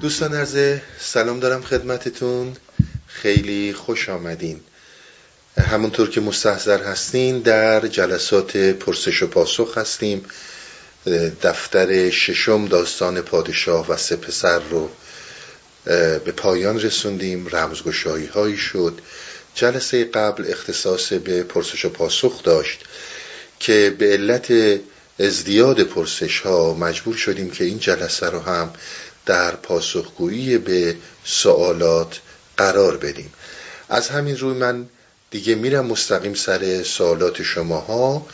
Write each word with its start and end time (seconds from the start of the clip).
دوستان 0.00 0.34
عرض 0.34 0.78
سلام 0.98 1.40
دارم 1.40 1.62
خدمتتون. 1.62 2.56
خیلی 3.06 3.72
خوش 3.72 4.08
آمدین. 4.08 4.60
همونطور 5.58 6.10
که 6.10 6.20
مستحضر 6.20 6.82
هستین 6.82 7.38
در 7.38 7.86
جلسات 7.86 8.56
پرسش 8.56 9.22
و 9.22 9.26
پاسخ 9.26 9.78
هستیم. 9.78 10.24
دفتر 11.42 12.10
ششم 12.10 12.66
داستان 12.66 13.20
پادشاه 13.20 13.88
و 13.88 13.96
سه 13.96 14.16
پسر 14.16 14.58
رو 14.58 14.90
به 16.24 16.32
پایان 16.36 16.80
رسوندیم. 16.80 17.48
رمزگشایی 17.52 18.26
هایی 18.26 18.58
شد. 18.58 19.00
جلسه 19.54 20.04
قبل 20.04 20.44
اختصاص 20.48 21.12
به 21.12 21.42
پرسش 21.42 21.84
و 21.84 21.88
پاسخ 21.88 22.42
داشت 22.42 22.80
که 23.58 23.96
به 23.98 24.12
علت 24.12 24.52
ازدیاد 25.18 25.82
پرسش 25.82 26.40
ها 26.40 26.74
مجبور 26.74 27.16
شدیم 27.16 27.50
که 27.50 27.64
این 27.64 27.78
جلسه 27.78 28.26
رو 28.26 28.40
هم 28.40 28.72
در 29.30 29.56
پاسخگویی 29.56 30.58
به 30.58 30.96
سوالات 31.24 32.20
قرار 32.56 32.96
بدیم. 32.96 33.32
از 33.88 34.08
همین 34.08 34.38
روی 34.38 34.54
من 34.54 34.88
دیگه 35.30 35.54
میرم 35.54 35.86
مستقیم 35.86 36.34
سر 36.34 36.82
سوالات 36.82 37.42
شماها 37.42 38.26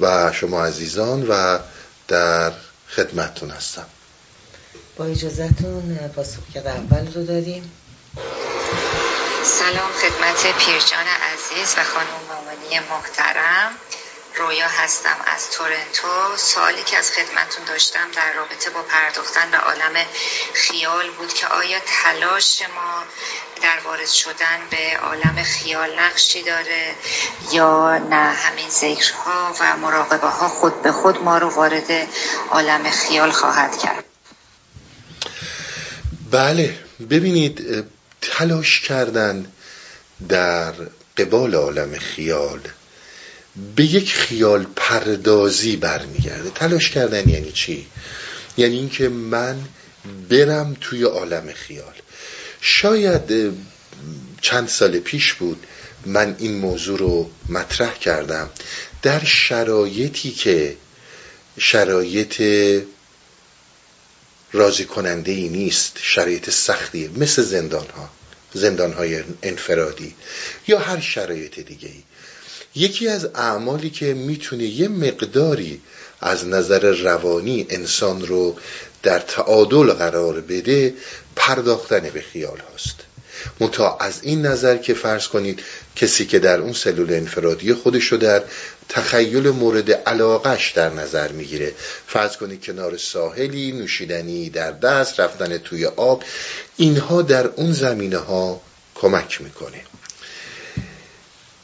و 0.00 0.32
شما 0.32 0.64
عزیزان 0.64 1.26
و 1.28 1.58
در 2.08 2.52
خدمتتون 2.88 3.50
هستم. 3.50 3.86
با 4.96 5.04
اجازتون 5.04 5.96
پاسخ 6.16 6.40
که 6.52 6.68
اول 6.68 7.12
رو 7.14 7.26
داریم 7.26 7.72
سلام 9.44 9.92
خدمت 9.92 10.58
پیرجان 10.58 11.06
عزیز 11.32 11.74
و 11.78 11.84
خانم 11.84 12.20
مامانی 12.28 12.78
محترم. 12.90 13.72
رویا 14.36 14.68
هستم 14.68 15.16
از 15.26 15.50
تورنتو. 15.50 16.36
سوالی 16.36 16.82
که 16.82 16.98
از 16.98 17.10
خدمتون 17.10 17.64
داشتم 17.64 18.10
در 18.16 18.32
رابطه 18.32 18.70
با 18.70 18.82
پرداختن 18.82 19.50
به 19.50 19.56
عالم 19.56 20.06
خیال 20.54 21.10
بود 21.18 21.32
که 21.32 21.46
آیا 21.46 21.78
تلاش 21.86 22.62
ما 22.62 23.04
در 23.62 23.78
وارد 23.84 24.08
شدن 24.08 24.58
به 24.70 24.98
عالم 24.98 25.42
خیال 25.42 25.98
نقشی 25.98 26.42
داره 26.42 26.94
یا 27.52 27.98
نه؟ 27.98 28.32
همین 28.32 28.68
ذکرها 28.68 29.54
و 29.60 29.76
مراقبه 29.76 30.28
ها 30.28 30.48
خود 30.48 30.82
به 30.82 30.92
خود 30.92 31.22
ما 31.22 31.38
رو 31.38 31.48
وارد 31.48 32.08
عالم 32.50 32.90
خیال 32.90 33.30
خواهد 33.30 33.78
کرد. 33.78 34.04
بله 36.30 36.78
ببینید 37.10 37.84
تلاش 38.20 38.80
کردن 38.80 39.52
در 40.28 40.72
قبال 41.16 41.54
عالم 41.54 41.98
خیال 41.98 42.60
به 43.76 43.84
یک 43.84 44.14
خیال 44.14 44.66
پردازی 44.76 45.76
برمیگرده. 45.76 46.50
تلاش 46.50 46.90
کردن 46.90 47.28
یعنی 47.28 47.52
چی؟ 47.52 47.86
یعنی 48.56 48.76
اینکه 48.76 49.08
من 49.08 49.56
برم 50.28 50.76
توی 50.80 51.04
عالم 51.04 51.52
خیال. 51.52 51.94
شاید 52.60 53.52
چند 54.40 54.68
سال 54.68 54.98
پیش 54.98 55.34
بود 55.34 55.66
من 56.06 56.36
این 56.38 56.54
موضوع 56.54 56.98
رو 56.98 57.30
مطرح 57.48 57.94
کردم. 57.94 58.50
در 59.02 59.24
شرایطی 59.24 60.30
که 60.30 60.76
شرایط 61.58 62.42
راضی 64.52 64.84
کننده 64.84 65.32
ای 65.32 65.48
نیست 65.48 65.98
شرایط 66.02 66.50
سختیه 66.50 67.10
مثل 67.16 67.42
زندان 67.42 67.86
ها 67.96 68.10
زندان 68.54 68.92
های 68.92 69.22
انفرادی 69.42 70.14
یا 70.68 70.78
هر 70.78 71.00
شرایط 71.00 71.60
دیگه 71.60 71.88
ای 71.88 72.02
یکی 72.74 73.08
از 73.08 73.24
اعمالی 73.24 73.90
که 73.90 74.14
می‌تونه 74.14 74.64
یه 74.64 74.88
مقداری 74.88 75.80
از 76.20 76.46
نظر 76.46 76.92
روانی 76.92 77.66
انسان 77.70 78.26
رو 78.26 78.56
در 79.02 79.18
تعادل 79.18 79.92
قرار 79.92 80.40
بده 80.40 80.94
پرداختن 81.36 82.00
به 82.00 82.20
خیال 82.20 82.58
هاست. 82.58 82.96
متا 83.60 83.96
از 84.00 84.18
این 84.22 84.46
نظر 84.46 84.76
که 84.76 84.94
فرض 84.94 85.26
کنید 85.26 85.60
کسی 85.96 86.26
که 86.26 86.38
در 86.38 86.60
اون 86.60 86.72
سلول 86.72 87.12
انفرادی 87.12 87.74
خودش 87.74 88.04
رو 88.04 88.18
در 88.18 88.42
تخیل 88.88 89.48
مورد 89.48 89.92
علاقش 89.92 90.70
در 90.70 90.90
نظر 90.90 91.32
می‌گیره. 91.32 91.72
فرض 92.06 92.36
کنید 92.36 92.64
کنار 92.64 92.96
ساحلی 92.96 93.72
نوشیدنی 93.72 94.50
در 94.50 94.70
دست 94.70 95.20
رفتن 95.20 95.58
توی 95.58 95.86
آب 95.86 96.24
اینها 96.76 97.22
در 97.22 97.46
اون 97.46 97.72
زمینه 97.72 98.18
ها 98.18 98.60
کمک 98.94 99.42
می‌کنه. 99.42 99.80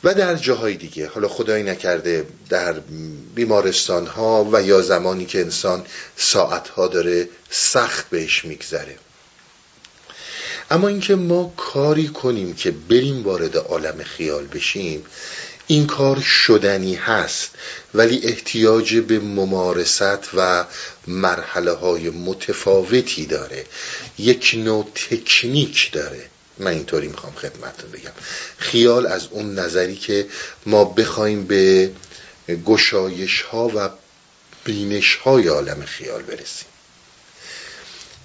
و 0.04 0.14
در 0.14 0.34
جاهای 0.34 0.74
دیگه. 0.74 1.08
حالا 1.08 1.28
خدایی 1.28 1.62
نکرده 1.64 2.26
در 2.48 2.72
بیمارستان 3.34 4.06
ها 4.06 4.48
و 4.52 4.62
یا 4.62 4.82
زمانی 4.82 5.26
که 5.26 5.40
انسان 5.40 5.84
ساعت 6.16 6.68
ها 6.68 6.86
داره 6.86 7.28
سخت 7.50 8.10
بهش 8.10 8.44
میگذره. 8.44 8.96
اما 10.70 10.88
اینکه 10.88 11.14
ما 11.14 11.54
کاری 11.56 12.08
کنیم 12.08 12.54
که 12.54 12.70
بریم 12.70 13.24
وارد 13.24 13.56
عالم 13.56 14.02
خیال 14.02 14.46
بشیم 14.46 15.04
این 15.66 15.86
کار 15.86 16.20
شدنی 16.20 16.94
هست 16.94 17.50
ولی 17.94 18.20
احتیاج 18.24 18.96
به 18.96 19.18
ممارست 19.18 20.34
و 20.34 20.64
مرحله 21.06 21.72
های 21.72 22.10
متفاوتی 22.10 23.26
داره. 23.26 23.64
یک 24.18 24.54
نوع 24.58 24.90
تکنیک 24.94 25.92
داره. 25.92 26.30
من 26.58 26.70
اینطوری 26.70 27.08
می‌خوام 27.08 27.32
خدمتتون 27.32 27.90
بگم. 27.90 28.10
خیال 28.58 29.06
از 29.06 29.26
اون 29.30 29.58
نظری 29.58 29.96
که 29.96 30.26
ما 30.66 30.84
بخوایم 30.84 31.44
به 31.44 31.90
گشایش 32.66 33.42
ها 33.42 33.70
و 33.74 33.90
بینش 34.64 35.14
های 35.14 35.48
عالم 35.48 35.84
خیال 35.84 36.22
برسیم. 36.22 36.68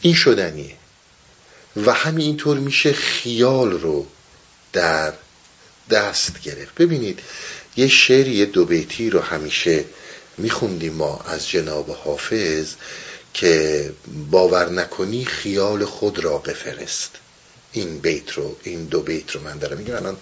این 0.02 0.14
شدنیه. 0.16 0.76
و 1.86 1.94
همین 1.94 2.26
اینطور 2.26 2.58
میشه 2.58 2.94
خیال 2.94 3.72
رو 3.72 4.08
در 4.74 5.14
دست 5.90 6.42
گرفت. 6.42 6.76
ببینید 6.76 7.20
یه 7.76 7.88
شعر 7.88 8.28
یه 8.28 8.46
دو 8.46 8.66
بیتی 8.66 9.10
رو 9.10 9.20
همیشه 9.20 9.86
میخوندیم 10.38 10.94
ما 10.94 11.22
از 11.28 11.50
جناب 11.50 11.90
حافظ 11.90 12.74
که 13.34 13.94
باور 14.32 14.70
نکنی 14.70 15.26
خیال 15.26 15.86
خود 15.86 16.20
را 16.20 16.38
بفرست. 16.38 17.12
این 17.74 18.00
بیت 18.00 18.32
رو 18.32 18.56
این 18.64 18.86
دو 18.86 19.02
بیت 19.02 19.32
رو 19.32 19.42
من 19.42 19.58
دارم. 19.58 19.78
میگم 19.78 19.96
الان 19.96 20.18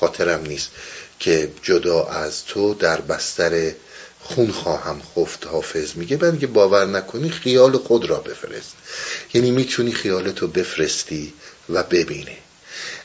خاطرم 0.00 0.46
نیست 0.46 0.70
که 1.20 1.50
جدا 1.62 2.04
از 2.04 2.44
تو 2.44 2.74
در 2.74 3.00
بستر 3.00 3.72
خون 4.20 4.50
خواهم 4.50 5.02
خفت 5.16 5.46
حافظ. 5.46 5.96
میگه 5.96 6.16
بعد 6.16 6.38
که 6.38 6.46
باور 6.46 6.84
نکنی 6.86 7.30
خیال 7.30 7.78
خود 7.78 8.04
را 8.04 8.18
بفرست. 8.18 8.72
یعنی 9.34 9.50
می‌تونی 9.50 9.92
خیالتو 9.92 10.48
بفرستی 10.48 11.32
و 11.68 11.82
ببینه 11.82 12.36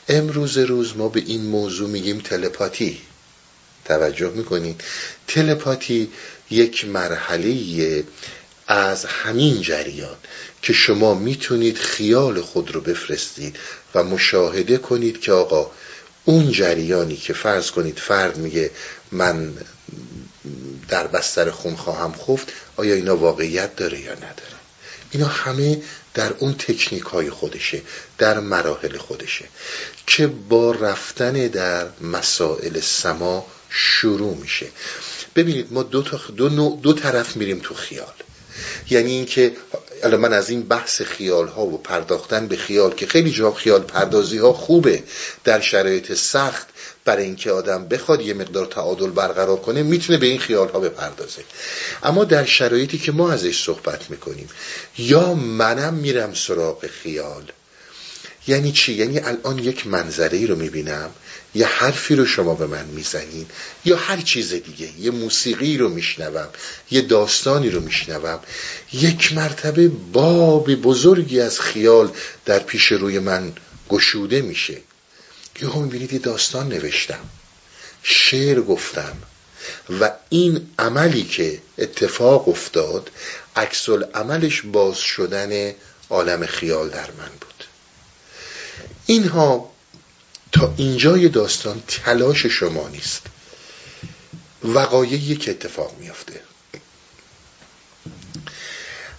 امروز 0.08 0.58
روز 0.58 0.96
ما 0.96 1.08
به 1.08 1.20
این 1.26 1.42
موضوع 1.42 1.88
میگیم 1.88 2.20
تلپاتی. 2.20 3.00
توجه 3.84 4.30
می‌کنین 4.30 4.76
تلپاتی 5.28 6.10
یک 6.50 6.84
مرحله 6.84 8.04
از 8.70 9.04
همین 9.04 9.62
جریان 9.62 10.16
که 10.62 10.72
شما 10.72 11.14
می‌تونید 11.14 11.78
خیال 11.78 12.40
خود 12.40 12.70
رو 12.70 12.80
بفرستید 12.80 13.56
و 13.94 14.04
مشاهده 14.04 14.78
کنید 14.78 15.20
که 15.20 15.32
آقا 15.32 15.70
اون 16.24 16.52
جریانی 16.52 17.16
که 17.16 17.32
فرض 17.32 17.70
کنید 17.70 17.98
فرد 17.98 18.36
میگه 18.36 18.70
من 19.12 19.52
در 20.88 21.06
بستر 21.06 21.50
خون 21.50 21.76
خواهم 21.76 22.12
خفت 22.12 22.52
آیا 22.76 22.94
اینا 22.94 23.16
واقعیت 23.16 23.76
داره 23.76 24.00
یا 24.00 24.14
نداره؟ 24.14 24.60
اینا 25.10 25.26
همه 25.26 25.82
در 26.14 26.32
اون 26.38 26.54
تکنیک 26.54 27.02
های 27.02 27.30
خودشه 27.30 27.82
در 28.18 28.40
مراحل 28.40 28.96
خودشه 28.98 29.44
که 30.06 30.26
با 30.26 30.72
رفتن 30.72 31.32
در 31.32 31.86
مسائل 32.00 32.80
سما 32.80 33.46
شروع 33.70 34.36
میشه. 34.36 34.66
ببینید 35.36 35.72
ما 35.72 35.82
دو, 35.82 36.02
دو, 36.36 36.78
دو 36.82 36.92
طرف 36.92 37.36
میریم 37.36 37.60
تو 37.62 37.74
خیال. 37.74 38.14
یعنی 38.90 39.10
اینکه 39.10 39.52
الان 40.02 40.20
من 40.20 40.32
از 40.32 40.50
این 40.50 40.62
بحث 40.62 41.02
خیال 41.02 41.48
ها 41.48 41.66
و 41.66 41.78
پرداختن 41.78 42.46
به 42.46 42.56
خیال 42.56 42.94
که 42.94 43.06
خیلی 43.06 43.30
جا 43.30 43.52
خیال 43.52 43.82
پردازی 43.82 44.38
ها 44.38 44.52
خوبه 44.52 45.02
در 45.44 45.60
شرایط 45.60 46.12
سخت 46.12 46.66
برای 47.04 47.24
اینکه 47.24 47.50
آدم 47.50 47.88
بخواد 47.88 48.20
یه 48.20 48.34
مقدار 48.34 48.66
تعادل 48.66 49.10
برقرار 49.10 49.56
کنه 49.56 49.82
می‌تونه 49.82 50.18
به 50.18 50.26
این 50.26 50.38
خیال 50.38 50.68
ها 50.68 50.80
بپردازه 50.80 51.42
اما 52.02 52.24
در 52.24 52.44
شرایطی 52.44 52.98
که 52.98 53.12
ما 53.12 53.32
ازش 53.32 53.64
صحبت 53.64 54.10
می‌کنیم 54.10 54.48
یا 54.98 55.34
منم 55.34 55.94
میرم 55.94 56.34
سراغ 56.34 56.86
خیال 56.86 57.52
یعنی 58.46 58.72
چی؟ 58.72 58.92
یعنی 58.92 59.18
الان 59.18 59.58
یک 59.58 59.86
منظره 59.86 60.46
رو 60.46 60.56
می‌بینم 60.56 61.10
یه 61.54 61.66
حرفی 61.66 62.16
رو 62.16 62.26
شما 62.26 62.54
به 62.54 62.66
من 62.66 62.84
می‌زنین 62.84 63.46
یا 63.84 63.96
هر 63.96 64.20
چیز 64.20 64.52
دیگه. 64.52 64.88
یه 64.98 65.10
موسیقی 65.10 65.76
رو 65.76 65.88
میشنوم 65.88 66.48
یه 66.90 67.00
داستانی 67.00 67.70
رو 67.70 67.80
میشنوم. 67.80 68.40
یک 68.92 69.32
مرتبه 69.32 69.88
باب 69.88 70.74
بزرگی 70.74 71.40
از 71.40 71.60
خیال 71.60 72.10
در 72.44 72.58
پیش 72.58 72.92
روی 72.92 73.18
من 73.18 73.52
گشوده 73.88 74.42
میشه. 74.42 74.76
یهو 75.62 75.80
می‌بینید 75.80 76.12
یه 76.12 76.18
داستان 76.18 76.68
نوشتم. 76.68 77.24
شعر 78.02 78.60
گفتم 78.60 79.16
و 80.00 80.12
این 80.28 80.70
عملی 80.78 81.22
که 81.22 81.58
اتفاق 81.78 82.48
افتاد 82.48 83.10
عکس 83.56 83.88
عملش 84.14 84.62
باز 84.62 84.98
شدن 84.98 85.74
عالم 86.10 86.46
خیال 86.46 86.88
در 86.88 87.10
من 87.18 87.30
بود. 87.40 87.64
اینها 89.06 89.69
تا 90.52 90.74
اینجای 90.76 91.28
داستان 91.28 91.82
تلاش 91.88 92.46
شما 92.46 92.88
نیست. 92.88 93.22
وقایعی 94.64 95.36
که 95.36 95.50
اتفاق 95.50 95.96
میافته. 96.00 96.40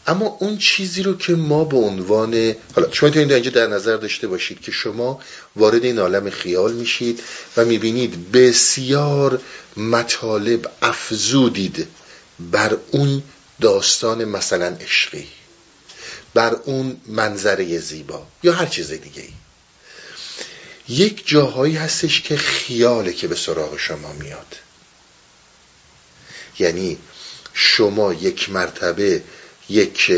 اما 0.07 0.37
اون 0.39 0.57
چیزی 0.57 1.03
رو 1.03 1.17
که 1.17 1.33
ما 1.33 1.63
به 1.63 1.77
عنوان 1.77 2.55
حالا 2.75 2.91
شما 2.91 3.09
تا 3.09 3.19
اینجا 3.19 3.51
در 3.51 3.67
نظر 3.67 3.97
داشته 3.97 4.27
باشید 4.27 4.61
که 4.61 4.71
شما 4.71 5.19
وارد 5.55 5.83
این 5.83 5.99
عالم 5.99 6.29
خیال 6.29 6.73
میشید 6.73 7.23
و 7.57 7.65
می‌بینید 7.65 8.31
بسیار 8.31 9.41
مطالب 9.77 10.71
افزودید 10.81 11.87
بر 12.39 12.77
اون 12.91 13.23
داستان 13.61 14.25
مثلا 14.25 14.77
عشقی 14.81 15.27
بر 16.33 16.53
اون 16.65 16.97
منظره 17.07 17.79
زیبا 17.79 18.27
یا 18.43 18.53
هر 18.53 18.65
چیز 18.65 18.91
دیگه 18.91 19.21
ای 19.21 19.33
یک 20.91 21.27
جاهایی 21.27 21.75
هستش 21.75 22.21
که 22.21 22.37
خیاله 22.37 23.13
که 23.13 23.27
به 23.27 23.35
سراغ 23.35 23.77
شما 23.77 24.13
میاد. 24.13 24.55
یعنی 26.59 26.97
شما 27.53 28.13
یک 28.13 28.49
مرتبه 28.49 29.21
یک 29.69 30.11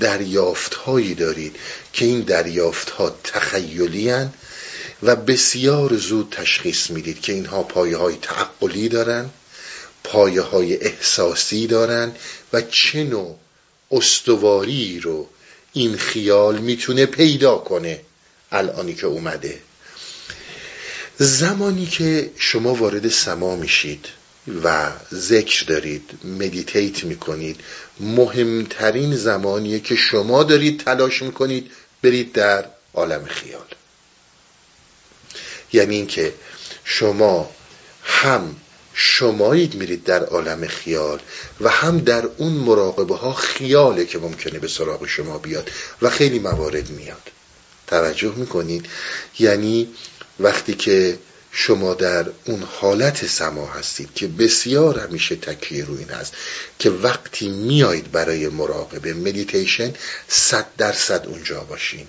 دریافت 0.00 0.74
هایی 0.74 1.14
دارید 1.14 1.56
که 1.92 2.04
این 2.04 2.20
دریافت 2.20 2.90
ها 2.90 3.16
تخیلی 3.24 4.12
و 5.02 5.16
بسیار 5.16 5.96
زود 5.96 6.28
تشخیص 6.30 6.90
می‌دید 6.90 7.20
که 7.20 7.32
اینها 7.32 7.62
پایه 7.62 7.96
های 7.96 8.16
تعقلی 8.22 8.88
دارن 8.88 9.30
پایه 10.04 10.40
های 10.40 10.76
احساسی 10.76 11.66
دارن 11.66 12.12
و 12.52 12.60
چه 12.60 13.04
نوع 13.04 13.38
استواری 13.90 15.00
رو 15.00 15.28
این 15.72 15.96
خیال 15.96 16.58
می‌تونه 16.58 17.06
پیدا 17.06 17.58
کنه. 17.58 18.00
الانی 18.56 18.94
که 18.94 19.06
اومده. 19.06 19.60
زمانی 21.18 21.86
که 21.86 22.30
شما 22.38 22.74
وارد 22.74 23.08
سما 23.08 23.56
میشید 23.56 24.06
و 24.64 24.92
ذکر 25.14 25.64
دارید 25.64 26.10
مدیتیت 26.24 27.04
می‌کنید 27.04 27.60
مهمترین 28.00 29.16
زمانیه 29.16 29.80
که 29.80 29.96
شما 29.96 30.42
دارید 30.42 30.80
تلاش 30.80 31.22
می‌کنید 31.22 31.70
برید 32.02 32.32
در 32.32 32.64
عالم 32.94 33.24
خیال. 33.24 33.66
یعنی 35.72 35.94
اینکه 35.94 36.34
شما 36.84 37.50
هم 38.02 38.56
شمایید 38.94 39.74
میرید 39.74 40.04
در 40.04 40.24
عالم 40.24 40.66
خیال 40.66 41.20
و 41.60 41.68
هم 41.68 41.98
در 41.98 42.28
اون 42.36 42.52
مراقبه 42.52 43.16
ها 43.16 43.32
خیاله 43.32 44.04
که 44.04 44.18
ممکنه 44.18 44.58
به 44.58 44.68
سراغ 44.68 45.06
شما 45.06 45.38
بیاد 45.38 45.70
و 46.02 46.10
خیلی 46.10 46.38
موارد 46.38 46.90
میاد. 46.90 47.30
توجه 47.86 48.34
می‌کنید. 48.36 48.86
یعنی 49.38 49.88
وقتی 50.40 50.74
که 50.74 51.18
شما 51.58 51.94
در 51.94 52.26
اون 52.44 52.62
حالت 52.80 53.26
سما 53.26 53.66
هستید 53.66 54.14
که 54.14 54.26
بسیار 54.26 54.98
همیشه 54.98 55.36
تکیه 55.36 55.84
روی 55.84 55.98
این 55.98 56.10
هست 56.10 56.32
که 56.78 56.90
وقتی 56.90 57.48
میایید 57.48 58.12
برای 58.12 58.48
مراقبه 58.48 59.14
مدیتیشن 59.14 59.94
صد 60.28 60.66
درصد 60.78 61.26
اونجا 61.26 61.60
باشین. 61.60 62.06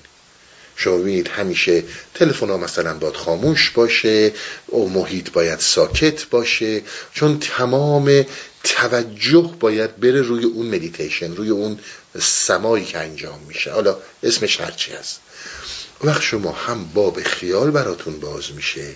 شما 0.75 0.97
ببینید 0.97 1.27
همیشه 1.27 1.83
تلفن 2.13 2.50
ها 2.50 2.57
مثلا 2.57 2.94
باید 2.94 3.15
خاموش 3.15 3.69
باشه 3.69 4.33
او 4.68 4.89
محیط 4.89 5.31
باید 5.31 5.59
ساکت 5.59 6.25
باشه 6.25 6.81
چون 7.13 7.39
تمام 7.39 8.25
توجه 8.63 9.53
باید 9.59 9.97
بره 9.97 10.21
روی 10.21 10.44
اون 10.44 10.65
مدیتیشن 10.65 11.35
روی 11.35 11.50
اون 11.50 11.80
سمایی 12.21 12.85
که 12.85 12.97
انجام 12.97 13.39
میشه. 13.47 13.71
حالا 13.71 13.97
اسمش 14.23 14.62
هرچی 14.62 14.91
هست. 14.91 15.19
وقت 16.03 16.21
شما 16.21 16.51
هم 16.51 16.85
باب 16.85 17.23
خیال 17.23 17.71
براتون 17.71 18.19
باز 18.19 18.51
میشه 18.51 18.95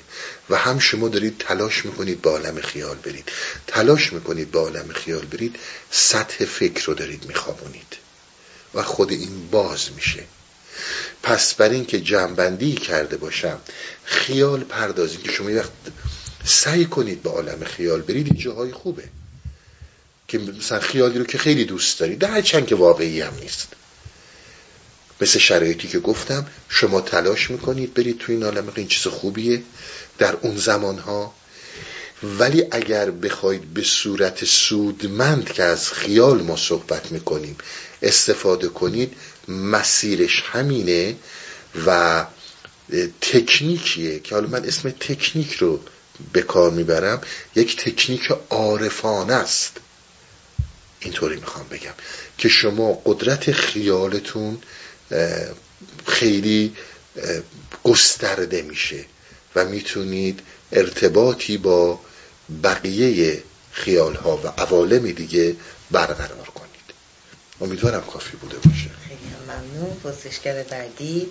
و 0.50 0.58
هم 0.58 0.80
شما 0.80 1.08
دارید 1.08 1.38
تلاش 1.38 1.86
می‌کنید 1.86 2.22
با 2.22 2.32
عالم 2.32 2.62
خیال 2.62 2.96
برید. 2.96 3.32
تلاش 3.68 4.14
می‌کنید 4.14 4.52
با 4.52 4.60
عالم 4.60 4.88
خیال 4.88 5.26
برید 5.26 5.56
سطح 5.92 6.46
فکر 6.46 6.86
رو 6.86 6.94
دارید 6.94 7.26
میخوابونید 7.26 7.98
و 8.74 8.84
خود 8.84 9.12
این 9.12 9.48
باز 9.52 9.92
میشه. 9.96 10.24
پس 11.24 11.54
بر 11.54 11.70
این 11.70 11.86
که 11.86 12.00
جنبندی 12.00 12.74
کرده 12.74 13.18
باشم 13.18 13.60
خیال 14.04 14.64
پردازی 14.64 15.18
که 15.18 15.32
شما 15.32 15.56
وقت 15.56 15.72
سعی 16.46 16.86
کنید 16.86 17.24
به 17.24 17.30
عالم 17.30 17.64
خیال 17.64 18.02
برید 18.02 18.28
این 18.28 18.38
جاهای 18.38 18.72
خوبه. 18.72 19.04
که 20.28 20.38
مثلا 20.38 20.80
خیالی 20.80 21.20
رو 21.20 21.26
که 21.26 21.38
خیلی 21.38 21.66
دوست 21.66 22.00
دارید 22.00 22.20
در 22.20 22.42
چند 22.42 22.68
که 22.68 22.76
واقعی 22.76 23.22
هم 23.22 23.34
نیست. 23.42 23.68
مثل 25.22 25.40
شرایطی 25.40 25.88
که 25.88 26.00
گفتم 26.00 26.48
شما 26.70 27.02
تلاش 27.02 27.52
می‌کنید 27.52 27.94
برید 27.94 28.18
توی 28.18 28.36
این 28.36 28.44
عالم 28.44 28.72
این 28.76 28.88
چیز 28.88 29.08
خوبیه 29.08 29.64
در 30.18 30.36
اون 30.42 30.58
زمان 30.58 30.98
ها 30.98 31.34
ولی 32.24 32.64
اگر 32.72 33.12
بخواید 33.12 33.74
به 33.74 33.84
صورت 33.84 34.46
سودمند 34.46 35.52
که 35.54 35.64
از 35.64 35.92
خیال 35.92 36.42
ما 36.42 36.58
صحبت 36.58 37.12
می‌کنیم 37.12 37.58
استفاده 38.02 38.68
کنید 38.68 39.14
مسیرش 39.48 40.44
همینه 40.52 41.16
و 41.86 42.26
تکنیکیه 43.22 44.20
که 44.20 44.36
حالا 44.36 44.48
من 44.48 44.66
اسم 44.66 44.90
تکنیک 44.90 45.54
رو 45.54 45.80
به 46.34 46.42
کار 46.42 46.72
می‌برم 46.72 47.22
یک 47.56 47.76
تکنیک 47.78 48.32
عارفانه 48.50 49.34
است. 49.34 49.78
اینطوری 51.00 51.36
می‌خوام 51.36 51.66
بگم 51.72 51.94
که 52.38 52.50
شما 52.50 53.02
قدرت 53.06 53.52
خیالتون 53.52 54.58
خیلی 56.08 56.76
گسترده 57.84 58.62
میشه 58.62 59.06
و 59.56 59.66
می‌تونید 59.66 60.40
ارتباطی 60.72 61.58
با 61.58 62.00
بقیه 62.64 63.44
خیال 63.72 64.16
ها 64.16 64.38
و 64.38 64.48
عوالم 64.48 65.12
دیگه 65.12 65.56
برقرار 65.92 66.50
کنید. 66.56 66.72
امیدوارم 67.62 68.02
کافی 68.02 68.38
بوده 68.38 68.56
باشه. 68.58 68.90
خیلی 69.08 69.20
ممنون. 69.48 69.96
پرسشگر 70.04 70.64
بعدی. 70.64 71.28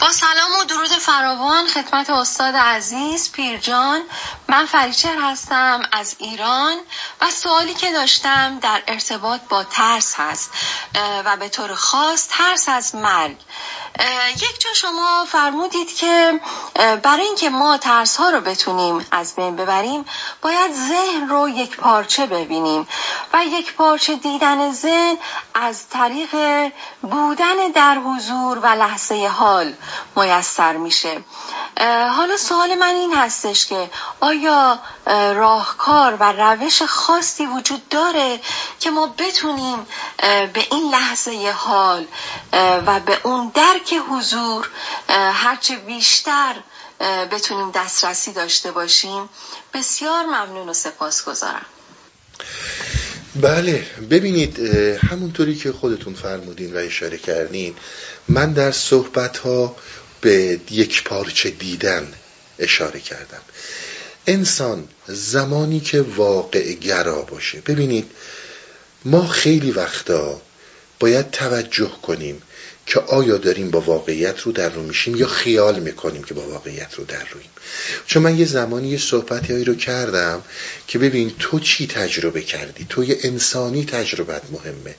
با 0.00 0.10
سلام 0.10 0.56
و 0.60 0.64
درود 0.64 0.88
فراوان 0.88 1.66
خدمت 1.66 2.10
استاد 2.10 2.56
عزیز 2.56 3.32
پیرجان. 3.32 4.02
من 4.48 4.66
فریچر 4.66 5.16
هستم 5.22 5.82
از 5.92 6.16
ایران 6.18 6.76
و 7.20 7.30
سوالی 7.30 7.74
که 7.74 7.92
داشتم 7.92 8.58
در 8.58 8.82
ارتباط 8.86 9.40
با 9.48 9.64
ترس 9.64 10.14
هست 10.16 10.50
و 11.24 11.36
به 11.36 11.48
طور 11.48 11.74
خاص 11.74 12.28
ترس 12.28 12.68
از 12.68 12.94
مرگ. 12.94 13.36
یک 14.36 14.60
جا 14.60 14.74
شما 14.74 15.24
فرمودید 15.28 15.96
که 15.96 16.40
برای 17.02 17.24
اینکه 17.24 17.50
ما 17.50 17.78
ترس 17.78 18.16
ها 18.16 18.30
رو 18.30 18.40
بتونیم 18.40 19.06
از 19.10 19.34
بین 19.34 19.56
ببریم 19.56 20.04
باید 20.42 20.72
ذهن 20.72 21.28
رو 21.28 21.48
یک 21.48 21.76
پارچه 21.76 22.26
ببینیم 22.26 22.88
و 23.32 23.44
یک 23.44 23.74
پارچه 23.74 24.14
دیدن 24.14 24.72
ذهن 24.72 25.16
از 25.54 25.88
طریق 25.88 26.36
بودن 27.02 27.68
در 27.74 27.98
حضور 27.98 28.58
و 28.58 28.66
لحظه 28.66 29.28
حال 29.52 29.74
میسر 30.16 30.76
میشه. 30.76 31.24
حالا 32.16 32.36
سوال 32.36 32.74
من 32.74 32.94
این 32.94 33.14
هستش 33.14 33.66
که 33.66 33.90
آیا 34.20 34.78
راهکار 35.34 36.16
و 36.20 36.32
روش 36.32 36.82
خاصی 36.82 37.46
وجود 37.46 37.88
داره 37.88 38.40
که 38.80 38.90
ما 38.90 39.14
بتونیم 39.18 39.86
به 40.52 40.66
این 40.70 40.90
لحظه 40.90 41.54
حال 41.56 42.06
و 42.86 43.00
به 43.00 43.18
اون 43.22 43.52
درک 43.54 43.94
حضور 44.10 44.70
هرچه 45.08 45.76
بیشتر 45.76 46.54
بتونیم 47.32 47.70
دسترسی 47.70 48.32
داشته 48.32 48.72
باشیم؟ 48.72 49.28
بسیار 49.74 50.24
ممنون 50.24 50.68
و 50.68 50.72
سپاس 50.72 51.24
گذارم 51.24 51.66
بله 53.40 53.86
ببینید 54.10 54.58
همونطوری 55.10 55.54
که 55.54 55.72
خودتون 55.72 56.14
فرمودین 56.14 56.74
و 56.74 56.76
اشاره 56.76 57.18
کردین 57.18 57.74
من 58.28 58.52
در 58.52 58.72
صحبت 58.72 59.38
ها 59.38 59.76
به 60.20 60.60
یک 60.70 61.04
پارچه 61.04 61.50
دیدن 61.50 62.12
اشاره 62.58 63.00
کردم. 63.00 63.42
انسان 64.26 64.88
زمانی 65.06 65.80
که 65.80 66.00
واقع 66.00 66.72
گرا 66.72 67.22
باشه 67.22 67.60
ببینید 67.60 68.10
ما 69.04 69.26
خیلی 69.26 69.70
وقتا 69.70 70.42
باید 71.00 71.30
توجه 71.30 71.90
کنیم 72.02 72.42
که 72.86 73.00
آیا 73.00 73.36
داریم 73.36 73.70
با 73.70 73.80
واقعیت 73.80 74.40
رو 74.40 74.52
در 74.52 74.68
رو 74.68 74.82
میشیم 74.82 75.16
یا 75.16 75.26
خیال 75.26 75.80
می‌کنیم 75.80 76.22
که 76.22 76.34
با 76.34 76.42
واقعیت 76.42 76.94
رو 76.94 77.04
در 77.04 77.24
رویم. 77.32 77.50
چون 78.06 78.22
من 78.22 78.38
یه 78.38 78.44
زمانی 78.44 78.88
یه 78.88 78.98
صحبتی 78.98 79.64
رو 79.64 79.74
کردم 79.74 80.42
که 80.86 80.98
ببین 80.98 81.32
تو 81.38 81.60
چی 81.60 81.86
تجربه 81.86 82.42
کردی؟ 82.42 82.86
تو 82.88 83.04
یه 83.04 83.18
انسانی 83.22 83.84
تجربت 83.84 84.42
مهمه. 84.50 84.94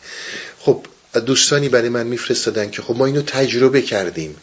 خب 0.60 0.86
دوستانی 1.20 1.70
برای 1.70 1.90
من 1.90 2.08
میفرستادن 2.08 2.70
که 2.70 2.82
خب 2.82 2.96
ما 2.96 3.06
اینو 3.06 3.22
تجربه 3.22 3.82
کردیم. 3.82 4.38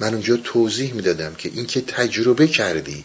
من 0.00 0.14
اونجا 0.14 0.36
توضیح 0.36 0.94
می‌دادم 0.94 1.34
که 1.34 1.50
اینکه 1.54 1.80
تجربه 1.80 2.48
کردی 2.48 3.04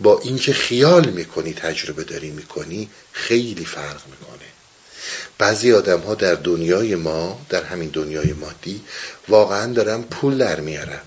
با 0.00 0.20
اینکه 0.20 0.52
خیال 0.52 1.10
می‌کنی 1.10 1.54
تجربه 1.54 2.04
داری 2.04 2.30
می‌کنی 2.30 2.88
خیلی 3.12 3.64
فرق 3.64 4.00
می‌کنه. 4.06 4.46
بعضی 5.38 5.72
آدم 5.72 6.00
ها 6.00 6.14
در 6.14 6.34
دنیای 6.34 6.94
ما 6.94 7.40
در 7.48 7.64
همین 7.64 7.88
دنیای 7.88 8.32
مادی 8.32 8.80
واقعا 9.28 9.72
دارن 9.72 10.02
پول 10.02 10.38
در 10.38 10.60
میارن. 10.60 11.00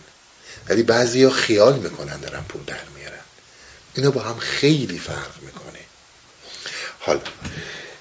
ولی 0.70 0.84
بعضی 0.84 1.24
ها 1.24 1.30
خیال 1.30 1.80
می‌کنن 1.80 2.20
دارن 2.20 2.44
پول 2.50 2.62
در 2.68 2.80
میارن. 2.98 3.20
اینا 3.96 4.12
با 4.12 4.22
هم 4.22 4.38
خیلی 4.38 5.00
فرق 5.00 5.42
می‌کنه. 5.42 5.80
حالا 7.00 7.22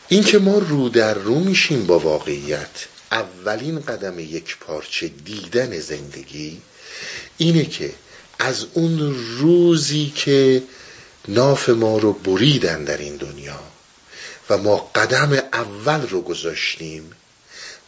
اینکه 0.08 0.38
ما 0.38 0.58
رو 0.58 0.88
در 0.88 1.14
رو 1.14 1.38
میشیم 1.38 1.86
با 1.86 1.98
واقعیت 1.98 2.86
اولین 3.12 3.80
قدم 3.80 4.18
یک 4.18 4.56
پارچه 4.60 5.08
دیدن 5.08 5.78
زندگی 5.78 6.62
اینه 7.38 7.64
که 7.64 7.92
از 8.38 8.66
اون 8.74 9.16
روزی 9.38 10.12
که 10.16 10.62
ناف 11.28 11.68
ما 11.68 11.98
رو 11.98 12.12
بریدن 12.12 12.84
در 12.84 12.96
این 12.96 13.16
دنیا 13.16 13.60
و 14.50 14.58
ما 14.58 14.76
قدم 14.94 15.32
اول 15.32 16.08
رو 16.08 16.20
گذاشتیم 16.20 17.12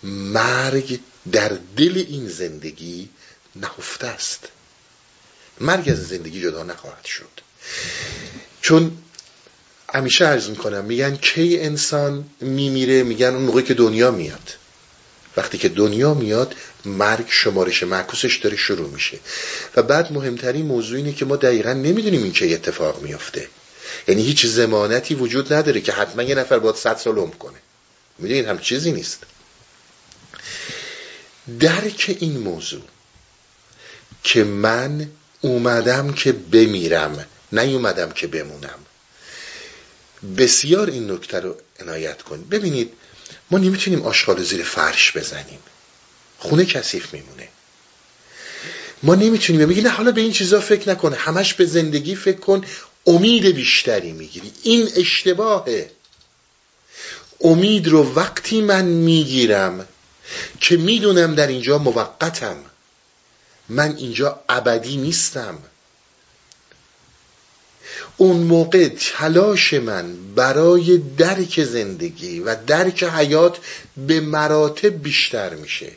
مرگ 0.02 1.00
در 1.32 1.58
دل 1.76 2.04
این 2.08 2.28
زندگی 2.28 3.08
نهفته 3.56 4.06
است. 4.06 4.48
مرگ 5.60 5.88
از 5.88 6.08
زندگی 6.08 6.42
جدا 6.42 6.62
نخواهد 6.62 7.04
شد. 7.04 7.40
چون 8.62 8.98
همیشه 9.94 10.24
عرض 10.24 10.48
می‌کنم 10.48 10.84
میگن 10.84 11.16
کی 11.16 11.60
انسان 11.60 12.30
میمیره 12.40 13.02
میگن 13.02 13.26
اون 13.26 13.42
موقع 13.42 13.60
که 13.60 13.74
دنیا 13.74 14.10
میاد. 14.10 14.56
وقتی 15.37 15.58
که 15.58 15.68
دنیا 15.68 16.14
میاد 16.14 16.54
مرگ 16.84 17.26
شمارش 17.28 17.82
معکوسش 17.82 18.37
داره 18.37 18.56
شروع 18.56 18.90
میشه. 18.90 19.18
و 19.76 19.82
بعد 19.82 20.12
مهمترین 20.12 20.66
موضوع 20.66 20.96
اینه 20.96 21.12
که 21.12 21.25
ما 21.25 21.37
دقیقا 21.37 21.72
نمی‌دونیم 21.72 22.22
این 22.22 22.32
چه 22.32 22.46
اتفاق 22.46 23.02
میافته. 23.02 23.49
یعنی 24.08 24.22
هیچ 24.22 24.46
زمانتی 24.46 25.14
وجود 25.14 25.52
نداره 25.52 25.80
که 25.80 25.92
حتما 25.92 26.22
یه 26.22 26.34
نفر 26.34 26.58
باید 26.58 26.76
صد 26.76 26.96
سال 26.96 27.18
عمر 27.18 27.34
کنه. 27.34 27.58
می‌دونید 28.18 28.46
هم 28.46 28.58
چیزی 28.58 28.92
نیست. 28.92 29.22
درک 31.60 32.16
این 32.20 32.38
موضوع 32.38 32.82
که 34.22 34.44
من 34.44 35.10
اومدم 35.40 36.12
که 36.12 36.32
بمیرم 36.32 37.26
نیومدم 37.52 38.10
که 38.10 38.26
بمونم. 38.26 38.78
بسیار 40.37 40.90
این 40.90 41.10
نکته 41.10 41.40
رو 41.40 41.56
عنایت 41.80 42.22
کنید. 42.22 42.49
ببینید 42.49 42.92
ما 43.50 43.59
نمی‌تونیم 43.59 44.02
آشغال 44.02 44.42
زیر 44.42 44.62
فرش 44.62 45.16
بزنیم. 45.16 45.59
خونه 46.38 46.64
کثیف 46.64 47.14
میمونه. 47.14 47.49
ما 49.02 49.14
نمی‌تونیم 49.14 49.69
بگیم 49.69 49.85
نه 49.85 49.90
حالا 49.90 50.12
به 50.12 50.21
این 50.21 50.33
چیزا 50.33 50.61
فکر 50.61 50.90
نکن 50.90 51.14
همش 51.14 51.54
به 51.54 51.64
زندگی 51.64 52.14
فکر 52.14 52.38
کن 52.38 52.64
امید 53.07 53.47
بیشتری 53.47 54.12
می‌گیری. 54.12 54.52
این 54.62 54.88
اشتباهه. 54.97 55.90
امید 57.40 57.88
رو 57.88 58.14
وقتی 58.14 58.61
من 58.61 58.85
می‌گیرم 58.85 59.88
که 60.61 60.76
می‌دونم 60.76 61.35
در 61.35 61.47
اینجا 61.47 61.78
موقتم. 61.78 62.57
من 63.69 63.97
اینجا 63.97 64.40
ابدی 64.49 64.97
نیستم. 64.97 65.59
اون 68.16 68.37
موقع 68.37 68.88
تلاش 68.88 69.75
من 69.75 70.04
برای 70.35 71.00
درک 71.18 71.64
زندگی 71.64 72.40
و 72.40 72.56
درک 72.66 73.04
حیات 73.04 73.56
به 74.06 74.20
مراتب 74.20 75.02
بیشتر 75.02 75.54
میشه 75.54 75.92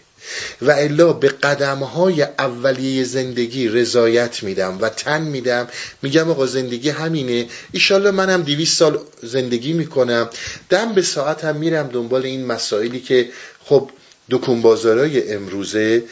و 0.62 0.71
الا 0.71 1.13
به 1.13 1.27
قدم 1.27 1.77
های 1.77 2.21
اولیه 2.21 3.03
زندگی 3.03 3.67
رضایت 3.67 4.43
میدم 4.43 4.77
و 4.81 4.89
تن 4.89 5.21
میدم. 5.21 5.67
میگم 6.01 6.31
آقا 6.31 6.45
زندگی 6.45 6.89
همینه. 6.89 7.47
ایشالله 7.71 8.12
منم 8.12 8.41
دیویست 8.41 8.77
سال 8.77 9.00
زندگی 9.23 9.73
می‌کنم. 9.73 10.29
دم 10.69 10.93
به 10.93 11.01
ساعت 11.01 11.43
هم 11.43 11.55
میرم 11.55 11.88
دنبال 11.88 12.25
این 12.25 12.45
مسائلی 12.45 13.00
که 13.00 13.29
خب 13.65 13.89
دکون 14.29 14.62
بازارای 14.62 15.33
امروزه 15.33 16.03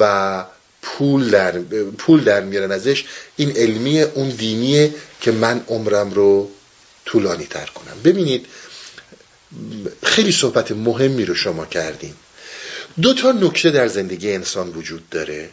و 0.00 0.44
پول 0.84 1.30
در, 1.30 1.58
پول 1.98 2.24
در 2.24 2.40
میارن 2.40 2.72
ازش. 2.72 3.04
این 3.36 3.56
علمی 3.56 4.02
اون 4.02 4.28
دینیه 4.28 4.94
که 5.20 5.32
من 5.32 5.64
عمرم 5.68 6.10
رو 6.10 6.50
طولانی 7.04 7.46
تر 7.46 7.66
کنم. 7.66 8.02
ببینید 8.04 8.46
خیلی 10.02 10.32
صحبت 10.32 10.72
مهمی 10.72 11.24
رو 11.24 11.34
شما 11.34 11.66
کردیم. 11.66 12.16
دو 13.02 13.14
تا 13.14 13.32
نکته 13.32 13.70
در 13.70 13.88
زندگی 13.88 14.32
انسان 14.32 14.68
وجود 14.68 15.08
داره 15.08 15.50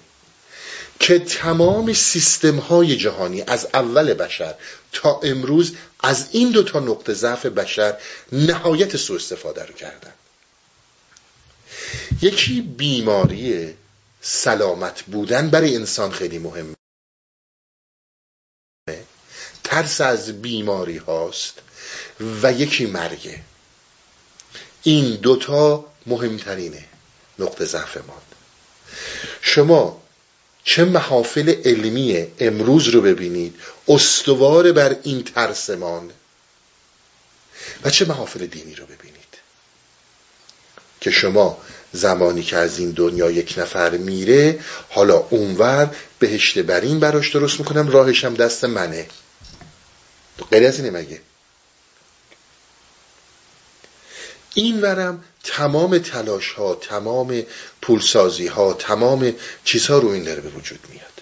که 1.00 1.20
تمام 1.20 1.94
سیستم 1.94 2.58
های 2.58 2.96
جهانی 2.96 3.44
از 3.48 3.68
اول 3.74 4.14
بشر 4.14 4.56
تا 4.92 5.20
امروز 5.24 5.74
از 6.00 6.28
این 6.32 6.52
دو 6.52 6.64
تا 6.64 6.80
نقطه 6.80 7.14
ضعف 7.14 7.46
بشر 7.46 7.98
نهایت 8.32 8.98
سوء 8.98 9.16
استفاده 9.16 9.66
رو 9.66 9.74
کردن. 9.74 10.12
یکی 12.22 12.62
بیماری 12.62 13.74
سلامت 14.22 15.02
بودن 15.02 15.50
برای 15.50 15.76
انسان 15.76 16.12
خیلی 16.12 16.40
مهمه. 16.40 16.76
ترس 19.64 20.02
از 20.02 20.42
بیماری 20.42 20.98
هاست 20.98 21.54
و 22.44 22.54
یکی 22.54 22.86
مرگه. 22.86 23.42
این 24.84 25.16
دوتا 25.16 25.86
مهمترینه. 26.06 26.86
نقطه 27.40 27.66
ضعف 27.66 27.98
ما. 27.98 28.22
شما 29.42 30.02
چه 30.64 30.86
محافل 30.86 31.50
علمی 31.66 32.28
امروز 32.40 32.88
رو 32.88 33.02
ببینید 33.02 33.60
استوار 33.88 34.72
بر 34.72 34.96
این 35.04 35.24
ترسمان 35.24 36.12
و 37.84 37.90
چه 37.90 38.06
محافل 38.06 38.46
دینی 38.46 38.76
رو 38.76 38.86
ببینید. 38.86 39.22
که 41.02 41.12
شما 41.12 41.62
زمانی 41.94 42.44
که 42.44 42.58
از 42.58 42.80
این 42.80 42.92
دنیا 42.92 43.32
یک 43.32 43.56
نفر 43.58 43.98
میره 43.98 44.60
حالا 44.90 45.18
اونور 45.30 45.96
بهشت 46.20 46.60
برین 46.60 47.00
براش 47.00 47.36
درست 47.36 47.60
می‌کنم 47.60 47.90
راهشم 47.90 48.34
دست 48.34 48.64
منه. 48.64 49.08
غیر 50.52 50.68
از 50.68 50.80
اینه 50.80 51.00
مگه؟ 51.00 51.22
این 54.54 54.82
ورم 54.82 55.24
تمام 55.44 55.98
تلاش 55.98 56.52
ها 56.52 56.76
تمام 56.76 57.44
پولسازی 57.82 58.48
ها 58.48 58.74
تمام 58.74 59.34
چیزها 59.64 59.98
رو 59.98 60.08
این 60.10 60.24
داره 60.24 60.42
به 60.42 60.50
وجود 60.50 60.80
میاد. 60.90 61.21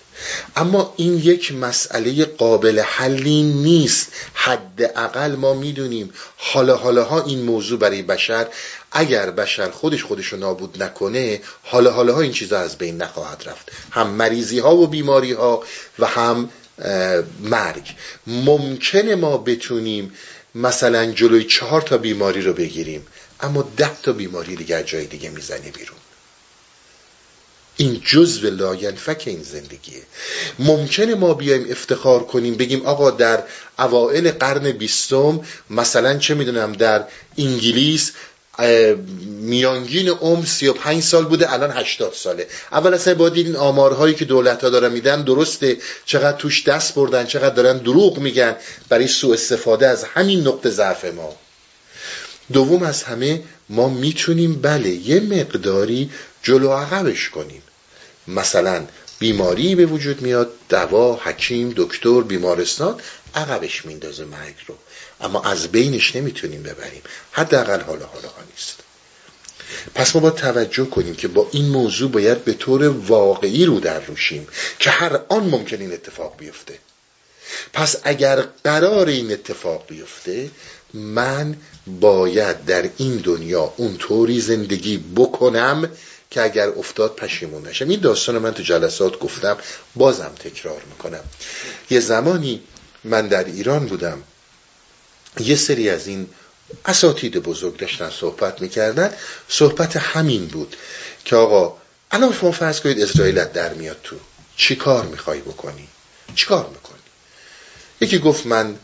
اما 0.55 0.93
این 0.97 1.17
یک 1.17 1.53
مسئله 1.53 2.25
قابل 2.25 2.79
حلی 2.79 3.43
نیست. 3.43 4.11
حداقل 4.33 5.35
ما 5.35 5.53
می‌دونیم 5.53 6.13
حالا 6.37 6.75
حالا 6.77 7.03
ها 7.03 7.23
این 7.23 7.41
موضوع 7.41 7.79
برای 7.79 8.01
بشر 8.01 8.47
اگر 8.91 9.31
بشر 9.31 9.69
خودش 9.69 10.03
خودش 10.03 10.25
رو 10.25 10.39
نابود 10.39 10.83
نکنه 10.83 11.41
حالا 11.63 11.91
حالا 11.91 12.13
ها 12.13 12.21
این 12.21 12.31
چیزها 12.31 12.59
از 12.59 12.77
بین 12.77 12.97
نخواهد 12.97 13.43
رفت. 13.45 13.71
هم 13.91 14.07
مریضی 14.07 14.59
ها 14.59 14.75
و 14.75 14.87
بیماری 14.87 15.31
ها 15.31 15.63
و 15.99 16.05
هم 16.05 16.49
مرگ. 17.43 17.95
ممکنه 18.27 19.15
ما 19.15 19.37
بتونیم 19.37 20.13
مثلا 20.55 21.11
جلوی 21.11 21.43
چهار 21.43 21.81
تا 21.81 21.97
بیماری 21.97 22.41
رو 22.41 22.53
بگیریم 22.53 23.07
اما 23.41 23.69
ده 23.77 24.01
تا 24.01 24.13
بیماری 24.13 24.55
دیگه 24.55 24.83
جای 24.83 25.05
دیگه 25.05 25.29
می‌زنه 25.29 25.71
بیرون. 25.71 25.97
این 27.81 28.01
جزو 28.05 28.49
لاینفک 28.49 29.23
این 29.25 29.43
زندگیه. 29.43 30.01
ممکنه 30.59 31.15
ما 31.15 31.33
بیایم 31.33 31.67
افتخار 31.71 32.23
کنیم 32.23 32.55
بگیم 32.55 32.85
آقا 32.85 33.11
در 33.11 33.43
اوائل 33.79 34.31
قرن 34.31 34.71
بیستم 34.71 35.41
مثلا 35.69 36.17
چه 36.17 36.33
می‌دونم 36.33 36.71
در 36.71 37.03
انگلیس 37.37 38.11
میانگین 39.25 40.09
عمر 40.09 40.45
35 40.45 41.03
سال 41.03 41.25
بوده 41.25 41.53
الان 41.53 41.71
80 41.71 42.13
ساله. 42.13 42.47
اول 42.71 42.93
اصلا 42.93 43.13
باید 43.13 43.35
این 43.35 43.55
آمارهایی 43.55 44.15
که 44.15 44.25
دولت 44.25 44.63
ها 44.63 44.69
دارن 44.69 44.91
میدن 44.91 45.23
درسته 45.23 45.77
چقدر 46.05 46.37
توش 46.37 46.63
دست 46.67 46.95
بردن 46.95 47.25
چقدر 47.25 47.55
دارن 47.55 47.77
دروغ 47.77 48.17
میگن 48.19 48.55
برای 48.89 49.07
سوء 49.07 49.33
استفاده 49.33 49.87
از 49.87 50.03
همین 50.03 50.47
نقطه 50.47 50.69
ضعف 50.69 51.05
ما. 51.05 51.35
دوم 52.53 52.83
از 52.83 53.03
همه 53.03 53.43
ما 53.69 53.89
می‌تونیم 53.89 54.61
بله 54.61 54.89
یه 54.89 55.19
مقداری 55.19 56.09
جلو 56.43 56.73
عقبش 56.73 57.29
کنیم. 57.29 57.63
مثلا 58.35 58.85
بیماری 59.19 59.75
به 59.75 59.85
وجود 59.85 60.21
میاد 60.21 60.51
دوا 60.69 61.15
حکیم 61.15 61.73
دکتر 61.77 62.21
بیمارستان 62.21 62.99
عقبش 63.35 63.85
میندازه 63.85 64.25
مرگ 64.25 64.55
رو. 64.67 64.75
اما 65.21 65.41
از 65.43 65.67
بینش 65.67 66.15
نمی‌تونیم 66.15 66.63
ببریم. 66.63 67.01
حداقل 67.31 67.81
حالا 67.81 68.05
حالا 68.05 68.27
ها 68.27 68.41
نیست. 68.51 68.79
پس 69.95 70.15
ما 70.15 70.21
با 70.21 70.29
توجه 70.29 70.85
کنیم 70.85 71.15
که 71.15 71.27
با 71.27 71.49
این 71.51 71.69
موضوع 71.69 72.11
باید 72.11 72.43
به 72.43 72.53
طور 72.53 72.87
واقعی 72.87 73.65
رو 73.65 73.79
در 73.79 73.99
روشیم 73.99 74.47
که 74.79 74.89
هر 74.89 75.19
آن 75.29 75.43
ممکن 75.49 75.81
این 75.81 75.93
اتفاق 75.93 76.37
بیفته. 76.37 76.79
پس 77.73 77.95
اگر 78.03 78.45
قرار 78.63 79.07
این 79.07 79.31
اتفاق 79.31 79.85
بیفته 79.87 80.49
من 80.93 81.55
باید 81.87 82.65
در 82.65 82.89
این 82.97 83.17
دنیا 83.17 83.73
اونطوری 83.77 84.41
زندگی 84.41 85.03
بکنم 85.15 85.89
که 86.31 86.41
اگر 86.41 86.69
افتاد 86.69 87.15
پشیمون 87.15 87.67
نشم 87.67 87.89
این 87.89 87.99
داستان 87.99 88.37
من 88.37 88.53
تو 88.53 88.63
جلسات 88.63 89.19
گفتم 89.19 89.57
بازم 89.95 90.31
تکرار 90.39 90.81
می‌کنم. 90.89 91.23
یه 91.89 91.99
زمانی 91.99 92.61
من 93.03 93.27
در 93.27 93.43
ایران 93.43 93.85
بودم. 93.85 94.23
یه 95.39 95.55
سری 95.55 95.89
از 95.89 96.07
این 96.07 96.29
اساتید 96.85 97.37
بزرگ 97.37 97.77
داشتن 97.77 98.09
صحبت 98.09 98.61
می‌کردن. 98.61 99.13
صحبت 99.47 99.97
همین 99.97 100.47
بود 100.47 100.75
که 101.25 101.35
آقا 101.35 101.77
الان 102.11 102.33
شما 102.33 102.51
فرض 102.51 102.79
کنید 102.79 103.01
اسرائیل 103.01 103.45
در 103.45 103.73
میاد 103.73 103.97
تو. 104.03 104.15
چی 104.57 104.75
کار 104.75 105.05
می‌خوای 105.05 105.39
بکنی؟ 105.39 105.87
چی 106.35 106.45
کار 106.45 106.69
می‌کنی؟ 106.69 106.99
یکی 108.01 108.19
گفت 108.19 108.45
من 108.45 108.75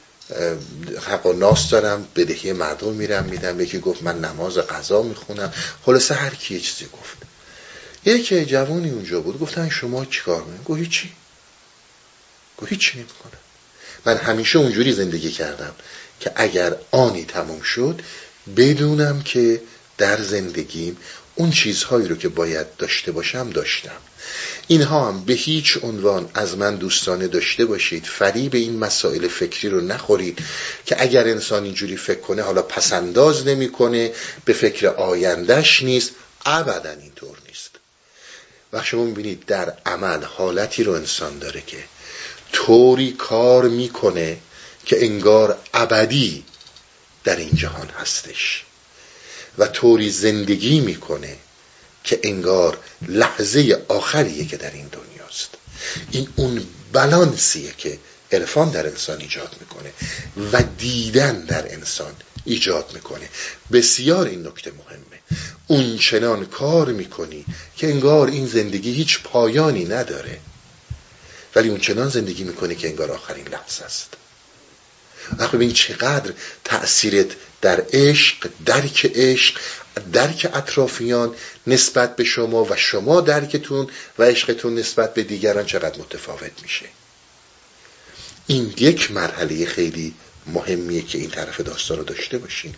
حق 1.07 1.25
و 1.25 1.33
ناس 1.33 1.69
دارم 1.69 2.07
بدهی 2.15 2.53
مردم 2.53 2.93
میرم 2.93 3.23
میدم. 3.23 3.61
یکی 3.61 3.79
گفت 3.79 4.03
من 4.03 4.19
نماز 4.19 4.57
قضا 4.57 5.01
می‌خونم. 5.01 5.53
خلاصه 5.85 6.13
هر 6.13 6.35
کی 6.35 6.61
چیزی 6.61 6.85
گفت 6.85 7.24
یکی 8.05 8.45
جوانی 8.45 8.89
اونجا 8.89 9.21
بود 9.21 9.39
گفتن 9.39 9.69
شما 9.69 10.05
چیکار 10.05 10.43
می‌کنید 10.43 10.63
گفت 10.65 10.79
هیچی. 10.79 11.11
گفت 12.57 12.71
هیچی 12.71 12.97
نمی‌کنم. 12.97 13.39
من 14.05 14.17
همیشه 14.17 14.59
اونجوری 14.59 14.91
زندگی 14.91 15.31
کردم 15.31 15.75
که 16.19 16.31
اگر 16.35 16.75
آنی 16.91 17.25
تموم 17.25 17.61
شد 17.61 18.01
بدونم 18.57 19.21
که 19.21 19.61
در 19.97 20.21
زندگیم 20.21 20.97
اون 21.35 21.51
چیزهایی 21.51 22.07
رو 22.07 22.15
که 22.15 22.29
باید 22.29 22.75
داشته 22.77 23.11
باشم 23.11 23.49
داشتم. 23.49 23.97
اینها 24.67 25.07
هم 25.07 25.25
به 25.25 25.33
هیچ 25.33 25.77
عنوان 25.83 26.29
از 26.33 26.57
من 26.57 26.75
دوستانه 26.75 27.27
داشته 27.27 27.65
باشید. 27.65 28.05
فریب 28.05 28.55
این 28.55 28.79
مسائل 28.79 29.27
فکری 29.27 29.69
رو 29.69 29.81
نخورید 29.81 30.39
که 30.85 31.01
اگر 31.01 31.27
انسان 31.27 31.63
اینجوری 31.63 31.97
فکر 31.97 32.19
کنه 32.19 32.41
حالا 32.41 32.61
پسنداز 32.61 33.47
نمی‌کنه 33.47 34.11
به 34.45 34.53
فکر 34.53 34.87
آیندهش 34.87 35.83
نیست. 35.83 36.11
ابدا 36.45 36.91
اینطور 36.91 37.37
نیست. 37.47 37.74
و 38.73 38.83
شما 38.83 39.03
می‌بینید 39.03 39.45
در 39.45 39.73
عمل 39.85 40.23
حالتی 40.23 40.83
رو 40.83 40.91
انسان 40.91 41.39
داره 41.39 41.61
که 41.61 41.83
طوری 42.51 43.11
کار 43.11 43.69
می‌کنه 43.69 44.37
که 44.85 45.05
انگار 45.05 45.57
ابدی 45.73 46.43
در 47.23 47.35
این 47.35 47.55
جهان 47.55 47.89
هستش. 47.89 48.63
و 49.57 49.67
طوری 49.67 50.09
زندگی 50.09 50.79
می‌کنه 50.79 51.37
که 52.03 52.19
انگار 52.23 52.77
لحظه 53.07 53.83
آخریه 53.87 54.45
که 54.45 54.57
در 54.57 54.71
این 54.71 54.87
دنیاست. 54.87 55.49
این 56.11 56.27
اون 56.35 56.67
بلانسیه 56.93 57.73
که 57.77 57.99
عرفان 58.31 58.69
در 58.69 58.87
انسان 58.87 59.21
ایجاد 59.21 59.55
می‌کنه 59.59 59.91
و 60.51 60.63
دیدن 60.77 61.45
در 61.45 61.73
انسان 61.73 62.15
ایجاد 62.45 62.91
می‌کنه. 62.93 63.29
بسیار 63.71 64.27
این 64.27 64.47
نکته 64.47 64.71
مهمه. 64.71 65.19
اون 65.67 65.97
چنان 65.97 66.45
کار 66.45 66.87
می‌کنی 66.91 67.45
که 67.77 67.87
انگار 67.87 68.27
این 68.27 68.47
زندگی 68.47 68.93
هیچ 68.93 69.19
پایانی 69.23 69.85
نداره. 69.85 70.39
ولی 71.55 71.69
اون 71.69 71.79
چنان 71.79 72.09
زندگی 72.09 72.43
می‌کنه 72.43 72.75
که 72.75 72.87
انگار 72.87 73.11
آخرین 73.11 73.47
لحظه 73.47 73.85
است. 73.85 74.13
وقتی 75.37 75.57
ببین 75.57 75.73
چقدر 75.73 76.33
تأثیرت 76.63 77.27
در 77.61 77.83
عشق 77.93 78.49
درک 78.65 79.11
عشق 79.15 79.59
درک 80.13 80.49
اطرافیان 80.53 81.35
نسبت 81.67 82.15
به 82.15 82.23
شما 82.23 82.65
و 82.65 82.75
شما 82.75 83.21
درکتون 83.21 83.87
و 84.19 84.23
عشقتون 84.23 84.75
نسبت 84.75 85.13
به 85.13 85.23
دیگران 85.23 85.65
چقدر 85.65 85.99
متفاوت 85.99 86.51
میشه. 86.63 86.85
این 88.47 88.73
یک 88.77 89.11
مرحله 89.11 89.65
خیلی 89.65 90.13
مهمیه 90.47 91.01
که 91.01 91.17
این 91.17 91.29
طرف 91.29 91.61
داستان 91.61 91.97
رو 91.97 92.03
داشته 92.03 92.37
باشین. 92.37 92.75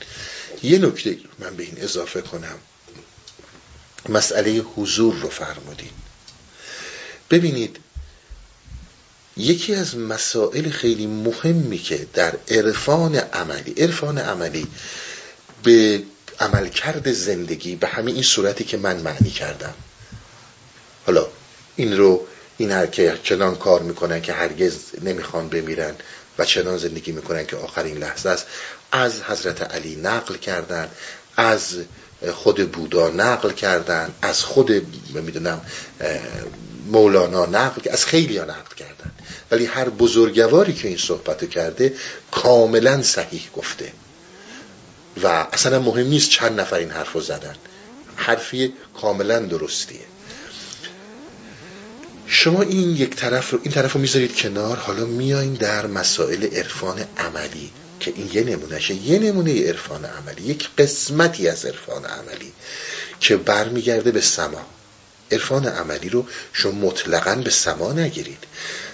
یه 0.64 0.78
نکته 0.78 1.18
من 1.40 1.56
به 1.56 1.64
این 1.64 1.78
اضافه 1.78 2.22
کنم. 2.22 2.58
مسئله 4.10 4.52
حضور 4.52 5.16
رو 5.16 5.30
فرمودین. 5.30 5.90
ببینید 7.30 7.80
یکی 9.38 9.76
از 9.76 9.98
مسائل 9.98 10.70
خیلی 10.70 11.08
مهمی 11.08 11.78
که 11.78 12.08
در 12.14 12.38
عرفان 12.48 13.16
عملی 13.16 13.72
عرفان 13.72 14.18
عملی 14.18 14.68
به 15.64 16.04
عملکرد 16.40 17.12
زندگی 17.12 17.76
به 17.76 17.88
همین 17.88 18.14
این 18.16 18.24
صورتی 18.24 18.64
که 18.64 18.78
من 18.78 19.02
معنی 19.02 19.30
کردم. 19.30 19.74
حالا 21.06 21.28
این 21.76 21.98
رو 21.98 22.28
این 22.58 22.72
هر 22.72 22.86
که 22.86 23.20
چنان 23.24 23.56
کار 23.56 23.82
می‌کنن 23.82 24.22
که 24.22 24.34
هرگز 24.34 24.76
نمی‌خوان 25.02 25.50
بمیرن 25.50 25.96
و 26.38 26.46
چنان 26.46 26.78
زندگی 26.78 27.12
می‌کنن 27.12 27.46
که 27.46 27.56
آخرین 27.56 27.98
لحظه 27.98 28.30
است. 28.30 28.46
از 28.92 29.22
حضرت 29.22 29.62
علی 29.62 29.96
نقل 29.96 30.36
کردن 30.36 30.90
از 31.38 31.78
خود 32.34 32.72
بودا 32.72 33.10
نقل 33.10 33.52
کردن 33.52 34.14
از 34.22 34.44
خود 34.44 34.72
می‌دونم 35.14 35.62
مولانا 36.92 37.46
نقل 37.46 37.82
از 37.92 38.06
خیلی 38.06 38.38
ها 38.38 38.46
نقل 38.46 38.76
کردن. 38.76 39.12
ولی 39.52 39.66
هر 39.66 39.90
بزرگواری 39.90 40.74
که 40.74 40.88
این 40.88 40.98
صحبت 40.98 41.50
کرده 41.50 41.94
کاملا 42.32 43.04
صحیح 43.04 43.50
گفته. 43.56 43.92
و 45.24 45.28
اصلا 45.28 45.80
مهم 45.80 46.08
نیست 46.08 46.30
چند 46.30 46.60
نفر 46.60 46.76
این 46.76 46.90
حرف 46.90 47.14
رو 47.14 47.22
زدن. 47.22 47.56
حرفی 48.16 48.74
کاملا 49.02 49.40
درستیه. 49.40 50.00
شما 52.30 52.62
این 52.62 52.96
یک 52.96 53.16
طرف 53.16 53.52
رو 53.52 53.60
این 53.64 53.74
طرف 53.74 53.94
رو 53.94 54.02
می‌ذارید 54.02 54.36
کنار 54.36 54.78
حالا 54.78 55.06
میایین 55.06 55.54
در 55.54 55.88
مسائل 55.88 56.44
عرفان 56.44 57.06
عملی 57.18 57.72
که 58.00 58.14
این 58.16 58.30
یه 58.34 58.44
نمونهشه. 58.44 58.94
یه 58.94 59.20
نمونه 59.20 59.68
عرفان 59.68 60.06
عملی 60.06 60.44
یک 60.44 60.70
قسمتی 60.78 61.48
از 61.48 61.66
عرفان 61.66 62.06
عملی 62.06 62.52
که 63.20 63.38
برمیگرده 63.38 64.12
به 64.12 64.22
سما. 64.22 64.62
عرفان 65.32 65.68
عملی 65.68 66.10
رو 66.10 66.26
شما 66.54 66.72
مطلقا 66.72 67.36
به 67.36 67.50
سما 67.50 67.94
نگیرید. 67.94 68.44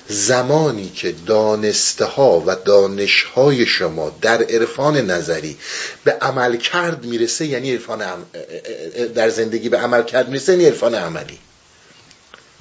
زمانی 0.07 0.89
که 0.89 1.15
دانسته 1.25 2.05
ها 2.05 2.43
و 2.47 2.55
دانش 2.55 3.23
های 3.23 3.65
شما 3.65 4.17
در 4.21 4.43
عرفان 4.43 4.97
نظری 4.97 5.57
به 6.03 6.11
عمل 6.11 6.57
کرد 6.57 7.05
می‌رسه 7.05 7.45
یعنی 7.45 7.71
عرفان 7.71 8.03
در 9.15 9.29
زندگی 9.29 9.69
به 9.69 9.77
عمل 9.77 10.03
کرد 10.03 10.29
می‌رسه 10.29 10.51
یعنی 10.51 10.65
عرفان 10.65 10.95
عملی. 10.95 11.39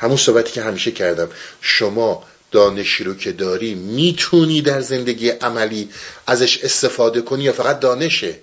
همون 0.02 0.16
صحبتی 0.16 0.52
که 0.52 0.62
همیشه 0.62 0.90
کردم. 0.90 1.28
شما 1.60 2.24
دانشی 2.50 3.04
رو 3.04 3.14
که 3.14 3.32
داری 3.32 3.74
می‌تونی 3.74 4.62
در 4.62 4.80
زندگی 4.80 5.28
عملی 5.28 5.90
ازش 6.26 6.64
استفاده 6.64 7.20
کنی 7.20 7.44
یا 7.44 7.52
فقط 7.52 7.80
دانشه؟ 7.80 8.38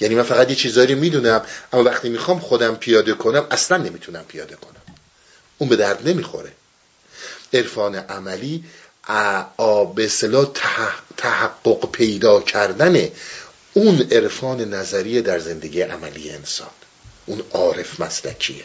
یعنی 0.00 0.14
من 0.14 0.22
فقط 0.22 0.50
یه 0.50 0.56
چیزایی 0.56 0.94
می‌دونم 0.94 1.42
اما 1.72 1.82
وقتی 1.82 2.08
می‌خوام 2.08 2.40
خودم 2.40 2.74
پیاده 2.74 3.14
کنم 3.14 3.46
اصلا 3.50 3.76
نمی‌تونم 3.76 4.24
پیاده 4.28 4.56
کنم. 4.56 4.96
اون 5.58 5.70
به 5.70 5.76
درد 5.76 6.08
نمی‌خوره. 6.08 6.52
عرفان 7.52 7.94
عملی 7.94 8.64
به 9.94 10.04
اصطلاح 10.04 10.46
تحقق 11.16 11.90
پیدا 11.92 12.40
کردن 12.40 13.08
اون 13.74 14.06
عرفان 14.10 14.74
نظریه 14.74 15.20
در 15.20 15.38
زندگی 15.38 15.82
عملی 15.82 16.30
انسان. 16.30 16.70
اون 17.26 17.42
عارف 17.52 18.00
مسلکیه. 18.00 18.64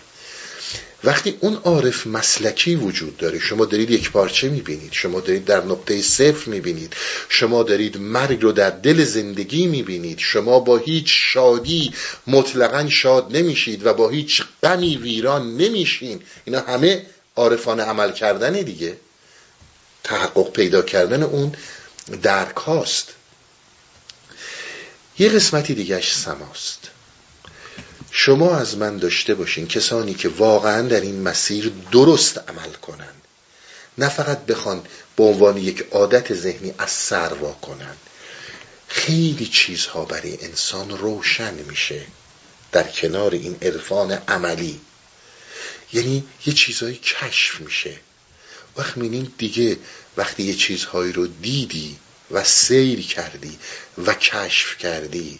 وقتی 1.03 1.37
اون 1.39 1.55
عارف 1.55 2.07
مسلکی 2.07 2.75
وجود 2.75 3.17
داره 3.17 3.39
شما 3.39 3.65
دارید 3.65 3.91
یک 3.91 4.11
پارچه 4.11 4.49
می‌بینید 4.49 4.93
شما 4.93 5.19
دارید 5.19 5.45
در 5.45 5.63
نقطه 5.65 6.01
صفر 6.01 6.49
می‌بینید 6.49 6.93
شما 7.29 7.63
دارید 7.63 7.97
مرگ 7.97 8.41
رو 8.41 8.51
در 8.51 8.69
دل 8.69 9.03
زندگی 9.03 9.67
می‌بینید 9.67 10.19
شما 10.19 10.59
با 10.59 10.77
هیچ 10.77 11.05
شادی 11.07 11.93
مطلقا 12.27 12.89
شاد 12.89 13.37
نمیشید 13.37 13.85
و 13.85 13.93
با 13.93 14.09
هیچ 14.09 14.43
غمی 14.63 14.97
ویران 14.97 15.57
نمیشین. 15.57 16.21
اینا 16.45 16.59
همه 16.59 17.05
عارفان 17.35 17.79
عمل 17.79 18.11
کردن 18.11 18.53
دیگه. 18.53 18.97
تحقق 20.03 20.51
پیدا 20.51 20.81
کردن 20.81 21.23
اون 21.23 21.55
درک 22.21 22.55
هاست. 22.55 23.07
یه 25.19 25.29
قسمتی 25.29 25.73
دیگهش 25.73 26.15
سماست. 26.15 26.92
شما 28.15 28.57
از 28.57 28.77
من 28.77 28.97
داشته 28.97 29.35
باشین 29.35 29.67
کسانی 29.67 30.13
که 30.13 30.29
واقعا 30.29 30.81
در 30.87 31.01
این 31.01 31.21
مسیر 31.21 31.71
درست 31.91 32.37
عمل 32.37 32.71
کنن 32.71 33.13
نه 33.97 34.09
فقط 34.09 34.45
بخوان 34.45 34.85
به 35.15 35.23
عنوان 35.23 35.57
یک 35.57 35.85
عادت 35.91 36.33
ذهنی 36.33 36.73
از 36.77 36.91
سر 36.91 37.33
وا 37.33 37.51
کنن 37.51 37.95
خیلی 38.87 39.45
چیزها 39.45 40.05
برای 40.05 40.37
انسان 40.41 40.89
روشن 40.97 41.53
میشه 41.53 42.05
در 42.71 42.83
کنار 42.83 43.31
این 43.31 43.57
عرفان 43.61 44.11
عملی. 44.11 44.81
یعنی 45.93 46.23
یه 46.45 46.53
چیزهایی 46.53 46.95
کشف 46.95 47.61
میشه. 47.61 47.95
وقت 48.77 48.97
می‌بینیم 48.97 49.33
دیگه 49.37 49.77
وقتی 50.17 50.43
یه 50.43 50.53
چیزهایی 50.53 51.13
رو 51.13 51.27
دیدی 51.27 51.97
و 52.31 52.43
سیر 52.43 53.07
کردی 53.07 53.59
و 54.05 54.13
کشف 54.13 54.77
کردی 54.77 55.39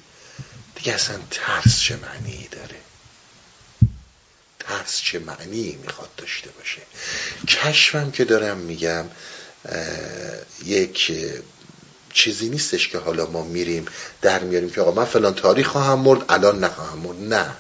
دیگه 0.75 0.93
اصلا 0.93 1.17
ترس 1.31 1.79
چه 1.79 1.95
معنی 1.95 2.47
داره؟ 2.51 2.75
ترس 4.59 5.01
چه 5.01 5.19
معنی 5.19 5.79
می‌خواد 5.81 6.09
داشته 6.17 6.49
باشه؟ 6.49 6.81
کشفم 7.47 8.11
که 8.11 8.25
دارم 8.25 8.57
میگم 8.57 9.05
یک 10.65 11.11
چیزی 12.13 12.49
نیستش 12.49 12.87
که 12.87 12.97
حالا 12.97 13.25
ما 13.25 13.43
میریم 13.43 13.85
در 14.21 14.43
میاریم 14.43 14.69
که 14.69 14.81
آقا 14.81 14.91
من 14.91 15.05
فلان 15.05 15.33
تاریخ 15.35 15.67
خواهم 15.67 15.99
مرد 15.99 16.25
الان 16.29 16.63
نخواهم 16.63 16.97
مرد 16.97 17.33
نه. 17.33 17.55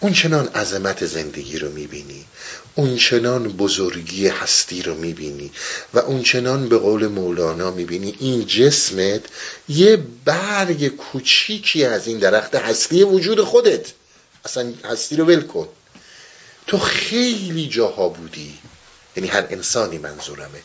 اون 0.00 0.12
چنان 0.12 0.48
عظمت 0.48 1.06
زندگی 1.06 1.58
رو 1.58 1.70
می‌بینی. 1.70 2.26
اون 2.74 2.96
چنان 2.96 3.48
بزرگی 3.48 4.28
هستی 4.28 4.82
رو 4.82 4.94
می‌بینی 4.94 5.50
و 5.94 5.98
اون 5.98 6.22
چنان 6.22 6.68
به 6.68 6.78
قول 6.78 7.06
مولانا 7.06 7.70
می‌بینی 7.70 8.16
این 8.20 8.46
جسمت 8.46 9.20
یه 9.68 9.96
برگ 10.24 10.88
کوچیکی 10.88 11.84
از 11.84 12.06
این 12.06 12.18
درخت 12.18 12.54
هستی 12.54 13.02
وجود 13.02 13.40
خودت. 13.40 13.92
اصلا 14.44 14.72
هستی 14.84 15.16
رو 15.16 15.24
ول 15.24 15.40
کن. 15.40 15.68
تو 16.66 16.78
خیلی 16.78 17.68
جاها 17.68 18.08
بودی. 18.08 18.58
یعنی 19.16 19.28
هر 19.28 19.46
انسانی 19.50 19.98
منظورمه. 19.98 20.60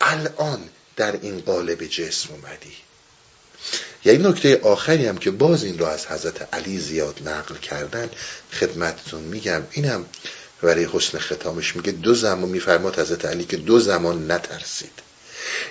الان 0.00 0.60
در 0.96 1.12
این 1.12 1.40
قالب 1.40 1.86
جسم 1.86 2.28
اومدی. 2.30 2.72
یعنی 4.04 4.28
نکته 4.28 4.60
آخری 4.62 5.06
هم 5.06 5.18
که 5.18 5.30
باز 5.30 5.64
این 5.64 5.78
رو 5.78 5.86
از 5.86 6.06
حضرت 6.06 6.54
علی 6.54 6.78
زیاد 6.78 7.20
نقل 7.28 7.54
کردن 7.54 8.10
خدمتتون 8.52 9.22
میگم 9.22 9.62
اینم 9.70 10.06
برای 10.62 10.88
حسن 10.92 11.18
ختامش 11.18 11.76
میگه 11.76 11.92
دو 11.92 12.14
زمان 12.14 12.48
میفرماد 12.48 12.98
حضرت 12.98 13.24
علی 13.24 13.44
که 13.44 13.56
دو 13.56 13.80
زمان 13.80 14.30
نترسید. 14.30 14.92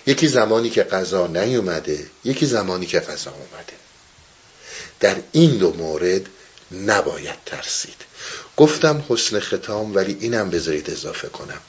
یکی 0.05 0.27
زمانی 0.27 0.69
که 0.69 0.83
قضا 0.83 1.27
نیومده 1.27 2.09
یکی 2.23 2.45
زمانی 2.45 2.85
که 2.85 2.99
قضا 2.99 3.31
اومده. 3.31 3.73
در 4.99 5.15
این 5.31 5.57
دو 5.57 5.73
مورد 5.73 6.21
نباید 6.71 7.43
ترسید. 7.45 8.05
گفتم 8.57 9.05
حسن 9.09 9.39
ختام 9.39 9.95
ولی 9.95 10.17
اینم 10.19 10.49
بذارید 10.49 10.89
اضافه 10.89 11.27
کنم. 11.27 11.61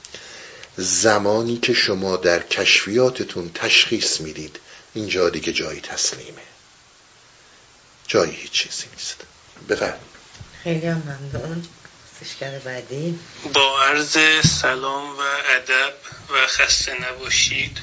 زمانی 0.77 1.57
که 1.57 1.73
شما 1.73 2.17
در 2.17 2.39
کشفیاتتون 2.39 3.51
تشخیص 3.53 4.21
می‌دید 4.21 4.59
اینجا 4.93 5.29
دیگه 5.29 5.53
جایی 5.53 5.81
تسلیمه. 5.81 6.41
جایی 8.07 8.31
هیچ 8.31 8.51
چیزی 8.51 8.85
نیست. 8.93 9.17
بفرم 9.69 9.99
خیلی 10.63 10.87
ممنون. 10.87 11.65
سشکر 12.19 12.59
بعدی. 12.59 13.19
با 13.53 13.83
عرض 13.83 14.17
سلام 14.61 15.17
و 15.17 15.21
ادب 15.21 15.93
و 16.29 16.47
خسته 16.47 16.93
نباشید 16.93 17.77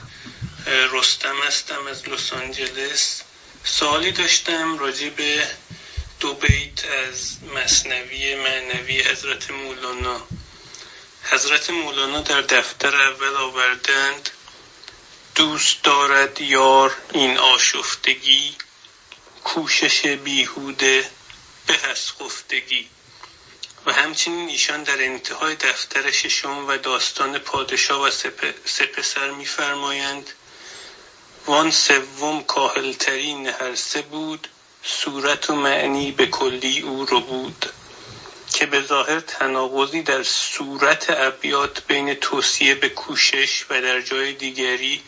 رستم 0.66 1.42
هستم 1.42 1.86
از 1.86 2.08
لس 2.08 2.32
آنجلس. 2.32 3.22
سوالی 3.64 4.12
داشتم 4.12 4.78
راجع 4.78 5.08
به 5.08 5.48
دو 6.20 6.34
بیت 6.34 6.84
از 6.84 7.36
مصنوی 7.54 8.34
معنوی 8.34 9.02
حضرت 9.02 9.50
مولانا. 9.50 10.26
حضرت 11.24 11.70
مولانا 11.70 12.20
در 12.20 12.40
دفتر 12.40 12.96
اول 12.96 13.36
آوردند 13.36 14.30
دوست 15.34 15.82
دارد 15.82 16.40
یار 16.40 16.96
این 17.12 17.38
آشفتگی 17.38 18.54
کوشش 19.44 20.06
بیهوده 20.06 21.10
به 21.66 21.88
از 21.90 22.12
خفتگی. 22.12 22.88
و 23.86 23.92
همچنین 23.92 24.48
ایشان 24.48 24.82
در 24.82 25.04
انتهای 25.04 25.54
دفتر 25.54 26.10
ششم 26.10 26.68
و 26.68 26.76
داستان 26.76 27.38
پادشاه 27.38 28.02
و 28.02 28.10
سپسر 28.64 29.30
میفرمایند 29.30 30.30
وان 31.46 31.70
سوم 31.70 32.42
کاهلترین 32.42 33.46
هر 33.46 33.74
سه 33.74 34.02
بود 34.02 34.48
صورت 34.82 35.50
و 35.50 35.54
معنی 35.54 36.12
به 36.12 36.26
کلی 36.26 36.80
او 36.80 37.04
رو 37.04 37.20
بود 37.20 37.66
که 38.54 38.66
به 38.66 38.82
ظاهر 38.82 39.20
تناقضی 39.20 40.02
در 40.02 40.22
صورت 40.22 41.06
ابیات 41.10 41.82
بین 41.86 42.14
توصیه 42.14 42.74
به 42.74 42.88
کوشش 42.88 43.64
و 43.70 43.82
در 43.82 44.00
جای 44.00 44.32
دیگری 44.32 45.02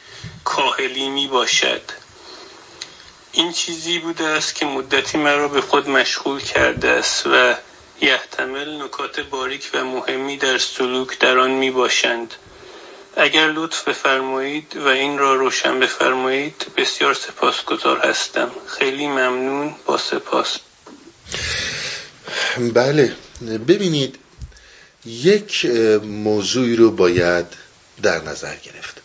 کاهلی 0.45 1.09
می 1.09 1.27
باشد 1.27 1.83
این 3.33 3.53
چیزی 3.53 3.99
بوده 3.99 4.25
است 4.25 4.55
که 4.55 4.67
مدتی 4.67 5.19
مرا 5.19 5.49
به 5.49 5.61
خود 5.61 5.89
مشغول 5.89 6.41
کرده 6.41 6.89
است 6.89 7.27
و 7.27 7.55
یحتمل 8.01 8.83
نکات 8.83 9.21
باریک 9.21 9.71
و 9.75 9.85
مهمی 9.85 10.37
در 10.37 10.59
سلوک 10.59 11.19
در 11.19 11.39
آن 11.39 11.51
می 11.51 11.71
باشند 11.71 12.35
اگر 13.17 13.53
لطف 13.53 13.89
بفرمایید 13.89 14.77
و 14.77 14.89
این 14.89 15.19
را 15.19 15.35
روشن 15.35 15.81
بفرمایید 15.81 16.67
بسیار 16.77 17.15
سپاسگزار 17.15 17.99
هستم. 17.99 18.51
خیلی 18.67 19.07
ممنون 19.07 19.75
با 19.87 19.99
سپاس. 19.99 20.59
بله 22.75 23.17
ببینید 23.69 24.19
یک 25.05 25.65
موضوعی 26.05 26.77
رو 26.77 26.91
باید 26.91 27.47
در 28.03 28.23
نظر 28.23 28.57
گرفت. 28.57 29.01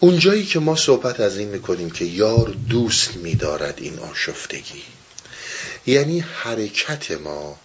اونجایی 0.00 0.46
که 0.46 0.58
ما 0.58 0.76
صحبت 0.76 1.20
از 1.20 1.38
این 1.38 1.48
می‌کنیم 1.48 1.90
که 1.90 2.04
یار 2.04 2.54
دوست 2.68 3.16
میدارد 3.16 3.74
این 3.78 3.98
آشفتگی. 3.98 4.82
یعنی 5.86 6.20
حرکت 6.20 7.10
ما 7.10 7.58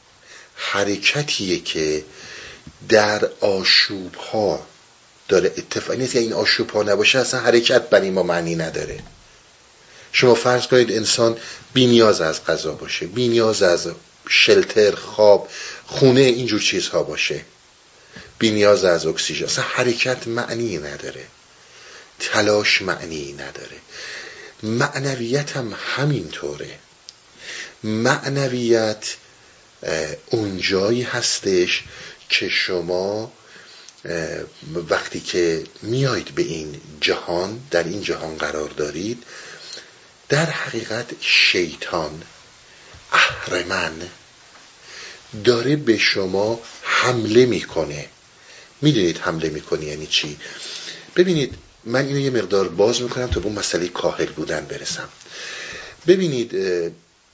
حرکتیه 0.55 1.60
که 1.60 2.03
در 2.89 3.29
آشوب 3.41 4.15
ها 4.15 4.65
داره 5.27 5.53
اتفاق 5.58 5.95
نیست 5.95 6.15
این 6.15 6.34
آشوب 6.34 6.69
ها 6.69 6.84
نباشه 6.84 7.19
اصلا 7.19 7.39
حرکت 7.39 7.89
برای 7.89 8.10
ما 8.10 8.23
معنی 8.23 8.55
نداره. 8.55 8.99
شما 10.12 10.36
فرض 10.36 10.67
کنید 10.67 10.91
انسان 10.91 11.38
بی 11.73 11.88
نیاز 11.88 12.21
از 12.21 12.45
غذا 12.45 12.73
باشه 12.73 13.05
بی 13.08 13.27
نیاز 13.27 13.63
از 13.63 13.88
شلتر 14.29 14.95
خواب 14.95 15.49
خونه 15.86 16.21
اینجور 16.21 16.60
چیزها 16.60 17.03
باشه. 17.03 17.41
بی 18.39 18.51
نیاز 18.51 18.86
از 18.86 19.05
اکسیژن. 19.05 19.45
اصلا 19.45 19.63
حرکت 19.63 20.27
معنی 20.27 20.77
نداره. 20.77 21.25
تلاش 22.19 22.82
معنی 22.82 23.34
نداره. 23.34 23.77
معنویت 24.63 25.58
هم 25.58 25.75
همینطوره. 25.95 26.79
معنویت 27.83 29.15
اونجایی 30.29 31.01
هستش 31.01 31.83
که 32.29 32.49
شما 32.49 33.31
وقتی 34.89 35.19
که 35.19 35.63
میایید 35.81 36.35
به 36.35 36.41
این 36.41 36.81
جهان 37.01 37.59
در 37.71 37.83
این 37.83 38.01
جهان 38.01 38.37
قرار 38.37 38.69
دارید 38.69 39.23
در 40.29 40.45
حقیقت 40.45 41.05
شیطان 41.21 42.23
اهرمن 43.11 43.93
داره 45.43 45.75
به 45.75 45.97
شما 45.97 46.61
حمله 46.81 47.45
می‌کنه. 47.45 48.05
می‌دونید 48.81 49.17
حمله 49.17 49.49
می‌کنه 49.49 49.85
یعنی 49.85 50.07
چی؟ 50.07 50.37
ببینید 51.15 51.55
من 51.83 52.05
اینو 52.05 52.19
یه 52.19 52.29
مقدار 52.29 52.67
باز 52.67 53.01
می‌کنم 53.01 53.27
تا 53.27 53.39
به 53.39 53.45
اون 53.45 53.59
مسئله 53.59 53.87
کاهل 53.87 54.25
بودن 54.25 54.65
برسم. 54.65 55.09
ببینید 56.07 56.55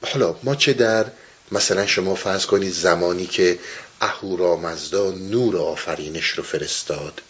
حالا 0.05 0.35
ما 0.43 0.55
چه 0.55 0.73
در 0.73 1.05
مثلا 1.51 1.85
شما 1.85 2.15
فرض 2.15 2.45
کنید 2.45 2.73
زمانی 2.73 3.25
که 3.25 3.59
اهورامزدا 4.01 5.11
نور 5.11 5.57
آفرینش 5.57 6.29
رو 6.29 6.43
فرستاد 6.43 7.21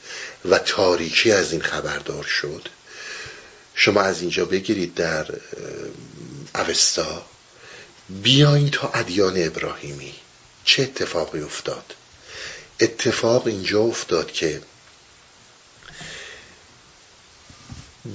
و 0.46 0.60
تاریکی 0.60 1.32
از 1.32 1.52
این 1.52 1.62
خبردار 1.62 2.24
شد 2.24 2.70
شما 3.76 4.02
از 4.02 4.22
اینجا 4.22 4.46
بگیرید 4.46 4.94
در 4.96 5.28
اوستا. 6.56 7.26
بیاین 8.10 8.70
تا 8.70 8.90
ادیان 8.94 9.34
ابراهیمی. 9.38 10.14
چه 10.66 10.84
اتفاقی 10.84 11.42
افتاد؟ 11.42 11.94
اتفاق 12.80 13.48
اینجا 13.48 13.82
افتاد 13.82 14.32
که 14.32 14.62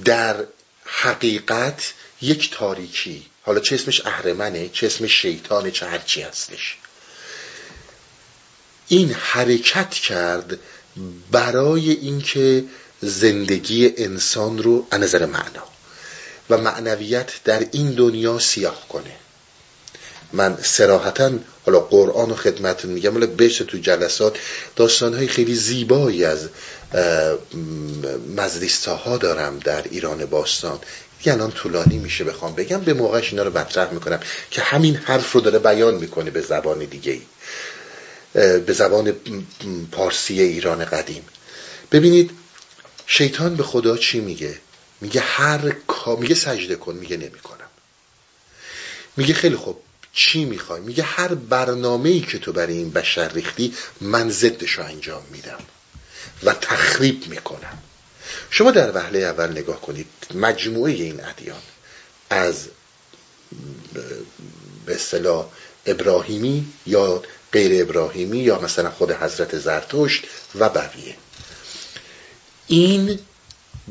در 0.05 0.45
حقیقت 0.85 1.93
یک 2.21 2.51
تاریکی 2.51 3.25
حالا 3.43 3.59
چه 3.59 3.75
اسمش 3.75 4.05
اهرمنه 4.05 4.69
چه 4.69 4.87
اسمش 4.87 5.21
شیطانه 5.21 5.71
چه 5.71 5.85
هرچی 5.85 6.21
هستش. 6.21 6.77
این 8.87 9.13
حرکت 9.13 9.89
کرد 9.89 10.59
برای 11.31 11.91
اینکه 11.91 12.63
زندگی 13.01 13.93
انسان 13.97 14.63
رو 14.63 14.87
از 14.91 14.99
نظر 14.99 15.25
معنا 15.25 15.63
و 16.49 16.57
معنویت 16.57 17.31
در 17.43 17.67
این 17.71 17.91
دنیا 17.91 18.39
سیاه 18.39 18.87
کنه. 18.89 19.15
من 20.33 20.57
سراحتا 20.63 21.31
حالا 21.65 21.79
قرآن 21.79 22.31
و 22.31 22.35
خدمتون 22.35 22.91
میگم 22.91 23.15
ولی 23.15 23.25
بشه 23.25 23.63
تو 23.63 23.77
جلسات. 23.77 24.37
داستانهای 24.75 25.27
خیلی 25.27 25.55
زیبایی 25.55 26.25
از 26.25 26.49
مزدیستاها 28.37 29.17
دارم 29.17 29.59
در 29.59 29.83
ایران 29.83 30.25
باستان. 30.25 30.79
دیگه 31.21 31.33
الان 31.33 31.51
طولانی 31.51 31.97
میشه 31.97 32.23
بخوام 32.23 32.55
بگم 32.55 32.81
به 32.81 32.93
موقعش 32.93 33.29
اینا 33.29 33.43
رو 33.43 33.57
مطرح 33.57 33.93
می‌کنم 33.93 34.19
که 34.51 34.61
همین 34.61 34.95
حرف 34.95 35.31
رو 35.31 35.41
داره 35.41 35.59
بیان 35.59 35.95
می‌کنه 35.95 36.31
به 36.31 36.41
زبان 36.41 36.79
دیگه 36.79 37.11
ای 37.11 37.21
به 38.59 38.73
زبان 38.73 39.15
پارسی 39.91 40.41
ایران 40.41 40.85
قدیم. 40.85 41.25
ببینید 41.91 42.31
شیطان 43.07 43.55
به 43.55 43.63
خدا 43.63 43.97
چی 43.97 44.19
میگه؟ 44.19 44.57
میگه 45.01 45.21
هر 45.21 45.75
میگه 46.19 46.35
سجده 46.35 46.75
کن 46.75 46.95
میگه 46.95 47.17
نمی‌کنم. 47.17 47.69
میگه 49.17 49.33
خیلی 49.33 49.55
خوب 49.55 49.77
چی 50.13 50.45
می‌خوای؟ 50.45 50.81
میگه 50.81 51.03
هر 51.03 51.35
برنامه 51.35 52.09
ای 52.09 52.21
که 52.21 52.39
تو 52.39 52.53
برای 52.53 52.73
این 52.73 52.91
بشر 52.91 53.29
ریختی 53.33 53.73
من 54.01 54.29
ضدش 54.29 54.71
رو 54.71 54.83
انجام 54.85 55.23
میدم 55.31 55.59
و 56.43 56.53
تخریب 56.53 57.27
می‌کنم. 57.27 57.77
شما 58.49 58.71
در 58.71 58.95
وهله 58.95 59.19
اول 59.19 59.51
نگاه 59.51 59.81
کنید 59.81 60.07
مجموعه 60.35 60.91
این 60.91 61.25
ادیان 61.25 61.61
از 62.29 62.67
به 64.85 64.95
اصطلاح 64.95 65.45
ابراهیمی 65.85 66.65
یا 66.85 67.23
غیر 67.51 67.81
ابراهیمی 67.81 68.39
یا 68.39 68.59
مثلا 68.59 68.91
خود 68.91 69.11
حضرت 69.11 69.57
زرتشت 69.57 70.23
و 70.55 70.69
بقیه. 70.69 71.15
این 72.67 73.19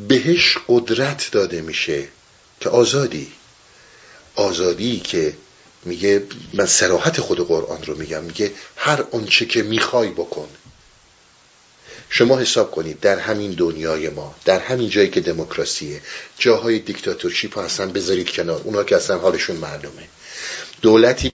بهش 0.08 0.58
قدرت 0.68 1.28
داده 1.32 1.60
میشه 1.60 2.08
که 2.60 2.68
آزادی. 2.68 3.32
آزادی 4.34 5.00
که 5.00 5.36
میگه 5.84 6.22
من 6.52 6.66
سراحت 6.66 7.20
خود 7.20 7.48
قرآن 7.48 7.82
رو 7.82 7.98
میگم 7.98 8.24
میگه 8.24 8.52
هر 8.76 9.04
آنچه 9.12 9.46
که 9.46 9.62
می‌خوای 9.62 10.08
بکن. 10.08 10.48
شما 12.10 12.38
حساب 12.38 12.70
کنید 12.70 13.00
در 13.00 13.18
همین 13.18 13.50
دنیای 13.50 14.08
ما 14.08 14.34
در 14.44 14.58
همین 14.58 14.88
جایی 14.88 15.10
که 15.10 15.20
دموکراسیه 15.20 16.00
جاهای 16.38 16.78
دیکتاتورشیپ 16.78 17.58
اصلا 17.58 17.86
بذارید 17.86 18.30
کنار 18.30 18.60
اونا 18.64 18.84
که 18.84 18.96
اصلا 18.96 19.18
حالشون 19.18 19.56
معلومه. 19.56 20.08
دولتی 20.82 21.32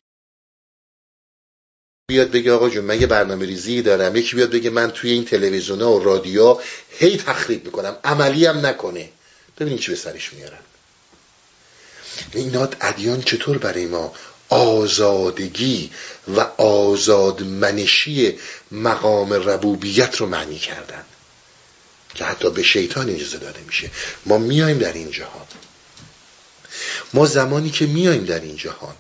بیاد 2.08 2.30
بگه 2.30 2.52
آقا 2.52 2.70
جون 2.70 2.84
من 2.84 3.00
یه 3.00 3.06
برنامه 3.06 3.46
ریزی 3.46 3.82
دارم 3.82 4.16
یکی 4.16 4.36
بیاد 4.36 4.50
بگه 4.50 4.70
من 4.70 4.90
توی 4.90 5.10
این 5.10 5.24
تلویزیون 5.24 5.82
و 5.82 5.98
رادیو 5.98 6.58
هی 6.90 7.16
تخریب 7.16 7.64
می‌کنم 7.64 7.96
عملی 8.04 8.46
هم 8.46 8.66
نکنه. 8.66 9.08
ببینید 9.58 9.80
چی 9.80 9.90
به 9.90 9.96
سرش 9.96 10.32
میارن. 10.32 10.58
اینا 12.32 12.68
ادیان 12.80 13.22
چطور 13.22 13.58
برای 13.58 13.86
ما 13.86 14.14
آزادگی 14.48 15.90
و 16.28 16.40
آزادمنشی 16.62 18.38
مقام 18.72 19.32
ربوبیت 19.32 20.16
رو 20.16 20.26
معنی 20.26 20.59
کردن. 20.59 21.04
که 22.14 22.24
حتی 22.24 22.50
به 22.50 22.62
شیطان 22.62 23.11
اجازه 23.11 23.38
داده 23.38 23.61
میشه. 23.66 23.90
ما 24.26 24.38
میایم 24.38 24.78
در 24.78 24.92
این 24.92 25.11
جهان. 25.11 25.46
ما 27.14 27.26
زمانی 27.26 27.70
که 27.70 27.87
میایم 27.87 28.24
در 28.24 28.40
این 28.40 28.56
جهان 28.56 28.94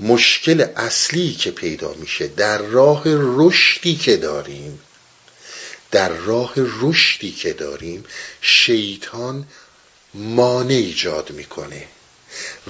مشکل 0.00 0.66
اصلی 0.76 1.34
که 1.34 1.50
پیدا 1.50 1.94
میشه 1.94 2.26
در 2.26 2.58
راه 2.58 3.02
رشدی 3.06 3.96
که 3.96 4.16
داریم 4.16 4.80
در 5.90 6.08
راه 6.08 6.52
رشدی 6.56 7.32
که 7.32 7.52
داریم 7.52 8.04
شیطان 8.40 9.46
مانع 10.14 10.74
ایجاد 10.74 11.30
می‌کنه. 11.30 11.86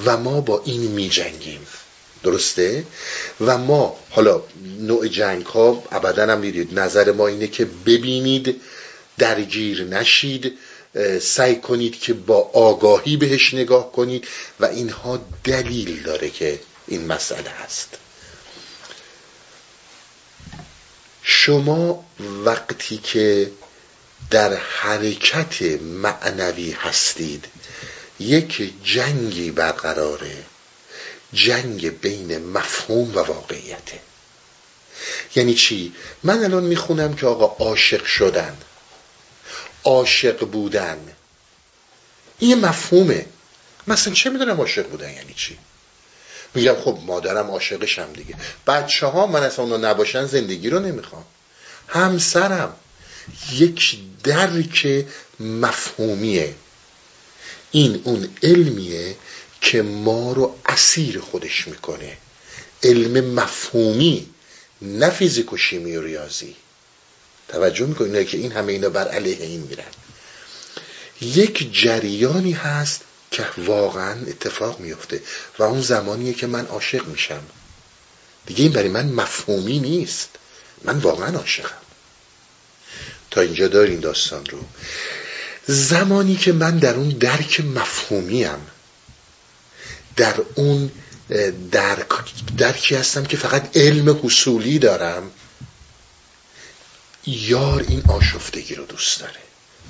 و 0.04 0.16
ما 0.16 0.40
با 0.40 0.62
این 0.64 0.80
میجنگیم. 0.80 1.66
درسته؟ 2.22 2.84
و 3.40 3.58
ما 3.58 3.96
حالا 4.10 4.42
نوع 4.80 5.08
جنگ 5.08 5.46
ها 5.46 5.82
ابدا 5.92 6.32
هم 6.32 6.38
می‌دید 6.38 6.78
نظر 6.78 7.12
ما 7.12 7.26
اینه 7.26 7.46
که 7.46 7.64
ببینید 7.64 8.60
درگیر 9.18 9.84
نشید 9.84 10.58
سعی 11.20 11.56
کنید 11.56 12.00
که 12.00 12.12
با 12.12 12.50
آگاهی 12.54 13.16
بهش 13.16 13.54
نگاه 13.54 13.92
کنید 13.92 14.28
و 14.60 14.64
اینها 14.64 15.20
دلیل 15.44 16.02
داره 16.02 16.30
که 16.30 16.60
این 16.86 17.06
مسئله 17.06 17.50
هست. 17.50 17.88
شما 21.22 22.04
وقتی 22.44 22.98
که 22.98 23.50
در 24.30 24.54
حرکت 24.54 25.62
معنوی 25.82 26.70
هستید 26.70 27.44
یک 28.20 28.72
جنگی 28.84 29.50
برقراره. 29.50 30.44
جنگ 31.36 32.00
بین 32.00 32.38
مفهوم 32.38 33.14
و 33.14 33.18
واقعیته. 33.18 34.00
یعنی 35.34 35.54
چی؟ 35.54 35.92
من 36.22 36.44
الان 36.44 36.64
می‌خونم 36.64 37.14
که 37.14 37.26
آقا 37.26 37.64
عاشق 37.64 38.04
شدن 38.04 38.56
عاشق 39.84 40.38
بودن. 40.38 40.98
این 42.38 42.60
مفهومه. 42.60 43.26
مثلا 43.86 44.14
چه 44.14 44.30
می‌دونم 44.30 44.60
عاشق 44.60 44.88
بودن 44.88 45.12
یعنی 45.12 45.34
چی؟ 45.34 45.58
میگم 46.54 46.74
خب 46.84 46.98
مادرم 47.06 47.50
عاشقشم 47.50 48.12
دیگه. 48.12 48.34
بچه 48.66 49.06
ها 49.06 49.26
من 49.26 49.42
اصلا 49.42 49.64
اونا 49.64 49.90
نباشن 49.90 50.26
زندگی 50.26 50.70
رو 50.70 50.80
نمی‌خوام. 50.80 51.24
همسرم 51.88 52.76
یک 53.52 53.98
درک 54.24 55.04
مفهومیه. 55.40 56.54
این 57.70 58.02
اون 58.04 58.28
علمیه 58.42 59.16
که 59.66 59.82
ما 59.82 60.32
رو 60.32 60.58
اسیر 60.66 61.20
خودش 61.20 61.68
می‌کنه. 61.68 62.16
علم 62.82 63.34
مفهومی 63.34 64.26
نه 64.82 65.10
فیزیک 65.10 65.52
و 65.52 65.56
شیمی 65.56 65.96
و 65.96 66.02
ریاضی. 66.02 66.56
توجه 67.48 67.86
می‌کنه 67.86 68.24
که 68.24 68.38
این 68.38 68.52
همه 68.52 68.72
اینا 68.72 68.88
بر 68.88 69.08
علیه 69.08 69.46
این 69.46 69.60
میرن. 69.60 69.84
یک 71.20 71.72
جریانی 71.72 72.52
هست 72.52 73.00
که 73.30 73.46
واقعا 73.58 74.26
اتفاق 74.26 74.80
میفته 74.80 75.22
و 75.58 75.62
اون 75.62 75.80
زمانیه 75.80 76.32
که 76.32 76.46
من 76.46 76.66
عاشق 76.66 77.06
میشم. 77.06 77.42
دیگه 78.46 78.62
این 78.62 78.72
برای 78.72 78.88
من 78.88 79.06
مفهومی 79.06 79.78
نیست. 79.78 80.28
من 80.84 80.98
واقعا 80.98 81.36
عاشقم. 81.38 81.82
تا 83.30 83.40
اینجا 83.40 83.68
دارین 83.68 84.00
داستان 84.00 84.46
رو. 84.46 84.58
زمانی 85.66 86.36
که 86.36 86.52
من 86.52 86.78
در 86.78 86.94
اون 86.94 87.08
درک 87.08 87.60
مفهومیم 87.60 88.75
در 90.16 90.34
اون 90.54 90.90
درک 91.70 92.08
درکی 92.58 92.94
هستم 92.94 93.24
که 93.24 93.36
فقط 93.36 93.76
علم 93.76 94.20
حصولی 94.22 94.78
دارم؟ 94.78 95.30
یار 97.26 97.84
این 97.88 98.02
آشفتگی 98.08 98.74
رو 98.74 98.84
دوست 98.84 99.20
داره. 99.20 99.40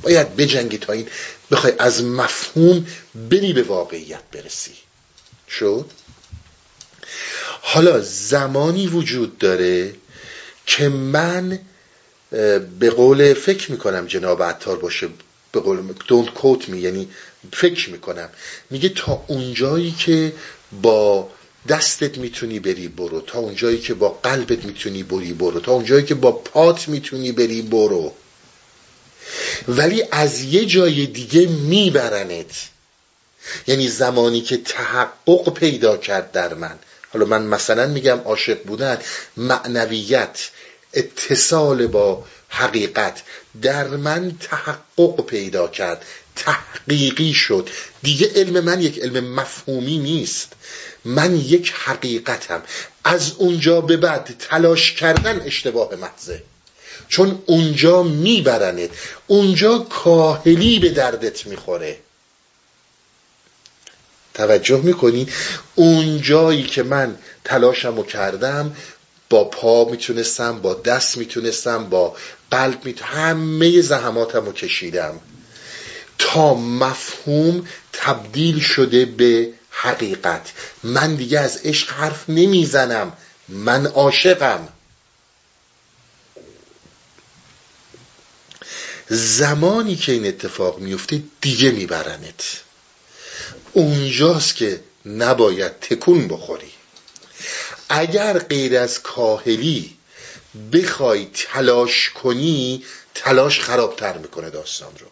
باید 0.03 0.37
بجنگی 0.37 0.79
تا 0.79 0.93
این 0.93 1.09
بخوای 1.51 1.73
از 1.79 2.05
مفهوم 2.05 2.87
بری 3.31 3.53
به 3.53 3.63
واقعیت 3.63 4.23
برسی. 4.33 4.75
شد؟ 5.51 5.91
حالا 7.63 8.01
زمانی 8.01 8.87
وجود 8.87 9.39
داره 9.39 9.95
که 10.67 10.89
من 10.89 11.59
به 12.79 12.91
قول 12.91 13.35
فکر 13.35 13.73
می‌کنم 13.73 14.07
جناب 14.07 14.43
عطار 14.43 14.77
باشه 14.79 15.09
به 15.53 15.61
قول 15.61 15.95
don't 16.09 16.31
quote 16.39 16.65
me 16.65 16.75
یعنی 16.75 17.09
فکر 17.53 17.91
می‌کنم. 17.91 18.29
میگه 18.71 18.89
تا 18.89 19.25
اونجایی 19.27 19.91
که 19.99 20.33
با 20.83 21.29
دستت 21.69 22.19
می‌تونی 22.19 22.61
بری 22.61 22.89
برو 22.89 23.21
تا 23.21 23.39
اونجایی 23.39 23.79
که 23.79 23.95
با 23.95 24.09
قلبت 24.09 24.65
می‌تونی 24.65 25.03
بری 25.03 25.33
برو 25.33 25.61
تا 25.61 25.73
اونجایی 25.73 26.05
که 26.05 26.15
با 26.15 26.33
پات 26.33 26.89
می‌تونی 26.89 27.33
بری 27.33 27.63
برو. 27.63 28.13
ولی 29.69 30.05
از 30.11 30.43
یه 30.43 30.65
جای 30.65 31.07
دیگه 31.07 31.47
میبرنت. 31.47 32.69
یعنی 33.67 33.89
زمانی 33.89 34.41
که 34.41 34.57
تحقق 34.57 35.55
پیدا 35.55 35.97
کرد 35.97 36.33
در 36.33 36.55
من. 36.55 36.79
حالا 37.13 37.27
من 37.27 37.43
مثلا 37.43 37.87
میگم 37.87 38.21
عاشق 38.25 38.63
بودن 38.63 38.99
معنویت 39.37 40.51
اتصال 40.95 41.87
با 41.87 42.25
حقیقت. 42.49 43.23
در 43.63 43.87
من 43.87 44.39
تحقق 44.41 45.27
پیدا 45.27 45.69
کرد. 45.69 46.05
تحقیقی 46.37 47.35
شد. 47.35 47.69
دیگه 48.03 48.33
علم 48.35 48.65
من 48.65 48.81
یک 48.81 48.99
علم 48.99 49.25
مفهومی 49.25 49.99
نیست. 49.99 50.53
من 51.05 51.37
یک 51.37 51.73
حقیقتم. 51.73 52.63
از 53.05 53.33
اونجا 53.39 53.81
به 53.81 53.97
بعد 53.97 54.35
تلاش 54.39 54.93
کردن 54.93 55.41
اشتباه 55.41 55.95
محضه. 55.95 56.43
چون 57.09 57.43
اونجا 57.47 58.03
میبرنت. 58.03 58.91
اونجا 59.27 59.79
کاهلی 59.79 60.79
به 60.79 60.89
دردت 60.89 61.47
می‌خوره. 61.47 61.99
توجه 64.35 64.81
می‌کنی؟ 64.81 65.29
اونجایی 65.75 66.63
که 66.63 66.83
من 66.83 67.19
تلاشمو 67.45 68.03
کردم 68.03 68.77
با 69.31 69.45
پا 69.45 69.85
می‌تونستم 69.85 70.59
با 70.59 70.75
دست 70.75 71.17
می‌تونستم 71.17 71.85
با 71.85 72.17
قلب 72.51 72.85
می‌تونستم 72.85 73.01
همه 73.03 73.81
زحماتمو 73.81 74.53
کشیدم. 74.53 75.21
تا 76.19 76.55
مفهوم 76.55 77.69
تبدیل 77.93 78.61
شده 78.61 79.05
به 79.05 79.53
حقیقت. 79.71 80.53
من 80.83 81.15
دیگه 81.15 81.41
از 81.41 81.61
عشق 81.65 81.91
حرف 81.91 82.25
نمی‌زنم. 82.29 83.13
من 83.49 83.87
عاشقم. 83.87 84.69
زمانی 89.09 89.97
که 89.97 90.13
این 90.13 90.27
اتفاق 90.27 90.79
میفته 90.79 91.23
دیگه 91.41 91.71
میبرنت. 91.71 92.63
اونجاست 93.73 94.57
که 94.57 94.81
نباید 95.07 95.81
تکون 95.81 96.29
بخوری. 96.29 96.76
اگر 97.89 98.39
غیر 98.39 98.79
از 98.79 99.03
کاهلی 99.03 99.97
بخوای 100.73 101.27
تلاش 101.35 102.11
کنی 102.11 102.85
تلاش 103.15 103.61
خرابتر 103.61 104.19
می‌کنه 104.19 104.51
داستان 104.51 104.93
رو. 105.01 105.07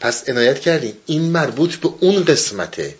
پس 0.00 0.28
عنایت 0.28 0.60
کردیم 0.60 0.94
این 1.06 1.22
مربوط 1.22 1.74
به 1.74 1.88
اون 2.00 2.24
قسمته 2.24 2.94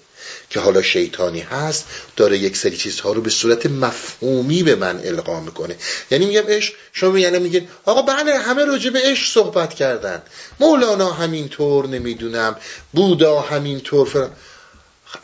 که 0.50 0.60
حالا 0.60 0.82
شیطانی 0.82 1.40
هست 1.40 1.84
داره 2.16 2.38
یک 2.38 2.56
سری 2.56 2.76
چیزها 2.76 3.12
رو 3.12 3.20
به 3.20 3.30
صورت 3.30 3.66
مفهومی 3.66 4.62
به 4.62 4.74
من 4.74 5.00
القا 5.04 5.40
می‌کنه. 5.40 5.76
یعنی 6.10 6.26
میگم 6.26 6.46
عشق 6.48 6.74
شما 6.92 7.18
یعنی 7.18 7.38
میگین 7.38 7.68
آقا 7.84 8.02
بله 8.02 8.38
همه 8.38 8.64
راجع 8.64 8.90
به 8.90 9.00
عشق 9.02 9.32
صحبت 9.32 9.74
کردن. 9.74 10.22
مولانا 10.60 11.12
همینطور 11.12 11.86
نمی‌دونم 11.86 12.56
بودا 12.92 13.40
همینطور 13.40 14.08
فرم 14.08 14.36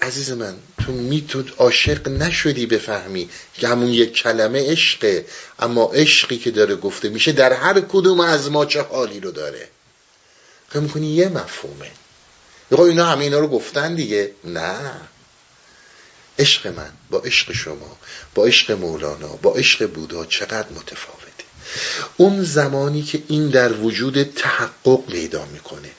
عزیز 0.03 0.31
من 0.31 0.55
تو 0.85 0.93
می 0.93 1.27
تو 1.29 1.45
عاشق 1.59 2.09
نشدی 2.09 2.67
بفهمی 2.67 3.29
که 3.55 3.69
همون 3.69 3.89
یک 3.89 4.13
کلمه 4.13 4.71
عشقه. 4.71 5.27
اما 5.59 5.85
عشقی 5.95 6.39
که 6.39 6.51
داره 6.51 6.77
گفته 6.77 7.09
میشه 7.09 7.33
در 7.33 7.53
هر 7.53 7.81
کدوم 7.81 8.21
از 8.21 8.51
ما 8.51 8.65
چه 8.67 8.83
حالی 8.83 9.21
رو 9.21 9.31
داره؟ 9.31 9.69
فکر 10.69 10.81
می‌کنی 10.81 11.07
یه 11.07 11.29
مفهومه. 11.29 11.91
خب 12.71 12.81
اینا 12.81 13.07
همه 13.07 13.25
اینا 13.25 13.39
رو 13.39 13.49
گفتن 13.49 13.95
دیگه؟ 13.95 14.31
نه. 14.45 14.81
عشق 16.39 16.67
من 16.67 16.91
با 17.11 17.19
عشق 17.19 17.53
شما 17.53 17.97
با 18.35 18.45
عشق 18.45 18.71
مولانا 18.73 19.29
با 19.29 19.55
عشق 19.55 19.87
بودا 19.87 20.27
چقدر 20.27 20.69
متفاوته. 20.69 21.45
اون 22.17 22.43
زمانی 22.43 23.03
که 23.03 23.23
این 23.29 23.49
در 23.49 23.73
وجود 23.73 24.23
تحقق 24.23 25.07
پیدا 25.07 25.45
می‌کنه. 25.45 25.91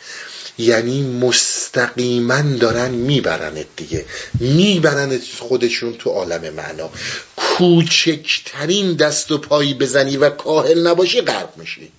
یعنی 0.57 1.01
مستقیما 1.01 2.41
دارن 2.41 2.91
میبرنت 2.91 3.65
دیگه. 3.75 4.05
میبرنت 4.39 5.21
خودشون 5.39 5.93
تو 5.93 6.09
عالم 6.09 6.53
معنا. 6.53 6.89
کوچکترین 7.35 8.93
دست 8.93 9.31
و 9.31 9.37
پایی 9.37 9.73
بزنی 9.73 10.17
و 10.17 10.29
کاهل 10.29 10.87
نباشی 10.87 11.21
غرق 11.21 11.57
میشی. 11.57 11.91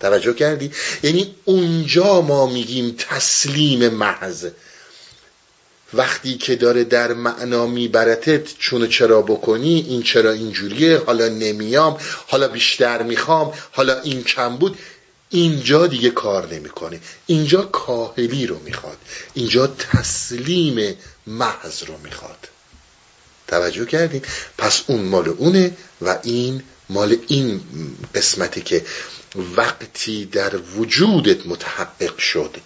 توجه 0.00 0.32
کردی؟ 0.32 0.70
یعنی 1.02 1.34
اونجا 1.44 2.20
ما 2.20 2.46
میگیم 2.46 2.94
تسلیم 2.98 3.88
محض. 3.88 4.46
وقتی 5.94 6.36
که 6.36 6.56
داره 6.56 6.84
در 6.84 7.12
معنا 7.12 7.66
میبرتت 7.66 8.58
چون 8.58 8.88
چرا 8.88 9.22
بکنی؟ 9.22 9.86
این 9.88 10.02
چرا 10.02 10.30
اینجوریه؟ 10.30 10.98
حالا 10.98 11.28
نمیام. 11.28 11.98
حالا 12.26 12.48
بیشتر 12.48 13.02
می‌خوام. 13.02 13.52
حالا 13.72 14.00
این 14.00 14.24
کم 14.24 14.56
بود. 14.56 14.78
اینجا 15.30 15.86
دیگه 15.86 16.10
کار 16.10 16.54
نمی‌کنه 16.54 17.00
اینجا 17.26 17.62
کاهلی 17.62 18.46
رو 18.46 18.58
می‌خواد. 18.58 18.98
اینجا 19.34 19.66
تسلیم 19.66 20.96
محض 21.26 21.82
رو 21.82 21.98
می‌خواد. 21.98 22.48
توجه 23.48 23.84
کردین؟ 23.86 24.22
پس 24.58 24.82
اون 24.86 25.02
مال 25.02 25.28
اونه 25.28 25.76
و 26.02 26.18
این 26.22 26.62
مال 26.88 27.16
این 27.28 27.60
قسمتی 28.14 28.62
که 28.62 28.84
وقتی 29.56 30.24
در 30.24 30.56
وجودت 30.56 31.46
متحقق 31.46 32.18
شد 32.18 32.56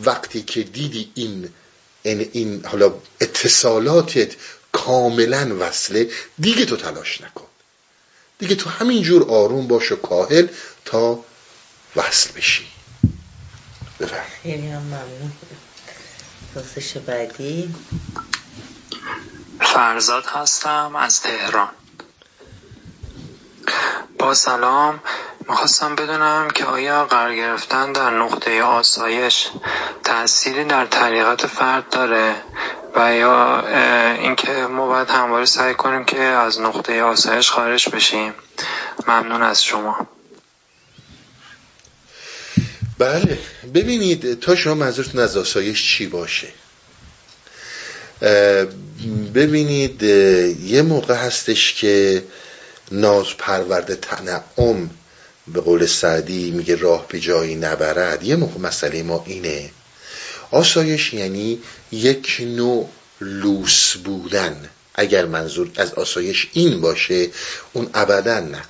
وقتی 0.00 0.42
که 0.42 0.62
دیدی 0.62 1.10
این 1.14 1.48
این, 2.02 2.30
این 2.32 2.64
حالا 2.64 2.94
اتصالاتت 3.20 4.36
کاملا 4.72 5.56
وصله 5.60 6.10
دیگه 6.38 6.64
تو 6.64 6.76
تلاش 6.76 7.20
نکن. 7.20 7.46
دیگه 8.38 8.54
تو 8.54 8.70
همینجور 8.70 9.30
آروم 9.30 9.66
باش 9.66 9.92
و 9.92 9.96
کاهل 9.96 10.46
تا 10.84 11.24
وصل 11.96 12.32
بشی. 12.32 12.66
بفرم 14.00 14.24
خیلی 14.42 14.68
هم 14.68 14.82
ممنون. 14.82 15.32
پرسش 16.54 16.96
بعدی. 16.96 17.74
فرزاد 19.60 20.26
هستم 20.26 20.96
از 20.96 21.20
تهران. 21.20 21.68
با 24.18 24.34
سلام 24.34 25.00
می‌خواستم 25.48 25.94
بدونم 25.94 26.48
که 26.54 26.64
آیا 26.64 27.04
قرار 27.04 27.34
گرفتن 27.34 27.92
در 27.92 28.10
نقطه 28.10 28.62
آسایش 28.62 29.48
تأثیری 30.04 30.64
در 30.64 30.86
طریقت 30.86 31.46
فرد 31.46 31.88
داره 31.88 32.34
و 32.94 33.14
یا 33.14 33.60
اینکه 34.14 34.52
ما 34.52 34.86
باید 34.86 35.10
همواره 35.10 35.44
سعی 35.44 35.74
کنیم 35.74 36.04
که 36.04 36.20
از 36.20 36.60
نقطه 36.60 37.02
آسایش 37.02 37.50
خارج 37.50 37.88
بشیم. 37.88 38.34
ممنون 39.06 39.42
از 39.42 39.64
شما. 39.64 40.06
بله. 42.98 43.38
ببینید 43.74 44.40
تا 44.40 44.56
شما 44.56 44.74
منظورتون 44.74 45.20
از 45.20 45.36
آسایش 45.36 45.96
چی 45.96 46.06
باشه. 46.06 46.48
ببینید 49.34 50.02
یه 50.02 50.82
موقع 50.82 51.14
هستش 51.14 51.74
که 51.74 52.24
ناز 52.92 53.26
پرورده 53.38 53.96
تنعم 53.96 54.90
به 55.48 55.60
قول 55.60 55.86
سعدی 55.86 56.50
میگه 56.50 56.76
راه 56.76 57.08
به 57.08 57.20
جایی 57.20 57.54
نبرد. 57.54 58.22
یه 58.22 58.36
موقع 58.36 58.60
مسئله 58.60 59.02
ما 59.02 59.24
اینه. 59.26 59.70
آسایش 60.50 61.14
یعنی 61.14 61.58
یک 61.92 62.36
نوع 62.40 62.88
لوس 63.20 63.96
بودن. 63.96 64.68
اگر 64.94 65.24
منظور 65.24 65.70
از 65.76 65.94
آسایش 65.94 66.48
این 66.52 66.80
باشه 66.80 67.28
اون 67.72 67.90
ابدا 67.94 68.40
نه. 68.40 68.62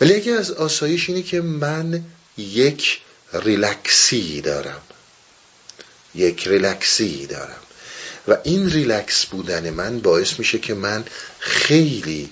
ولی 0.00 0.14
اگر 0.14 0.36
از 0.36 0.50
آسایش 0.50 1.08
اینه 1.08 1.22
که 1.22 1.40
من 1.40 2.04
یک 2.38 3.00
ریلکسی 3.32 4.40
دارم. 4.40 4.80
یک 6.14 6.48
ریلکسی 6.48 7.26
دارم. 7.26 7.60
و 8.28 8.36
این 8.42 8.70
ریلکس 8.70 9.24
بودن 9.24 9.70
من 9.70 10.00
باعث 10.00 10.38
میشه 10.38 10.58
که 10.58 10.74
من 10.74 11.04
خیلی 11.38 12.30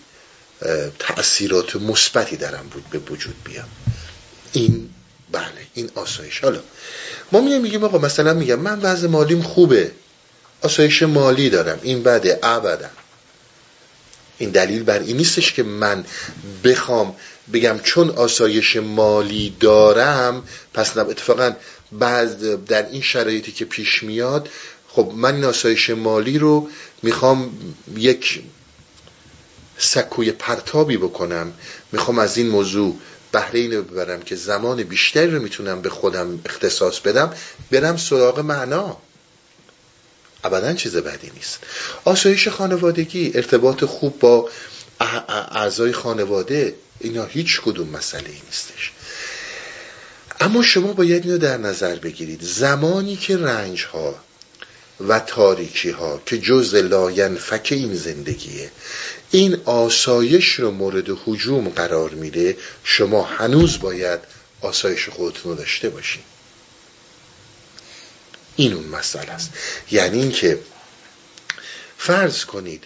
تأثیرات 0.99 1.77
مثبتی 1.77 2.37
دارم 2.37 2.69
بود 2.69 2.91
به 2.91 2.99
وجود 2.99 3.35
بیام. 3.45 3.69
این 4.53 4.91
بله 5.33 5.67
این 5.75 5.91
آسایش. 5.95 6.41
حالا 6.41 6.61
ما 7.33 7.41
میگیم 7.41 7.61
میگیم 7.61 7.85
آقا 7.85 7.99
مثلا 7.99 8.35
میگم 8.35 8.59
من 8.59 8.81
وضع 8.81 9.07
مالیم 9.07 9.43
خوبه. 9.43 9.91
آسایش 10.63 11.03
مالی 11.03 11.51
دارم. 11.51 11.81
این 11.83 12.03
بده 12.03 12.39
ابدا. 12.43 12.91
این 14.39 14.51
دلیل 14.51 14.83
بر 14.83 14.99
این 14.99 15.17
نیستش 15.17 15.53
که 15.53 15.63
من 15.63 16.05
بخوام 16.65 17.17
بگم 17.53 17.79
چون 17.83 18.11
آسایش 18.11 18.77
مالی 18.77 19.57
دارم 19.61 20.43
پس 20.75 20.97
اتفاقا 20.97 21.53
بعد 21.93 22.65
در 22.65 22.91
این 22.91 23.03
شرایطی 23.03 23.53
که 23.53 23.65
پیش 23.65 24.03
میاد 24.03 24.49
خب 24.89 25.13
من 25.17 25.35
این 25.35 25.45
آسایش 25.45 25.91
مالی 25.91 26.39
رو 26.39 26.69
می‌خوام 27.03 27.51
یک 27.97 28.43
سکوی 29.79 30.33
پرتابی 30.33 30.97
بکنم. 30.97 31.53
می‌خوام 31.93 32.19
از 32.19 32.37
این 32.37 32.49
موضوع 32.49 32.97
بهره 33.33 33.61
اینو 33.61 33.83
ببرم 33.83 34.23
که 34.23 34.37
زمان 34.37 34.83
بیشتری 34.83 35.31
رو 35.31 35.43
می‌تونم 35.43 35.83
به 35.83 35.91
خودم 35.91 36.41
اختصاص 36.45 37.01
بدم 37.01 37.35
برم 37.71 37.97
سراغ 37.97 38.41
معنا. 38.41 38.97
ابدا 40.45 40.73
چیز 40.73 40.97
بدی 40.97 41.31
نیست. 41.35 41.59
آسایش 42.05 42.49
خانوادگی 42.49 43.33
ارتباط 43.35 43.85
خوب 43.85 44.19
با 44.19 44.51
اعضای 45.51 45.93
خانواده 45.93 46.75
اینا 47.05 47.25
هیچ 47.25 47.61
کدوم 47.61 47.89
مسئله 47.89 48.29
ای 48.31 48.41
نیستش. 48.47 48.93
اما 50.41 50.63
شما 50.63 50.93
باید 50.93 51.25
اینو 51.25 51.39
در 51.39 51.57
نظر 51.57 51.95
بگیرید. 51.95 52.43
زمانی 52.43 53.17
که 53.17 53.37
رنج 53.37 53.85
ها 53.85 54.15
و 55.01 55.21
تاریکی 55.21 55.91
ها 55.91 56.23
که 56.27 56.39
جز 56.39 56.75
لاینفک 56.75 57.69
این 57.71 57.95
زندگیه 57.95 58.71
این 59.31 59.61
آسایش 59.65 60.53
رو 60.55 60.71
مورد 60.71 61.19
حجوم 61.25 61.69
قرار 61.69 62.11
میده 62.11 62.57
شما 62.85 63.23
هنوز 63.23 63.81
باید 63.81 64.21
آسایش 64.61 65.09
خودتون 65.09 65.53
رو 65.53 65.59
داشته 65.59 65.89
باشین. 65.89 66.23
این 68.57 68.73
اون 68.73 68.85
مسئله 68.85 69.31
است. 69.31 69.51
یعنی 69.91 70.19
اینکه 70.19 70.59
فرض 71.99 72.45
کنید 72.45 72.85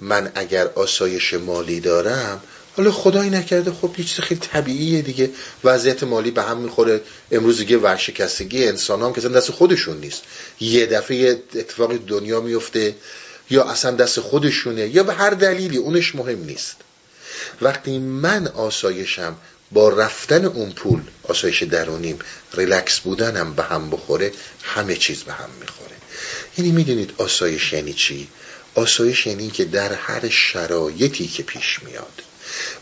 من 0.00 0.32
اگر 0.34 0.66
آسایش 0.66 1.34
مالی 1.34 1.80
دارم 1.80 2.42
حالا 2.76 2.92
خدایی 2.92 3.30
نکرده 3.30 3.72
خب 3.72 3.94
یه 3.98 4.04
چیز 4.04 4.20
خیلی 4.20 4.40
طبیعیه 4.40 5.02
دیگه. 5.02 5.30
وضعیت 5.64 6.02
مالی 6.02 6.30
به 6.30 6.42
هم 6.42 6.58
می‌خوره. 6.58 7.00
امروز 7.30 7.58
دیگه 7.58 7.78
ورشکستگی 7.78 8.68
انسان 8.68 9.02
هم 9.02 9.12
که 9.12 9.20
دست 9.20 9.50
خودشون 9.50 9.96
نیست. 10.00 10.22
یه 10.60 10.86
دفعه 10.86 11.42
اتفاق 11.54 11.96
دنیا 11.96 12.40
میفته 12.40 12.94
یا 13.50 13.64
اصلا 13.64 13.90
دست 13.90 14.20
خودشونه 14.20 14.88
یا 14.88 15.02
به 15.02 15.14
هر 15.14 15.30
دلیلی 15.30 15.76
اونش 15.76 16.14
مهم 16.14 16.44
نیست. 16.44 16.76
وقتی 17.62 17.98
من 17.98 18.46
آسایشم 18.46 19.36
با 19.72 19.88
رفتن 19.88 20.44
اون 20.44 20.72
پول 20.72 21.00
آسایش 21.22 21.62
درونیم 21.62 22.18
ریلکس 22.54 23.00
بودنم 23.00 23.54
به 23.54 23.62
هم 23.62 23.90
بخوره 23.90 24.32
همه 24.62 24.96
چیز 24.96 25.22
به 25.22 25.32
هم 25.32 25.50
می‌خوره. 25.60 25.96
یعنی 26.58 26.70
می‌دونید 26.70 27.12
آسایش 27.18 27.72
یعنی 27.72 27.92
چی؟ 27.92 28.28
آسایش 28.74 29.26
یعنی 29.26 29.50
که 29.50 29.64
در 29.64 29.92
هر 29.92 30.28
شرایطی 30.28 31.26
که 31.26 31.42
پیش 31.42 31.80
میاد. 31.82 32.22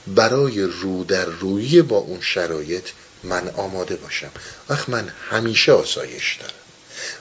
برای 0.06 0.60
رو 0.62 1.04
در 1.04 1.24
روی 1.24 1.82
با 1.82 1.96
اون 1.96 2.20
شرایط 2.20 2.84
من 3.24 3.48
آماده 3.48 3.96
باشم. 3.96 4.30
وقت 4.68 4.88
من 4.88 5.08
همیشه 5.30 5.72
آسایش 5.72 6.36
دارم. 6.40 6.54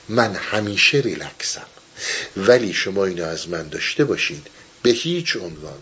من 0.10 0.36
همیشه 0.36 0.98
ریلکسم. 0.98 1.66
ولی 2.38 2.74
شما 2.74 3.06
اینو 3.06 3.26
از 3.26 3.50
من 3.50 3.68
داشته 3.68 4.06
باشید 4.06 4.48
به 4.84 4.90
هیچ 4.90 5.36
عنوان. 5.36 5.80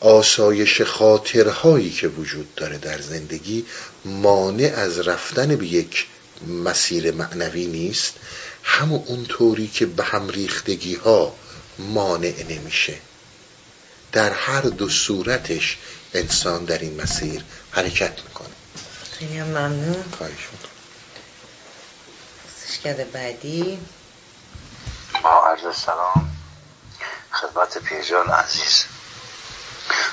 آسایش 0.00 0.82
خاطرهایی 0.82 1.90
که 1.90 2.08
وجود 2.08 2.54
داره 2.54 2.78
در 2.78 3.00
زندگی 3.00 3.64
مانع 4.04 4.72
از 4.76 4.98
رفتن 4.98 5.56
به 5.56 5.66
یک 5.66 6.06
مسیر 6.64 7.12
معنوی 7.12 7.66
نیست. 7.66 8.14
همون 8.62 9.02
اونطوری 9.06 9.68
که 9.68 9.86
به 9.86 10.04
هم 10.04 10.28
ریختگی 10.28 10.94
ها 10.94 11.34
مانع 11.78 12.34
نمیشه. 12.50 12.94
در 14.12 14.32
هر 14.32 14.60
دو 14.60 14.88
صورتش 14.88 15.78
انسان 16.14 16.64
در 16.64 16.78
این 16.78 17.02
مسیر 17.02 17.44
حرکت 17.70 18.20
می‌کنه. 18.24 18.48
خیلی 19.18 19.40
ممنون. 19.42 20.04
خواهش 20.18 20.48
بعدی. 23.12 23.86
با 25.22 25.46
عرض 25.46 25.76
سلام 25.76 26.36
خدمت 27.32 27.78
پیرجان 27.78 28.30
عزیز. 28.30 28.84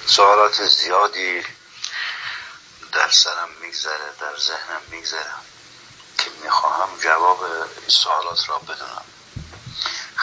سوالات 0.05 0.67
زیادی 0.67 1.41
در 2.91 3.09
سرم 3.09 3.49
میگذره 3.61 4.13
در 4.21 4.37
ذهنم 4.39 4.81
میگذره 4.91 5.33
که 6.17 6.25
می‌خواهم 6.43 6.89
جواب 7.03 7.43
این 7.43 7.87
سوالات 7.87 8.49
را 8.49 8.59
بدونم. 8.59 9.03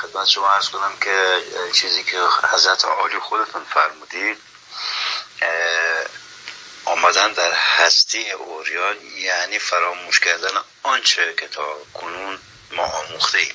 خدمت 0.02 0.28
شما 0.28 0.50
ارز 0.50 0.68
کنم 0.68 0.92
که 1.00 1.42
چیزی 1.72 2.04
که 2.04 2.20
حضرت 2.52 2.84
عالی 2.84 3.18
خودتون 3.18 3.64
فرمودید 3.64 4.38
آمدن 6.84 7.32
در 7.32 7.52
هستی 7.52 8.30
اوریان 8.30 8.96
یعنی 9.02 9.58
فراموش 9.58 10.20
کردن 10.20 10.50
آنچه 10.82 11.34
که 11.34 11.48
تا 11.48 11.76
کنون 11.94 12.38
ما 12.70 12.82
آموخته 12.82 13.38
ایم. 13.38 13.54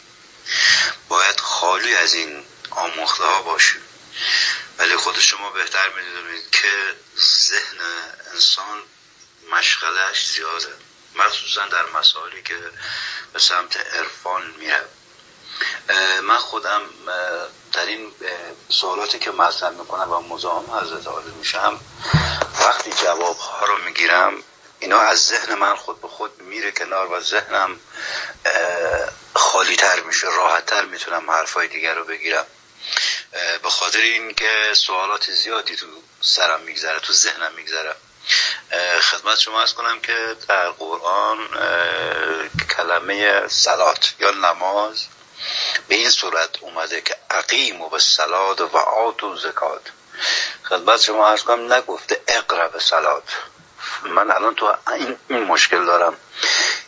باید 1.08 1.40
خالی 1.40 1.96
از 1.96 2.14
این 2.14 2.46
آموخته 2.70 3.24
ها 3.24 3.42
باشیم. 3.42 3.82
ولی 4.78 4.96
خود 4.96 5.20
شما 5.20 5.50
بهتر 5.50 5.90
می‌دونید 5.90 6.50
که 6.52 6.96
ذهن 7.48 7.78
انسان 8.34 8.84
مشغلش 9.52 10.28
زیاده. 10.28 10.76
مخصوصا 11.16 11.66
در 11.66 11.86
مسائلی 11.86 12.44
که 12.44 12.58
به 13.34 13.40
سمت 13.40 13.78
عرفان 13.78 14.52
میره 14.58 14.86
من 16.24 16.38
خودم 16.38 16.82
در 17.74 17.86
این 17.86 18.12
سوالاتی 18.70 19.20
که 19.20 19.32
مطرح 19.32 19.70
می‌کنم 19.70 20.12
و 20.12 20.20
مزاحم 20.20 20.72
حضرت 20.72 21.08
عالی 21.08 21.32
میشم 21.32 21.80
وقتی 22.60 22.92
جواب 22.92 23.38
ها 23.38 23.66
رو 23.66 23.78
می‌گیرم 23.78 24.44
اینا 24.80 25.00
از 25.00 25.26
ذهن 25.26 25.56
من 25.56 25.76
خود 25.76 26.02
به 26.02 26.08
خود 26.08 26.42
میره 26.42 26.72
کنار 26.72 27.12
و 27.12 27.20
ذهنم 27.20 27.80
خالی 29.36 29.76
تر 29.76 30.00
میشه 30.00 30.28
راحت 30.28 30.66
تر 30.66 30.86
می‌تونم 30.86 31.32
حرفای 31.32 31.68
دیگر 31.68 31.94
رو 31.94 32.06
بگیرم. 32.06 32.46
به 33.64 33.70
خاطر 33.70 34.00
اینکه 34.00 34.74
سوالات 34.74 35.32
زیادی 35.32 35.76
تو 35.76 35.86
سرم 36.22 36.60
میگذره 36.60 37.00
تو 37.00 37.14
ذهنم 37.14 37.52
میگذره. 37.56 37.96
خدمت 39.02 39.40
شما 39.40 39.62
از 39.62 39.74
کنم 39.74 40.00
که 40.00 40.36
در 40.48 40.70
قرآن 40.70 41.38
کلمه 42.78 43.48
سلات 43.48 44.14
یا 44.20 44.32
نماز 44.32 45.06
به 45.88 45.96
این 45.96 46.10
صورت 46.10 46.50
اومده 46.62 47.02
که 47.02 47.16
عقیم 47.30 47.82
و 47.82 47.90
به 47.90 48.00
سلات 48.00 48.62
و 48.62 48.78
آت 48.78 49.24
و 49.24 49.36
زکات. 49.36 49.82
خدمت 50.64 51.02
شما 51.02 51.28
از 51.28 51.44
کنم 51.44 51.74
نگفته 51.74 52.22
اقرب 52.28 52.80
سلات 52.80 53.24
من 54.04 54.32
الان 54.32 54.56
تو 54.56 54.74
این 55.30 55.44
مشکل 55.44 55.86
دارم 55.86 56.18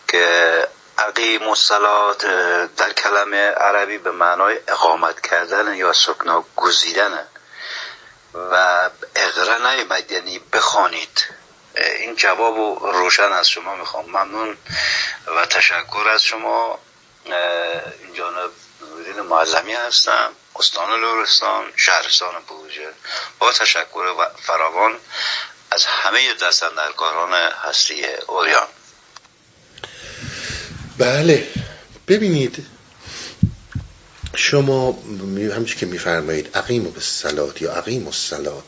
که 0.08 0.68
عقیم 0.98 1.48
و 1.48 1.56
سلات 1.56 2.26
در 2.76 2.94
کلمه 2.94 3.38
عربی 3.38 3.98
به 3.98 4.12
معنای 4.12 4.60
اقامت 4.68 5.22
کردن 5.22 5.76
یا 5.76 5.94
سکنا 5.94 6.46
گزیدن. 6.56 7.28
و 8.34 8.90
اقره 9.16 9.72
نیمد 9.72 10.12
یعنی 10.12 10.40
بخوانید. 10.40 11.28
این 11.76 12.16
جواب 12.16 12.58
روشن 12.84 13.32
از 13.32 13.50
شما 13.50 13.76
می‌خوام. 13.76 14.06
ممنون 14.06 14.58
و 15.28 15.46
تشکر 15.46 16.10
از 16.10 16.24
شما. 16.24 16.80
این 17.26 18.14
جانب 18.14 18.52
نوردین 18.82 19.22
معلمی 19.22 19.74
هستم 19.74 20.32
استان 20.56 21.02
لورستان 21.02 21.64
شهرستان 21.76 22.34
بوجه 22.48 22.90
با 23.40 23.52
تشکر 23.52 24.14
فراوان 24.42 25.00
از 25.72 25.86
همه 25.86 26.34
دستندرکاران 26.42 27.34
هستی 27.34 28.06
اوریان. 28.28 28.68
بله. 30.98 31.48
ببینید 32.08 32.66
شما 34.36 34.92
همچی 35.56 35.76
که 35.76 35.86
میفرمایید 35.86 36.58
عقیم 36.58 36.88
و 36.88 36.92
به 36.92 37.02
سلات 37.02 37.62
یا 37.62 37.74
عقیم 37.74 38.08
و 38.08 38.12
سلات 38.12 38.64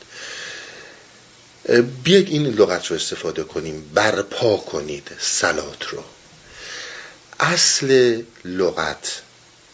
بیاید 2.03 2.29
این 2.29 2.47
لغت 2.47 2.87
رو 2.87 2.95
استفاده 2.95 3.43
کنیم 3.43 3.91
برپا 3.93 4.57
کنید 4.57 5.11
سلات 5.19 5.83
رو. 5.87 6.03
اصل 7.39 8.21
لغت 8.45 9.21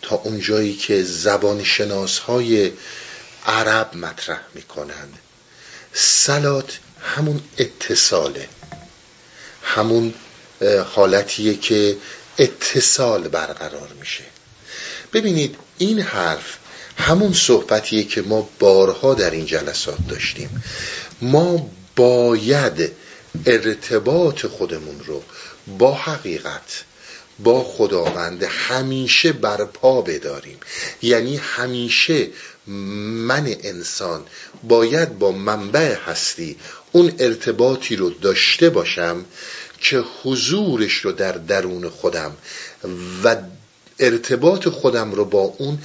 تا 0.02 0.16
اونجایی 0.16 0.76
که 0.76 1.04
زبان 1.04 1.64
شناس 1.64 2.20
های 2.20 2.72
عرب 3.46 3.96
مطرح 3.96 4.42
می‌کنند. 4.54 5.20
سلات 5.94 6.80
همون 7.02 7.42
اتصاله. 7.58 8.50
همون 9.64 10.14
حالتیه 10.96 11.58
که 11.58 11.98
اتصال 12.38 13.28
برقرار 13.28 13.90
میشه. 14.00 14.24
ببینید 15.14 15.56
این 15.78 16.00
حرف 16.00 16.58
همون 16.98 17.34
صحبتیه 17.34 18.04
که 18.04 18.22
ما 18.22 18.50
بارها 18.60 19.14
در 19.14 19.32
این 19.32 19.46
جلسات 19.46 20.08
داشتیم. 20.10 20.64
ما 21.22 21.70
باید 21.96 22.92
ارتباط 23.46 24.46
خودمون 24.46 25.04
رو 25.06 25.24
با 25.78 25.94
حقیقت 25.94 26.84
با 27.44 27.64
خداوند 27.64 28.44
همیشه 28.44 29.32
برپا 29.32 30.02
بداریم. 30.02 30.60
یعنی 31.02 31.38
همیشه 31.38 32.28
من 32.68 33.56
انسان 33.64 34.26
باید 34.64 35.20
با 35.20 35.32
منبع 35.32 35.96
هستی 36.06 36.58
اون 36.92 37.14
ارتباطی 37.20 37.96
رو 37.96 38.10
داشته 38.10 38.70
باشم 38.70 39.26
که 39.80 40.04
حضورش 40.24 40.94
رو 40.94 41.12
در 41.12 41.32
درون 41.32 41.90
خودم 41.90 42.38
و 43.24 43.36
ارتباط 44.00 44.68
خودم 44.68 45.12
رو 45.12 45.26
با 45.26 45.42
اون 45.42 45.80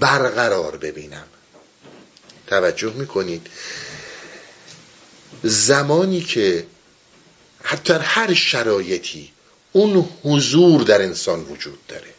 برقرار 0.00 0.76
ببینم. 0.76 1.24
توجه 2.46 2.92
می‌کنید؟ 2.92 3.46
زمانی 5.42 6.20
که 6.20 6.66
حتی 7.62 7.92
هر 7.92 8.34
شرایطی 8.34 9.32
اون 9.72 10.08
حضور 10.24 10.82
در 10.82 11.02
انسان 11.02 11.40
وجود 11.40 11.86
داره. 11.86 12.14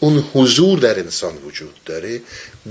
اون 0.00 0.24
حضور 0.34 0.78
در 0.78 0.98
انسان 0.98 1.36
وجود 1.36 1.84
داره. 1.84 2.22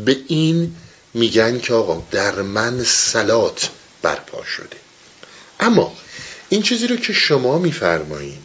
به 0.06 0.18
این 0.28 0.76
میگن 1.14 1.60
که 1.60 1.74
آقا 1.74 2.04
در 2.12 2.42
من 2.42 2.84
سلات 2.84 3.70
برپا 4.02 4.44
شده. 4.44 4.78
اما 5.60 5.96
این 6.50 6.62
چیزی 6.62 6.88
رو 6.88 6.96
که 6.96 7.14
شما 7.14 7.58
میفرمایید 7.58 8.42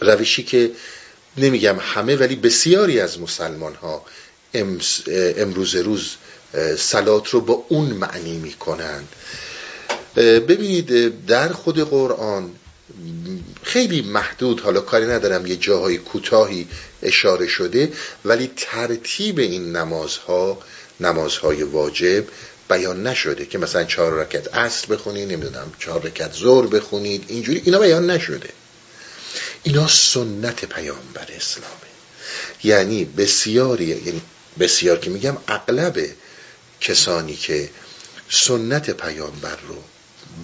روشی 0.00 0.42
که 0.42 0.70
نمیگم 1.36 1.76
همه 1.80 2.16
ولی 2.16 2.36
بسیاری 2.36 3.00
از 3.00 3.20
مسلمان 3.20 3.74
ها 3.74 4.04
امروز 4.54 5.74
روز 5.74 6.16
سلات 6.78 7.28
رو 7.28 7.40
با 7.40 7.66
اون 7.68 7.86
معنی 7.86 8.38
می‌کنند 8.38 9.08
ببینید 10.16 11.26
در 11.26 11.48
خود 11.52 11.78
قرآن 11.78 12.50
خیلی 13.62 14.02
محدود 14.02 14.60
حالا 14.60 14.80
کاری 14.80 15.06
ندارم 15.06 15.46
یه 15.46 15.56
جاهای 15.56 15.98
کوتاهی 15.98 16.66
اشاره 17.02 17.46
شده 17.46 17.92
ولی 18.24 18.50
ترتیب 18.56 19.38
این 19.38 19.76
نمازها 19.76 20.58
نمازهای 21.00 21.62
واجب 21.62 22.24
بیان 22.68 23.06
نشده 23.06 23.46
که 23.46 23.58
مثلا 23.58 23.84
چهار 23.84 24.12
رکت 24.12 24.54
عصر 24.54 24.86
بخونید 24.86 25.32
نمی‌دونم 25.32 25.72
چهار 25.78 26.02
رکت 26.02 26.32
زور 26.32 26.66
بخونید 26.66 27.24
اینجوری 27.28 27.62
اینا 27.64 27.78
بیان 27.78 28.10
نشده. 28.10 28.48
اینا 29.62 29.88
سنت 29.88 30.64
پیامبر 30.64 31.26
اسلامه. 31.36 31.94
یعنی 32.64 33.04
بسیاری 33.04 33.84
یعنی 33.84 34.22
بسیار 34.58 34.98
که 34.98 35.10
میگم 35.10 35.36
اغلب 35.48 36.06
کسانی 36.80 37.36
که 37.36 37.70
سنت 38.30 38.90
پیامبر 38.90 39.56
رو 39.68 39.82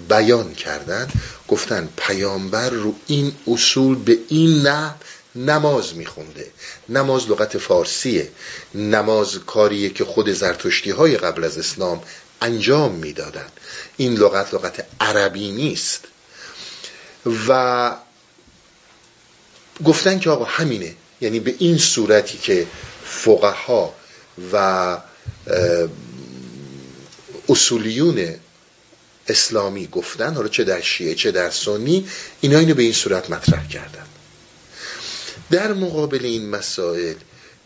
بیان 0.09 0.55
کردن 0.55 1.09
گفتن 1.49 1.88
پیامبر 1.97 2.70
رو 2.70 2.95
این 3.07 3.32
اصول 3.47 3.95
به 3.95 4.18
این 4.28 4.62
نه 4.62 4.95
نماز 5.34 5.95
میخونده. 5.95 6.51
نماز 6.88 7.30
لغت 7.30 7.59
فارسیه. 7.59 8.30
نماز 8.74 9.38
کاریه 9.47 9.91
که 9.91 10.05
خود 10.05 10.32
زرتشتی 10.32 10.91
های 10.91 11.16
قبل 11.16 11.45
از 11.45 11.59
اسلام 11.59 12.03
انجام 12.41 12.93
می‌دادن. 12.93 13.47
این 13.97 14.14
لغت 14.14 14.55
لغت 14.55 14.86
عربی 15.01 15.53
نیست. 15.53 16.05
و 17.49 17.97
گفتن 19.84 20.18
که 20.18 20.30
آقا 20.30 20.45
همینه. 20.45 20.95
یعنی 21.20 21.41
به 21.41 21.55
این 21.59 21.78
صورتی 21.78 22.38
که 22.38 22.66
فقها 23.05 23.95
و 24.53 24.99
اصولیون 27.49 28.34
اسلامی 29.31 29.87
گفتن 29.87 30.35
حالا 30.35 30.49
چه 30.49 30.64
در 30.64 30.81
شیعه 30.81 31.14
چه 31.14 31.31
در 31.31 31.51
سنی 31.51 32.09
اینا 32.41 32.59
اینو 32.59 32.74
به 32.74 32.83
این 32.83 32.93
صورت 32.93 33.31
مطرح 33.31 33.68
کردن. 33.68 34.07
در 35.51 35.72
مقابل 35.72 36.24
این 36.24 36.51
مسائل 36.51 37.14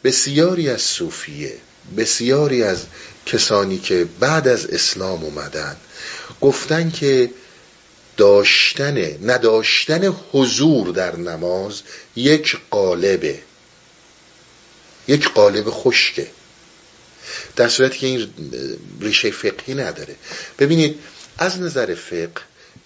بسیاری 0.05 0.69
از 0.69 0.83
صوفیه 0.83 1.55
بسیاری 1.97 2.63
از 2.63 2.85
کسانی 3.27 3.79
که 3.79 4.07
بعد 4.21 4.49
از 4.49 4.67
اسلام 4.67 5.25
اومدن 5.25 5.77
گفتن 6.41 6.91
که 6.91 7.31
داشتن 8.17 9.29
نداشتن 9.31 10.15
حضور 10.33 10.89
در 10.89 11.17
نماز 11.17 11.83
یک 12.17 12.57
قالبه. 12.71 13.39
یک 15.09 15.29
قالب 15.29 15.65
خشکه. 15.71 16.27
در 17.57 17.69
صورتی 17.69 17.99
که 17.99 18.07
این 18.07 18.31
ریشه 19.01 19.31
فقهی 19.31 19.75
نداره. 19.75 20.17
ببینید 20.59 20.99
از 21.39 21.61
نظر 21.61 21.95
فقه 21.95 22.43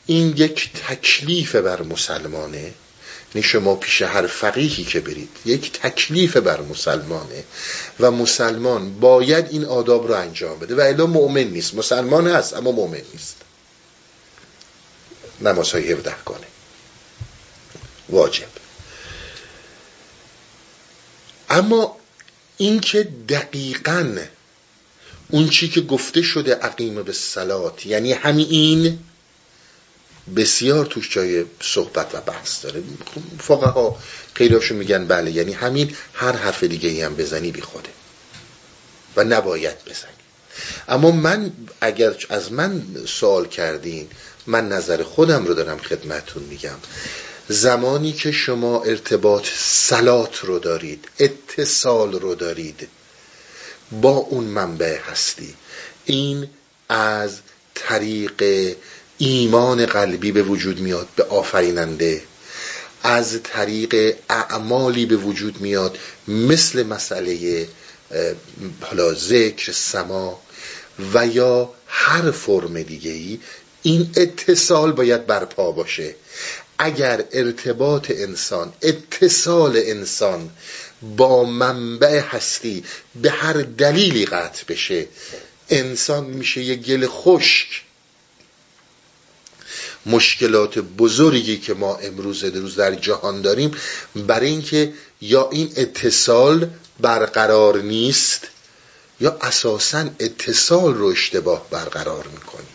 این 0.07 0.35
یک 0.37 0.71
تکلیف 0.89 1.57
بر 1.57 1.83
مسلمانه. 1.83 2.73
یعنی 3.35 3.43
شما 3.49 3.75
پیش 3.75 4.03
هر 4.03 4.27
فقیهی 4.27 4.85
که 4.85 5.01
برید 5.01 5.29
یک 5.45 5.73
تکلیف 5.73 6.37
بر 6.37 6.61
مسلمانه. 6.61 7.45
و 8.01 8.11
مسلمان 8.11 9.01
باید 9.01 9.47
این 9.51 9.65
آداب 9.65 10.09
رو 10.09 10.15
انجام 10.15 10.59
بده. 10.59 10.75
و 10.75 10.81
الا 10.81 11.07
مؤمن 11.07 11.45
نیست. 11.45 11.75
مسلمان 11.75 12.27
هست 12.27 12.55
اما 12.55 12.73
مؤمن 12.73 13.03
نیست. 13.13 13.37
نمازهای 15.41 15.93
17 15.93 16.15
کنه. 16.25 16.47
واجب. 18.09 18.49
اما 21.51 21.97
اینکه 22.57 23.03
دقیقا 23.29 24.17
اون 25.31 25.49
چی 25.49 25.69
که 25.69 25.81
گفته 25.81 26.23
شده 26.23 26.55
عقیم 26.55 27.03
به 27.03 27.13
سلات 27.13 27.87
یعنی 27.87 28.13
همین 28.13 28.99
بسیار 30.37 30.87
توش 30.87 31.13
جای 31.13 31.45
صحبت 31.63 32.15
و 32.15 32.21
بحث 32.21 32.65
داره. 32.65 32.83
فقه 33.39 33.67
ها 33.67 33.99
خیلیاشون 34.35 34.77
میگن 34.77 35.07
بله 35.07 35.31
یعنی 35.31 35.53
همین 35.53 35.97
هر 36.15 36.33
حرف 36.33 36.65
دیگه 36.65 36.89
ای 36.89 37.03
هم 37.03 37.15
بزنی 37.15 37.51
بی 37.51 37.61
خوده 37.61 37.89
و 39.17 39.25
نباید 39.25 39.77
بزنی. 39.85 40.19
اما 40.89 41.11
من 41.11 41.53
اگر 41.81 42.15
از 42.29 42.53
من 42.53 42.83
سوال 43.07 43.49
کردین 43.49 44.09
من 44.47 44.69
نظر 44.69 45.03
خودم 45.03 45.45
رو 45.45 45.55
دارم 45.55 45.79
خدمتون 45.79 46.43
میگم. 46.43 46.79
زمانی 47.49 48.13
که 48.13 48.33
شما 48.33 48.83
ارتباط 48.83 49.49
سلات 49.57 50.39
رو 50.39 50.59
دارید 50.59 51.09
اتصال 51.19 52.13
رو 52.13 52.35
دارید 52.35 52.89
با 53.93 54.11
اون 54.11 54.45
منبع 54.45 54.99
هستی. 54.99 55.55
این 56.05 56.49
از 56.89 57.39
طریق 57.75 58.45
ایمان 59.19 59.87
قلبی 59.87 60.33
به 60.33 60.43
وجود 60.43 60.81
میاد 60.81 61.09
به 61.17 61.25
آفریننده. 61.25 62.23
از 63.03 63.43
طریق 63.43 64.17
اعمالی 64.29 65.07
به 65.07 65.17
وجود 65.17 65.61
میاد 65.61 65.99
مثل 66.29 66.83
مسئله 66.83 67.69
حالا 68.81 69.15
ذکر 69.15 69.73
سما 69.73 70.41
و 71.15 71.27
یا 71.27 71.71
هر 71.87 72.31
فرم 72.31 72.83
دیگه 72.83 73.11
ای 73.11 73.39
این 73.83 74.11
اتصال 74.17 74.93
باید 74.93 75.27
برپا 75.27 75.73
باشه. 75.73 76.15
اگر 76.79 77.25
ارتباط 77.33 78.11
انسان 78.11 78.73
اتصال 78.83 79.73
انسان 79.77 80.51
با 81.03 81.45
منبع 81.45 82.21
هستی 82.21 82.85
به 83.15 83.31
هر 83.31 83.53
دلیلی 83.53 84.27
قطع 84.27 84.65
بشه. 84.69 85.07
انسان 85.69 86.25
میشه 86.25 86.63
یه 86.63 86.75
گل 86.75 87.07
خشک. 87.07 87.83
مشکلات 90.07 90.79
بزرگی 90.79 91.57
که 91.57 91.75
ما 91.75 91.97
امروز 91.97 92.45
روز 92.45 92.77
در 92.77 92.95
جهان 92.95 93.43
داریم 93.43 93.71
برای 94.15 94.49
اینکه 94.49 94.93
یا 95.21 95.49
این 95.53 95.73
اتصال 95.77 96.71
برقرار 97.01 97.83
نیست 97.83 98.49
یا 99.21 99.39
اساسا 99.41 100.11
اتصال 100.19 100.95
رو 100.95 101.07
اشتباه 101.07 101.71
برقرار 101.71 102.27
می‌کنیم. 102.27 102.67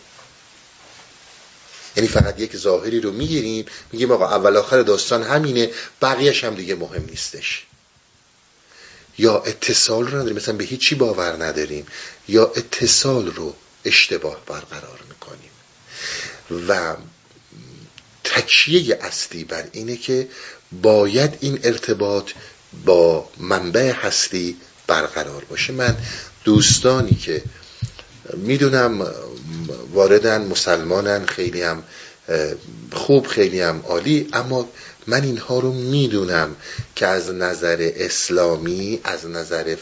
یعنی 1.96 2.08
فقط 2.08 2.40
یک 2.40 2.56
ظاهری 2.56 3.00
رو 3.00 3.12
می‌گیریم 3.12 3.66
میگیم 3.92 4.12
آقا 4.12 4.26
اول 4.26 4.56
آخر 4.56 4.82
داستان 4.82 5.22
همینه 5.22 5.70
بقیهش 6.02 6.44
هم 6.44 6.54
دیگه 6.54 6.74
مهم 6.74 7.04
نیستش. 7.10 7.66
یا 9.18 9.38
اتصال 9.38 10.06
رو 10.06 10.18
نداریم 10.18 10.36
مثلا 10.36 10.56
به 10.56 10.64
هیچی 10.64 10.94
باور 10.94 11.44
نداریم 11.44 11.86
یا 12.28 12.52
اتصال 12.56 13.26
رو 13.26 13.54
اشتباه 13.84 14.44
برقرار 14.46 15.00
می‌کنیم. 15.08 15.50
و 16.68 16.96
تکیه 18.24 18.98
اصلی 19.00 19.44
بر 19.44 19.64
اینه 19.72 19.96
که 19.96 20.28
باید 20.82 21.38
این 21.40 21.60
ارتباط 21.64 22.30
با 22.84 23.28
منبع 23.38 23.92
هستی 23.92 24.56
برقرار 24.86 25.44
باشه. 25.44 25.72
من 25.72 25.96
دوستانی 26.44 27.14
که 27.14 27.42
می‌دونم 28.36 29.06
واردن 29.92 30.46
مسلمانن 30.46 31.26
خیلی 31.26 31.62
هم 31.62 31.84
خوب 32.92 33.26
خیلی 33.26 33.60
هم 33.60 33.82
عالی 33.88 34.28
اما 34.32 34.68
من 35.06 35.22
اینها 35.22 35.58
رو 35.58 35.72
می‌دونم 35.72 36.56
که 36.96 37.06
از 37.06 37.30
نظر 37.30 37.92
اسلامی 37.96 39.00
از 39.04 39.26
نظر 39.26 39.76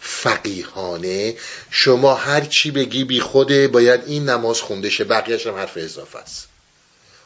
فقیهانه 0.00 1.36
شما 1.70 2.14
هر 2.14 2.40
چی 2.40 2.70
بگی 2.70 3.04
بی 3.04 3.20
خوده 3.20 3.68
باید 3.68 4.00
این 4.06 4.28
نماز 4.28 4.60
خونده 4.60 4.90
شه 4.90 5.04
بقیهش 5.04 5.46
هم 5.46 5.54
حرف 5.54 5.72
اضافه 5.76 6.18
است. 6.18 6.46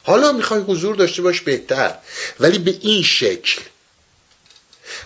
حالا 0.03 0.33
می‌خوای 0.33 0.61
حضور 0.61 0.97
داشته 0.97 1.23
باش 1.23 1.41
بهتر 1.41 1.95
ولی 2.41 2.59
به 2.59 2.79
این 2.81 3.03
شکل. 3.03 3.63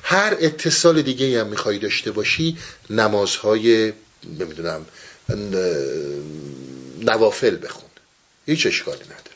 هر 0.03 0.37
اتصال 0.41 1.03
دیگه 1.03 1.41
هم 1.41 1.47
می‌خوای 1.47 1.79
داشته 1.79 2.11
باشی 2.11 2.59
نمازهای 2.91 3.93
نمی‌دونم 4.39 4.87
نوافل 7.01 7.57
بخون. 7.67 7.91
هیچ 8.47 8.67
اشکالی 8.67 9.05
نداره. 9.05 9.32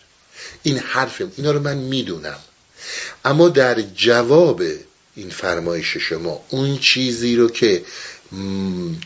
این 0.63 0.79
حرف 0.79 1.23
اینا 1.37 1.51
رو 1.51 1.61
من 1.61 1.77
می‌دونم. 1.77 2.39
اما 3.25 3.49
در 3.49 3.81
جواب 3.83 4.63
این 5.15 5.31
فرمایش 5.31 5.97
شما 5.97 6.45
اون 6.49 6.79
چیزی 6.79 7.37
رو 7.37 7.49
که 7.49 7.85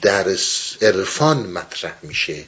در 0.02 0.36
عرفان 0.82 1.36
مطرح 1.36 1.96
میشه 2.02 2.44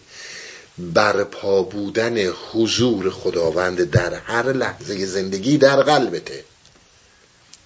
برپا 0.78 1.62
بودن 1.62 2.26
حضور 2.26 3.10
خداوند 3.10 3.90
در 3.90 4.14
هر 4.14 4.52
لحظه 4.52 5.06
زندگی 5.06 5.58
در 5.58 5.82
قلبته. 5.82 6.44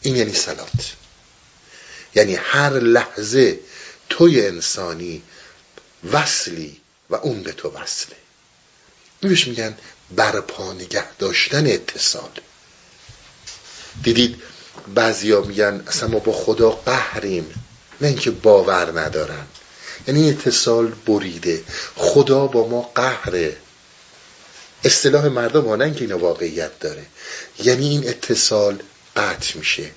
این 0.01 0.17
یعنی 0.17 0.33
سلات 0.33 0.97
یعنی 2.15 2.35
هر 2.35 2.73
لحظه 2.73 3.61
توی 4.09 4.47
انسانی 4.47 5.23
وصلی 6.13 6.81
و 7.11 7.15
اون 7.15 7.43
به 7.43 7.53
تو 7.53 7.71
وصله. 7.71 8.17
میبش 9.23 9.49
میگن 9.49 9.75
برپا 10.11 10.73
نگه 10.73 11.17
داشتن 11.19 11.67
اتصال 11.67 12.31
دیدید 14.03 14.43
بعضیا 14.95 15.41
میگن 15.41 15.83
اصلا 15.87 16.09
ما 16.09 16.19
با 16.19 16.33
خدا 16.33 16.71
قهریم 16.71 17.55
نه 18.01 18.09
اینکه 18.09 18.31
باور 18.31 19.01
ندارن. 19.01 19.47
یعنی 20.07 20.31
اتصال 20.31 20.87
بریده. 20.87 21.65
خدا 21.97 22.47
با 22.47 22.69
ما 22.69 22.91
قهره. 22.95 23.57
اصطلاح 24.85 25.27
مردم 25.27 25.69
ها 25.69 25.77
نه 25.77 25.85
اینکه 25.85 26.01
اینا 26.01 26.19
واقعیت 26.19 26.79
داره. 26.79 27.07
یعنی 27.59 27.89
این 27.89 28.09
اتصال 28.09 28.79
قطع 29.17 29.59
میشه. 29.59 29.91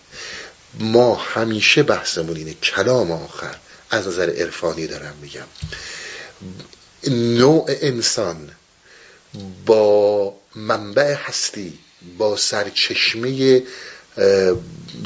ما 0.80 1.16
همیشه 1.16 1.84
بحثمون 1.84 2.36
اینه. 2.36 2.54
کلام 2.54 3.12
آخر. 3.12 3.56
از 3.90 4.08
نظر 4.08 4.30
عرفانی 4.30 4.88
دارم 4.88 5.16
میگم. 5.22 5.48
نوع 7.38 7.66
انسان 7.82 8.52
با 9.66 10.34
منبع 10.56 11.14
هستی 11.14 11.80
با 12.18 12.38
سرچشمه 12.38 13.64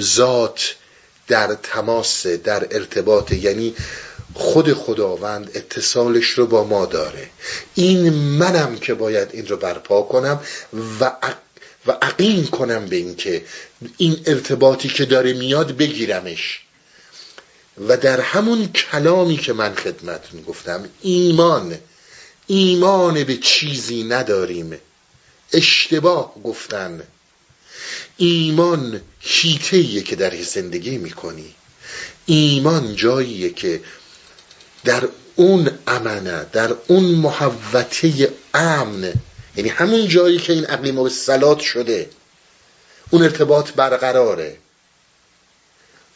ذات 0.02 0.76
در 1.28 1.58
تماس 1.64 2.28
در 2.28 2.68
ارتباط 2.72 3.32
یعنی 3.32 3.76
خود 4.34 4.74
خداوند 4.74 5.52
اتصالش 5.56 6.30
رو 6.30 6.48
با 6.48 6.64
ما 6.64 6.86
داره. 6.86 7.30
این 7.76 8.10
منم 8.14 8.76
که 8.76 8.94
باید 8.94 9.30
این 9.32 9.48
رو 9.48 9.58
برپا 9.58 10.02
کنم 10.02 10.40
و 11.00 11.12
و 11.88 11.92
عقیم 11.92 12.48
کنم 12.48 12.86
به 12.86 12.96
اینکه 12.96 13.44
این 13.98 14.22
ارتباطی 14.26 14.90
که 14.90 15.06
داره 15.06 15.34
میاد 15.34 15.78
بگیرمش. 15.78 16.62
و 17.88 17.98
در 17.98 18.22
همون 18.22 18.68
کلامی 18.68 19.38
که 19.38 19.54
من 19.54 19.76
خدمتون 19.76 20.42
گفتم 20.42 20.90
ایمان. 21.02 21.78
ایمان 22.48 23.24
به 23.24 23.38
چیزی 23.38 24.04
نداریم. 24.04 24.78
اشتباه 25.54 26.34
گفتن. 26.44 27.04
ایمان 28.18 29.02
هیتهیه 29.20 30.02
که 30.02 30.16
در 30.16 30.42
زندگی 30.42 30.98
می‌کنی. 30.98 31.56
ایمان 32.26 32.96
جاییه 32.96 33.50
که 33.50 33.82
در 34.84 35.08
اون 35.36 35.72
امنه 35.88 36.46
در 36.52 36.76
اون 36.88 37.04
محوته 37.04 38.34
امن. 38.54 39.14
یعنی 39.56 39.70
همون 39.70 40.08
جایی 40.08 40.38
که 40.38 40.54
این 40.54 40.66
عقلی 40.66 40.92
ما 40.92 41.04
به 41.04 41.10
سلات 41.10 41.60
شده. 41.60 42.10
اون 43.10 43.24
ارتباط 43.24 43.72
برقراره. 43.72 44.58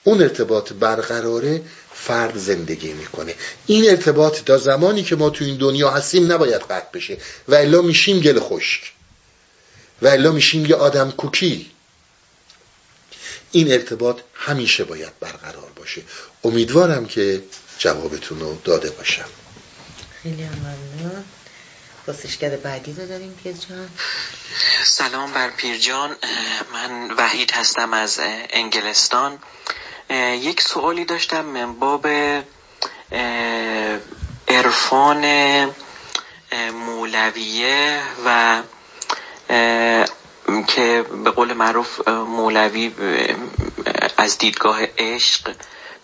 اون 0.08 0.22
ارتباط 0.22 0.74
برقراره 0.74 1.62
فرد 1.94 2.38
زندگی 2.38 2.94
می‌کنه. 2.94 3.36
این 3.66 3.90
ارتباط 3.90 4.44
تا 4.44 4.58
زمانی 4.58 5.04
که 5.04 5.16
ما 5.16 5.30
تو 5.30 5.46
این 5.46 5.58
دنیا 5.58 5.92
هستیم 5.92 6.32
نباید 6.32 6.62
قطع 6.62 6.92
بشه. 6.94 7.18
و 7.48 7.56
الا 7.56 7.82
میشیم 7.82 8.20
گل 8.20 8.40
خشک. 8.40 8.94
و 10.02 10.08
الا 10.08 10.32
میشیم 10.32 10.66
یه 10.66 10.76
آدم 10.76 11.12
کوکی. 11.12 11.72
این 13.52 13.72
ارتباط 13.72 14.20
همیشه 14.34 14.84
باید 14.84 15.20
برقرار 15.20 15.72
باشه. 15.76 16.02
امیدوارم 16.44 17.06
که 17.06 17.44
جوابتون 17.78 18.40
رو 18.40 18.58
داده 18.64 18.90
باشم. 18.90 19.30
خیلی 20.24 20.44
ممنون. 20.44 21.24
پرسشگر 22.08 22.50
بعدی 22.50 22.94
رو 22.94 23.08
داریم 23.08 23.40
پیر 23.44 23.54
جان 23.54 23.90
سلام 24.84 25.34
بر 25.34 25.50
پیر 25.50 25.78
جان 25.78 26.16
من 26.74 27.12
وحید 27.18 27.52
هستم 27.52 27.94
از 27.94 28.20
انگلستان. 28.50 29.40
یک 30.10 30.62
سوالی 30.62 31.06
داشتم 31.06 31.46
من 31.46 31.74
باب 31.74 32.08
عرفان 34.48 35.26
مولویه 36.86 38.02
و 38.26 38.62
که 40.68 41.06
به 41.24 41.32
قول 41.32 41.54
معروف 41.54 42.08
مولوی 42.08 42.92
از 44.18 44.38
دیدگاه 44.38 44.80
عشق 44.98 45.56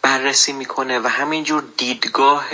بررسی 0.02 0.54
می‌کنه 0.54 1.00
و 1.00 1.08
همینجور 1.08 1.64
دیدگاه 1.78 2.46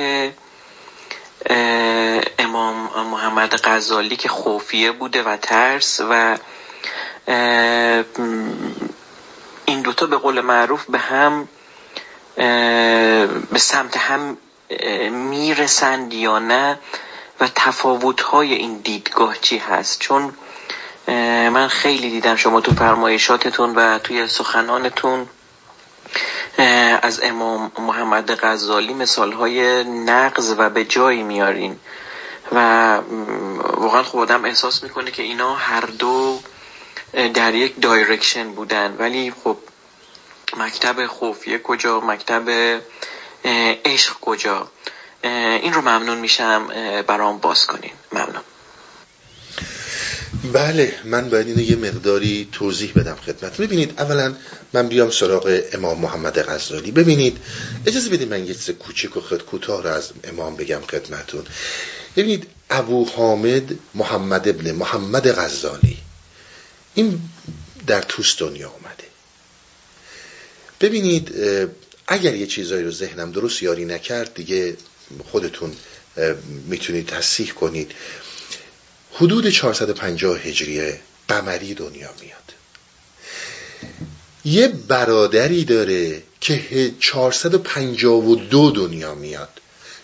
امام 2.39 3.07
محمد 3.11 3.55
غزالی 3.63 4.15
که 4.15 4.29
خوفیه 4.29 4.91
بوده 4.91 5.23
و 5.23 5.37
ترس 5.37 6.01
و 6.09 6.37
این 9.69 9.81
دوتا 9.81 10.05
به 10.05 10.17
قول 10.17 10.41
معروف 10.41 10.85
به 10.85 10.99
هم 10.99 11.47
به 13.51 13.59
سمت 13.59 13.97
هم 13.97 14.37
می‌رسند 15.11 16.13
یا 16.13 16.39
نه 16.39 16.79
و 17.39 17.47
تفاوت 17.55 18.21
های 18.21 18.53
این 18.53 18.77
دیدگاه 18.77 19.37
چی 19.41 19.57
هست؟ 19.57 19.99
چون 19.99 20.33
من 21.53 21.67
خیلی 21.67 22.09
دیدم 22.09 22.35
شما 22.35 22.61
تو 22.61 22.71
فرمایشاتتون 22.71 23.75
و 23.75 23.99
توی 23.99 24.27
سخنانتون 24.27 25.27
از 27.01 27.19
امام 27.23 27.71
محمد 27.79 28.35
غزالی 28.35 28.93
مثال 28.93 29.31
های 29.31 29.83
نقض 29.83 30.55
و 30.57 30.69
به 30.69 30.85
جایی 30.85 31.23
میارین. 31.23 31.79
و 32.51 32.95
واقعا 33.77 34.03
خودم 34.03 34.45
احساس 34.45 34.83
می‌کنه 34.83 35.11
که 35.11 35.23
اینا 35.23 35.55
هر 35.55 35.81
دو 35.81 36.39
در 37.13 37.55
یک 37.55 37.81
دایرکشن 37.81 38.51
بودن. 38.51 38.95
ولی 38.99 39.33
خب 39.43 39.57
مکتب 40.57 41.07
خوفیه 41.07 41.59
کجا؟ 41.59 41.99
مکتب 41.99 42.49
عشق 43.85 44.13
کجا؟ 44.21 44.71
این 45.23 45.73
رو 45.73 45.81
ممنون 45.81 46.17
میشم. 46.17 46.67
برام 47.07 47.37
باز 47.37 47.65
کنین. 47.65 47.91
ممنون. 48.11 48.43
بله 50.53 50.93
من 51.05 51.29
باید 51.29 51.47
اینو 51.47 51.61
یه 51.61 51.75
مقداری 51.75 52.49
توضیح 52.51 52.91
بدم 52.95 53.15
خدمت 53.25 53.61
ببینید 53.61 53.93
اولا 54.01 54.35
من 54.73 54.87
بیام 54.87 55.09
سراغ 55.09 55.61
امام 55.73 55.99
محمد 55.99 56.41
غزالی. 56.49 56.91
ببینید 56.91 57.37
اجازه 57.85 58.09
بدید 58.09 58.29
من 58.29 58.45
یه 58.45 58.53
چیز 58.53 58.69
کوچیک 58.69 59.17
و 59.17 59.21
خد 59.21 59.41
کوتاه 59.41 59.83
رو 59.83 59.89
از 59.89 60.09
امام 60.23 60.55
بگم 60.55 60.81
خدمتون 60.89 61.45
ببینید 62.15 62.47
ابو 62.69 63.05
حامد 63.05 63.79
محمد 63.95 64.47
ابن 64.47 64.71
محمد 64.71 65.31
غزالی. 65.31 65.97
این 66.99 67.21
در 67.87 68.01
توست 68.01 68.39
دنیا 68.39 68.69
اومده 68.69 69.03
ببینید 70.81 71.33
اگر 72.07 72.35
یه 72.35 72.47
چیزایی 72.47 72.83
رو 72.83 72.91
ذهنم 72.91 73.31
درست 73.31 73.63
یاری 73.63 73.85
نکرد 73.85 74.33
دیگه 74.33 74.77
خودتون 75.31 75.75
می‌تونید 76.67 77.07
تصحیح 77.07 77.51
کنید. 77.51 77.91
حدود 79.13 79.49
450 79.49 80.39
هجری 80.39 80.93
قمری 81.27 81.73
دنیا 81.73 82.09
میاد. 82.21 82.53
یه 84.45 84.67
برادری 84.67 85.65
داره 85.65 86.23
که 86.41 86.91
452 86.99 88.71
دنیا 88.71 89.15
میاد. 89.15 89.49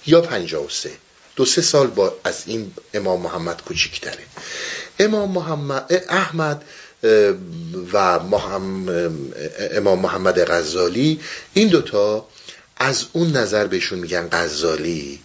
یا 0.08 0.22
53 0.22 0.92
دو 1.36 1.46
سه 1.46 1.62
سال 1.62 1.88
با 1.88 2.18
از 2.24 2.44
این 2.46 2.74
امام 2.94 3.22
محمد 3.22 3.62
کوچیکتره. 3.62 4.24
امام 5.00 5.32
محمد 5.32 6.06
احمد 6.10 6.64
و 7.94 7.98
امام 9.72 10.00
محمد 10.00 10.52
غزالی 10.52 11.20
این 11.54 11.68
دوتا 11.68 12.28
از 12.78 13.06
اون 13.14 13.32
نظر 13.32 13.68
بهشون 13.68 14.00
میگن 14.00 14.28
غزالی 14.32 15.20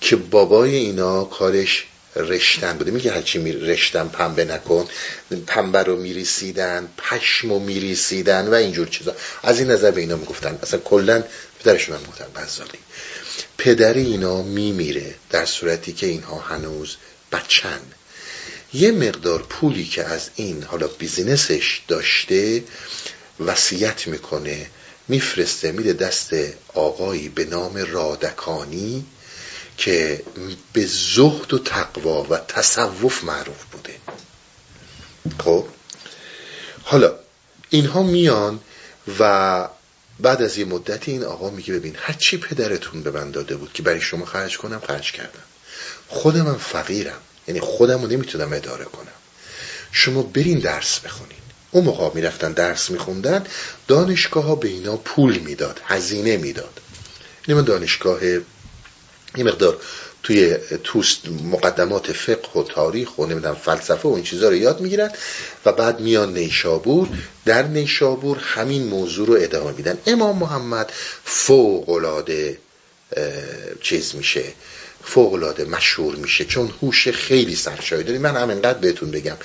که 0.00 0.16
بابای 0.16 0.76
اینا 0.76 1.24
کارش 1.24 1.86
رشتن 2.16 2.78
بوده. 2.78 2.90
میگه 2.90 3.12
هرچی 3.12 3.38
می 3.38 3.52
رشتن 3.52 4.08
پنبه 4.08 4.44
نکن 4.44 4.88
پنبه 5.46 5.82
رو 5.82 5.96
میریسیدن 5.96 6.88
پشم 6.98 7.50
رو 7.50 7.58
میریسیدن 7.58 8.48
و 8.48 8.54
اینجور 8.54 8.88
چیزا. 8.88 9.14
از 9.42 9.58
این 9.58 9.70
نظر 9.70 9.90
به 9.90 10.00
اینا 10.00 10.16
می‌گفتن. 10.16 10.58
اصلا 10.62 10.80
کلا 10.80 11.24
پدرشون 11.60 11.96
هم 11.96 12.02
گفتن 12.02 12.42
غزالی. 12.42 12.78
پدر 13.58 13.94
اینا 13.94 14.42
میمیره 14.42 15.14
در 15.30 15.44
صورتی 15.44 15.92
که 15.92 16.06
اینها 16.06 16.38
هنوز 16.38 16.96
بچن. 17.32 17.80
یه 18.74 18.92
مقدار 18.92 19.42
پولی 19.42 19.84
که 19.84 20.04
از 20.04 20.30
این 20.36 20.62
حالا 20.62 20.86
بیزینسش 20.86 21.82
داشته 21.88 22.64
وصیت 23.40 24.06
می‌کنه 24.06 24.66
میفرسته 25.08 25.72
میده 25.72 25.92
دست 25.92 26.34
آقایی 26.74 27.28
به 27.28 27.44
نام 27.44 27.76
رادکانی 27.76 29.06
که 29.78 30.22
به 30.72 30.86
زهد 30.86 31.54
و 31.54 31.58
تقوا 31.58 32.22
و 32.22 32.38
تصوف 32.38 33.24
معروف 33.24 33.64
بوده. 33.64 33.94
خب؟ 35.44 35.66
حالا 36.82 37.14
اینها 37.70 38.02
میان 38.02 38.60
و 39.18 39.68
بعد 40.20 40.42
از 40.42 40.58
یه 40.58 40.64
مدتی 40.64 41.10
این 41.10 41.24
آقا 41.24 41.50
میگه 41.50 41.74
ببین 41.74 41.96
هرچی 41.98 42.38
پدرتون 42.38 43.02
به 43.02 43.10
من 43.10 43.30
داده 43.30 43.56
بود 43.56 43.72
که 43.72 43.82
برای 43.82 44.00
شما 44.00 44.24
خرج 44.24 44.58
کنم 44.58 44.80
خرج 44.86 45.12
کردم. 45.12 45.42
خودم 46.08 46.42
من 46.42 46.58
فقیرم. 46.58 47.20
یعنی 47.52 47.60
خودم 47.60 48.02
رو 48.02 48.08
نمی‌تونم 48.08 48.52
اداره 48.52 48.84
کنم. 48.84 49.12
شما 49.92 50.22
برین 50.22 50.58
درس 50.58 50.98
بخونین. 50.98 51.38
اون 51.70 51.84
موقع 51.84 52.14
می‌رفتن 52.14 52.52
درس 52.52 52.90
میخوندن 52.90 53.46
دانشگاه 53.88 54.44
ها 54.44 54.54
به 54.54 54.68
اینا 54.68 54.96
پول 54.96 55.38
می‌داد 55.38 55.80
هزینه 55.84 56.36
می‌داد. 56.36 56.80
یعنی 57.48 57.60
من 57.60 57.66
دانشگاه 57.66 58.24
یه 58.24 59.44
مقدار 59.44 59.80
توی 60.22 60.56
توست 60.84 61.28
مقدمات 61.28 62.12
فقه 62.12 62.60
و 62.60 62.62
تاریخ 62.62 63.18
و 63.18 63.26
نمی‌دونم 63.26 63.54
فلسفه 63.54 64.08
و 64.08 64.12
این 64.12 64.24
چیزها 64.24 64.48
رو 64.48 64.56
یاد 64.56 64.80
می‌گیرن 64.80 65.10
و 65.66 65.72
بعد 65.72 66.00
میان 66.00 66.34
نیشابور 66.34 67.08
در 67.44 67.62
نیشابور 67.62 68.38
همین 68.38 68.86
موضوع 68.86 69.26
رو 69.26 69.34
ادامه 69.40 69.72
میدن. 69.72 69.98
امام 70.06 70.38
محمد 70.38 70.92
فوق 71.24 71.88
العاده 71.88 72.58
چیز 73.80 74.14
میشه. 74.14 74.44
فوق 75.04 75.32
العاده 75.32 75.64
مشهور 75.64 76.16
میشه 76.16 76.44
چون 76.44 76.72
هوش 76.82 77.08
خیلی 77.08 77.56
سرشایی 77.56 78.04
داری 78.04 78.18
من 78.18 78.36
همینقدر 78.36 78.78
بهتون 78.78 79.10
بگم 79.10 79.36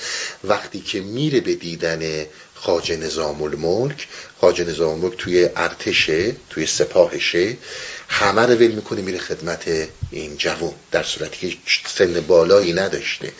وقتی 0.43 0.79
که 0.79 1.01
میره 1.01 1.39
به 1.39 1.55
دیدن 1.55 2.25
خاج 2.55 2.91
نظام 2.91 3.41
الملک 3.41 4.07
خاج 4.41 4.61
نظام 4.61 4.93
الملک 4.93 5.17
توی 5.17 5.49
ارتشه 5.55 6.35
توی 6.49 6.65
سپاهشه 6.65 7.57
همه 8.09 8.41
رو 8.41 8.53
ول 8.53 8.71
می‌کنه 8.71 9.01
میره 9.01 9.17
خدمت 9.17 9.87
این 10.11 10.37
جوون 10.37 10.73
در 10.91 11.03
صورتی 11.03 11.49
که 11.49 11.57
سن 11.85 12.21
بالایی 12.21 12.73
نداشته. 12.73 13.31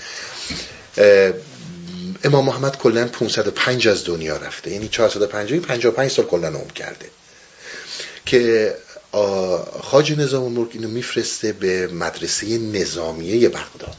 امام 2.23 2.45
محمد 2.45 2.77
کلا 2.77 3.07
505 3.07 3.87
از 3.87 4.05
دنیا 4.05 4.37
رفته 4.37 4.71
یعنی 4.71 4.87
450 4.87 5.59
55 5.59 6.11
سال 6.11 6.25
کلا 6.25 6.47
عمر 6.47 6.71
کرده. 6.71 7.05
که 8.25 8.75
خاج 9.83 10.11
نظام 10.11 10.43
الملک 10.43 10.69
اینو 10.73 10.87
میفرسته 10.87 11.51
به 11.51 11.87
مدرسه 11.87 12.57
نظامیه 12.57 13.49
بغداد. 13.49 13.95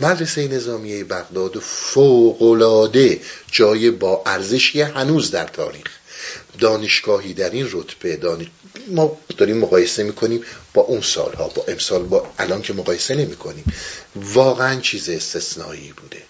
مدرسه 0.00 0.48
نظامیه 0.48 1.04
بغداد 1.04 1.58
فوقلاده 1.58 3.20
جای 3.52 3.90
با 3.90 4.22
ارزشی 4.26 4.80
هنوز 4.80 5.30
در 5.30 5.46
تاریخ. 5.46 5.86
دانشگاهی 6.58 7.34
در 7.34 7.50
این 7.50 7.68
رتبه 7.72 8.16
دانش... 8.16 8.46
ما 8.88 9.18
داریم 9.38 9.58
مقایسه 9.58 10.02
می‌کنیم 10.02 10.44
با 10.74 10.82
اون 10.82 11.00
سالها 11.00 11.48
با 11.48 11.64
امسال 11.68 12.02
با 12.02 12.26
الان 12.38 12.62
که 12.62 12.72
مقایسه 12.72 13.14
نمی 13.14 13.36
کنیم 13.36 13.64
واقعا 14.16 14.80
چیز 14.80 15.08
استثنایی 15.08 15.92
بوده. 15.92 16.22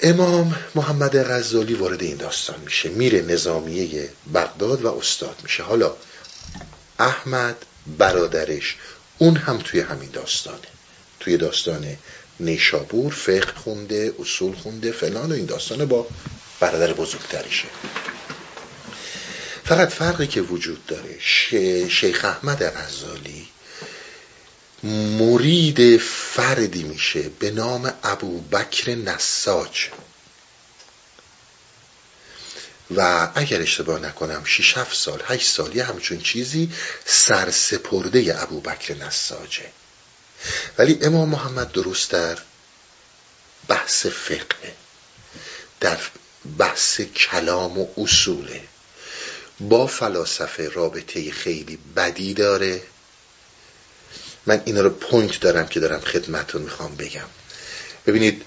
امام 0.00 0.56
محمد 0.74 1.30
غزالی 1.30 1.74
وارد 1.74 2.02
این 2.02 2.16
داستان 2.16 2.56
میشه. 2.64 2.88
میره 2.88 3.22
نظامیه 3.22 4.08
بغداد 4.34 4.84
و 4.84 4.88
استاد 4.88 5.36
میشه. 5.42 5.62
حالا 5.62 5.92
احمد 7.00 7.56
برادرش. 7.98 8.76
اون 9.18 9.36
هم 9.36 9.58
توی 9.58 9.80
همین 9.80 10.10
داستانه. 10.10 10.58
توی 11.20 11.36
داستان 11.36 11.96
نیشابور 12.40 13.12
فقه 13.12 13.52
خونده 13.54 14.14
اصول 14.18 14.54
خونده 14.54 14.92
فلان 14.92 15.32
و 15.32 15.34
این 15.34 15.46
داستانه 15.46 15.84
با 15.84 16.06
برادر 16.60 16.92
بزرگترشه 16.92 17.68
فقط 19.64 19.88
فرقی 19.88 20.26
که 20.26 20.40
وجود 20.40 20.86
داره 20.86 21.16
شیخ 21.88 22.24
احمد 22.24 22.62
غزالی 22.62 23.48
مرید 25.18 25.96
فردی 26.00 26.82
میشه 26.82 27.22
به 27.38 27.50
نام 27.50 27.92
ابو 28.02 28.40
بکر 28.40 28.94
نساج. 28.94 29.88
و 32.96 33.28
اگر 33.34 33.62
اشتباه 33.62 34.00
نکنم 34.00 34.44
6 34.44 34.78
7 34.78 34.96
سال 34.96 35.22
8 35.26 35.48
سال 35.48 35.76
یه 35.76 35.84
همچون 35.84 36.18
چیزی 36.20 36.72
سرسپرده 37.04 38.42
ابو 38.42 38.60
بکر 38.60 38.94
نساجه. 38.94 39.66
ولی 40.78 40.98
امام 41.02 41.28
محمد 41.28 41.72
درست 41.72 42.10
در 42.10 42.38
بحث 43.68 44.06
فقه 44.06 44.74
در 45.80 45.98
بحث 46.58 47.00
کلام 47.00 47.78
و 47.78 47.86
اصوله. 47.96 48.62
با 49.60 49.86
فلاسفه 49.86 50.68
رابطه 50.68 51.30
خیلی 51.30 51.78
بدی 51.96 52.34
داره. 52.34 52.82
من 54.46 54.62
اینا 54.64 54.80
رو 54.80 54.90
پوینت 54.90 55.40
دارم 55.40 55.66
که 55.66 55.80
دارم 55.80 56.00
خدمتون 56.00 56.62
می‌خوام 56.62 56.96
بگم. 56.96 57.26
ببینید 58.06 58.42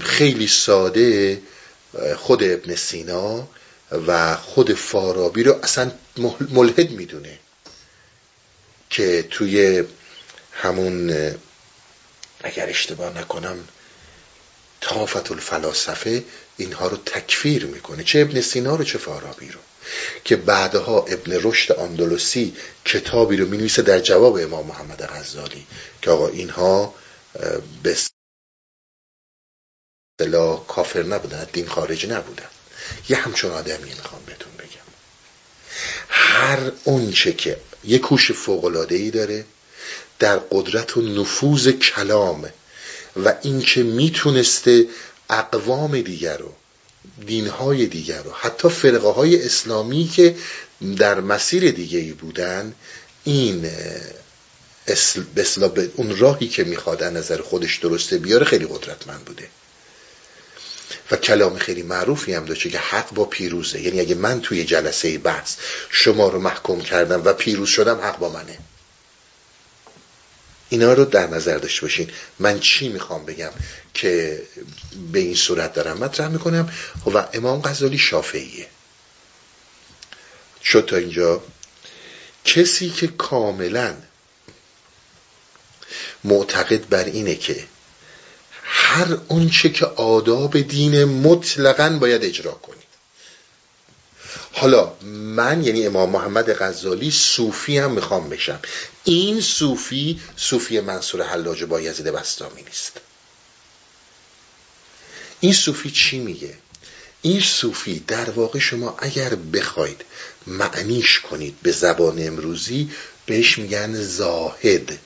خیلی 0.00 0.46
ساده 0.46 1.40
خود 2.16 2.42
ابن 2.42 2.74
سینا 2.74 3.48
و 4.06 4.36
خود 4.36 4.74
فارابی 4.74 5.42
رو 5.42 5.58
اصلا 5.62 5.90
ملحد 6.50 6.90
می‌دونه 6.90 7.38
که 8.90 9.26
توی 9.30 9.84
همون 10.52 11.10
اگر 12.42 12.68
اشتباه 12.68 13.18
نکنم 13.18 13.58
تافت 14.80 15.32
الفلاسفه 15.32 16.24
اینها 16.56 16.88
رو 16.88 16.96
تکفیر 16.96 17.66
می‌کنه. 17.66 18.04
چه 18.04 18.20
ابن 18.20 18.40
سینا 18.40 18.76
رو 18.76 18.84
چه 18.84 18.98
فارابی 18.98 19.48
رو. 19.48 19.60
که 20.24 20.36
بعدها 20.36 21.02
ابن 21.02 21.40
رشد 21.42 21.80
اندلسی 21.80 22.56
کتابی 22.84 23.36
رو 23.36 23.46
می‌نویسه 23.46 23.82
در 23.82 24.00
جواب 24.00 24.36
امام 24.36 24.66
محمد 24.66 25.02
غزالی 25.02 25.66
که 26.02 26.10
آقا 26.10 26.28
اینها 26.28 26.94
به 27.82 27.96
اصطلاح 30.20 30.66
کافر 30.66 31.02
نبودن 31.02 31.46
دین 31.52 31.66
خارج 31.66 32.06
نبودن. 32.06 32.48
یه 33.08 33.16
همچون 33.16 33.50
آدمی 33.50 33.94
می‌خوام 33.94 34.22
بهتون 34.26 34.52
بگم. 34.58 34.88
هر 36.08 36.72
اونچه 36.84 37.32
که 37.32 37.56
یه 37.84 37.98
کوش 37.98 38.32
فوقلاده 38.32 38.94
ای 38.94 39.10
داره 39.10 39.44
در 40.18 40.36
قدرت 40.38 40.96
و 40.96 41.02
نفوذ 41.02 41.68
کلام 41.68 42.48
و 43.24 43.34
اینکه 43.42 43.82
می‌تونسته 43.82 44.86
اقوام 45.30 46.00
دیگر 46.00 46.36
رو 46.36 46.52
دینهای 47.26 47.86
دیگر 47.86 48.22
رو 48.22 48.32
حتی 48.32 48.68
فرقه 48.68 49.08
های 49.08 49.46
اسلامی 49.46 50.08
که 50.08 50.36
در 50.96 51.20
مسیر 51.20 51.70
دیگه 51.70 51.98
ای 51.98 52.12
بودن 52.12 52.74
این 53.24 53.70
اون 55.96 56.18
راهی 56.18 56.48
که 56.48 56.64
می‌خواد 56.64 57.04
نظر 57.04 57.40
خودش 57.40 57.76
درسته 57.76 58.18
بیاره 58.18 58.44
خیلی 58.44 58.66
قدرتمند 58.66 59.24
بوده. 59.24 59.48
و 61.10 61.16
کلام 61.16 61.58
خیلی 61.58 61.82
معروفی 61.82 62.34
هم 62.34 62.44
داشته 62.44 62.70
که 62.70 62.78
حق 62.78 63.14
با 63.14 63.24
پیروزه. 63.24 63.80
یعنی 63.80 64.00
اگه 64.00 64.14
من 64.14 64.40
توی 64.40 64.64
جلسه 64.64 65.18
بحث 65.18 65.56
شما 65.90 66.28
رو 66.28 66.40
محکوم 66.40 66.80
کردم 66.80 67.24
و 67.24 67.32
پیروز 67.32 67.68
شدم 67.68 68.00
حق 68.00 68.18
با 68.18 68.28
منه. 68.28 68.58
اینا 70.68 70.92
رو 70.92 71.04
در 71.04 71.26
نظر 71.26 71.58
داشته 71.58 71.82
باشین. 71.82 72.10
من 72.38 72.60
چی 72.60 72.88
می‌خوام 72.88 73.24
بگم 73.24 73.50
که 73.94 74.42
به 75.12 75.18
این 75.18 75.34
صورت 75.34 75.72
دارم 75.74 75.98
مطرح 75.98 76.28
می‌کنم؟ 76.28 76.72
و 77.14 77.28
امام 77.32 77.62
غزالی 77.62 77.98
شافعیه. 77.98 78.66
شد 80.64 80.86
تا 80.86 80.96
اینجا. 80.96 81.42
کسی 82.44 82.90
که 82.90 83.06
کاملا 83.06 83.94
معتقد 86.24 86.88
بر 86.88 87.04
اینه 87.04 87.34
که 87.34 87.64
هر 88.80 89.18
اونچه 89.28 89.68
که 89.68 89.86
آداب 89.86 90.60
دین 90.60 91.04
مطلقا 91.04 91.98
باید 92.00 92.24
اجرا 92.24 92.52
کنی. 92.52 92.82
حالا 94.52 94.92
من 95.12 95.64
یعنی 95.64 95.86
امام 95.86 96.10
محمد 96.10 96.52
غزالی 96.52 97.10
صوفی 97.10 97.78
هم 97.78 97.90
می‌خوام 97.90 98.28
بشم. 98.28 98.60
این 99.04 99.40
صوفی 99.40 100.20
صوفی 100.36 100.80
منصور 100.80 101.22
حلاج 101.22 101.64
با 101.64 101.80
یزید 101.80 102.06
بستامی 102.06 102.62
نیست. 102.62 102.92
این 105.40 105.52
صوفی 105.52 105.90
چی 105.90 106.18
میگه؟ 106.18 106.54
این 107.22 107.40
صوفی 107.40 107.98
در 108.06 108.30
واقع 108.30 108.58
شما 108.58 108.96
اگر 108.98 109.34
بخواید 109.34 110.04
معنیش 110.46 111.20
کنید 111.20 111.56
به 111.62 111.72
زبان 111.72 112.26
امروزی 112.26 112.90
بهش 113.26 113.58
میگن 113.58 113.94
زاهد. 113.94 114.98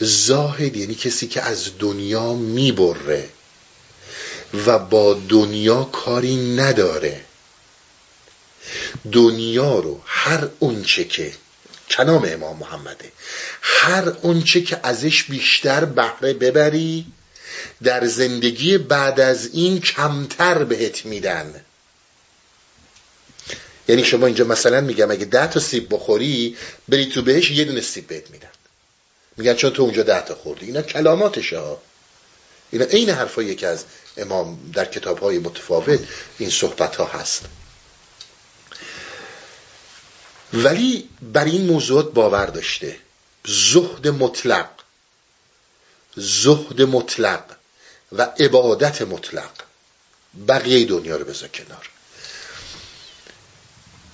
زاهد 0.00 0.76
یعنی 0.76 0.94
کسی 0.94 1.26
که 1.26 1.42
از 1.42 1.70
دنیا 1.78 2.34
می‌بره 2.34 3.28
و 4.66 4.78
با 4.78 5.14
دنیا 5.28 5.84
کاری 5.84 6.56
نداره. 6.56 7.20
دنیا 9.12 9.78
رو 9.78 10.00
هر 10.06 10.48
اونچه 10.58 11.04
که 11.04 11.32
کنام 11.90 12.24
امام 12.28 12.56
محمده 12.56 13.12
هر 13.62 14.08
اونچه 14.22 14.60
که 14.60 14.80
ازش 14.82 15.24
بیشتر 15.24 15.84
بهره 15.84 16.32
ببری 16.32 17.06
در 17.82 18.06
زندگی 18.06 18.78
بعد 18.78 19.20
از 19.20 19.50
این 19.52 19.80
کمتر 19.80 20.64
بهت 20.64 21.06
میدن. 21.06 21.64
یعنی 23.88 24.04
شما 24.04 24.26
اینجا 24.26 24.44
مثلا 24.44 24.80
میگم 24.80 25.10
اگه 25.10 25.24
ده 25.24 25.46
تا 25.46 25.60
سیب 25.60 25.94
بخوری 25.94 26.56
بری 26.88 27.06
تو 27.06 27.22
بهش 27.22 27.50
یه 27.50 27.64
دونه 27.64 27.80
سیب 27.80 28.06
بهت 28.06 28.30
میدن. 28.30 28.48
میگن 29.38 29.54
چون 29.54 29.70
تو 29.70 29.82
اونجا 29.82 30.02
ده 30.02 30.20
تا 30.20 30.34
خوردی؟ 30.34 30.66
اینا 30.66 30.82
کلاماتشه 30.82 31.58
ها. 31.58 31.82
اینا 32.70 32.84
عین 32.84 33.10
حرفایی 33.10 33.54
که 33.54 33.66
از 33.66 33.84
امام 34.16 34.70
در 34.74 34.84
کتاب 34.84 35.18
های 35.18 35.38
متفاوت 35.38 36.00
این 36.38 36.50
صحبت 36.50 36.96
ها 36.96 37.04
هست. 37.06 37.44
ولی 40.52 41.08
بر 41.22 41.44
این 41.44 41.66
موضوعات 41.66 42.12
باور 42.12 42.46
داشته. 42.46 42.96
زهد 43.46 44.08
مطلق. 44.08 44.68
زهد 46.16 46.82
مطلق 46.82 47.44
و 48.12 48.22
عبادت 48.22 49.02
مطلق. 49.02 49.50
بقیه 50.48 50.86
دنیا 50.86 51.16
رو 51.16 51.24
بذار 51.24 51.48
کنار. 51.48 51.88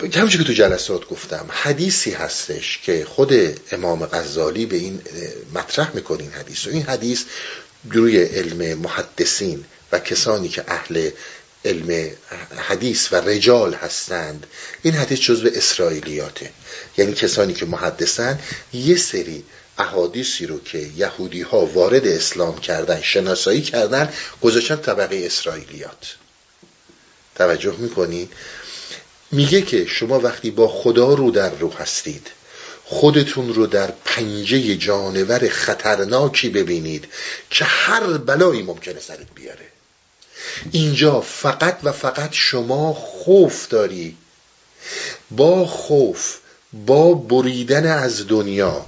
همچه 0.01 0.39
که 0.39 0.45
تو 0.45 0.53
جلسات 0.53 1.09
گفتم 1.09 1.47
حدیثی 1.51 2.11
هستش 2.11 2.79
که 2.83 3.05
خود 3.05 3.33
امام 3.73 4.07
غزالی 4.07 4.67
به 4.67 4.77
این 4.77 5.03
مطرح 5.55 5.91
می‌کنه 5.95 6.23
این 6.23 6.33
حدیث 6.33 6.67
و 6.67 6.71
این 6.71 6.83
حدیث 6.83 7.25
روی 7.91 8.23
علم 8.23 8.79
محدثین 8.79 9.65
و 9.93 9.99
کسانی 9.99 10.49
که 10.49 10.65
اهل 10.69 11.11
علم 11.65 12.11
حدیث 12.57 13.13
و 13.13 13.17
رجال 13.17 13.75
هستند 13.75 14.47
این 14.83 14.95
حدیث 14.95 15.21
جزو 15.21 15.49
اسرائیلیاته. 15.55 16.51
یعنی 16.97 17.13
کسانی 17.13 17.55
که 17.55 17.67
محدثن 17.67 18.39
یه 18.73 18.97
سری 18.97 19.45
احادیثی 19.79 20.47
رو 20.47 20.63
که 20.63 20.79
یهودی 20.79 21.43
ها 21.43 21.67
وارد 21.67 22.07
اسلام 22.07 22.59
کردن 22.59 23.01
شناسایی 23.03 23.63
کردن 23.63 24.13
گذاشتن 24.43 24.77
طبقه 24.77 25.23
اسرائیلیات. 25.27 26.15
توجه 27.35 27.75
می‌کنید 27.79 28.33
میگه 29.35 29.63
که 29.63 29.87
شما 29.87 30.21
وقتی 30.21 30.51
با 30.51 30.69
خدا 30.69 31.15
رو 31.15 31.31
در 31.31 31.51
رو 31.51 31.73
هستید 31.73 32.27
خودتون 32.85 33.55
رو 33.55 33.67
در 33.67 33.91
پنجه 34.05 34.77
جانور 34.77 35.49
خطرناکی 35.49 36.49
ببینید 36.49 37.09
که 37.51 37.65
هر 37.65 38.19
بلایی 38.19 38.63
ممکنه 38.63 39.01
سرت 39.01 39.27
بیاره. 39.35 39.67
اینجا 40.73 41.21
فقط 41.21 41.79
و 41.83 41.93
فقط 41.93 42.31
شما 42.33 42.93
خوف 42.93 43.69
داری. 43.69 44.17
با 45.31 45.67
خوف 45.67 46.37
با 46.87 47.15
بریدن 47.15 47.87
از 47.87 48.29
دنیا 48.29 48.87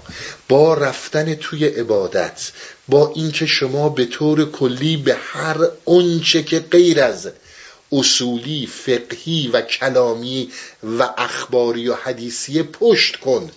با 0.49 0.75
رفتن 0.75 1.35
توی 1.35 1.65
عبادت 1.65 2.51
با 2.89 3.13
اینکه 3.15 3.47
شما 3.47 3.89
به 3.89 4.05
طور 4.05 4.51
کلی 4.51 4.97
به 4.97 5.15
هر 5.15 5.57
اونچه 5.85 6.43
که 6.43 6.61
غیر 6.61 7.03
از 7.03 7.29
اصولی 7.99 8.67
فقهی 8.67 9.51
و 9.53 9.61
کلامی 9.61 10.51
و 10.99 11.03
اخباری 11.19 11.89
و 11.89 11.95
حدیثی 11.95 12.63
پشت 12.63 13.17
کن. 13.17 13.51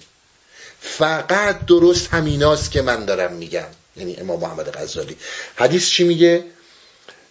فقط 0.81 1.65
درست 1.65 2.07
همیناست 2.07 2.71
که 2.71 2.81
من 2.81 3.05
دارم 3.05 3.33
میگم. 3.33 3.67
یعنی 3.97 4.15
امام 4.15 4.39
محمد 4.39 4.77
غزالی. 4.77 5.15
حدیث 5.55 5.89
چی 5.89 6.03
میگه؟ 6.03 6.43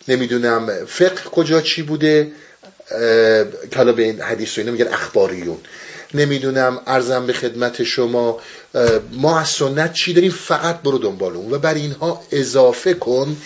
نمی‌دونم. 0.09 0.86
فقه 0.86 1.24
کجا 1.24 1.61
چی 1.61 1.82
بوده؟ 1.82 2.32
که 3.70 3.76
حالا 3.76 3.92
به 3.92 4.02
این 4.02 4.20
حدیث 4.20 4.59
رو 4.59 4.72
میگن 4.72 4.88
اخباریون. 4.88 5.59
نمی‌دونم. 6.14 6.80
ارزم 6.86 7.26
به 7.26 7.32
خدمت 7.32 7.82
شما 7.82 8.40
ما 9.12 9.40
از 9.40 9.48
سنت 9.48 9.92
چی 9.92 10.12
داریم؟ 10.12 10.30
فقط 10.30 10.82
برو 10.82 10.98
دنبال 10.98 11.36
اون 11.36 11.52
و 11.52 11.59
بر 11.59 11.74
اینها 11.74 12.22
اضافه 12.32 12.94
کن 12.94 13.36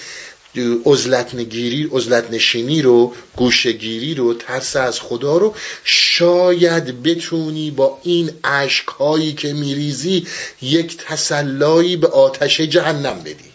ازلت 0.87 1.35
نگیری 1.35 1.91
ازلت 1.97 2.31
نشینی 2.31 2.83
رو 2.83 3.15
گوشگیری 3.37 4.15
رو 4.15 4.35
ترس 4.35 4.77
از 4.77 5.01
خدا 5.01 5.37
رو 5.37 5.55
شاید 5.85 7.03
بتونی 7.03 7.71
با 7.71 7.99
این 8.03 8.31
عشق 8.45 8.91
هایی 8.91 9.33
که 9.33 9.53
میریزی 9.53 10.27
یک 10.63 10.97
تسلایی 10.97 11.97
به 11.97 12.09
آتش 12.09 12.61
جهنم 12.61 13.19
بدی. 13.19 13.53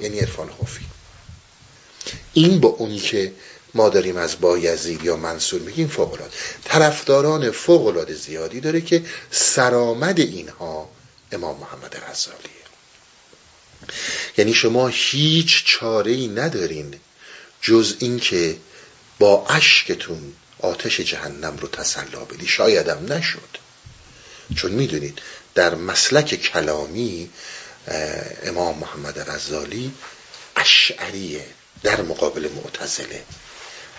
یعنی 0.00 0.18
عرفان 0.18 0.48
خوفی. 0.48 0.84
این 2.32 2.60
با 2.60 2.68
اونی 2.68 2.98
که 2.98 3.32
ما 3.74 3.88
داریم 3.88 4.16
از 4.16 4.40
بایزید 4.40 5.04
یا 5.04 5.16
منصور 5.16 5.60
میگیم 5.60 5.88
فوق 5.88 6.18
طرفداران 6.64 7.50
فوق 7.50 8.12
زیادی 8.12 8.60
داره 8.60 8.80
که 8.80 9.02
سرآمد 9.30 10.20
اینها 10.20 10.88
امام 11.32 11.56
محمد 11.60 11.96
غزالیه 12.10 12.55
یعنی 14.38 14.54
شما 14.54 14.88
هیچ 14.88 15.64
چاره 15.64 16.12
ای 16.12 16.28
ندارین 16.28 16.94
جز 17.62 17.94
اینکه 17.98 18.56
با 19.18 19.46
اشکتون 19.46 20.32
آتش 20.58 21.00
جهنم 21.00 21.56
رو 21.56 21.68
تسلا 21.68 22.24
بدی. 22.24 22.46
شایدم 22.46 23.12
نشد. 23.12 23.58
چون 24.56 24.72
می‌دونید 24.72 25.18
در 25.54 25.74
مسلک 25.74 26.34
کلامی 26.34 27.30
امام 28.44 28.78
محمد 28.78 29.30
غزالی 29.30 29.92
اشعریه 30.56 31.46
در 31.82 32.02
مقابل 32.02 32.48
معتزله. 32.54 33.22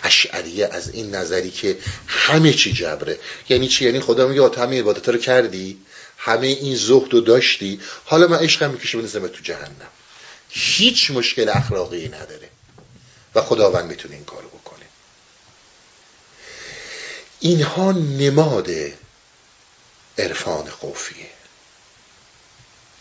اشعریه 0.02 0.66
از 0.66 0.90
این 0.90 1.14
نظری 1.14 1.50
که 1.50 1.78
همه 2.06 2.52
چی 2.52 2.72
جبره. 2.72 3.18
یعنی 3.48 3.68
چی؟ 3.68 3.84
یعنی 3.84 4.00
خدا 4.00 4.28
میگه 4.28 4.50
همه 4.56 4.80
عبادت 4.80 5.08
رو 5.08 5.18
کردی؟ 5.18 5.78
همه 6.18 6.46
این 6.46 6.76
زهد 6.76 7.12
رو 7.12 7.20
داشتی؟ 7.20 7.80
حالا 8.04 8.26
من 8.26 8.38
عشقم 8.38 8.70
می‌کشه 8.70 8.98
بنزمه 8.98 9.28
تو 9.28 9.42
جهنم. 9.42 9.88
هیچ 10.48 11.10
مشکل 11.10 11.48
اخلاقی 11.48 12.08
نداره. 12.08 12.48
و 13.34 13.42
خداوند 13.42 13.84
می‌تونه 13.84 14.14
این 14.14 14.24
کارو 14.24 14.48
بکنه. 14.48 14.84
اینها 17.40 17.92
نماد 17.92 18.70
عرفان 20.18 20.70
خوفیه. 20.70 21.26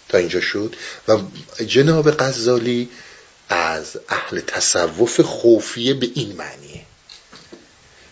تا 0.10 0.18
اینجا 0.18 0.42
شد. 0.42 0.76
و 1.08 1.18
جناب 1.64 2.12
غزالی 2.12 2.90
از 3.50 4.00
اهل 4.10 4.40
تصوف 4.40 5.20
خوفیه 5.22 5.94
به 5.94 6.10
این 6.16 6.36
معنیه. 6.36 6.86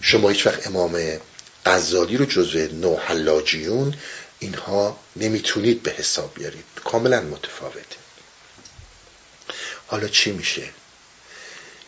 شما 0.01 0.29
هیچ 0.29 0.47
وقت 0.47 0.67
امام 0.67 1.19
غزالی 1.65 2.17
رو 2.17 2.25
جزو 2.25 2.59
نو 2.59 2.97
حلاجیون 2.97 3.95
اینها 4.39 4.99
نمی‌تونید 5.15 5.83
به 5.83 5.91
حساب 5.91 6.33
بیارید. 6.35 6.63
کاملا 6.83 7.21
متفاوته. 7.21 7.95
حالا 9.87 10.07
چی 10.07 10.31
میشه؟ 10.31 10.63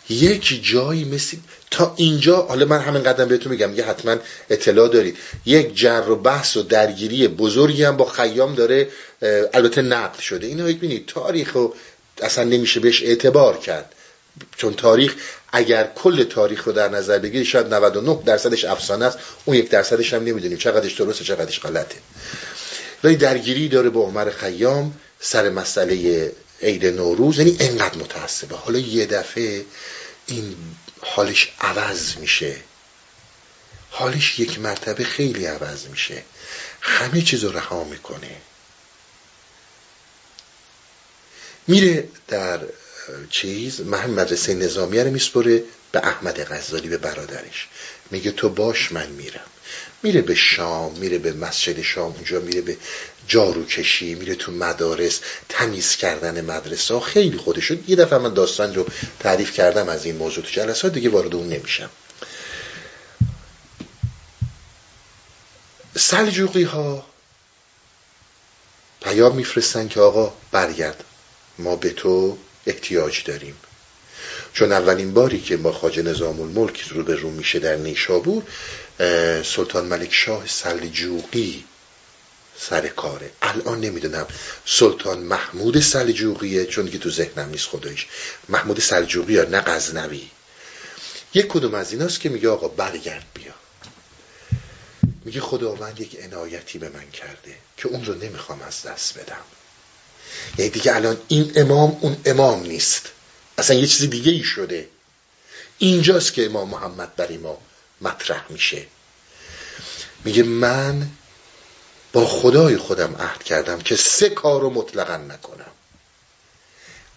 یک 0.09 0.63
جایی 0.63 1.03
مثل 1.05 1.37
تا 1.71 1.93
اینجا 1.97 2.41
حالا 2.41 2.65
من 2.65 2.79
همین 2.79 3.03
قدم 3.03 3.25
بهتون 3.25 3.51
میگم 3.51 3.75
یه 3.75 3.85
حتما 3.85 4.17
اطلاع 4.49 4.87
دارید. 4.89 5.17
یک 5.45 5.75
جر 5.75 6.09
و 6.09 6.15
بحث 6.15 6.57
و 6.57 6.63
درگیری 6.63 7.27
بزرگی 7.27 7.83
هم 7.83 7.97
با 7.97 8.05
خیام 8.05 8.55
داره 8.55 8.89
البته 9.53 9.81
نقل 9.81 10.19
شده. 10.19 10.47
اینو 10.47 10.65
ببینید 10.65 11.05
تاریخ 11.05 11.53
رو 11.53 11.75
اصلا 12.21 12.43
نمیشه 12.43 12.79
بهش 12.79 13.03
اعتبار 13.03 13.57
کرد. 13.57 13.93
چون 14.57 14.73
تاریخ 14.73 15.15
اگر 15.57 15.91
کل 15.95 16.23
تاریخ 16.23 16.63
رو 16.63 16.71
در 16.71 16.89
نظر 16.89 17.19
بگیری 17.19 17.45
شاید 17.45 17.73
99 17.73 18.23
درصدش 18.25 18.65
افسانه 18.65 19.05
است. 19.05 19.17
اون 19.45 19.57
یک 19.57 19.69
درصدش 19.69 20.13
هم 20.13 20.23
نمی‌دونیم 20.23 20.57
چقدرش 20.57 20.93
درسته 20.93 21.23
چقدرش 21.23 21.59
غلطه. 21.59 21.97
ولی 23.03 23.15
درگیری 23.15 23.69
داره 23.69 23.89
با 23.89 24.01
عمر 24.01 24.29
خیام 24.29 24.99
سر 25.19 25.49
مسئله 25.49 26.31
عید 26.61 26.85
نوروز. 26.85 27.37
یعنی 27.37 27.57
انقدر 27.59 27.97
متعصبه. 27.97 28.55
حالا 28.55 28.79
یه 28.79 29.05
دفعه 29.05 29.65
این 30.27 30.55
حالش 31.01 31.53
عوض 31.61 32.17
میشه. 32.17 32.55
حالش 33.89 34.39
یک 34.39 34.59
مرتبه 34.59 35.03
خیلی 35.03 35.45
عوض 35.45 35.87
میشه. 35.87 36.23
همه 36.81 37.21
چیز 37.21 37.43
رو 37.43 37.51
رها 37.51 37.83
می‌کنه. 37.83 38.35
میره 41.67 42.07
در 42.27 42.59
چیز 43.29 43.81
محمد 43.81 44.19
مدرسه 44.19 44.53
نظامیه 44.53 45.03
رو 45.03 45.11
میسپره 45.11 45.63
به 45.91 46.07
احمد 46.07 46.43
غزالی 46.43 46.89
به 46.89 46.97
برادرش. 46.97 47.67
میگه 48.11 48.31
تو 48.31 48.49
باش 48.49 48.91
من 48.91 49.07
میرم. 49.09 49.45
میره 50.03 50.21
به 50.21 50.35
شام 50.35 50.93
میره 50.97 51.17
به 51.17 51.33
مسجد 51.33 51.81
شام 51.81 52.11
اونجا 52.11 52.39
میره 52.39 52.61
به 52.61 52.77
جارو 53.27 53.65
کشی 53.65 54.15
میره 54.15 54.35
تو 54.35 54.51
مدارس 54.51 55.19
تمیز 55.49 55.95
کردن 55.95 56.41
مدرسه 56.45 56.99
خیلی 56.99 57.37
خودشون. 57.37 57.83
یه 57.87 57.95
دفعه 57.95 58.19
من 58.19 58.33
داستان 58.33 58.75
رو 58.75 58.85
تعریف 59.19 59.53
کردم 59.53 59.89
از 59.89 60.05
این 60.05 60.15
موضوع 60.15 60.43
تو 60.43 60.49
جلسات 60.51 60.93
دیگه 60.93 61.09
وارد 61.09 61.35
اون 61.35 61.49
نمیشم. 61.49 61.89
سلجوقی 65.95 66.63
ها 66.63 67.05
پیام 69.01 69.35
میفرستن 69.35 69.87
که 69.87 69.99
آقا 69.99 70.33
برگرد. 70.51 71.03
ما 71.59 71.75
به 71.75 71.89
تو 71.89 72.37
احتیاج 72.67 73.23
داریم. 73.23 73.55
چون 74.53 74.71
اولین 74.71 75.13
باری 75.13 75.41
که 75.41 75.57
ما 75.57 75.71
خاج 75.71 75.99
نظام 75.99 76.41
الملک 76.41 76.81
رو 76.89 77.03
به 77.03 77.15
رو 77.15 77.29
میشه 77.29 77.59
در 77.59 77.75
نیشابور 77.75 78.43
سلطان 79.43 79.85
ملک 79.85 80.13
شاه 80.13 80.47
سلجوقی 80.47 81.63
سر 82.59 82.87
کاره 82.87 83.31
الان 83.41 83.81
نمی‌دونم 83.81 84.27
سلطان 84.65 85.19
محمود 85.19 85.79
سلجوقیه 85.79 86.65
چون 86.65 86.91
که 86.91 86.97
تو 86.97 87.09
ذهنم 87.09 87.49
نیست 87.49 87.67
خدایش 87.67 88.07
محمود 88.49 88.79
سلجوقی 88.79 89.33
یا 89.33 89.43
نه 89.43 89.61
غزنوی. 89.61 90.29
یک 91.33 91.47
کدوم 91.47 91.73
از 91.73 91.91
ایناست 91.91 92.19
که 92.19 92.29
میگه 92.29 92.49
آقا 92.49 92.67
برگرد 92.67 93.25
بیا. 93.33 93.53
میگه 95.25 95.41
خداوند 95.41 96.01
یک 96.01 96.17
عنایتی 96.23 96.77
به 96.77 96.89
من 96.89 97.11
کرده 97.11 97.55
که 97.77 97.87
اون 97.87 98.05
رو 98.05 98.15
نمی‌خوام 98.15 98.61
از 98.61 98.83
دست 98.83 99.19
بدم. 99.19 99.43
یعنی 100.57 100.71
دیگه 100.71 100.95
الان 100.95 101.17
این 101.27 101.51
امام 101.55 101.97
اون 102.01 102.17
امام 102.25 102.63
نیست. 102.63 103.09
اصلا 103.57 103.75
یه 103.75 103.87
چیز 103.87 104.09
دیگه 104.09 104.31
ای 104.31 104.43
شده. 104.43 104.87
اینجاست 105.77 106.33
که 106.33 106.45
امام 106.45 106.69
محمد 106.69 107.15
برای 107.15 107.37
ما 107.37 107.57
مطرح 108.01 108.45
میشه. 108.49 108.85
میگه 110.25 110.43
من 110.43 111.07
با 112.13 112.25
خدای 112.25 112.77
خودم 112.77 113.15
عهد 113.15 113.43
کردم 113.43 113.79
که 113.79 113.95
سه 113.95 114.29
کار 114.29 114.61
رو 114.61 114.69
مطلقا 114.69 115.17
نکنم. 115.17 115.71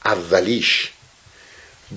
اولیش 0.04 0.92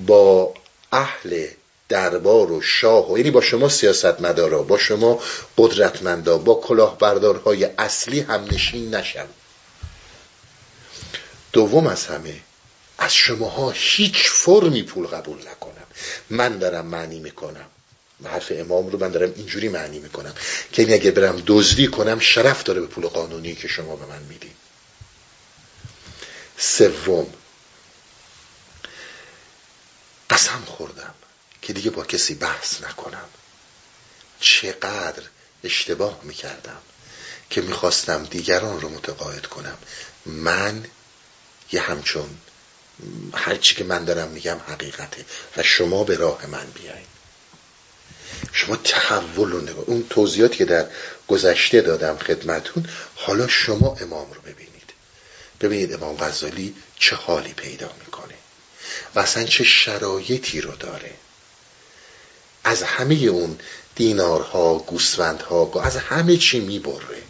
با 0.07 0.53
اهل 0.91 1.47
دربار 1.89 2.51
و 2.51 2.61
شاه 2.61 3.11
و 3.11 3.18
یعنی 3.18 3.32
با 3.32 3.41
شما 3.41 3.70
سیاست 3.70 4.22
مدارا 4.22 4.64
با 4.64 4.78
شما 4.78 5.20
قدرتمندا 5.57 6.38
با 6.38 6.55
کلاهبردارهای 6.55 7.64
اصلی 7.78 8.20
هم 8.20 8.43
نشین 8.51 8.95
نشم. 8.95 9.28
دوم 11.53 11.87
از 11.87 12.05
همه 12.05 12.41
از 12.97 13.13
شماها 13.15 13.71
هیچ 13.75 14.27
فرمی 14.27 14.83
پول 14.83 15.07
قبول 15.07 15.37
نکنم. 15.37 15.87
من 16.29 16.57
دارم 16.57 16.85
معنی 16.85 17.19
می‌کنم. 17.19 17.65
حرف 18.25 18.51
امام 18.55 18.87
رو 18.87 18.99
من 18.99 19.11
دارم 19.11 19.33
اینجوری 19.35 19.69
معنی 19.69 19.99
می‌کنم 19.99 20.33
که 20.71 20.93
اگه 20.93 21.11
برم 21.11 21.43
دزدی 21.47 21.87
کنم 21.87 22.19
شرف 22.19 22.63
داره 22.63 22.81
به 22.81 22.87
پول 22.87 23.07
قانونی 23.07 23.55
که 23.55 23.67
شما 23.67 23.95
به 23.95 24.05
من 24.05 24.21
می‌دید 24.21 24.55
سوم 26.57 27.27
قسم 30.29 30.63
خوردم 30.65 31.13
که 31.61 31.73
دیگه 31.73 31.89
با 31.89 32.03
کسی 32.03 32.35
بحث 32.35 32.83
نکنم. 32.83 33.29
چقدر 34.39 35.23
اشتباه 35.63 36.19
می‌کردم 36.23 36.81
که 37.49 37.61
می‌خواستم 37.61 38.23
دیگران 38.23 38.81
رو 38.81 38.89
متقاعد 38.89 39.45
کنم. 39.45 39.77
من 40.25 40.85
یه 41.74 41.82
همچون 41.82 42.30
هرچی 43.34 43.76
که 43.76 43.84
من 43.84 44.05
دارم 44.05 44.28
میگم 44.28 44.57
حقیقته 44.67 45.26
و 45.57 45.63
شما 45.63 46.03
به 46.03 46.15
راه 46.15 46.45
من 46.45 46.65
بیاین 46.76 47.05
شما 48.53 48.76
تحول 48.76 49.51
رو 49.51 49.61
نگاه 49.61 49.84
اون 49.88 50.05
توضیحاتی 50.09 50.57
که 50.57 50.65
در 50.65 50.88
گذشته 51.28 51.82
دادم 51.82 52.17
خدمتون 52.17 52.89
حالا 53.15 53.47
شما 53.47 53.97
امام 54.01 54.34
رو 54.34 54.41
ببینید. 54.41 54.93
ببینید 55.61 55.93
امام 55.93 56.17
غزالی 56.17 56.76
چه 56.99 57.15
حالی 57.15 57.53
پیدا 57.53 57.93
می‌کنه 58.05 58.34
و 59.15 59.19
اصلا 59.19 59.43
چه 59.43 59.63
شرایطی 59.63 60.61
رو 60.61 60.76
داره. 60.76 61.11
از 62.63 62.84
همه 62.84 63.15
اون 63.15 63.59
دینارها 63.95 64.78
گوسفندها 64.78 65.82
از 65.84 65.97
همه 65.97 66.38
چی 66.38 66.59
می‌بره. 66.59 67.21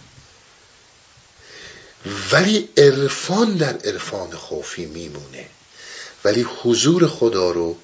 ولی 2.32 2.70
عرفان 2.78 3.54
در 3.58 3.78
عرفان 3.78 4.32
خوفی 4.32 4.86
میمونه. 4.86 5.46
ولی 6.26 6.46
حضور 6.62 7.08
خدا 7.08 7.52
رو 7.52 7.78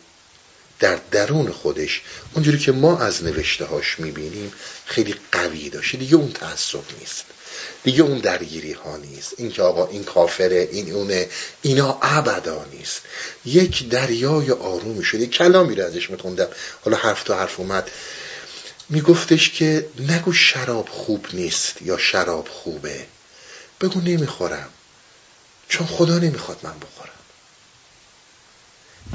در 0.79 0.99
درون 1.11 1.51
خودش 1.51 2.01
اونجوری 2.33 2.59
که 2.59 2.71
ما 2.71 2.99
از 2.99 3.23
نوشته 3.23 3.65
هاش 3.65 3.99
می‌بینیم 3.99 4.53
خیلی 4.85 5.15
قوی 5.31 5.69
داشته. 5.69 5.97
دیگه 5.97 6.15
اون 6.15 6.31
تعصب 6.31 6.83
نیست. 6.99 7.25
دیگه 7.83 8.01
اون 8.03 8.17
درگیری 8.17 8.71
ها 8.71 8.97
نیست. 8.97 9.33
این 9.37 9.51
که 9.51 9.61
آقا 9.61 9.87
این 9.87 10.03
کافره 10.03 10.69
این 10.71 10.93
اونه 10.93 11.29
اینا 11.61 11.97
ابدا 12.01 12.65
نیست. 12.71 13.01
یک 13.45 13.89
دریای 13.89 14.51
آرومی 14.51 15.03
شده. 15.03 15.25
کلامی 15.25 15.75
رو 15.75 15.85
ازش 15.85 16.09
میخوندم. 16.09 16.47
حالا 16.85 16.97
حرف 16.97 17.23
تو 17.23 17.33
حرف 17.33 17.59
اومد. 17.59 17.91
میگفتش 18.89 19.49
که 19.49 19.85
نگو 19.99 20.33
شراب 20.33 20.89
خوب 20.89 21.25
نیست 21.33 21.81
یا 21.81 21.97
شراب 21.97 22.47
خوبه. 22.47 23.05
بگو 23.81 24.01
نمی‌خورم. 24.01 24.69
چون 25.69 25.87
خدا 25.87 26.17
نمی‌خواد 26.17 26.59
من 26.63 26.79
بخورم. 26.79 27.09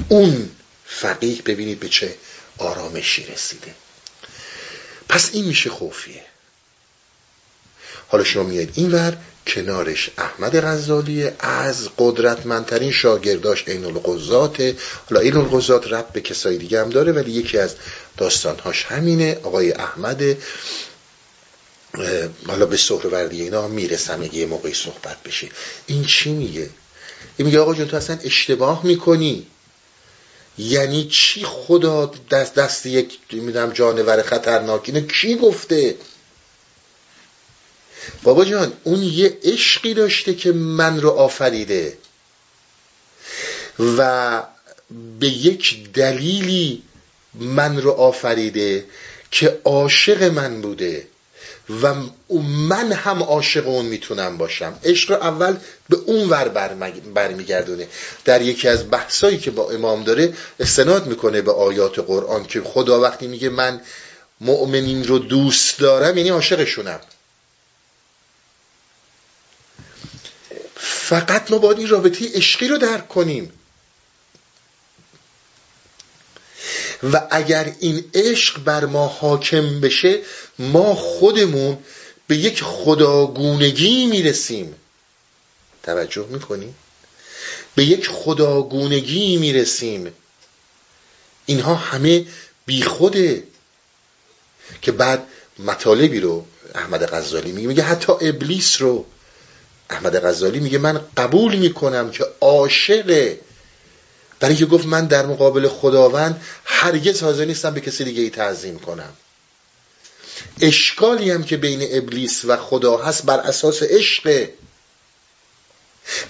اون 0.09 0.49
فقیه 0.85 1.41
ببینید 1.41 1.79
به 1.79 1.89
چه 1.89 2.15
آرامشی 2.57 3.25
رسیده. 3.25 3.75
پس 5.09 5.29
این 5.33 5.45
میشه 5.45 5.69
خوفیه. 5.69 6.23
حالا 8.07 8.23
شما 8.23 8.43
میاد 8.43 8.69
اینور 8.73 9.17
کنارش 9.47 10.09
احمد 10.17 10.59
غزالی 10.65 11.31
از 11.39 11.89
قدرتمندترین 11.97 12.91
شاگرداش 12.91 13.63
عین 13.67 13.85
القضات 13.85 14.75
حالا 15.09 15.21
عین 15.21 15.37
القضات 15.37 15.87
رب 15.87 16.13
به 16.13 16.21
کسای 16.21 16.57
دیگه 16.57 16.81
هم 16.81 16.89
داره 16.89 17.11
ولی 17.11 17.31
یکی 17.31 17.57
از 17.57 17.75
داستانهاش 18.17 18.85
همینه 18.85 19.39
آقای 19.43 19.71
احمد. 19.71 20.37
حالا 22.47 22.65
به 22.65 22.77
سهروردی 22.77 23.41
اینا 23.41 23.63
هم 23.63 23.71
می‌رسم 23.71 24.21
اگه 24.21 24.35
یه 24.35 24.45
موقعی 24.45 24.73
صحبت 24.73 25.23
بشه. 25.23 25.47
این 25.87 26.05
چی 26.05 26.31
میگه؟ 26.31 26.69
این 27.37 27.45
میگه 27.47 27.59
آقا 27.59 27.73
جون 27.73 27.87
تو 27.87 27.97
اصلا 27.97 28.19
اشتباه 28.23 28.85
می‌کنی. 28.85 29.47
یعنی 30.57 31.07
چی 31.11 31.43
خدا 31.45 32.11
دست 32.31 32.55
دست 32.55 32.85
یک 32.85 33.19
می‌دونم 33.31 33.71
جانور 33.71 34.21
خطرناک 34.21 34.81
اینو 34.85 35.01
کی 35.01 35.35
گفته؟ 35.35 35.95
بابا 38.23 38.45
جان 38.45 38.73
اون 38.83 39.03
یه 39.03 39.37
عشقی 39.43 39.93
داشته 39.93 40.33
که 40.33 40.51
من 40.51 41.01
رو 41.01 41.09
آفریده. 41.09 41.97
و 43.79 44.43
به 45.19 45.27
یک 45.27 45.91
دلیلی 45.93 46.83
من 47.33 47.81
رو 47.81 47.91
آفریده 47.91 48.85
که 49.31 49.59
عاشق 49.63 50.23
من 50.23 50.61
بوده. 50.61 51.07
و 51.69 51.93
من 52.41 52.91
هم 52.91 53.23
عاشق 53.23 53.67
اون 53.67 53.85
می‌تونم 53.85 54.37
باشم. 54.37 54.79
عشق 54.83 55.11
اول 55.11 55.57
به 55.89 55.97
اون 56.05 56.29
ور 56.29 56.47
برمیگردونه. 57.13 57.87
در 58.25 58.41
یکی 58.41 58.67
از 58.67 58.91
بحثایی 58.91 59.37
که 59.37 59.51
با 59.51 59.71
امام 59.71 60.03
داره 60.03 60.33
استناد 60.59 61.07
می‌کنه 61.07 61.41
به 61.41 61.51
آیات 61.51 61.99
قرآن 61.99 62.45
که 62.45 62.61
خدا 62.61 63.01
وقتی 63.01 63.27
میگه 63.27 63.49
من 63.49 63.81
مؤمنین 64.41 65.07
رو 65.07 65.19
دوست 65.19 65.79
دارم 65.79 66.17
یعنی 66.17 66.29
عاشقشونم. 66.29 66.99
فقط 70.75 71.51
ما 71.51 71.57
باید 71.57 71.77
این 71.77 71.89
رابطه 71.89 72.25
عشقی 72.33 72.67
رو 72.67 72.77
درک 72.77 73.07
کنیم. 73.07 73.51
و 77.03 77.27
اگر 77.31 77.73
این 77.79 78.05
عشق 78.13 78.63
بر 78.63 78.85
ما 78.85 79.07
حاکم 79.07 79.79
بشه 79.79 80.19
ما 80.59 80.95
خودمون 80.95 81.77
به 82.27 82.37
یک 82.37 82.63
خداگونگی 82.63 84.05
می‌رسیم. 84.05 84.75
توجه 85.83 86.25
می‌کنیم 86.29 86.75
به 87.75 87.85
یک 87.85 88.07
خداگونگی 88.07 89.37
می‌رسیم. 89.37 90.13
اینها 91.45 91.75
همه 91.75 92.25
بیخوده. 92.65 93.43
که 94.81 94.91
بعد 94.91 95.23
مطالبی 95.59 96.19
رو 96.19 96.45
احمد 96.75 97.05
غزالی 97.05 97.51
میگه. 97.51 97.67
میگه 97.67 97.83
حتی 97.83 98.13
ابلیس 98.21 98.81
رو. 98.81 99.05
احمد 99.89 100.25
غزالی 100.25 100.59
میگه 100.59 100.77
من 100.77 101.01
قبول 101.17 101.55
می‌کنم 101.55 102.11
که 102.11 102.25
عاشق 102.41 103.35
برای 104.39 104.55
اینکه 104.55 104.71
گفت 104.71 104.85
من 104.85 105.05
در 105.05 105.25
مقابل 105.25 105.67
خداوند 105.67 106.41
هرگز 106.65 107.23
حاضر 107.23 107.45
نیستم 107.45 107.73
به 107.73 107.81
کسی 107.81 108.03
دیگه 108.03 108.21
ای 108.21 108.29
تعظیم 108.29 108.79
کنم. 108.79 109.13
اشکالی 110.61 111.31
هم 111.31 111.43
که 111.43 111.57
بین 111.57 111.87
ابلیس 111.91 112.45
و 112.45 112.57
خدا 112.57 112.97
هست 112.97 113.25
بر 113.25 113.39
اساس 113.39 113.83
عشقه 113.83 114.53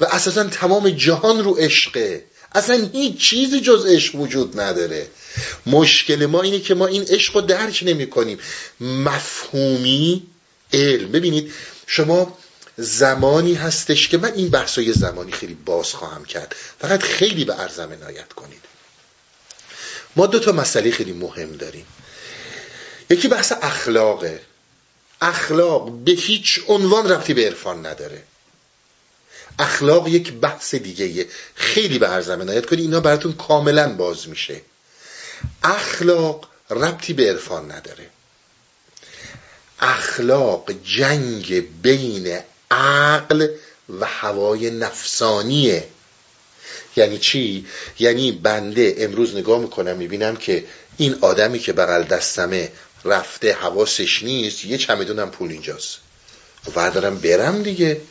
و 0.01 0.05
اساسا 0.05 0.43
تمام 0.43 0.89
جهان 0.89 1.43
رو 1.43 1.53
عشقه 1.53 2.23
اصلا 2.55 2.89
هیچ 2.93 3.17
چیزی 3.17 3.59
جز 3.61 3.85
عشق 3.85 4.15
وجود 4.15 4.59
نداره. 4.59 5.07
مشکل 5.65 6.25
ما 6.25 6.41
اینه 6.41 6.59
که 6.59 6.73
ما 6.73 6.87
این 6.87 7.03
عشق 7.09 7.35
رو 7.35 7.41
درک 7.41 7.83
نمی 7.85 8.09
کنیم 8.09 8.39
مفهومی 8.79 10.23
علم. 10.73 11.11
ببینید 11.11 11.53
شما 11.87 12.37
زمانی 12.77 13.53
هستش 13.53 14.07
که 14.07 14.17
من 14.17 14.33
این 14.33 14.49
بحث 14.49 14.77
یه 14.77 14.93
زمانی 14.93 15.31
خیلی 15.31 15.53
باز 15.53 15.93
خواهم 15.93 16.25
کرد. 16.25 16.55
فقط 16.79 17.03
خیلی 17.03 17.45
به 17.45 17.59
ارزم 17.59 17.91
عنایت 17.91 18.33
کنید. 18.33 18.61
ما 20.15 20.27
دو 20.27 20.39
تا 20.39 20.51
مسئله 20.51 20.91
خیلی 20.91 21.13
مهم 21.13 21.51
داریم. 21.51 21.85
یکی 23.09 23.27
بحث 23.27 23.53
اخلاقه. 23.61 24.41
اخلاق 25.21 25.91
به 25.91 26.11
هیچ 26.11 26.59
عنوان 26.67 27.11
ربطی 27.11 27.33
به 27.33 27.45
عرفان 27.45 27.85
نداره. 27.85 28.23
اخلاق 29.59 30.07
یک 30.07 30.33
بحث 30.33 30.75
دیگه 30.75 31.27
خیلی 31.55 31.99
به 31.99 32.09
ارزم 32.09 32.41
عنایت 32.41 32.65
کنید. 32.65 32.81
اینا 32.81 32.99
براتون 32.99 33.33
کاملا 33.33 33.95
باز 33.95 34.29
میشه. 34.29 34.61
اخلاق 35.63 36.49
ربطی 36.69 37.13
به 37.13 37.29
عرفان 37.29 37.71
نداره. 37.71 38.09
اخلاق 39.79 40.71
جنگ 40.83 41.81
بین 41.81 42.39
عقل 42.71 43.47
و 43.99 44.05
هوای 44.05 44.71
نفسانیه. 44.71 45.87
یعنی 46.95 47.17
چی؟ 47.17 47.67
یعنی 47.99 48.31
بنده 48.31 48.95
امروز 48.97 49.35
نگاه 49.35 49.59
می‌کنم 49.59 49.97
می‌بینم 49.97 50.35
که 50.35 50.65
این 50.97 51.17
آدمی 51.21 51.59
که 51.59 51.73
بغل 51.73 52.03
دستمه 52.03 52.71
رفته 53.05 53.53
حواسش 53.53 54.23
نیست 54.23 54.65
یه 54.65 54.77
چمدونم 54.77 55.31
پول 55.31 55.51
اینجاست. 55.51 55.97
وردارم 56.75 57.19
برم 57.19 57.63
دیگه. 57.63 58.01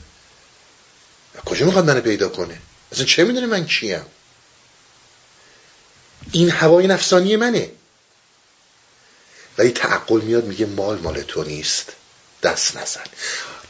کجا 1.45 1.67
می‌خواد 1.67 1.85
منو 1.85 2.01
پیدا 2.01 2.29
کنه؟ 2.29 2.59
اصلا 2.93 3.05
چه 3.05 3.25
می‌دونه 3.25 3.47
من 3.47 3.67
کیم؟ 3.67 4.07
این 6.33 6.51
هوای 6.51 6.87
نفسانی 6.87 7.37
منه. 7.37 7.71
ولی 9.59 9.71
تعقل 9.71 10.21
میاد 10.21 10.45
میگه 10.45 10.67
مال 10.67 10.99
مال 10.99 11.23
تو 11.23 11.45
نیست. 11.45 11.93
دست 12.45 12.77
نزن. 12.77 13.05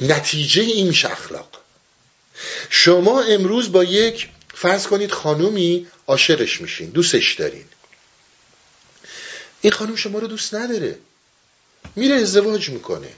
نتیجه 0.01 0.62
این 0.62 0.87
میشه 0.87 1.12
اخلاق. 1.12 1.49
شما 2.70 3.22
امروز 3.22 3.72
با 3.72 3.85
یک 3.85 4.29
فرض 4.55 4.87
کنید 4.87 5.11
خانومی 5.11 5.87
عاشقش 6.07 6.61
میشین 6.61 6.91
دوستش 6.91 7.35
دارین. 7.35 7.64
این 9.61 9.72
خانوم 9.72 9.97
شما 9.97 10.18
رو 10.18 10.27
دوست 10.27 10.55
نداره. 10.55 10.99
میره 11.97 12.14
ازدواج 12.14 12.68
می‌کنه. 12.68 13.09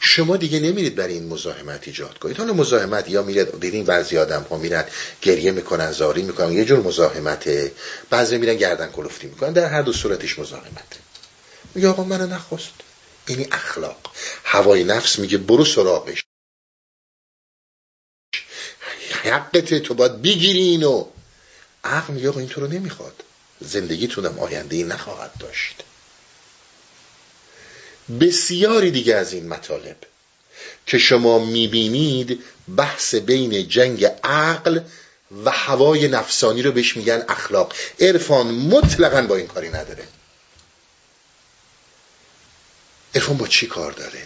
شما 0.00 0.36
دیگه 0.36 0.60
نمیرید 0.60 0.94
برای 0.94 1.14
این 1.14 1.28
مزاحمت 1.28 1.88
ایجاد 1.88 2.18
کنید. 2.18 2.38
حالا 2.38 2.52
مزاحمت 2.52 3.10
یا 3.10 3.22
میرید 3.22 3.60
دیدین 3.60 3.84
بعضی 3.84 4.18
آدم 4.18 4.46
ها 4.50 4.56
میرن 4.58 4.84
گریه 5.22 5.50
می‌کنن 5.50 5.92
زاری 5.92 6.22
می‌کنن 6.22 6.52
یه 6.52 6.64
جور 6.64 6.80
مزاحمته. 6.80 7.72
بعضی 8.10 8.38
میرن 8.38 8.54
گردن 8.54 8.90
کلفتی 8.90 9.26
می‌کنن. 9.26 9.52
در 9.52 9.68
هر 9.68 9.82
دو 9.82 9.92
صورتش 9.92 10.38
مزاحمته. 10.38 10.96
میگه 11.74 11.88
آقا 11.88 12.04
منو 12.04 12.26
نخواست. 12.26 12.85
یعنی 13.28 13.48
اخلاق. 13.52 14.12
هوای 14.44 14.84
نفس 14.84 15.18
میگه 15.18 15.38
برو 15.38 15.64
سراغش. 15.64 16.24
حقت 19.24 19.74
تو 19.74 19.94
باید 19.94 20.22
بگیری 20.22 20.58
اینو. 20.58 21.06
عقل 21.84 22.14
میگه 22.14 22.28
آقا 22.28 22.40
این 22.40 22.48
تو 22.48 22.60
رو 22.60 22.66
نمی‌خواد. 22.66 23.22
زندگیتونم 23.60 24.38
آینده 24.38 24.84
نخواهد 24.84 25.32
داشت. 25.40 25.82
بسیاری 28.20 28.90
دیگه 28.90 29.14
از 29.14 29.32
این 29.32 29.48
مطالب 29.48 29.96
که 30.86 30.98
شما 30.98 31.38
می‌بینید 31.38 32.44
بحث 32.76 33.14
بین 33.14 33.68
جنگ 33.68 34.04
عقل 34.24 34.80
و 35.44 35.50
هوای 35.50 36.08
نفسانی 36.08 36.62
رو 36.62 36.72
بهش 36.72 36.96
میگن 36.96 37.24
اخلاق. 37.28 37.74
عرفان 38.00 38.46
مطلقا 38.46 39.22
با 39.22 39.36
این 39.36 39.46
کاری 39.46 39.68
نداره. 39.68 40.08
عرفان 43.14 43.36
با 43.36 43.46
چی 43.46 43.66
کار 43.66 43.92
داره؟ 43.92 44.22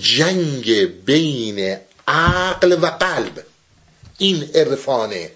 جنگ 0.00 0.84
بین 1.04 1.76
عقل 2.08 2.72
و 2.72 2.86
قلب. 2.86 3.44
این 4.18 4.50
عرفانه. 4.54 5.30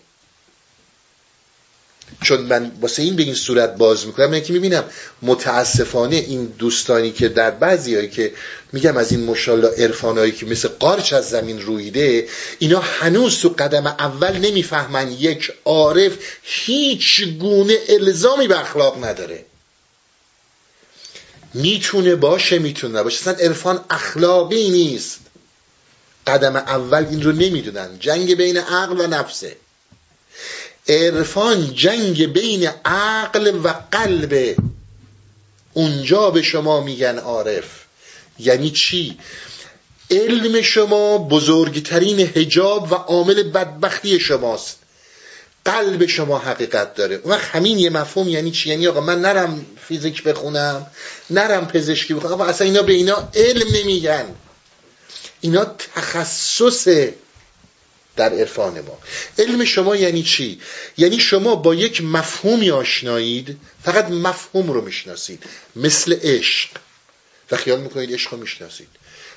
چون 2.22 2.40
من 2.40 2.72
واسه 2.80 3.03
این 3.03 3.16
به 3.16 3.22
این 3.22 3.34
صورت 3.34 3.76
باز 3.76 4.07
می‌کنم 4.07 4.30
من 4.30 4.42
که 4.42 4.53
می‌بینم 4.53 4.84
متاسفانه 5.22 6.16
این 6.16 6.46
دوستانی 6.46 7.12
که 7.12 7.28
در 7.28 7.50
بعضی 7.50 7.94
هایی 7.94 8.09
که 8.09 8.32
میگم 8.72 8.96
از 8.96 9.12
این 9.12 9.24
مشالله 9.24 9.68
عرفانهایی 9.68 10.32
که 10.32 10.46
مثل 10.46 10.68
قارچ 10.68 11.12
از 11.12 11.30
زمین 11.30 11.61
رویده 11.61 12.28
اینا 12.59 12.80
هنوز 12.80 13.38
تو 13.38 13.48
قدم 13.48 13.86
اول 13.86 14.36
نمی‌فهمن 14.36 15.12
یک 15.12 15.53
عارف 15.64 16.12
هیچ 16.42 17.24
گونه 17.24 17.78
الزامی 17.88 18.48
به 18.48 18.61
اخلاق 18.61 19.05
نداره. 19.05 19.44
می‌تونه 21.55 22.16
باشه 22.16 22.59
می‌تونه 22.59 22.98
نباشه. 22.98 23.20
اصلا 23.20 23.46
عرفان 23.46 23.84
اخلاقی 23.90 24.70
نیست. 24.70 25.20
قدم 26.26 26.57
اول 26.57 27.07
این 27.11 27.22
رو 27.22 27.32
نمی‌دونن. 27.32 27.98
جنگ 27.98 28.34
بین 28.34 28.57
عقل 28.57 29.00
و 29.00 29.07
نفسه. 29.07 29.57
عرفان 30.88 31.74
جنگ 31.74 32.32
بین 32.32 32.68
عقل 32.84 33.61
و 33.64 33.74
قلب. 33.92 34.57
اونجا 35.72 36.30
به 36.30 36.42
شما 36.42 36.80
میگن 36.80 37.18
عارف. 37.18 37.84
یعنی 38.38 38.70
چی؟ 38.70 39.18
علم 40.11 40.62
شما 40.62 41.18
بزرگترین 41.18 42.20
هجاب 42.20 42.92
و 42.92 42.94
عامل 42.94 43.42
بدبختی 43.42 44.20
شماست. 44.20 44.82
قلب 45.65 46.07
شما 46.07 46.39
حقیقت 46.39 46.95
داره. 46.95 47.17
اون 47.17 47.35
وقت 47.35 47.45
همین 47.45 47.79
یه 47.79 47.91
مفهوم 47.91 48.29
یعنی 48.29 48.51
چی؟ 48.51 48.69
یعنی 48.71 48.87
آقا 48.87 49.01
من 49.01 49.21
نرم 49.21 49.67
فیزیک 49.89 50.23
بخونم 50.23 50.87
نرم 51.31 51.67
پزشکی 51.67 52.15
بخونم. 52.15 52.33
آقا 52.33 52.45
اصلا 52.45 52.67
اینا 52.67 52.83
به 52.83 52.93
اینا 52.93 53.29
علم 53.35 53.77
نمیگن. 53.77 54.25
اینا 55.41 55.65
تخصص 55.65 56.89
در 58.17 58.33
عرفان 58.33 58.81
ما. 58.81 58.99
علم 59.39 59.65
شما 59.65 59.97
یعنی 59.97 60.23
چی؟ 60.23 60.61
یعنی 60.97 61.19
شما 61.19 61.55
با 61.55 61.75
یک 61.75 62.03
مفهومی 62.03 62.71
آشنایید 62.71 63.61
فقط 63.85 64.09
مفهوم 64.11 64.73
رو 64.73 64.81
می‌شناسید. 64.81 65.45
مثل 65.77 66.17
عشق. 66.23 66.69
و 67.51 67.57
خیال 67.57 67.81
می‌کنید 67.81 68.13
عشق 68.13 68.33
رو 68.33 68.39
می‌شناسید. 68.39 68.89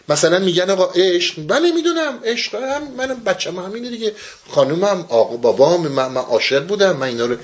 مثلا 0.10 0.40
میگن 0.40 0.70
آقا 0.70 0.92
عشق 0.96 1.48
بله 1.48 1.72
می‌دونم 1.72 2.20
عشق 2.24 2.56
هم 2.56 2.92
منم 2.92 3.24
بچه 3.24 3.52
همینه 3.52 3.90
دیگه. 3.90 4.16
خانومم 4.50 5.06
آقا 5.10 5.38
بابام 5.38 5.88
من, 5.88 6.08
من 6.08 6.22
عاشق 6.22 6.68
بودم 6.68 6.98
من 6.98 7.08
اینا 7.08 7.26
رو 7.26 7.38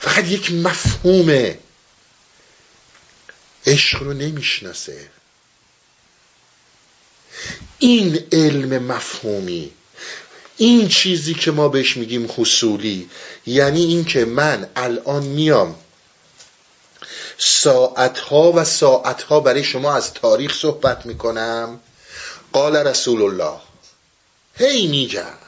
فقط 0.00 0.28
یک 0.28 0.52
مفهومه. 0.52 1.58
عشق 3.66 4.02
رو 4.02 4.12
نمی‌شناسه. 4.12 5.08
این 7.78 8.26
علم 8.32 8.82
مفهومی 8.82 9.70
این 10.56 10.88
چیزی 10.88 11.34
که 11.34 11.50
ما 11.50 11.68
بهش 11.68 11.96
میگیم 11.96 12.30
حصولی 12.36 13.10
یعنی 13.46 13.84
اینکه 13.84 14.24
من 14.24 14.68
الان 14.76 15.22
میام 15.22 15.74
ساعتها 17.38 18.52
و 18.52 18.64
ساعتها 18.64 19.40
برای 19.40 19.64
شما 19.64 19.94
از 19.94 20.14
تاریخ 20.14 20.54
صحبت 20.54 21.06
می‌کنم. 21.06 21.80
قال 22.52 22.76
رسول 22.76 23.22
الله 23.22 23.60
هی 24.54 24.86
میگم. 24.86 25.38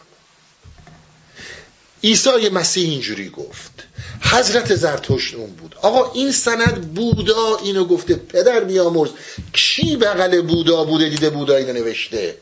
عیسی 2.05 2.49
مسیح 2.49 2.91
اینجوری 2.91 3.29
گفت 3.29 3.73
حضرت 4.21 4.75
زرتشت 4.75 5.35
اون 5.35 5.51
بود. 5.51 5.75
آقا 5.83 6.13
این 6.13 6.33
سند 6.33 6.95
بودا 6.95 7.57
اینو 7.57 7.85
گفته 7.85 8.15
پدر 8.15 8.61
بیامرز 8.61 9.11
کی 9.53 9.97
بغل 9.97 10.41
بودا 10.43 10.85
بوده 10.85 11.09
دیده 11.09 11.31
بودا 11.31 11.57
اینو 11.57 11.73
نوشته؟ 11.73 12.39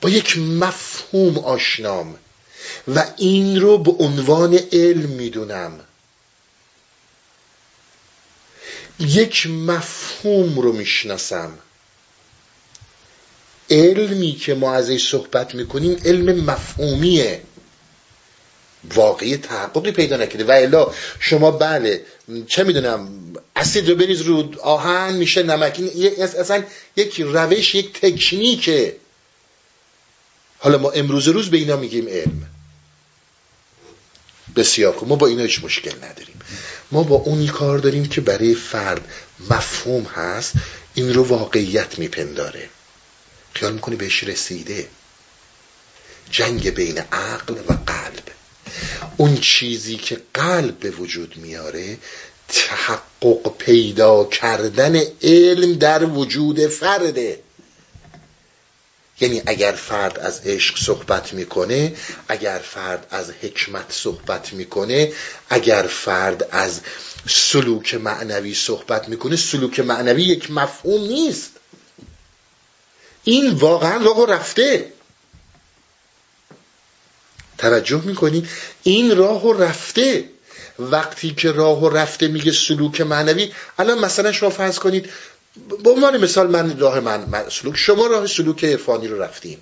با 0.00 0.10
یک 0.10 0.38
مفهوم 0.38 1.38
آشنام. 1.38 2.18
و 2.94 3.04
این 3.16 3.60
رو 3.60 3.78
به 3.78 4.04
عنوان 4.04 4.60
علم 4.72 5.10
می‌دونم. 5.10 5.80
یک 8.98 9.46
مفهوم 9.46 10.58
رو 10.58 10.72
می‌شناسم. 10.72 11.58
علمی 13.70 14.32
که 14.32 14.54
ما 14.54 14.74
ازش 14.74 15.08
صحبت 15.08 15.54
می‌کنیم 15.54 15.96
علم 16.04 16.44
مفهومیه. 16.44 17.42
واقعی 18.94 19.36
تحققی 19.36 19.92
پیدا 19.92 20.16
نکرده. 20.16 20.44
و 20.44 20.50
الا 20.50 20.92
شما 21.20 21.50
بله 21.50 22.02
چه 22.46 22.64
می‌دونم 22.64 23.08
اسید 23.56 23.88
رو 23.88 23.94
بریز 23.94 24.20
رو 24.20 24.60
آهن 24.62 25.12
میشه 25.12 25.42
نمک 25.42 25.80
اصلا 26.18 26.64
یک 26.96 27.20
روش 27.20 27.74
یک 27.74 28.00
تکنیکه. 28.00 28.96
حالا 30.58 30.78
ما 30.78 30.90
امروز 30.90 31.28
روز 31.28 31.50
به 31.50 31.56
اینا 31.56 31.76
میگیم 31.76 32.08
علم. 32.08 32.46
بسیار 34.56 34.92
خوب. 34.92 35.08
ما 35.08 35.16
با 35.16 35.26
اینا 35.26 35.42
هیچ 35.42 35.64
مشکل 35.64 35.96
نداریم. 35.96 36.40
ما 36.92 37.02
با 37.02 37.16
اونی 37.16 37.46
کار 37.46 37.78
داریم 37.78 38.06
که 38.06 38.20
برای 38.20 38.54
فرد 38.54 39.12
مفهوم 39.50 40.02
هست 40.02 40.52
این 40.94 41.14
رو 41.14 41.24
واقعیت 41.24 41.98
میپنداره. 41.98 42.68
خیال 43.54 43.72
می‌کنی 43.72 43.96
بهش 43.96 44.24
رسیده. 44.24 44.88
جنگ 46.30 46.70
بین 46.70 46.98
عقل 46.98 47.54
و 47.54 47.72
قلب. 47.86 48.22
اون 49.16 49.36
چیزی 49.36 49.96
که 49.96 50.22
قلب 50.34 50.78
به 50.78 50.90
وجود 50.90 51.36
میاره 51.36 51.98
تحقق 52.48 53.56
پیدا 53.58 54.24
کردن 54.24 55.00
علم 55.22 55.74
در 55.74 56.04
وجود 56.04 56.66
فرده. 56.66 57.42
یعنی 59.20 59.42
اگر 59.46 59.72
فرد 59.72 60.18
از 60.18 60.40
عشق 60.40 60.78
صحبت 60.78 61.32
می‌کنه 61.32 61.94
اگر 62.28 62.58
فرد 62.58 63.06
از 63.10 63.30
حکمت 63.30 63.92
صحبت 63.92 64.52
می‌کنه 64.52 65.12
اگر 65.50 65.82
فرد 65.82 66.48
از 66.50 66.80
سلوک 67.28 67.94
معنوی 67.94 68.54
صحبت 68.54 69.08
می‌کنه 69.08 69.36
سلوک 69.36 69.80
معنوی 69.80 70.22
یک 70.22 70.50
مفهوم 70.50 71.00
نیست. 71.00 71.50
این 73.28 73.50
واقعا 73.50 74.04
راه 74.04 74.26
رفته. 74.26 74.92
توجه 77.58 78.02
می‌کنید 78.04 78.48
این 78.82 79.16
راه 79.16 79.58
رفته. 79.58 80.28
وقتی 80.78 81.34
که 81.34 81.52
راه 81.52 81.94
رفته 81.94 82.28
میگه 82.28 82.52
سلوک 82.52 83.00
معنوی 83.00 83.52
الان 83.78 83.98
مثلا 83.98 84.32
شما 84.32 84.50
فرض 84.50 84.78
کنید 84.78 85.10
به 85.84 85.90
عنوان 85.90 86.16
مثال 86.16 86.50
من 86.50 86.78
راه 86.78 87.00
من, 87.00 87.48
سلوک 87.50 87.76
شما 87.76 88.06
راه 88.06 88.26
سلوک 88.26 88.64
عرفانی 88.64 89.08
رو 89.08 89.22
رفتیم. 89.22 89.58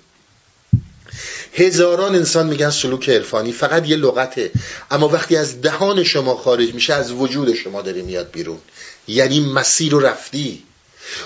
هزاران 1.53 2.15
انسان 2.15 2.47
میگن 2.47 2.69
سلوک 2.69 3.09
عرفانی 3.09 3.51
فقط 3.51 3.87
یه 3.87 3.95
لغته. 3.95 4.51
اما 4.91 5.07
وقتی 5.07 5.35
از 5.37 5.61
دهان 5.61 6.03
شما 6.03 6.35
خارج 6.35 6.73
میشه 6.73 6.93
از 6.93 7.11
وجود 7.11 7.53
شما 7.53 7.81
داره 7.81 8.01
میاد 8.01 8.31
بیرون. 8.31 8.59
یعنی 9.07 9.39
مسیر 9.39 9.91
رو 9.91 9.99
رفتی. 9.99 10.66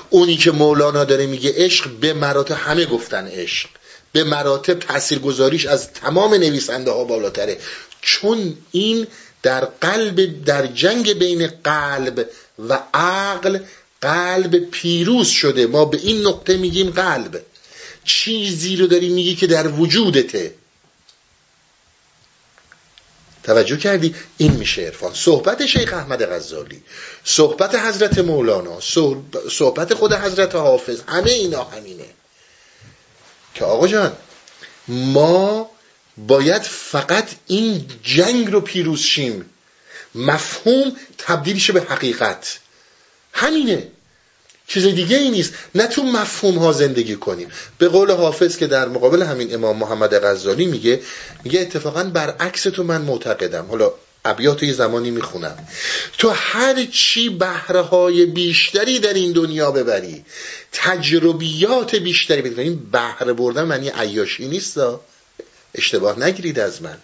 اونی 0.09 0.37
که 0.37 0.51
مولانا 0.51 1.03
داره 1.03 1.25
میگه 1.25 1.53
عشق 1.55 1.89
به 1.89 2.13
مراتب 2.13 2.55
همه 2.55 2.85
گفتن 2.85 3.27
عشق. 3.27 3.69
به 4.11 4.23
مراتب 4.23 4.79
تاثیرگذاریش 4.79 5.65
از 5.65 5.93
تمام 5.93 6.33
نویسنده 6.33 6.91
ها 6.91 7.03
بالاتره. 7.03 7.57
چون 8.01 8.57
این 8.71 9.07
در 9.43 9.65
قلب 9.65 10.45
در 10.45 10.67
جنگ 10.67 11.13
بین 11.13 11.47
قلب 11.63 12.29
و 12.69 12.79
عقل 12.93 13.59
قلب 14.01 14.55
پیروز 14.55 15.27
شده. 15.27 15.67
ما 15.67 15.85
به 15.85 15.97
این 16.03 16.27
نقطه 16.27 16.57
میگیم 16.57 16.89
قلب. 16.89 17.41
چیزی 18.05 18.75
رو 18.75 18.87
داری 18.87 19.09
میگی 19.09 19.35
که 19.35 19.47
در 19.47 19.67
وجودته. 19.67 20.53
توجه 23.43 23.77
کردی؟ 23.77 24.15
این 24.37 24.51
میشه 24.51 24.81
عرفان. 24.81 25.13
صحبت 25.13 25.65
شیخ 25.65 25.93
احمد 25.93 26.25
غزالی 26.25 26.83
صحبت 27.23 27.75
حضرت 27.75 28.19
مولانا 28.19 28.79
صحبت 29.49 29.93
خود 29.93 30.13
حضرت 30.13 30.55
حافظ 30.55 31.01
همه 31.07 31.31
اینا 31.31 31.63
همینه. 31.63 32.05
که 33.53 33.65
آقا 33.65 33.87
جان 33.87 34.13
ما 34.87 35.69
باید 36.17 36.61
فقط 36.61 37.29
این 37.47 37.87
جنگ 38.03 38.51
رو 38.51 38.61
پیروز 38.61 38.99
شیم. 38.99 39.49
مفهوم 40.15 40.95
تبدیل 41.17 41.57
شه 41.57 41.73
به 41.73 41.81
حقیقت. 41.81 42.59
همینه. 43.33 43.87
چیز 44.73 44.85
دیگه 44.85 45.17
ای 45.17 45.29
نیست. 45.29 45.53
نه 45.75 45.87
تو 45.87 46.03
مفهوم 46.03 46.57
ها 46.57 46.71
زندگی 46.71 47.15
کنیم. 47.15 47.47
به 47.77 47.87
قول 47.87 48.11
حافظ 48.11 48.57
که 48.57 48.67
در 48.67 48.87
مقابل 48.87 49.21
همین 49.21 49.53
امام 49.53 49.77
محمد 49.77 50.25
غزالی 50.25 50.65
میگه 50.65 50.99
میگه 51.43 51.59
اتفاقا 51.59 52.03
برعکس 52.03 52.63
تو 52.63 52.83
من 52.83 53.01
معتقدم. 53.01 53.65
حالا 53.69 53.91
ابیات 54.25 54.63
یه 54.63 54.73
زمانی 54.73 55.11
می‌خونم. 55.11 55.67
تو 56.17 56.29
هر 56.29 56.85
چی 56.85 57.29
بهره 57.29 57.81
های 57.81 58.25
بیشتری 58.25 58.99
در 58.99 59.13
این 59.13 59.31
دنیا 59.31 59.71
ببری 59.71 60.25
تجربیات 60.71 61.95
بیشتری 61.95 62.41
ببری 62.41 62.63
این 62.63 62.91
بهره 62.91 63.33
بردن 63.33 63.63
معنی 63.63 63.89
عیاشی 63.89 64.47
نیست 64.47 64.79
اشتباه 65.75 66.19
نگیرید 66.19 66.59
از 66.59 66.81
من. 66.81 66.97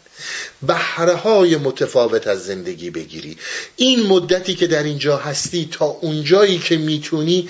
بهره 0.62 1.58
متفاوت 1.58 2.28
از 2.28 2.46
زندگی 2.46 2.90
بگیری. 2.90 3.38
این 3.76 4.08
مدتی 4.08 4.56
که 4.56 4.68
در 4.68 4.84
اینجا 4.84 5.18
هستی 5.18 5.70
تا 5.72 5.86
اونجایی 5.86 6.60
که 6.60 6.78
می‌تونی 6.78 7.50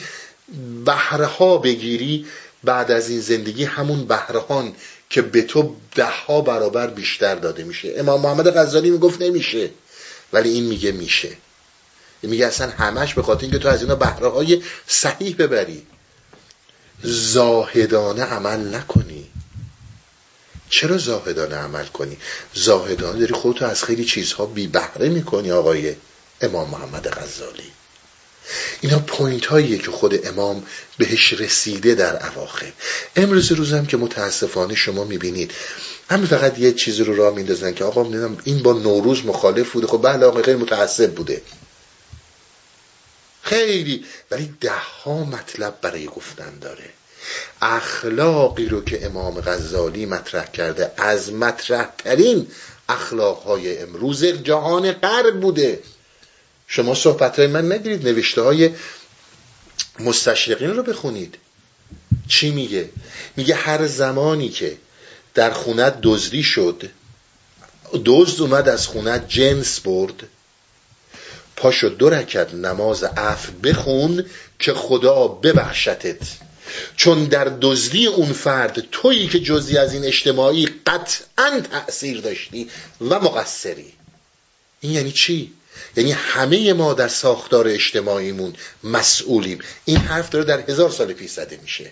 بهره 0.86 1.26
ها 1.26 1.58
بگیری 1.58 2.26
بعد 2.64 2.92
از 2.92 3.10
این 3.10 3.20
زندگی 3.20 3.64
همون 3.64 4.06
بهرهان 4.06 4.74
که 5.10 5.22
به 5.22 5.42
تو 5.42 5.76
ده 5.96 6.06
ها 6.06 6.42
برابر 6.42 6.88
بیشتر 6.88 7.36
داده 7.36 7.64
میشه. 7.64 7.94
امام 7.98 8.22
محمد 8.22 8.58
غزالی 8.58 8.90
می‌گفت 8.90 9.22
نمیشه 9.22 9.70
ولی 10.34 10.50
این 10.50 10.64
میگه 10.64 10.92
میشه. 10.92 11.30
میگه 12.24 12.46
اصلا 12.46 12.70
همش 12.70 13.14
به 13.14 13.24
خاطر 13.24 13.42
اینکه 13.42 13.58
تو 13.58 13.70
از 13.70 13.82
اینا 13.82 13.96
بهره 13.96 14.28
های 14.30 14.62
صحیح 14.88 15.36
ببری. 15.36 15.84
زاهدانه 17.04 18.24
عمل 18.24 18.76
نکنی. 18.76 19.17
چرا 20.70 20.98
زاهدانه 20.98 21.56
عمل 21.56 21.86
کنی؟ 21.86 22.18
زاهدانه 22.54 23.20
داری 23.20 23.34
خودتو 23.34 23.66
از 23.66 23.84
خیلی 23.84 24.06
چیزها 24.06 24.46
بی 24.46 24.68
بهره 24.68 25.10
می‌کنی 25.10 25.52
آقای 25.52 25.96
امام 26.42 26.70
محمد 26.70 27.08
غزالی. 27.08 27.72
اینا 28.82 29.00
point 29.00 29.46
هاییه 29.46 29.78
که 29.78 29.92
خود 29.92 30.28
امام 30.28 30.66
بهش 30.98 31.34
رسیده 31.34 31.96
در 31.96 32.28
اواخر. 32.28 32.72
امروز 33.16 33.52
روزم 33.52 33.86
که 33.86 33.98
متاسفانه 33.98 34.76
شما 34.76 35.04
می‌بینید. 35.04 35.52
همین 36.10 36.26
فقط 36.26 36.60
یه 36.60 36.74
چیزی 36.74 37.04
رو 37.04 37.16
راه 37.16 37.36
میندازن 37.36 37.74
که 37.74 37.84
آقا 37.84 38.04
این 38.44 38.64
با 38.64 38.74
نوروز 38.74 39.26
مخالف 39.26 39.72
بوده. 39.72 39.88
خب 39.88 40.02
بله 40.04 40.26
آقا 40.26 40.42
خیلی 40.42 40.58
متعصب 40.58 41.14
بوده. 41.16 41.42
خیلی. 43.42 44.06
ولی 44.32 44.54
ده 44.62 44.72
ها 45.04 45.24
مطلب 45.24 45.82
برای 45.82 46.06
گفتن 46.06 46.60
داره. 46.62 46.90
اخلاقی 47.62 48.66
رو 48.66 48.84
که 48.84 49.06
امام 49.06 49.42
غزالی 49.42 50.06
مطرح 50.06 50.46
کرده 50.46 50.92
از 50.98 51.34
مطرح 51.34 51.90
ترین 51.98 52.48
اخلاقهای 52.90 53.78
امروز 53.78 54.26
جهان 54.26 54.92
غرب 54.92 55.40
بوده. 55.40 55.80
شما 56.68 56.96
صحبت 56.96 57.40
های 57.40 57.48
من 57.48 57.72
نگیرید 57.72 58.08
نوشته 58.08 58.42
های 58.42 58.72
مستشرقین 60.00 60.76
رو 60.76 60.84
بخونید. 60.84 61.38
چی 62.28 62.52
میگه؟ 62.52 62.90
میگه 63.36 63.56
هر 63.56 63.88
زمانی 63.88 64.50
که 64.50 64.78
در 65.34 65.52
خونت 65.52 66.00
دزدی 66.02 66.44
شد 66.44 66.90
دزد 68.06 68.42
اومد 68.42 68.70
از 68.70 68.88
خونت 68.88 69.30
جنس 69.30 69.80
برد. 69.80 70.24
پاشو 71.56 71.88
دو 71.88 72.10
رکت 72.10 72.54
نماز 72.54 73.04
عف 73.04 73.50
بخون 73.64 74.26
که 74.60 74.74
خدا 74.74 75.28
ببخشتت. 75.28 76.18
چون 76.96 77.26
در 77.26 77.58
دزدی 77.62 78.08
اون 78.08 78.34
فرد 78.34 78.80
تویی 78.92 79.28
که 79.28 79.40
جزی 79.40 79.78
از 79.78 79.94
این 79.94 80.06
اجتماعی 80.06 80.66
قطعا 80.66 81.62
تأثیر 81.72 82.22
داشتی 82.22 82.70
و 83.02 83.20
مقصری. 83.20 83.94
این 84.82 84.92
یعنی 84.92 85.12
چی؟ 85.12 85.54
یعنی 85.96 86.12
همه 86.12 86.74
ما 86.74 86.94
در 86.94 87.08
ساختار 87.08 87.68
اجتماعیمون 87.68 88.54
مسئولیم. 88.84 89.60
این 89.86 89.98
حرف 89.98 90.30
داره 90.30 90.46
در 90.46 90.60
هزار 90.60 90.90
سال 90.90 91.14
پیش 91.14 91.32
زده 91.32 91.60
میشه. 91.62 91.92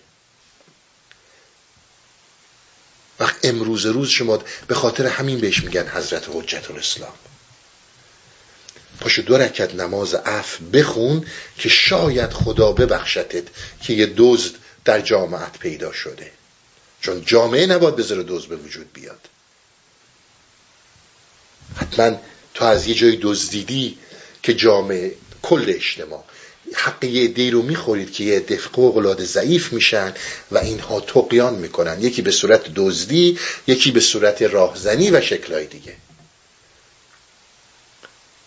وقت 3.19 3.35
امروز 3.43 3.85
روز 3.85 4.09
شما 4.09 4.39
به 4.67 4.75
خاطر 4.75 5.07
همین 5.07 5.39
بهش 5.39 5.63
میگن 5.63 5.87
حضرت 5.87 6.23
حجت 6.33 6.71
الاسلام 6.71 7.13
پاشو 8.99 9.21
دو 9.21 9.37
رکت 9.37 9.75
نماز 9.75 10.15
عف 10.15 10.57
بخون 10.73 11.25
که 11.57 11.69
شاید 11.69 12.33
خدا 12.33 12.71
ببخشتت 12.71 13.43
که 13.81 13.93
یه 13.93 14.13
دزد 14.17 14.51
در 14.85 15.01
جامعت 15.01 15.59
پیدا 15.59 15.93
شده. 15.93 16.31
چون 17.01 17.25
جامعه 17.25 17.65
نباید 17.65 17.95
بذاره 17.95 18.23
دزد 18.23 18.49
به 18.49 18.55
وجود 18.55 18.93
بیاد. 18.93 19.19
حتما 21.75 22.17
تو 22.53 22.65
از 22.65 22.87
یه 22.87 22.95
جای 22.95 23.19
دزدیدی 23.21 23.97
که 24.43 24.53
جامعه 24.53 25.15
کل 25.41 25.65
اجتماع. 25.67 26.23
حق 26.73 27.03
یه 27.03 27.27
دی 27.27 27.51
رو 27.51 27.61
می‌خورید 27.61 28.13
که 28.13 28.23
یه 28.23 28.39
دفق 28.39 28.79
و 28.79 29.23
ضعیف 29.23 29.73
میشن 29.73 30.13
و 30.51 30.57
اینها 30.57 30.99
تقیان 30.99 31.55
می‌کنن. 31.55 32.01
یکی 32.01 32.21
به 32.21 32.31
صورت 32.31 32.73
دزدی 32.75 33.39
یکی 33.67 33.91
به 33.91 33.99
صورت 33.99 34.41
راهزنی 34.41 35.11
و 35.11 35.21
شکلهای 35.21 35.65
دیگه. 35.65 35.95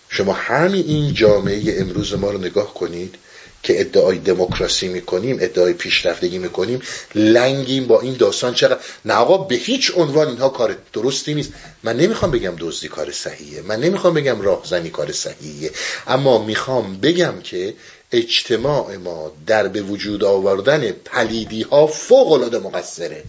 شما 0.08 0.32
همین 0.32 0.84
این 0.86 1.14
جامعه 1.14 1.80
امروز 1.80 2.14
ما 2.14 2.30
رو 2.30 2.38
نگاه 2.38 2.74
کنید. 2.74 3.14
که 3.62 3.80
ادعای 3.80 4.18
دموکراسی 4.18 4.88
می‌کنیم 4.88 5.38
ادعای 5.40 5.72
پیشرفتگی 5.72 6.38
می‌کنیم 6.38 6.82
لنگیم 7.14 7.86
با 7.86 8.00
این 8.00 8.14
داستان. 8.14 8.54
چقدر 8.54 8.80
نه 9.04 9.14
آقا 9.14 9.38
به 9.38 9.54
هیچ 9.54 9.92
عنوان 9.96 10.28
اینها 10.28 10.48
کار 10.48 10.76
درستی 10.92 11.34
نیست. 11.34 11.52
من 11.82 11.96
نمی‌خوام 11.96 12.30
بگم 12.30 12.54
دزدی 12.58 12.88
کار 12.88 13.12
صحیحه. 13.12 13.62
من 13.62 13.80
نمی‌خوام 13.80 14.14
بگم 14.14 14.40
راهزنی 14.40 14.90
کار 14.90 15.12
صحیحه. 15.12 15.70
اما 16.06 16.44
می‌خوام 16.44 16.96
بگم 16.96 17.40
که 17.44 17.74
اجتماع 18.12 18.96
ما 18.96 19.32
در 19.46 19.68
به 19.68 19.82
وجود 19.82 20.24
آوردن 20.24 20.90
پلیدی 20.90 21.62
ها 21.62 21.86
فوق 21.86 22.32
العاده 22.32 22.58
مقصره 22.58 23.24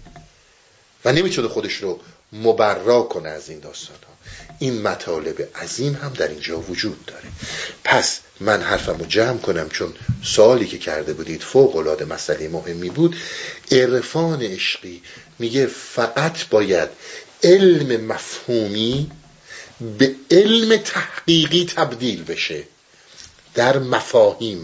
و 1.06 1.12
نمی‌تونه 1.12 1.48
خودش 1.48 1.74
رو 1.74 2.00
مبرا 2.34 3.02
کنه 3.02 3.30
از 3.30 3.50
این 3.50 3.60
داستان 3.60 3.96
این 4.60 4.82
مطالب 4.82 5.50
عظیم 5.56 5.94
هم 5.94 6.14
در 6.14 6.28
اینجا 6.28 6.60
وجود 6.60 7.06
داره. 7.06 7.28
پس 7.84 8.20
من 8.40 8.62
حرفم 8.62 8.98
رو 8.98 9.06
جمع 9.06 9.38
کنم 9.38 9.70
چون 9.70 9.94
سوالی 10.24 10.68
که 10.68 10.78
کرده 10.78 11.14
بودید 11.14 11.42
فوق 11.42 11.76
العاده 11.76 12.06
مسئله 12.06 12.48
مهمی 12.48 12.90
بود. 12.90 13.16
عرفان 13.72 14.42
عشقی 14.42 15.02
میگه 15.40 15.66
فقط 15.68 16.48
باید 16.48 16.90
علم 17.44 18.06
مفهومی 18.06 19.12
به 19.98 20.16
علم 20.32 20.78
تحقیقی 20.78 21.66
تبدیل 21.66 22.24
بشه 22.24 22.64
در 23.56 23.80
مفاهیم. 23.80 24.64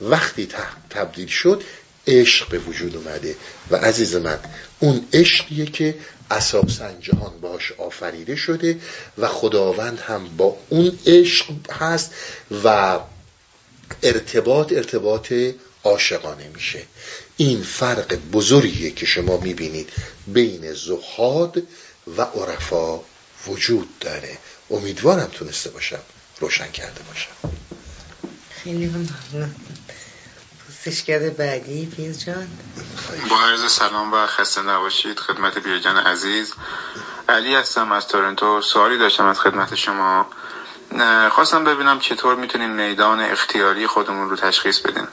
وقتی 0.00 0.48
تبدیل 0.90 1.28
شد 1.28 1.62
عشق 2.06 2.48
به 2.48 2.58
وجود 2.58 2.96
اومده. 2.96 3.36
و 3.70 3.76
عزیز 3.76 4.14
من 4.14 4.38
اون 4.80 5.06
عشقیه 5.12 5.66
که 5.66 5.94
اساسا 6.30 6.92
جهان 7.00 7.40
باش 7.40 7.72
آفریده 7.72 8.36
شده 8.36 8.80
و 9.18 9.28
خداوند 9.28 9.98
هم 9.98 10.36
با 10.36 10.56
اون 10.68 10.98
عشق 11.06 11.46
هست 11.70 12.10
و 12.64 12.98
ارتباط 14.02 14.72
ارتباط 14.72 15.32
عاشقانه 15.84 16.48
میشه. 16.54 16.82
این 17.36 17.62
فرق 17.62 18.14
بزرگیه 18.14 18.90
که 18.90 19.06
شما 19.06 19.36
می‌بینید 19.36 19.90
بین 20.26 20.72
زهاد 20.72 21.62
و 22.16 22.22
عرفا 22.22 23.00
وجود 23.46 23.98
داره. 24.00 24.38
امیدوارم 24.70 25.28
تونسته 25.32 25.70
باشم. 25.70 26.00
روشن 26.40 26.70
کرده 26.70 27.00
باشم. 27.02 27.56
خیلی 28.64 28.86
ممنون. 28.86 29.54
پوستشگر 30.84 31.30
بعدی 31.30 31.86
پیز 31.86 32.24
جان. 32.24 32.48
با 33.30 33.40
عرض 33.40 33.72
سلام 33.72 34.12
و 34.12 34.26
خسته 34.26 34.62
نباشید 34.62 35.18
خدمت 35.18 35.58
بیرجان 35.58 35.96
عزیز. 35.96 36.54
علی 37.28 37.54
هستم 37.54 37.92
از 37.92 38.08
تورنتو. 38.08 38.62
سوالی 38.62 38.98
داشتم 38.98 39.26
از 39.26 39.40
خدمت 39.40 39.74
شما. 39.74 40.26
خواستم 41.30 41.64
ببینم 41.64 42.00
چطور 42.00 42.36
می‌تونیم 42.36 42.70
میدان 42.70 43.20
اختیاری 43.20 43.86
خودمون 43.86 44.30
رو 44.30 44.36
تشخیص 44.36 44.78
بدیم. 44.78 45.08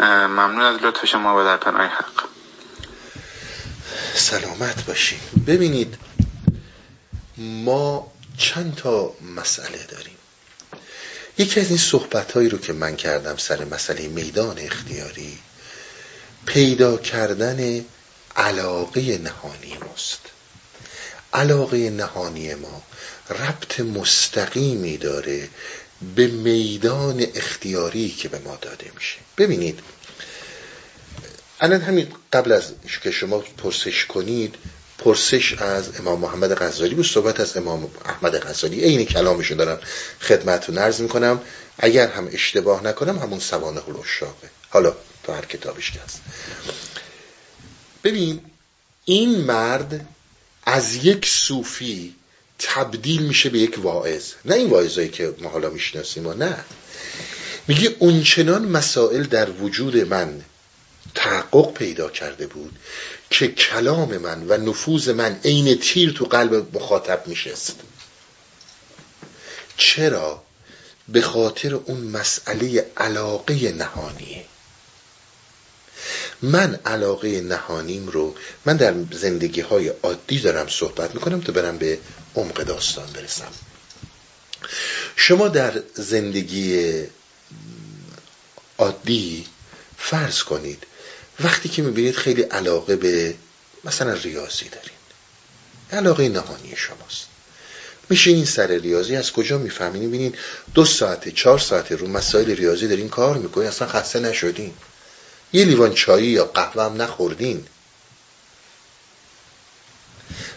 ممنون 0.00 0.62
از 0.62 0.82
لطف 0.82 1.04
شما 1.04 1.40
و 1.40 1.44
در 1.44 1.56
پناه 1.56 1.86
حق. 1.86 2.24
سلامت 4.14 4.86
باشید 4.86 5.20
ببینید 5.46 5.98
ما 7.36 8.12
چند 8.38 8.74
تا 8.74 9.14
مسئله 9.36 9.86
داریم. 9.90 10.17
یکی 11.38 11.60
از 11.60 11.68
این 11.68 11.78
صحبت 11.78 12.32
هایی 12.32 12.48
رو 12.48 12.58
که 12.58 12.72
من 12.72 12.96
کردم 12.96 13.36
سر 13.36 13.64
مسئله 13.64 14.08
میدان 14.08 14.58
اختیاری 14.58 15.38
پیدا 16.46 16.96
کردن 16.96 17.84
علاقه 18.36 19.18
نهانی 19.18 19.78
ماست. 19.86 20.20
علاقه 21.32 21.90
نهانی 21.90 22.54
ما 22.54 22.82
ربط 23.30 23.80
مستقیمی 23.80 24.96
داره 24.96 25.48
به 26.16 26.26
میدان 26.26 27.26
اختیاری 27.34 28.08
که 28.08 28.28
به 28.28 28.38
ما 28.38 28.58
داده 28.60 28.90
میشه. 28.96 29.16
ببینید 29.38 29.80
الان 31.60 31.80
همین 31.80 32.08
قبل 32.32 32.52
از 32.52 32.72
که 33.02 33.10
شما 33.10 33.38
پرسش 33.38 34.04
کنید 34.04 34.54
پرسش 34.98 35.52
از 35.52 36.00
امام 36.00 36.20
محمد 36.20 36.54
غزالی 36.54 36.94
بود 36.94 37.06
صحبت 37.06 37.40
از 37.40 37.56
امام 37.56 37.90
احمد 38.04 38.38
غزالی. 38.38 38.80
عین 38.80 39.06
کلامشو 39.06 39.54
دارم 39.54 39.80
خدمتتون 40.20 40.78
عرض 40.78 41.00
می‌کنم. 41.00 41.40
اگر 41.78 42.08
هم 42.08 42.28
اشتباه 42.32 42.84
نکنم 42.84 43.18
همون 43.18 43.40
سوانه 43.40 43.88
الاشاقه 43.88 44.50
حالا 44.70 44.96
تو 45.24 45.32
هر 45.32 45.44
کتابش 45.44 45.90
که 45.90 46.00
هست. 46.00 46.20
ببین 48.04 48.40
این 49.04 49.40
مرد 49.40 50.06
از 50.64 50.94
یک 50.94 51.26
صوفی 51.26 52.14
تبدیل 52.58 53.22
میشه 53.22 53.48
به 53.48 53.58
یک 53.58 53.78
واعظ. 53.78 54.32
نه 54.44 54.54
این 54.54 54.70
واعظایی 54.70 55.08
که 55.08 55.34
ما 55.38 55.48
حالا 55.48 55.70
می‌شناسیم 55.70 56.26
و 56.26 56.34
نه. 56.34 56.64
میگه 57.68 57.96
اونچنان 57.98 58.64
مسائل 58.64 59.22
در 59.22 59.50
وجود 59.50 59.96
من 59.96 60.40
تحقق 61.14 61.72
پیدا 61.74 62.10
کرده 62.10 62.46
بود 62.46 62.78
که 63.30 63.48
کلام 63.48 64.16
من 64.16 64.46
و 64.48 64.56
نفوذ 64.56 65.08
من 65.08 65.40
عین 65.44 65.78
تیر 65.78 66.12
تو 66.12 66.24
قلب 66.24 66.76
مخاطب 66.76 67.26
میشست. 67.26 67.76
چرا؟ 69.76 70.42
به 71.08 71.22
خاطر 71.22 71.74
اون 71.74 72.00
مسئله 72.00 72.90
علاقه 72.96 73.72
نهانیه. 73.72 74.44
من 76.42 76.74
علاقه 76.86 77.40
نهانیم 77.40 78.08
رو 78.08 78.34
من 78.64 78.76
در 78.76 78.94
زندگی 79.12 79.60
های 79.60 79.88
عادی 79.88 80.40
دارم 80.40 80.68
صحبت 80.68 81.14
می‌کنم 81.14 81.40
تا 81.40 81.52
برم 81.52 81.78
به 81.78 81.98
عمق 82.34 82.62
داستان 82.62 83.06
برسم. 83.06 83.52
شما 85.16 85.48
در 85.48 85.82
زندگی 85.94 86.92
عادی 88.78 89.46
فرض 89.98 90.42
کنید 90.42 90.86
وقتی 91.40 91.68
که 91.68 91.82
می‌بینید 91.82 92.16
خیلی 92.16 92.42
علاقه 92.42 92.96
به 92.96 93.34
مثلا 93.84 94.12
ریاضی 94.12 94.68
دارین 94.68 94.98
علاقه 95.92 96.28
نهانی 96.28 96.76
شماست. 96.76 97.26
میشه 98.10 98.30
این 98.30 98.44
سر 98.44 98.66
ریاضی 98.66 99.16
از 99.16 99.32
کجا 99.32 99.58
می‌فهمین 99.58 100.02
می‌بینین 100.02 100.34
دو 100.74 100.84
ساعته 100.84 101.30
چهار 101.30 101.58
ساعته 101.58 101.96
رو 101.96 102.08
مسائل 102.08 102.50
ریاضی 102.50 102.88
دارین 102.88 103.08
کار 103.08 103.38
می‌کنین 103.38 103.68
اصلا 103.68 103.88
خسته 103.88 104.20
نشدین. 104.20 104.74
یه 105.52 105.64
لیوان 105.64 105.94
چایی 105.94 106.28
یا 106.28 106.44
قهوه 106.44 106.84
هم 106.84 107.02
نخوردین. 107.02 107.66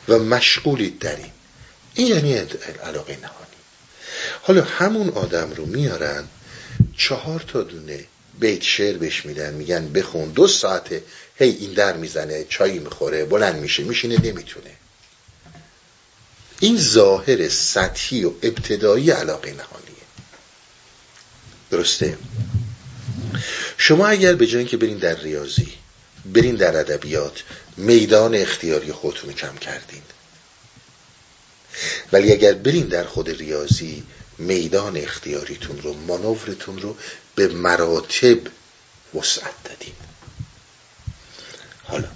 و 0.07 0.19
مشغولید 0.19 0.99
در 0.99 1.15
این. 1.15 1.31
این 1.93 2.07
یعنی 2.07 2.33
علاقه 2.83 3.17
نهانی. 3.17 3.61
حالا 4.41 4.63
همون 4.63 5.09
آدم 5.09 5.51
رو 5.51 5.65
میارن 5.65 6.27
چهار 6.97 7.39
تا 7.39 7.61
دونه 7.61 8.05
بیت 8.41 8.63
شعر 8.63 8.97
بهش 8.97 9.25
میدن 9.25 9.53
میگن 9.53 9.93
بخون. 9.93 10.29
دو 10.29 10.47
ساعته 10.47 11.03
هی 11.35 11.49
این 11.49 11.73
در 11.73 11.97
می‌زنه 11.97 12.45
چایی 12.49 12.79
می‌خوره 12.79 13.25
بلند 13.25 13.55
میشه 13.55 13.83
میشینه 13.83 14.21
نمی‌تونه. 14.21 14.71
این 16.59 16.77
ظاهر 16.77 17.49
سطحی 17.49 18.23
و 18.23 18.31
ابتدایی 18.43 19.11
علاقه 19.11 19.49
نهانیه. 19.49 20.05
درسته؟ 21.71 22.17
شما 23.77 24.07
اگر 24.07 24.33
به 24.33 24.47
جای 24.47 24.65
که 24.65 24.77
برین 24.77 24.97
در 24.97 25.15
ریاضی 25.15 25.73
برین 26.25 26.55
در 26.55 26.77
ادبیات 26.77 27.43
میدان 27.77 28.35
اختیاری 28.35 28.91
خودتون 28.91 29.33
کم 29.33 29.55
کردین. 29.55 30.01
ولی 32.11 32.31
اگر 32.31 32.53
برین 32.53 32.85
در 32.85 33.03
خود 33.03 33.29
ریاضی 33.29 34.03
میدان 34.37 34.97
اختیاریتون 34.97 35.81
رو 35.81 35.93
مانورتون 35.93 36.81
رو 36.81 36.95
به 37.35 37.47
مراتب 37.47 38.39
وسعت 39.15 39.63
دادین 39.63 39.93
حالا 41.83 42.07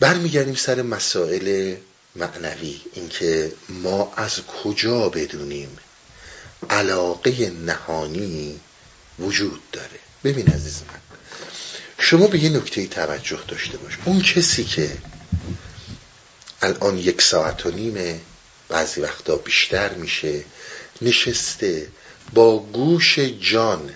برمیگردیم 0.00 0.54
سر 0.54 0.82
مسائل 0.82 1.76
معنوی 2.16 2.80
اینکه 2.92 3.52
ما 3.68 4.12
از 4.16 4.40
کجا 4.40 5.08
بدونیم 5.08 5.78
علاقه 6.70 7.50
نهانی 7.50 8.60
وجود 9.18 9.60
داره. 9.72 9.98
ببین 10.24 10.48
عزیز 10.48 10.82
من 10.88 11.00
شما 11.98 12.26
به 12.26 12.38
یه 12.38 12.50
نکته 12.50 12.86
توجه 12.86 13.40
داشته 13.48 13.78
باش. 13.78 13.92
اون 14.04 14.22
کسی 14.22 14.64
که 14.64 14.98
الان 16.62 16.98
یک 16.98 17.22
ساعت 17.22 17.66
و 17.66 17.70
نیمه 17.70 18.20
بعضی 18.68 19.00
وقتا 19.00 19.36
بیشتر 19.36 19.94
میشه 19.94 20.44
نشسته 21.02 21.86
با 22.34 22.58
گوش 22.58 23.18
جان 23.18 23.90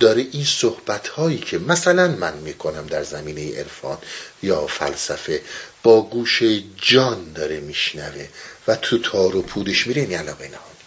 داره 0.00 0.26
این 0.32 0.44
صحبت 0.44 1.08
هایی 1.08 1.38
که 1.38 1.58
مثلا 1.58 2.08
من 2.08 2.36
می‌کنم 2.36 2.86
در 2.86 3.02
زمینه 3.02 3.58
عرفان 3.58 3.98
یا 4.42 4.66
فلسفه 4.66 5.42
با 5.82 6.02
گوش 6.02 6.42
جان 6.76 7.32
داره 7.32 7.60
میشنوه 7.60 8.28
و 8.68 8.76
تو 8.76 8.98
تار 8.98 9.36
و 9.36 9.42
پودش 9.42 9.86
میره 9.86 10.02
این 10.02 10.14
علاقه 10.14 10.48
نهانی 10.48 10.80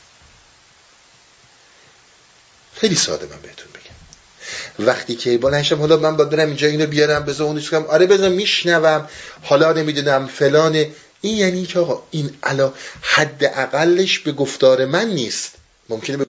خیلی 2.75 2.95
ساده 2.95 3.25
من 3.25 3.41
بهتون 3.41 3.67
بگم. 3.73 4.85
وقتی 4.87 5.15
که 5.15 5.37
بلنشم 5.37 5.79
حالا 5.79 5.97
من 5.97 6.17
با 6.17 6.25
برم 6.25 6.47
اینجا 6.47 6.67
اینو 6.67 6.85
بیارم 6.85 7.23
بذار 7.25 7.47
اونش 7.47 7.69
کنم. 7.69 7.85
آره 7.85 8.05
بذار 8.05 8.29
میشنوم. 8.29 9.09
حالا 9.41 9.73
نمی‌دونم 9.73 10.27
فلانه. 10.27 10.91
این 11.21 11.37
یعنی 11.37 11.65
که 11.65 11.79
آقا 11.79 12.03
این 12.11 12.37
علا 12.43 12.73
حد 13.01 13.43
اقلش 13.43 14.19
به 14.19 14.31
گفتار 14.31 14.85
من 14.85 15.07
نیست. 15.07 15.51
ممکنه 15.89 16.22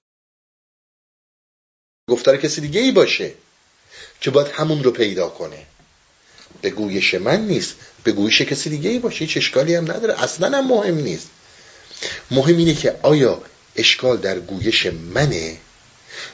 گفتار 2.09 2.37
کسی 2.37 2.61
دیگه 2.61 2.81
ای 2.81 2.91
باشه 2.91 3.33
که 4.21 4.31
باید 4.31 4.47
همون 4.47 4.83
رو 4.83 4.91
پیدا 4.91 5.29
کنه. 5.29 5.65
به 6.61 6.69
گویش 6.69 7.13
من 7.13 7.47
نیست 7.47 7.75
به 8.03 8.11
گویش 8.11 8.41
کسی 8.41 8.69
دیگه 8.69 8.89
ای 8.89 8.99
باشه 8.99 9.19
هیچ 9.19 9.37
اشکالی 9.37 9.75
هم 9.75 9.91
نداره 9.91 10.23
اصلا 10.23 10.57
هم 10.57 10.67
مهم 10.67 10.95
نیست. 10.95 11.27
مهم 12.31 12.57
اینه 12.57 12.73
که 12.73 12.99
آیا 13.01 13.41
اشکال 13.75 14.17
در 14.17 14.39
گویش 14.39 14.85
منه 14.85 15.57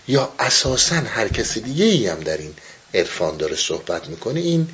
یا 0.08 0.34
اساسا 0.40 0.96
هر 0.96 1.28
کسی 1.28 1.62
دیگه 1.62 1.86
ای 1.86 2.08
هم 2.08 2.20
در 2.20 2.38
این 2.38 2.54
عرفان 2.94 3.38
داره 3.38 3.56
صحبت 3.56 4.08
می‌کنه 4.08 4.40
این 4.40 4.70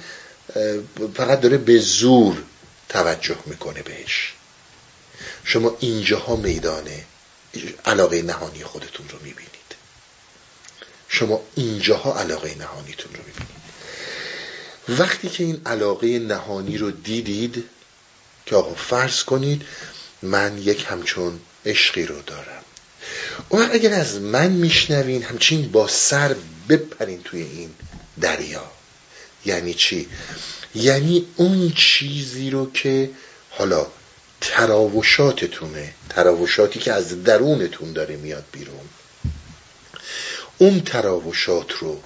فقط 1.16 1.42
داره 1.42 1.58
به 1.58 1.80
زور 1.80 2.44
توجه 2.90 3.38
می‌کنه 3.46 3.82
بهش. 3.82 4.34
شما 5.44 5.78
اینجاها 5.80 6.36
میدانه 6.36 7.04
علاقه 7.86 8.22
نهانی 8.22 8.64
خودتون 8.64 9.10
رو 9.10 9.20
می‌بینید. 9.24 9.57
شما 11.10 11.42
اینجاها 11.56 12.20
علاقه 12.20 12.56
نهانیتون 12.56 13.14
رو 13.14 13.20
می‌بینید. 13.28 13.58
وقتی 14.90 15.30
که 15.30 15.44
این 15.44 15.62
علاقه 15.66 16.20
نهانی 16.20 16.78
رو 16.78 16.92
دیدید 16.92 17.64
که 18.46 18.56
آقا 18.56 18.76
فرض 18.76 19.24
کنید 19.24 19.62
من 20.22 20.58
یک 20.58 20.86
همچون 20.90 21.40
عشقی 21.66 22.06
رو 22.06 22.22
دارم. 22.22 22.64
اون 23.50 23.70
اگر 23.72 23.94
از 23.94 24.16
من 24.22 24.52
میشنوین 24.52 25.24
همچین 25.24 25.72
با 25.72 25.88
سر 25.88 26.36
بپرین 26.70 27.22
توی 27.24 27.42
این 27.42 27.70
دریا. 28.22 28.72
یعنی 29.46 29.74
چی؟ 29.74 30.10
یعنی 30.76 31.28
اون 31.36 31.72
چیزی 31.76 32.50
رو 32.50 32.72
که 32.72 33.10
حالا 33.50 33.88
تراوشاتتونه 34.42 35.94
تراوشاتی 36.10 36.80
که 36.80 36.94
از 36.94 37.24
درونتون 37.24 37.94
داره 37.94 38.16
میاد 38.16 38.46
بیرون. 38.52 38.90
اون 40.58 40.82
تراوشات 40.82 41.72
رو 41.72 42.00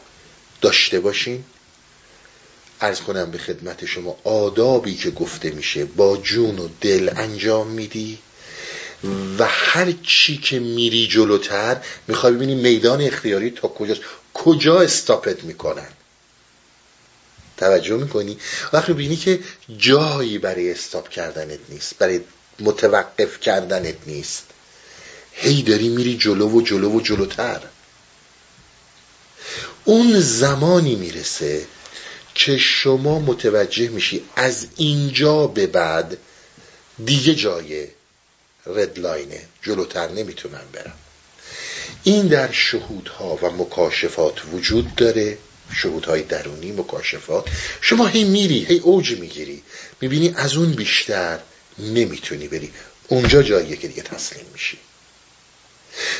داشته 0.61 0.99
باشین. 0.99 1.43
ارز 2.81 2.99
کنم 2.99 3.31
به 3.31 3.37
خدمت 3.37 3.85
شما 3.85 4.17
آدابی 4.23 4.95
که 4.95 5.11
گفته 5.11 5.51
میشه 5.51 5.85
با 5.85 6.17
جون 6.17 6.59
و 6.59 6.67
دل 6.81 7.09
انجام 7.15 7.67
میدی 7.67 8.17
و 9.39 9.45
هر 9.47 9.91
چی 10.03 10.37
که 10.37 10.59
میری 10.59 11.07
جلوتر 11.07 11.77
می‌خوای 12.07 12.33
ببینی 12.33 12.55
میدان 12.55 13.01
اختیاری 13.01 13.49
تا 13.49 13.67
کجاست 13.67 14.01
کجا 14.33 14.81
استاپت 14.81 15.43
می‌کنن. 15.43 15.89
توجه 17.57 17.97
می‌کنی؟ 17.97 18.37
وقتی 18.73 18.93
ببینی 18.93 19.15
که 19.15 19.39
جایی 19.77 20.37
برای 20.37 20.71
استاپ 20.71 21.09
کردنت 21.09 21.59
نیست 21.69 21.97
برای 21.97 22.21
متوقف 22.59 23.39
کردنت 23.39 23.95
نیست. 24.07 24.45
هی 25.31 25.61
داری 25.61 25.89
میری 25.89 26.17
جلو 26.17 26.49
و 26.49 26.61
جلو 26.61 26.97
و 26.97 27.01
جلوتر. 27.01 27.61
اون 29.85 30.19
زمانی 30.19 30.95
می‌رسه 30.95 31.65
که 32.35 32.57
شما 32.57 33.19
متوجه 33.19 33.89
میشی 33.89 34.23
از 34.35 34.67
اینجا 34.75 35.47
به 35.47 35.67
بعد 35.67 36.17
دیگه 37.05 37.35
جای 37.35 37.87
ردلاینه 38.65 39.41
جلوتر 39.63 40.07
نمی‌تونم 40.11 40.63
برم. 40.73 40.93
این 42.03 42.27
در 42.27 42.51
شهودها 42.51 43.39
و 43.41 43.49
مکاشفات 43.49 44.41
وجود 44.53 44.95
داره. 44.95 45.37
شهودهای 45.73 46.21
درونی 46.21 46.71
مکاشفات. 46.71 47.47
شما 47.81 48.07
هی 48.07 48.23
میری 48.23 48.65
هی 48.65 48.77
اوج 48.77 49.11
می‌گیری. 49.11 49.63
می‌بینی 50.01 50.33
از 50.35 50.55
اون 50.55 50.71
بیشتر 50.71 51.39
نمی‌تونی 51.79 52.47
بری. 52.47 52.71
اونجا 53.07 53.43
جاییه 53.43 53.75
که 53.75 53.87
دیگه 53.87 54.01
تسلیم 54.01 54.45
میشی. 54.53 54.77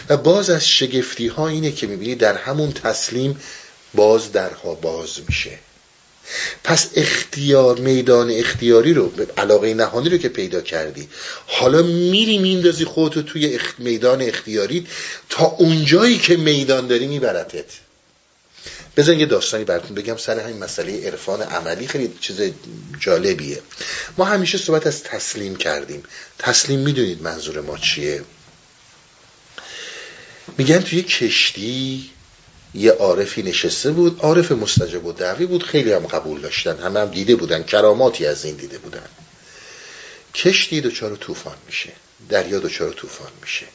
و 0.10 0.18
باز 0.18 0.49
از 0.49 0.68
شگفتی 0.68 1.27
ها 1.27 1.48
اینه 1.48 1.72
که 1.72 1.88
می‌بینی 1.88 2.15
در 2.15 2.38
همون 2.38 2.72
تسلیم 2.72 3.39
باز 3.93 4.31
درها 4.31 4.76
باز 4.76 5.10
میشه. 5.27 5.60
پس 6.64 6.89
اختیار 6.95 7.77
میدان 7.77 8.31
اختیاری 8.31 8.93
رو 8.93 9.11
علاقه 9.38 9.73
نهانی 9.73 10.10
رو 10.10 10.18
که 10.18 10.30
پیدا 10.30 10.61
کردی 10.61 11.10
حالا 11.48 11.81
میری 11.81 12.38
میندازی 12.38 12.85
خودتو 12.85 13.22
توی 13.22 13.60
میدان 13.77 14.22
اختیاری 14.22 14.88
تا 15.30 15.45
اونجایی 15.45 16.18
که 16.18 16.38
میدان 16.38 16.88
داری 16.88 17.07
میبرتت. 17.07 17.65
بذار 18.98 19.15
یه 19.15 19.26
داستانی 19.26 19.64
براتون 19.64 19.95
بگم 19.95 20.18
سر 20.18 20.39
همین 20.39 20.57
مسئله 20.57 21.07
عرفان 21.07 21.41
عملی. 21.41 21.88
خیلی 21.88 22.14
چیز 22.19 22.41
جالبیه. 22.99 23.61
ما 24.18 24.26
همیشه 24.26 24.57
صحبت 24.57 24.88
از 24.88 25.03
تسلیم 25.03 25.56
کردیم. 25.56 26.03
تسلیم 26.39 26.80
می‌دونید 26.80 27.22
منظور 27.22 27.61
ما 27.61 27.77
چیه؟ 27.77 28.22
میگن 30.57 30.80
توی 30.80 31.03
کشتی 31.03 32.09
یه 32.73 32.91
عارفی 32.91 33.43
نشسته 33.43 33.91
بود 33.91 34.19
عارف 34.19 34.51
مستجب 34.51 35.05
و 35.05 35.11
دعوی 35.11 35.45
بود 35.45 35.63
خیلی 35.63 35.91
هم 35.91 36.07
قبول 36.07 36.41
داشتن 36.41 36.77
همه 36.77 36.99
هم 36.99 37.09
دیده 37.09 37.35
بودن 37.35 37.63
کراماتی 37.63 38.26
از 38.26 38.45
این 38.45 38.55
دیده 38.55 38.77
بودن. 38.77 39.07
کشتی 40.35 40.81
دچار 40.81 41.15
طوفان 41.15 41.57
میشه 41.68 41.91
دریا 42.30 42.59
دچار 42.59 42.93
طوفان 42.93 43.31
میشه. 43.41 43.65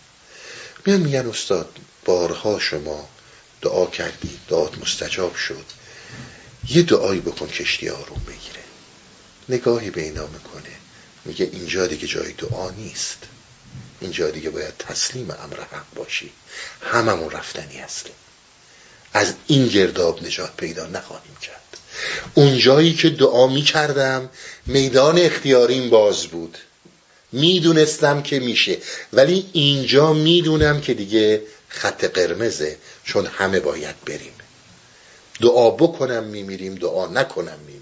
میان 0.86 1.01
میگن 1.01 1.26
استاد 1.26 1.78
بارها 2.05 2.59
شما 2.59 3.09
دعا 3.62 3.86
کردی 3.86 4.38
دعات 4.48 4.78
مستجاب 4.78 5.36
شد. 5.36 5.64
یه 6.68 6.82
دعایی 6.82 7.20
بکن 7.20 7.47
کشتی 7.48 7.88
آروم 7.88 8.22
بگیره. 8.26 8.64
نگاهی 9.48 9.90
به 9.90 10.02
اینا 10.02 10.26
می‌کنه. 10.26 10.72
میگه 11.24 11.48
اینجا 11.52 11.86
دیگه 11.86 12.06
جای 12.09 12.32
دعا 12.32 12.70
نیست. 12.70 13.18
اینجا 14.01 14.31
دیگه 14.31 14.51
باید 14.51 14.77
تسلیم 14.78 15.31
امر 15.31 15.60
حق 15.60 15.94
باشی. 15.94 16.32
هممون 16.81 17.31
رفتنی 17.31 17.77
هستیم. 17.77 18.12
از 19.12 19.35
این 19.47 19.68
گرداب 19.68 20.27
نجات 20.27 20.56
پیدا 20.56 20.86
نخواهیم 20.86 21.36
کرد. 21.43 21.60
اونجایی 22.35 22.94
که 22.94 23.10
دعا 23.10 23.47
می 23.47 23.62
کردم 23.62 24.31
میدان 24.66 25.18
اختیاریم 25.18 25.90
باز 25.90 26.27
بود. 26.27 26.59
می‌دونستم 27.32 28.23
که 28.23 28.40
میشه. 28.40 28.78
ولی 29.12 29.51
اینجا 29.52 30.12
می‌دونم 30.12 30.81
که 30.81 30.94
دیگه 30.94 31.43
خط 31.68 32.05
قرمزه 32.05 32.77
چون 33.05 33.27
همه 33.27 33.60
باید 33.60 34.05
بریم. 34.05 34.32
دعا 35.40 35.70
بکنم 35.70 36.24
میمیریم. 36.24 36.74
دعا 36.74 37.06
نکنم 37.06 37.59
میمیریم. 37.59 37.76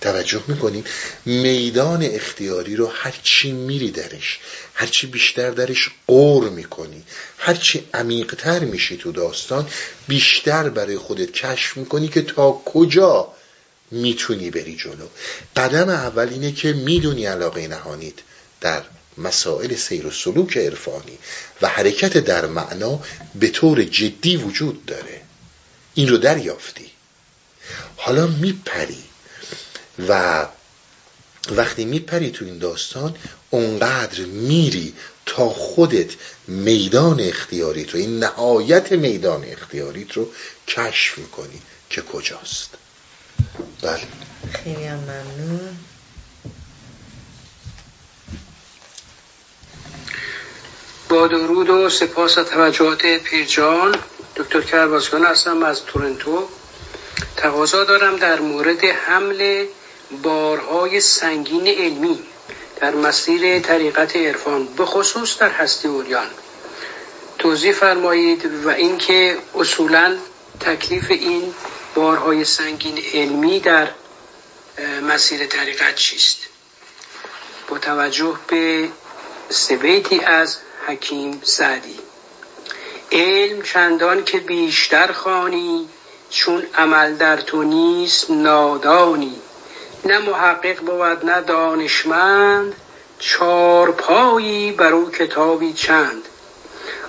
توجه 0.00 0.42
می‌کنیم 0.48 0.84
میدان 1.26 2.02
اختیاری 2.02 2.76
رو 2.76 2.86
هرچی 2.86 3.52
میری 3.52 3.90
درش 3.90 4.38
هرچی 4.74 5.06
بیشتر 5.06 5.50
درش 5.50 5.90
قور 6.06 6.48
می‌کنی 6.48 7.02
هرچی 7.38 7.88
عمیقتر 7.94 8.58
میشی 8.58 8.96
تو 8.96 9.12
داستان 9.12 9.68
بیشتر 10.08 10.68
برای 10.68 10.98
خودت 10.98 11.32
کشف 11.32 11.76
می‌کنی 11.76 12.08
که 12.08 12.22
تا 12.22 12.50
کجا 12.50 13.28
می‌تونی 13.90 14.50
بری 14.50 14.76
جلو. 14.76 15.06
قدم 15.56 15.88
اول 15.88 16.28
اینه 16.28 16.52
که 16.52 16.72
می‌دونی 16.72 17.26
علاقه 17.26 17.68
نهانید 17.68 18.22
در 18.60 18.82
مسائل 19.18 19.74
سیر 19.74 20.06
و 20.06 20.10
سلوک 20.10 20.56
عرفانی 20.56 21.18
و 21.62 21.68
حرکت 21.68 22.16
در 22.16 22.46
معنا 22.46 23.00
به 23.34 23.48
طور 23.48 23.84
جدی 23.84 24.36
وجود 24.36 24.86
داره. 24.86 25.20
این 25.94 26.08
رو 26.08 26.18
دریافتی. 26.18 26.90
حالا 27.96 28.26
میپری. 28.26 29.04
و 30.08 30.46
وقتی 31.50 31.84
میپری 31.84 32.30
تو 32.30 32.44
این 32.44 32.58
داستان 32.58 33.16
اونقدر 33.50 34.20
میری 34.20 34.94
تا 35.26 35.48
خودت 35.48 36.10
میدان 36.48 37.20
اختیاریت 37.20 37.90
رو 37.90 38.00
این 38.00 38.18
نهایت 38.18 38.92
میدان 38.92 39.44
اختیاریت 39.44 40.12
رو 40.12 40.28
کشف 40.68 41.18
می‌کنی 41.18 41.62
که 41.90 42.02
کجاست. 42.02 42.70
بله. 43.82 44.02
خیلی 44.52 44.84
هم 44.84 44.98
ممنون. 44.98 45.76
با 51.08 51.26
درود 51.26 51.70
و 51.70 51.90
سپاس 51.90 52.38
و 52.38 52.44
توجهات 52.44 53.06
پیرجان 53.06 53.94
دکتر 54.36 54.60
کربازگان 54.60 55.24
هستم 55.24 55.62
از 55.62 55.84
تورنتو. 55.84 56.48
تقاضا 57.36 57.84
دارم 57.84 58.16
در 58.16 58.40
مورد 58.40 58.84
حمل 58.84 59.66
بارهای 60.22 61.00
سنگین 61.00 61.66
علمی 61.66 62.18
در 62.80 62.94
مسیر 62.94 63.58
طریقت 63.60 64.16
عرفان 64.16 64.66
به 64.66 64.84
خصوص 64.84 65.38
در 65.38 65.50
هستی 65.50 65.88
اوریان. 65.88 66.26
توضیح 67.38 67.72
فرمایید 67.72 68.64
و 68.64 68.68
اینکه 68.68 69.38
اصولا 69.54 70.16
تکلیف 70.60 71.10
این 71.10 71.54
بارهای 71.94 72.44
سنگین 72.44 72.98
علمی 73.12 73.60
در 73.60 73.88
مسیر 75.02 75.46
طریقت 75.46 75.94
چیست؟ 75.94 76.38
با 77.68 77.78
توجه 77.78 78.36
به 78.48 78.88
سبیتی 79.48 80.20
از 80.20 80.56
حکیم 80.86 81.40
سعدی. 81.44 81.98
علم 83.12 83.62
چندان 83.62 84.24
که 84.24 84.38
بیشتر 84.38 85.12
خانی 85.12 85.88
چون 86.30 86.66
عمل 86.74 87.16
در 87.16 87.36
تو 87.36 87.62
نیست 87.62 88.30
نادانی. 88.30 89.36
نه 90.04 90.18
محقق 90.18 90.80
بود 90.80 91.30
نه 91.30 91.40
دانشمند 91.40 92.74
چار 93.18 93.92
پایی 93.92 94.72
بر 94.72 94.92
او 94.92 95.10
کتابی 95.10 95.72
چند. 95.72 96.22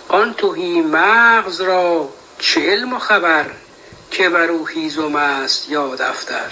آن 0.08 0.34
توهی 0.34 0.82
مغز 0.82 1.62
را 1.62 2.10
چه 2.40 2.72
علم 2.72 2.94
و 2.94 3.00
خبر 3.00 3.46
که 4.12 4.30
بر 4.30 4.48
او 4.48 4.68
هیزم 4.68 5.16
است 5.16 5.70
یا 5.70 5.96
دفتر؟ 5.96 6.52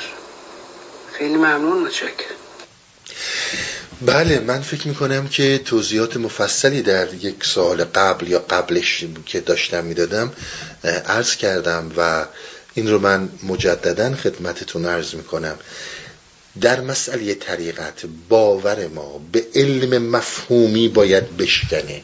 خیلی 1.14 1.36
ممنون 1.36 1.84
متشکرم. 1.84 2.36
بله 4.02 4.40
من 4.40 4.62
فکر 4.62 4.88
می‌کنم 4.88 5.28
که 5.28 5.58
توضیحات 5.58 6.18
مفصلی 6.18 6.82
در 6.82 7.14
یک 7.14 7.46
سال 7.46 7.84
قبل 7.84 8.28
یا 8.28 8.40
قبلش 8.40 9.06
که 9.26 9.40
داشتم 9.40 9.84
می‌دادم 9.84 10.32
عرض 11.06 11.36
کردم 11.36 11.92
و 11.98 12.26
این 12.74 12.90
رو 12.90 13.00
من 13.00 13.30
مجددا 13.44 14.16
خدمتتون 14.16 14.86
عرض 14.86 15.16
می‌کنم. 15.16 15.60
در 16.62 16.82
مسئله 16.82 17.34
طریقت 17.34 18.06
باور 18.30 18.88
ما 18.88 19.22
به 19.32 19.46
علم 19.56 20.02
مفهومی 20.02 20.88
باید 20.88 21.38
بشکنه. 21.38 22.02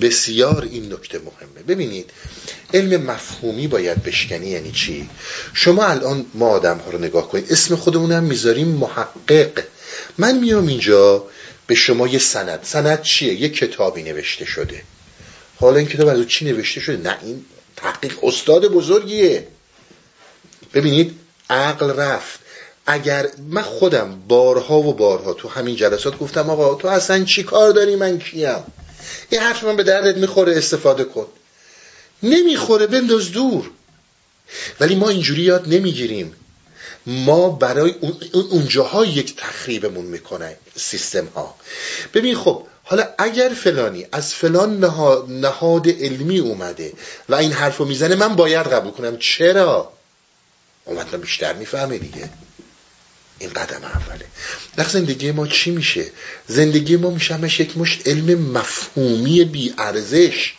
بسیار 0.00 0.68
این 0.70 0.92
نکته 0.92 1.18
مهمه. 1.18 1.62
ببینید 1.68 2.10
علم 2.74 3.02
مفهومی 3.02 3.66
باید 3.66 4.02
بشکنی 4.02 4.46
یعنی 4.46 4.72
چی؟ 4.72 5.10
شما 5.54 5.84
الان 5.84 6.26
ما 6.34 6.48
آدم 6.48 6.78
ها 6.78 6.90
رو 6.90 6.98
نگاه 6.98 7.28
کنید 7.28 7.52
اسم 7.52 7.76
خودمونم 7.76 8.22
می‌ذاریم 8.24 8.68
محقق. 8.68 9.64
من 10.18 10.38
میام 10.38 10.66
اینجا 10.66 11.24
به 11.66 11.74
شما 11.74 12.08
یه 12.08 12.18
سند. 12.18 12.60
سند 12.62 13.02
چیه؟ 13.02 13.34
یه 13.34 13.48
کتابی 13.48 14.02
نوشته 14.02 14.44
شده. 14.44 14.82
حالا 15.56 15.76
این 15.76 15.88
کتاب 15.88 16.08
از 16.08 16.26
چی 16.26 16.44
نوشته 16.44 16.80
شده؟ 16.80 16.96
نه 16.96 17.18
این 17.22 17.44
تحقیق 17.76 18.24
استاد 18.24 18.66
بزرگیه. 18.66 19.46
ببینید 20.74 21.18
عقل 21.50 21.90
رفت. 21.90 22.39
اگر 22.92 23.28
من 23.48 23.62
خودم 23.62 24.22
بارها 24.28 24.78
و 24.78 24.92
بارها 24.92 25.32
تو 25.32 25.48
همین 25.48 25.76
جلسات 25.76 26.18
گفتم 26.18 26.50
آقا 26.50 26.74
تو 26.74 26.88
اصلا 26.88 27.24
چی 27.24 27.42
کار 27.42 27.70
داری؟ 27.70 27.96
من 27.96 28.18
کیم؟ 28.18 28.64
این 29.30 29.40
حرف 29.40 29.64
من 29.64 29.76
به 29.76 29.82
دردت 29.82 30.16
می‌خوره 30.16 30.56
استفاده 30.56 31.04
کن. 31.04 31.26
نمی‌خوره 32.22 32.86
بنداز 32.86 33.32
دور. 33.32 33.70
ولی 34.80 34.94
ما 34.94 35.08
اینجوری 35.08 35.42
یاد 35.42 35.68
نمی‌گیریم. 35.68 36.34
ما 37.06 37.48
برای 37.48 37.94
اونجاها 38.32 39.04
یک 39.04 39.36
تخریبمون 39.36 40.04
می‌کنه 40.04 40.56
سیستم 40.76 41.26
ها 41.26 41.54
ببین 42.14 42.36
خب 42.36 42.62
حالا 42.84 43.08
اگر 43.18 43.48
فلانی 43.48 44.06
از 44.12 44.34
فلان 44.34 44.84
نهاد 45.28 45.88
علمی 45.88 46.38
اومده 46.38 46.92
و 47.28 47.34
این 47.34 47.52
حرف 47.52 47.76
رو 47.76 47.84
می‌زنه 47.84 48.14
من 48.14 48.36
باید 48.36 48.66
قبول 48.66 48.90
کنم. 48.90 49.16
چرا؟ 49.18 49.92
اومد 50.84 51.20
بیشتر 51.20 51.52
می‌فهمه 51.52 51.98
دیگه. 51.98 52.30
این 53.40 53.50
قدم 53.50 53.80
اوله. 53.84 54.26
در 54.76 54.84
زندگی 54.84 55.32
ما 55.32 55.46
چی 55.46 55.70
میشه؟ 55.70 56.06
زندگی 56.46 56.96
ما 56.96 57.10
میشه 57.10 57.34
همش 57.34 57.60
یک 57.60 57.78
مشت 57.78 58.08
علم 58.08 58.40
مفهومی 58.40 59.44
بی 59.44 59.74
ارزش 59.78 60.54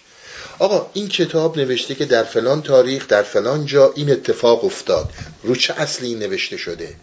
آقا 0.60 0.90
این 0.94 1.10
کتاب 1.10 1.58
نوشته 1.58 1.96
که 1.96 2.06
در 2.06 2.24
فلان 2.24 2.62
تاریخ 2.62 3.08
در 3.08 3.24
فلان 3.24 3.66
جا 3.66 3.94
این 3.96 4.12
اتفاق 4.12 4.66
افتاد. 4.66 5.10
رو 5.44 5.56
چه 5.56 5.74
اصلی 5.74 6.08
این 6.08 6.20
نوشته 6.20 6.58
شده؟ 6.58 6.96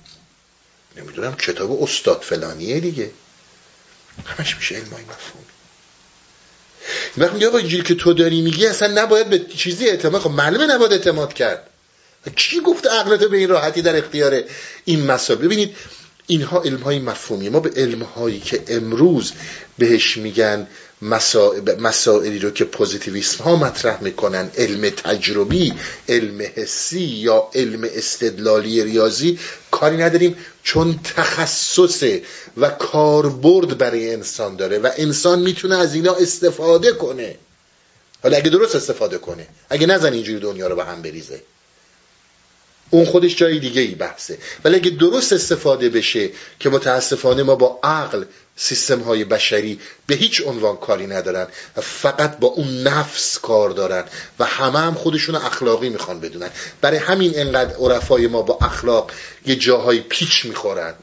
نمی‌دونم 0.96 1.36
کتاب 1.36 1.82
استاد 1.82 2.20
فلانیه 2.22 2.80
دیگه. 2.80 3.10
همش 4.26 4.56
میشه 4.56 4.74
علم 4.74 4.90
های 4.90 5.02
مفهومی. 5.02 5.46
وقتی 7.18 7.46
آقا 7.46 7.58
اینجوری 7.58 7.82
که 7.82 7.94
تو 7.94 8.12
داری 8.12 8.40
میگی 8.40 8.66
اصلا 8.66 9.02
نباید 9.02 9.28
به 9.28 9.38
چیزی 9.38 9.88
اعتماد 9.88 10.20
خب 10.20 10.30
معلومه 10.30 10.66
نباید 10.66 10.92
اعتماد 10.92 11.34
کرد. 11.34 11.67
کی 12.36 12.60
گفت 12.60 12.86
عقلتو 12.86 13.28
به 13.28 13.36
این 13.36 13.48
راحتی 13.48 13.82
در 13.82 13.96
اختیار 13.96 14.42
این 14.84 15.06
مسائل؟ 15.06 15.38
ببینید 15.38 15.76
اینها 16.26 16.62
علم 16.62 16.78
های 16.78 16.98
مفهومی 16.98 17.48
ما 17.48 17.60
به 17.60 17.70
علم 17.76 18.02
هایی 18.02 18.40
که 18.40 18.62
امروز 18.68 19.32
بهش 19.78 20.16
میگن 20.16 20.66
مسائلی 21.78 22.38
رو 22.38 22.50
که 22.50 22.64
پوزیتیویسم 22.64 23.44
ها 23.44 23.56
مطرح 23.56 24.02
می‌کنن 24.02 24.50
علم 24.58 24.90
تجربی 24.90 25.72
علم 26.08 26.46
حسی 26.54 27.00
یا 27.00 27.50
علم 27.54 27.88
استدلالی 27.94 28.84
ریاضی 28.84 29.38
کاری 29.70 29.96
نداریم 29.96 30.36
چون 30.62 31.00
تخصص 31.16 32.04
و 32.56 32.68
کاربرد 32.68 33.78
برای 33.78 34.14
انسان 34.14 34.56
داره 34.56 34.78
و 34.78 34.90
انسان 34.96 35.40
می‌تونه 35.40 35.76
از 35.76 35.94
اینا 35.94 36.14
استفاده 36.14 36.92
کنه. 36.92 37.36
حالا 38.22 38.36
اگه 38.36 38.50
درست 38.50 38.76
استفاده 38.76 39.18
کنه 39.18 39.46
اگه 39.70 39.86
نزن 39.86 40.12
اینجوری 40.12 40.40
دنیا 40.40 40.66
رو 40.68 40.76
به 40.76 40.84
هم 40.84 41.02
بریزه. 41.02 41.40
اون 42.90 43.04
خودش 43.04 43.36
جای 43.36 43.58
دیگه 43.58 43.80
ای 43.80 43.94
بحثه. 43.94 44.38
ولی 44.64 44.76
اگه 44.76 44.90
درست 44.90 45.32
استفاده 45.32 45.88
بشه 45.88 46.30
که 46.60 46.70
متاسفانه 46.70 47.42
ما 47.42 47.54
با 47.54 47.80
عقل 47.82 48.24
سیستم 48.56 49.00
های 49.00 49.24
بشری 49.24 49.80
به 50.06 50.14
هیچ 50.14 50.42
عنوان 50.46 50.76
کاری 50.76 51.06
ندارن 51.06 51.46
و 51.76 51.80
فقط 51.80 52.38
با 52.38 52.48
اون 52.48 52.82
نفس 52.82 53.38
کار 53.38 53.70
دارن 53.70 54.04
و 54.38 54.44
همه 54.44 54.78
هم 54.78 54.94
خودشون 54.94 55.34
اخلاقی 55.34 55.88
می‌خوان 55.88 56.20
بدونن. 56.20 56.50
برای 56.80 56.98
همین 56.98 57.32
انقدر 57.36 57.74
عرفای 57.76 58.26
ما 58.26 58.42
با 58.42 58.58
اخلاق 58.62 59.10
یه 59.46 59.56
جاهای 59.56 60.00
پیچ 60.00 60.44
می‌خورن. 60.44 60.94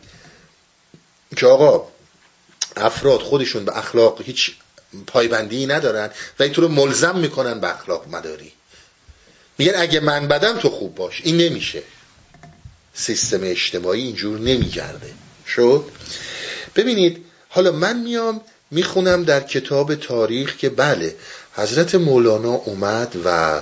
که 1.37 1.47
آقا 1.47 1.87
افراد 2.77 3.19
خودشون 3.19 3.65
به 3.65 3.77
اخلاق 3.77 4.21
هیچ 4.21 4.51
پایبندی 5.07 5.65
ندارن 5.65 6.09
و 6.39 6.43
اینطور 6.43 6.67
ملزم 6.67 7.19
می‌کنن 7.19 7.59
به 7.59 7.69
اخلاق 7.75 8.07
مداری. 8.07 8.51
میگن 9.57 9.73
اگه 9.76 9.99
من 9.99 10.27
بدم 10.27 10.60
تو 10.60 10.69
خوب 10.69 10.95
باش. 10.95 11.22
این 11.23 11.38
نمیشه. 11.38 11.84
سیستم 12.94 13.40
اجتماعی 13.44 14.02
اینجور 14.02 14.40
نمیگرده. 14.40 15.14
شد؟ 15.48 15.86
ببینید 16.76 17.26
حالا 17.49 17.72
من 17.72 17.99
میام 17.99 18.41
می‌خونم 18.72 19.23
در 19.23 19.40
کتاب 19.40 19.95
تاریخ 19.95 20.57
که 20.57 20.69
بله 20.69 21.15
حضرت 21.56 21.95
مولانا 21.95 22.53
اومد 22.53 23.15
و 23.26 23.61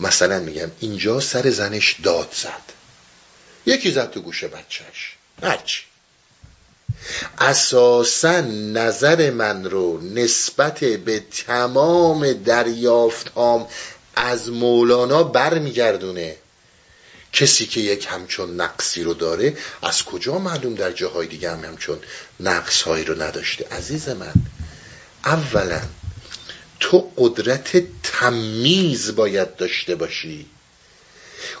مثلا 0.00 0.38
میگم 0.40 0.70
اینجا 0.80 1.20
سر 1.20 1.50
زنش 1.50 1.96
داد 2.02 2.34
زد. 2.42 2.72
یکی 3.66 3.90
زد 3.90 4.10
تو 4.10 4.20
گوش 4.20 4.44
بچهش. 4.44 5.16
هرچی. 5.42 5.82
اساسا 7.38 8.40
نظر 8.40 9.30
من 9.30 9.64
رو 9.64 10.00
نسبت 10.00 10.84
به 10.84 11.22
تمام 11.46 12.32
دریافتام 12.32 13.66
از 14.16 14.48
مولانا 14.48 15.22
برمیگردونه. 15.22 16.36
کسی 17.32 17.66
که 17.66 17.80
یک 17.80 18.06
همچون 18.10 18.60
نقصی 18.60 19.02
رو 19.02 19.14
داره 19.14 19.56
از 19.82 20.02
کجا 20.02 20.38
معلوم 20.38 20.74
در 20.74 20.92
جاهای 20.92 21.26
دیگه 21.26 21.50
هم 21.50 21.64
همچون 21.64 21.98
نقص 22.40 22.82
هایی 22.82 23.04
رو 23.04 23.22
نداشته؟ 23.22 23.66
عزیز 23.70 24.08
من 24.08 24.34
اولا 25.24 25.80
تو 26.80 27.10
قدرت 27.16 27.82
تمیز 28.02 29.14
باید 29.14 29.56
داشته 29.56 29.94
باشی. 29.94 30.46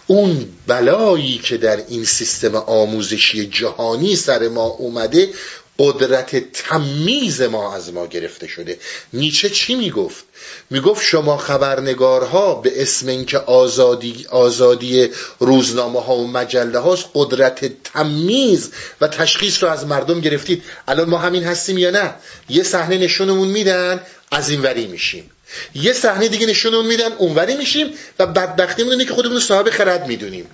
اون 0.06 0.48
بلایی 0.66 1.38
که 1.38 1.56
در 1.56 1.76
این 1.76 2.04
سیستم 2.04 2.54
آموزشی 2.54 3.46
جهانی 3.46 4.16
سر 4.16 4.48
ما 4.48 4.64
اومده 4.64 5.34
قدرت 5.82 6.52
تمیز 6.52 7.42
ما 7.42 7.74
از 7.74 7.92
ما 7.92 8.06
گرفته 8.06 8.46
شده. 8.46 8.78
نیچه 9.12 9.50
چی 9.50 9.74
می‌گفت؟ 9.74 10.24
می‌گفت 10.70 11.04
شما 11.04 11.36
خبرنگارها 11.36 12.54
به 12.54 12.82
اسم 12.82 13.08
اینکه 13.08 13.38
آزادی 13.38 14.26
آزادی 14.30 15.08
روزنامه 15.38 16.02
ها 16.02 16.16
و 16.16 16.28
مجله 16.28 16.78
هاست 16.78 17.04
قدرت 17.14 17.82
تمیز 17.82 18.70
و 19.00 19.08
تشخیص 19.08 19.62
رو 19.62 19.68
از 19.68 19.86
مردم 19.86 20.20
گرفتید. 20.20 20.62
الان 20.88 21.08
ما 21.08 21.18
همین 21.18 21.44
هستیم 21.44 21.78
یا 21.78 21.90
نه؟ 21.90 22.14
یه 22.48 22.62
صحنه 22.62 22.98
نشونمون 22.98 23.48
میدن 23.48 24.00
از 24.30 24.48
این 24.48 24.62
وری 24.62 24.86
میشیم. 24.86 25.30
یه 25.74 25.92
صحنه 25.92 26.28
دیگه 26.28 26.46
نشونمون 26.46 26.86
میدن 26.86 27.12
اونوری 27.12 27.56
میشیم 27.56 27.94
و 28.18 28.26
بدبختی 28.26 28.82
اینه 28.82 29.04
که 29.04 29.14
خودمون 29.14 29.40
صاحب 29.40 29.70
خرد 29.70 30.06
می‌دونیم. 30.06 30.46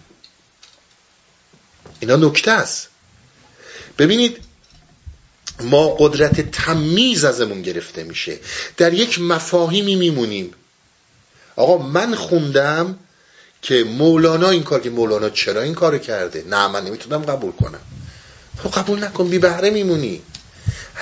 اینا 2.00 2.16
نکته 2.16 2.50
است. 2.50 2.88
ببینید 3.98 4.47
ما 5.60 5.96
قدرت 5.98 6.50
تمیز 6.50 7.24
ازمون 7.24 7.62
گرفته 7.62 8.04
میشه. 8.04 8.38
در 8.76 8.94
یک 8.94 9.20
مفاهیمی 9.20 9.96
میمونیم. 9.96 10.54
آقا 11.56 11.78
من 11.78 12.14
خوندم 12.14 12.98
که 13.62 13.84
مولانا 13.84 14.50
این 14.50 14.62
کار 14.62 14.80
که 14.80 14.90
مولانا 14.90 15.30
چرا 15.30 15.62
این 15.62 15.74
کار 15.74 15.98
کرده؟ 15.98 16.44
نه 16.50 16.68
من 16.68 16.84
نمی‌تونم 16.84 17.22
قبول 17.22 17.52
کنم. 17.52 17.80
خب 18.62 18.70
قبول 18.70 19.04
نکن 19.04 19.28
بی 19.28 19.38
بهره 19.38 19.70
میمونی. 19.70 20.22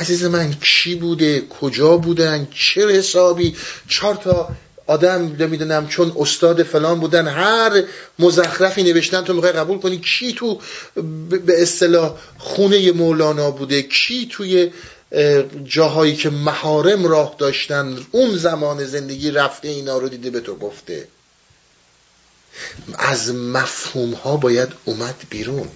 عزیز 0.00 0.24
من 0.24 0.54
کی 0.60 0.94
بوده؟ 0.94 1.40
کجا 1.40 1.96
بودن؟ 1.96 2.48
چه 2.54 2.88
حسابی؟ 2.88 3.56
چهار 3.88 4.14
تا 4.14 4.48
آدم 4.86 5.36
نمی‌دونم 5.38 5.88
چون 5.88 6.12
استاد 6.18 6.62
فلان 6.62 7.00
بودن 7.00 7.28
هر 7.28 7.82
مزخرفی 8.18 8.82
نوشتن 8.82 9.24
تو 9.24 9.34
می‌خوای 9.34 9.52
قبول 9.52 9.78
کنی 9.78 9.98
کی 9.98 10.32
تو 10.32 10.60
به 11.46 11.62
اصطلاح 11.62 12.14
خونه 12.38 12.92
مولانا 12.92 13.50
بوده 13.50 13.82
کی 13.82 14.28
توی 14.32 14.70
جاهایی 15.64 16.16
که 16.16 16.30
محارم 16.30 17.06
راه 17.06 17.34
داشتن 17.38 17.98
اون 18.10 18.36
زمان 18.36 18.84
زندگی 18.84 19.30
رفته 19.30 19.68
اینا 19.68 19.98
رو 19.98 20.08
دیده 20.08 20.30
به 20.30 20.40
تو 20.40 20.54
گفته. 20.54 21.08
از 22.98 23.34
مفهوم 23.34 24.12
ها 24.12 24.36
باید 24.36 24.68
اومد 24.84 25.14
بیرون. 25.30 25.68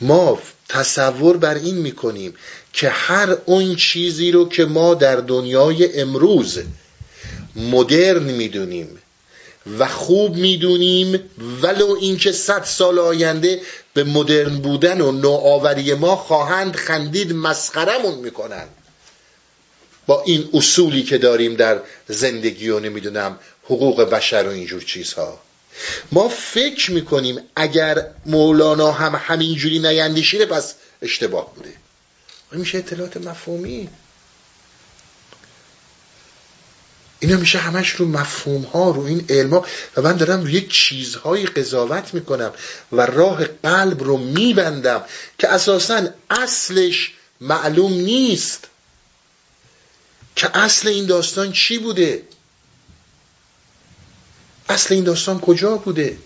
ما 0.00 0.38
تصور 0.68 1.36
بر 1.36 1.54
این 1.54 1.74
می‌کنیم 1.74 2.34
که 2.72 2.88
هر 2.88 3.36
اون 3.44 3.76
چیزی 3.76 4.30
رو 4.30 4.48
که 4.48 4.64
ما 4.64 4.94
در 4.94 5.16
دنیای 5.16 6.00
امروز 6.00 6.58
مدرن 7.58 8.22
می‌دونیم 8.22 8.98
و 9.78 9.86
خوب 9.88 10.36
می‌دونیم 10.36 11.30
ولو 11.62 11.96
اینکه 12.00 12.32
صد 12.32 12.64
سال 12.64 12.98
آینده 12.98 13.60
به 13.94 14.04
مدرن 14.04 14.56
بودن 14.56 15.00
و 15.00 15.12
نوآوری 15.12 15.94
ما 15.94 16.16
خواهند 16.16 16.76
خندید 16.76 17.32
مسخرمون 17.32 18.14
می‌کنن 18.14 18.66
با 20.06 20.22
این 20.22 20.48
اصولی 20.54 21.02
که 21.02 21.18
داریم 21.18 21.54
در 21.54 21.80
زندگی 22.08 22.68
و 22.68 22.80
نمی‌دونم 22.80 23.38
حقوق 23.64 24.02
بشر 24.02 24.44
و 24.46 24.50
اینجور 24.50 24.82
چیزها. 24.82 25.40
ما 26.12 26.28
فکر 26.28 26.90
می‌کنیم 26.90 27.40
اگر 27.56 28.06
مولانا 28.26 28.92
هم 28.92 29.20
همینجوری 29.24 29.78
نیندیشیده 29.78 30.46
پس 30.46 30.74
اشتباه 31.02 31.54
بوده. 31.54 31.72
میشه 32.52 32.78
اطلاعات 32.78 33.16
مفهومی. 33.16 33.88
اینا 37.20 37.36
میشه 37.36 37.58
همش 37.58 37.90
رو 37.90 38.08
مفهوم 38.08 38.62
ها 38.62 38.90
رو 38.90 39.02
این 39.02 39.24
علم 39.28 39.52
و 39.52 39.62
من 39.96 40.16
دارم 40.16 40.42
روی 40.42 40.60
چیزهایی 40.60 41.46
قضاوت 41.46 42.14
می‌کنم 42.14 42.52
و 42.92 43.00
راه 43.00 43.44
قلب 43.44 44.02
رو 44.02 44.16
میبندم 44.16 45.04
که 45.38 45.48
اساسا 45.48 46.08
اصلش 46.30 47.12
معلوم 47.40 47.92
نیست 47.92 48.68
که 50.36 50.58
اصل 50.58 50.88
این 50.88 51.06
داستان 51.06 51.52
چی 51.52 51.78
بوده. 51.78 52.22
اصل 54.68 54.94
این 54.94 55.04
داستان 55.04 55.40
کجا 55.40 55.76
بوده؟ 55.76 56.18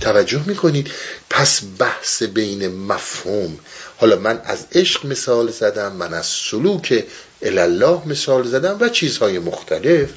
توجه 0.00 0.42
می‌کنید. 0.46 0.90
پس 1.30 1.60
بحث 1.78 2.22
بین 2.22 2.68
مفهوم 2.68 3.58
حالا 3.96 4.16
من 4.16 4.40
از 4.44 4.66
عشق 4.72 5.06
مثال 5.06 5.50
زدم 5.50 5.92
من 5.92 6.14
از 6.14 6.26
سلوک 6.26 7.04
الله 7.42 8.08
مثال 8.08 8.48
زدم 8.48 8.76
و 8.80 8.88
چیزهای 8.88 9.38
مختلف. 9.38 10.10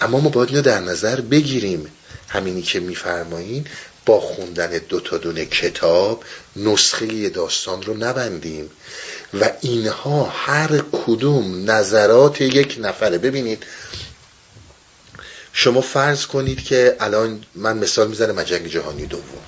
اما 0.00 0.20
ما 0.20 0.28
باید 0.28 0.48
اینو 0.48 0.62
در 0.62 0.80
نظر 0.80 1.20
بگیریم. 1.20 1.86
همینی 2.28 2.62
که 2.62 2.80
میفرمایین 2.80 3.66
با 4.06 4.20
خوندن 4.20 4.70
دو 4.88 5.00
تا 5.00 5.18
دونه 5.18 5.46
کتاب 5.46 6.24
نسخه 6.56 7.28
داستان 7.28 7.82
رو 7.82 7.96
نبندیم. 7.96 8.70
و 9.40 9.50
اینها 9.60 10.24
هر 10.24 10.82
کدوم 10.92 11.70
نظرات 11.70 12.40
یک 12.40 12.76
نفره. 12.80 13.18
ببینید 13.18 13.64
شما 15.52 15.80
فرض 15.80 16.26
کنید 16.26 16.64
که 16.64 16.96
الان 17.00 17.44
من 17.54 17.78
مثال 17.78 18.08
می‌زنم 18.08 18.42
جنگ 18.42 18.66
جهانی 18.66 19.06
دوم. 19.06 19.42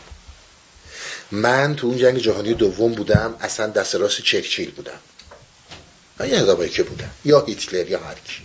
من 1.33 1.77
تو 1.77 1.87
اون 1.87 1.99
جنگ 1.99 2.19
جهانی 2.19 2.55
دوم 2.55 2.93
بودم 2.93 3.35
اصلا 3.41 3.67
دست 3.67 3.95
راست 3.95 4.21
چرچیل 4.21 4.71
بودم. 4.71 4.99
یه 6.21 6.41
ادامایی 6.41 6.71
که 6.71 6.83
بودم 6.83 7.11
یا 7.25 7.41
هیتلر 7.41 7.91
یا 7.91 7.99
هر 7.99 8.15
کی. 8.15 8.43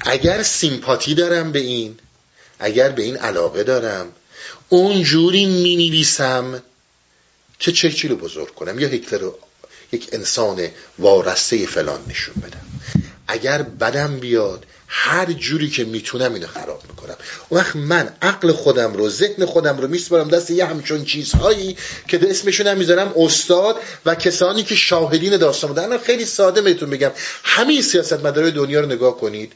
اگر 0.00 0.42
سیمپاتی 0.42 1.14
دارم 1.14 1.52
به 1.52 1.58
این 1.58 1.98
اگر 2.58 2.88
به 2.88 3.02
این 3.02 3.16
علاقه 3.16 3.62
دارم 3.62 4.12
اونجوری 4.68 5.46
می 5.46 5.76
نویسم 5.76 6.62
که 7.58 7.72
چرچیل 7.72 8.10
رو 8.10 8.16
بزرگ 8.16 8.54
کنم 8.54 8.78
یا 8.78 8.88
هیتلر 8.88 9.18
رو 9.18 9.38
یک 9.92 10.08
انسان 10.12 10.68
وارسته 10.98 11.66
فلان 11.66 12.00
نشون 12.08 12.34
بدم. 12.34 12.66
اگر 13.28 13.62
بدم 13.62 14.18
بیاد 14.18 14.66
هر 14.96 15.32
جوری 15.32 15.70
که 15.70 15.84
می‌تونم 15.84 16.34
اینو 16.34 16.46
خراب 16.46 16.82
می‌کنم. 16.88 17.16
اون 17.48 17.60
وقت 17.60 17.76
من 17.76 18.12
عقل 18.22 18.52
خودم 18.52 18.92
رو 18.92 19.08
ذهن 19.08 19.44
خودم 19.44 19.78
رو 19.78 19.88
میسپارم 19.88 20.28
دست 20.28 20.50
یه 20.50 20.64
همچون 20.64 21.04
چیزهایی 21.04 21.76
که 22.08 22.20
اسمشون 22.30 22.66
هم 22.66 22.78
می‌ذارم 22.78 23.12
استاد 23.16 23.76
و 24.06 24.14
کسانی 24.14 24.62
که 24.62 24.74
شاهدین 24.74 25.36
داستان 25.36 25.68
بودن. 25.68 25.98
خیلی 25.98 26.24
ساده 26.24 26.62
بهتون 26.62 26.90
بگم. 26.90 27.10
همین 27.44 27.82
سیاست 27.82 28.12
مداره 28.12 28.50
دنیا 28.50 28.80
رو 28.80 28.86
نگاه 28.86 29.16
کنید. 29.16 29.52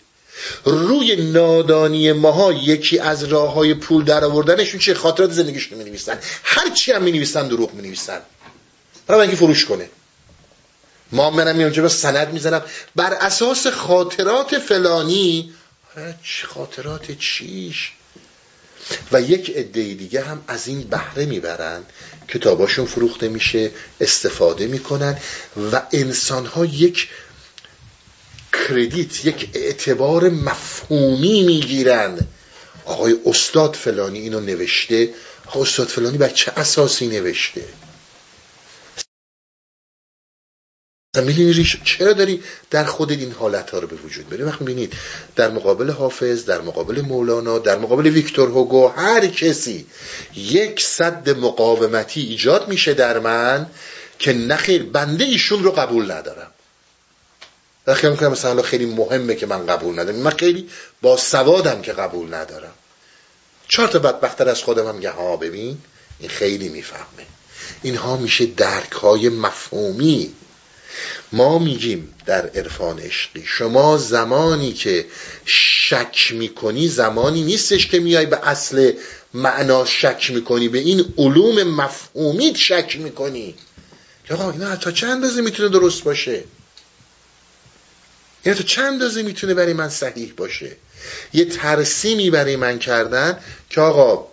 روی 0.65 1.17
نادانی 1.17 2.13
ماها 2.13 2.53
یکی 2.53 2.99
از 2.99 3.25
راه 3.25 3.53
های 3.53 3.75
پول 3.75 4.05
در 4.05 4.25
آوردنشون 4.25 4.81
چه 4.81 4.95
خاطرات 4.95 5.33
زندگیشون 5.33 5.79
می 5.79 5.85
نویسن 5.85 6.19
هر 6.43 6.71
چی 6.71 6.93
هم 6.93 7.03
می 7.03 7.13
نویسن 7.13 7.49
دروغ 7.49 7.75
می 7.75 7.83
نویسن 7.83 8.21
برای 9.07 9.37
فروش 9.37 9.65
کنه. 9.65 9.89
ما 11.13 11.31
منم 11.31 11.61
اونجا 11.61 11.83
به 11.83 11.89
سند 11.89 12.33
می‌زنم. 12.33 12.63
بر 12.97 13.13
اساس 13.15 13.67
خاطرات 13.67 14.59
فلانی 14.59 15.53
خاطرات 16.45 17.19
چیش؟ 17.19 17.93
و 19.13 19.21
یک 19.21 19.51
عده 19.51 19.95
دیگه 19.95 20.23
هم 20.23 20.45
از 20.49 20.69
این 20.69 20.81
بهره 20.81 21.25
می‌برن 21.27 21.83
کتاباشون 22.29 22.87
فروخته 22.87 23.29
میشه 23.29 23.71
استفاده 24.01 24.67
می‌کنن 24.67 25.19
و 25.73 25.83
انسان 25.93 26.47
ها 26.47 26.65
یک 26.65 27.09
کردیت 28.53 29.25
یک 29.25 29.51
اعتبار 29.55 30.29
مفهومی 30.29 31.43
می‌گیرن. 31.43 32.19
آقای 32.85 33.17
استاد 33.27 33.75
فلانی 33.75 34.19
اینو 34.19 34.41
نوشته. 34.41 35.09
استاد 35.55 35.89
فلانی 35.89 36.19
بر 36.19 36.29
چه 36.29 36.53
اساسی 36.57 37.07
نوشته؟ 37.07 37.65
می‌دونی 41.17 41.67
چرا 41.85 42.13
داری 42.13 42.43
در 42.71 42.85
خود 42.85 43.11
این 43.11 43.33
حالت 43.33 43.71
ها 43.71 43.79
رو 43.79 43.87
به 43.87 43.97
وجود 43.97 44.29
بری 44.29 44.43
وقت 44.43 44.61
می‌بینید 44.61 44.93
در 45.37 45.51
مقابل 45.51 45.91
حافظ 45.91 46.45
در 46.45 46.61
مقابل 46.61 47.01
مولانا 47.01 47.59
در 47.59 47.79
مقابل 47.79 48.07
ویکتور 48.07 48.49
هوگو 48.49 48.89
هر 48.89 49.27
کسی 49.27 49.87
یک 50.37 50.81
صد 50.81 51.31
مقاومتی 51.31 52.21
ایجاد 52.21 52.69
میشه 52.69 52.95
در 52.95 53.19
من 53.19 53.67
که 54.19 54.33
نخیر 54.33 54.83
بنده 54.83 55.25
ایشون 55.25 55.63
رو 55.63 55.71
قبول 55.71 56.11
ندارم. 56.11 56.51
و 57.87 57.95
خیلی 57.95 58.13
می‌کنم 58.13 58.33
مثلا 58.33 58.63
خیلی 58.63 58.87
مهمه 58.87 59.35
که 59.35 59.47
من 59.47 59.67
قبول 59.67 59.99
ندارم 60.01 60.17
من 60.17 60.31
خیلی 60.31 60.69
با 61.03 61.17
سوادم 61.17 61.83
که 61.83 61.93
قبول 61.93 62.35
ندارم. 62.35 62.75
چهار 63.69 63.89
تا 63.89 63.99
بدبختر 63.99 64.49
از 64.49 64.63
خودم 64.63 64.87
هم 64.87 65.03
ها 65.13 65.37
ببین 65.37 65.79
این 66.19 66.31
خیلی 66.31 66.69
می‌فهمه. 66.69 67.27
اینها 67.83 68.17
میشه 68.17 68.47
درک 68.47 68.93
های 68.93 69.29
مفهومی. 69.29 70.35
ما 71.33 71.59
میگیم 71.59 72.15
در 72.27 72.47
عرفان 72.47 72.99
عشقی 72.99 73.45
شما 73.47 73.99
زمانی 73.99 74.73
که 74.73 75.07
شک 75.45 76.33
می‌کنی 76.35 76.89
زمانی 76.89 77.43
نیستش 77.43 77.87
که 77.87 77.99
میای 77.99 78.27
به 78.27 78.49
اصل 78.49 78.93
معنا 79.35 79.85
شک 79.85 80.31
می‌کنی 80.31 80.69
به 80.69 80.79
این 80.79 81.15
علوم 81.19 81.63
مفهومی 81.63 82.55
شک 82.57 82.97
می‌کنی. 82.99 83.55
آقا 84.31 84.51
اینا 84.51 84.77
تا 84.77 84.91
چند 84.91 85.11
اندازه 85.11 85.41
می‌تونه 85.41 85.69
درست 85.69 86.03
باشه؟ 86.03 86.45
این 88.43 88.55
تو 88.55 88.63
چند 88.63 88.87
اندازه 88.93 89.23
می‌تونه 89.23 89.55
برای 89.55 89.73
من 89.73 89.89
صحیح 89.89 90.33
باشه؟ 90.37 90.77
یه 91.33 91.45
ترسیمی 91.45 92.31
برای 92.31 92.57
من 92.57 92.79
کردن 92.79 93.39
که 93.71 93.81
آقا 93.81 94.29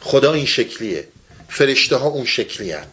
خدا 0.00 0.32
این 0.32 0.46
شکلیه 0.46 1.08
فرشته 1.48 1.96
ها 1.96 2.08
اون 2.08 2.26
شکلی 2.26 2.72
هن. 2.72 2.86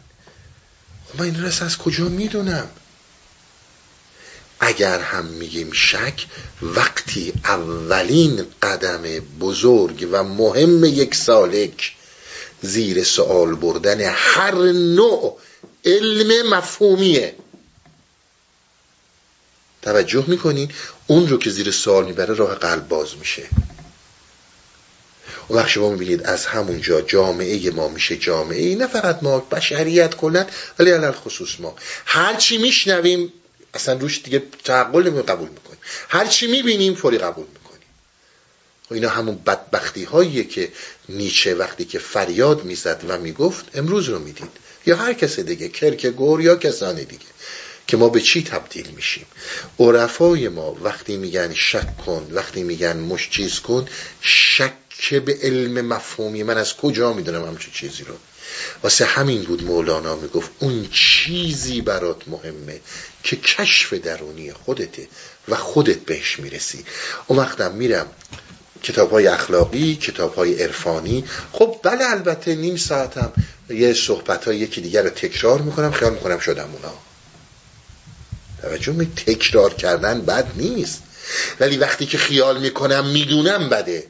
من 1.18 1.26
این 1.26 1.44
رس 1.44 1.62
از 1.62 1.78
کجا 1.78 2.10
می‌دونم؟ 2.10 2.70
اگر 4.60 5.00
هم 5.00 5.26
میگیم 5.26 5.72
شک 5.72 6.26
وقتی 6.62 7.34
اولین 7.46 8.46
قدم 8.62 9.02
بزرگ 9.40 10.08
و 10.12 10.24
مهم 10.24 10.84
یک 10.84 11.16
سالک 11.16 11.96
زیر 12.62 13.04
سوال 13.04 13.56
بردن 13.56 14.02
هر 14.16 14.56
نوع 14.72 15.40
علم 15.86 16.50
مفهومیه. 16.50 17.36
توجه 19.82 20.24
می‌کنین 20.28 20.72
اون 21.08 21.28
رو 21.28 21.38
که 21.38 21.50
زیر 21.50 21.72
سوال 21.72 22.06
می‌بره 22.06 22.34
راه 22.34 22.56
قلب 22.56 22.88
باز 22.88 23.18
میشه. 23.18 23.44
و 25.50 25.54
وقت 25.54 25.68
شما 25.68 25.90
می‌بینید 25.90 26.24
از 26.24 26.46
همونجا 26.46 27.02
جامعه 27.02 27.72
ما 27.72 27.88
میشه 27.88 28.18
جامعه 28.18 28.62
ای 28.62 28.76
نه 28.76 28.88
فقط 28.88 29.24
ما 29.24 29.40
بشریت 29.40 30.16
کنن 30.16 30.46
ولی 30.80 30.92
علال 30.92 31.12
خصوص 31.12 31.60
ما. 31.60 31.76
هرچی 32.06 32.58
میشنویم 32.58 33.34
اصلا 33.74 34.00
روش 34.00 34.22
دیگه 34.24 34.44
تعقل 34.64 35.10
نمی 35.10 35.22
قبول 35.22 35.50
می‌کنیم 35.50 35.80
هرچی 36.10 36.48
می‌بینیم 36.48 36.96
فوری 36.96 37.18
قبول 37.18 37.46
می‌کنیم. 37.46 37.88
و 38.92 38.94
اینا 38.94 39.10
همون 39.10 39.36
بدبختی 39.36 40.04
هاییه 40.04 40.44
که 40.44 40.72
نیچه 41.10 41.56
وقتی 41.56 41.86
که 41.86 42.00
فریاد 42.00 42.64
می‌زد 42.64 43.04
و 43.08 43.18
می‌گفت 43.18 43.66
امروز 43.74 44.10
رو 44.10 44.20
می‌دید. 44.20 44.52
یا 44.86 44.96
هر 44.96 45.14
کس 45.14 45.40
دیگه 45.40 45.70
کرکگور 45.70 46.42
یا 46.42 46.56
کسان 46.56 46.96
دیگه 46.96 47.26
که 47.88 47.98
ما 47.98 48.10
به 48.10 48.22
چی 48.22 48.44
تبدیل 48.44 48.88
میشیم؟ 48.96 49.26
عرفای 49.80 50.50
ما 50.50 50.78
وقتی 50.84 51.18
میگن 51.18 51.54
شک 51.54 51.98
کن 51.98 52.28
وقتی 52.32 52.64
میگن 52.64 52.98
مش 52.98 53.30
چیز 53.30 53.60
کن 53.60 53.88
شک 54.22 54.74
به 55.26 55.38
علم 55.42 55.86
مفهومی 55.86 56.44
من 56.44 56.58
از 56.58 56.78
کجا 56.78 57.14
می‌دونم 57.14 57.46
همچون 57.46 57.74
چیزی 57.74 58.04
رو؟ 58.04 58.14
واسه 58.84 59.06
همین 59.06 59.44
بود 59.44 59.64
مولانا 59.64 60.16
می‌گفت 60.16 60.52
اون 60.60 60.88
چیزی 60.92 61.82
برات 61.82 62.28
مهمه 62.28 62.80
که 63.24 63.36
کشف 63.36 63.94
درونی 63.94 64.54
خودته 64.54 65.08
و 65.48 65.56
خودت 65.56 65.98
بهش 66.00 66.40
می‌رسی. 66.40 66.86
اون 67.28 67.40
وقتم 67.40 67.72
میرم 67.72 68.08
کتاب 68.84 69.12
های 69.12 69.28
اخلاقی 69.28 69.96
کتاب 69.96 70.36
های 70.36 70.64
عرفانی. 70.64 71.26
خب 71.52 71.80
بله 71.84 72.06
البته 72.06 72.56
نیم 72.56 72.78
ساعتم 72.78 73.34
یه 73.70 73.94
صحبت 73.94 74.46
های 74.46 74.58
یکی 74.58 74.82
دیگر 74.82 75.04
رو 75.04 75.10
تکرار 75.10 75.62
می‌کنم 75.62 75.92
خیال 75.92 76.14
می‌کنم 76.14 76.40
شدم 76.40 76.70
اونا. 76.74 76.94
توجه 78.62 78.94
می 78.94 79.06
تکرار 79.06 79.74
کردن 79.74 80.22
بد 80.22 80.52
نیست. 80.56 81.04
ولی 81.60 81.78
وقتی 81.78 82.06
که 82.06 82.18
خیال 82.18 82.60
می‌کنم 82.60 83.06
می‌دونم 83.06 83.70
بده. 83.70 84.08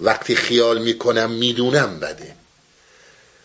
وقتی 0.00 0.36
خیال 0.36 0.82
می‌کنم 0.82 1.30
می‌دونم 1.30 2.00
بده. 2.00 2.34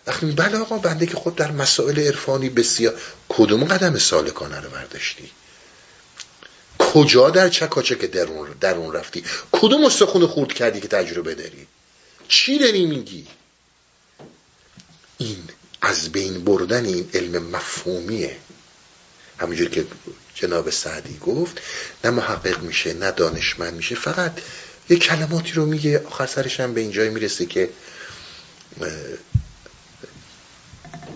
وقتی 0.08 0.26
بله 0.26 0.58
آقا 0.58 0.78
بنده 0.78 1.06
که 1.06 1.16
خود 1.16 1.36
در 1.36 1.52
مسائل 1.52 2.00
عرفانی 2.00 2.50
بسیار 2.50 2.94
کدوم 3.30 3.64
قدم 3.64 3.98
سالکانه 3.98 4.60
رو 4.60 4.70
برداشتی؟ 4.70 5.32
کجا 6.80 7.30
در 7.30 7.50
چکاچک 7.50 8.06
درون, 8.06 8.48
درون 8.62 8.94
رفتی؟ 8.94 9.24
کدوم 9.52 9.86
استخون 9.86 10.28
خورد 10.28 10.54
کردی 10.54 10.82
که 10.82 10.88
تجربه 10.88 11.36
داری؟ 11.36 11.68
چی 12.28 12.58
داری 12.60 12.86
میگی؟ 12.86 13.28
این 15.18 15.44
از 15.82 16.12
بین 16.12 16.44
بردن 16.44 16.86
این 16.86 17.10
علم 17.14 17.44
مفهومیه. 17.44 18.38
همونجور 19.38 19.70
که 19.70 19.86
جناب 20.36 20.70
سعدی 20.70 21.18
گفت 21.18 21.62
نه 22.04 22.10
محقق 22.12 22.62
میشه 22.62 22.94
نه 22.94 23.12
دانشمند 23.12 23.74
میشه 23.74 23.96
فقط 23.96 24.32
یه 24.90 24.98
کلماتی 24.98 25.52
رو 25.52 25.66
میگه 25.66 26.04
آخر 26.06 26.26
سرش 26.26 26.60
هم 26.60 26.74
به 26.74 26.82
اینجای 26.82 27.10
می‌رسه 27.10 27.46
که 27.46 27.70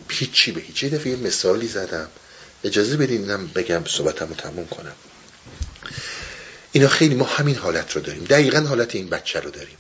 هیچی 0.09 0.51
به 0.51 0.61
هیچی 0.61 0.89
دفعه 0.89 1.15
مثالی 1.15 1.67
زدم. 1.67 2.07
اجازه 2.63 2.97
بدین 2.97 3.47
بگم 3.47 3.83
صحبتم 3.85 4.27
رو 4.27 4.35
تموم 4.35 4.67
کنم. 4.67 4.95
اینا 6.71 6.87
خیلی 6.87 7.15
ما 7.15 7.25
همین 7.25 7.55
حالت 7.55 7.95
رو 7.95 8.01
داریم. 8.01 8.23
دقیقا 8.23 8.59
حالت 8.59 8.95
این 8.95 9.09
بچه 9.09 9.39
رو 9.39 9.51
داریم. 9.51 9.77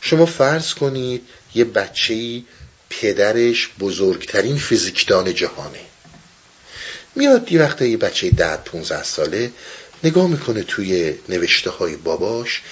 شما 0.00 0.26
فرض 0.26 0.74
کنید 0.74 1.22
یه 1.54 1.64
بچه 1.64 2.42
پدرش 2.90 3.68
بزرگترین 3.78 4.58
فیزیکدان 4.58 5.34
جهانه. 5.34 5.80
میاد 7.14 7.52
یه 7.52 7.60
وقت 7.60 7.82
یه 7.82 7.96
بچه 7.96 8.30
ده 8.30 8.56
15 8.56 9.02
ساله 9.02 9.52
نگاه 10.04 10.26
می‌کنه 10.28 10.62
توی 10.62 11.14
نوشته 11.28 11.70
های 11.70 11.96
باباش. 11.96 12.62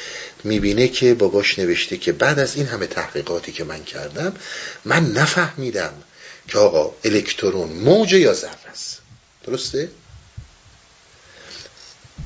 می‌بینه 0.45 0.89
که 0.89 1.15
باباش 1.15 1.59
نوشته 1.59 1.97
که 1.97 2.12
بعد 2.12 2.39
از 2.39 2.57
این 2.57 2.66
همه 2.66 2.87
تحقیقاتی 2.87 3.53
که 3.53 3.65
من 3.65 3.85
کردم 3.85 4.37
من 4.85 5.12
نفهمیدم 5.12 5.93
که 6.49 6.59
آقا 6.59 6.95
الکترون 7.05 7.73
موج 7.73 8.12
یا 8.12 8.35
ذره 8.35 8.71
است. 8.71 8.99
درسته؟ 9.45 9.91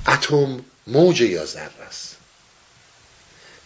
اتم 0.08 0.64
موج 0.86 1.20
یا 1.20 1.46
ذره 1.46 1.82
است. 1.88 2.16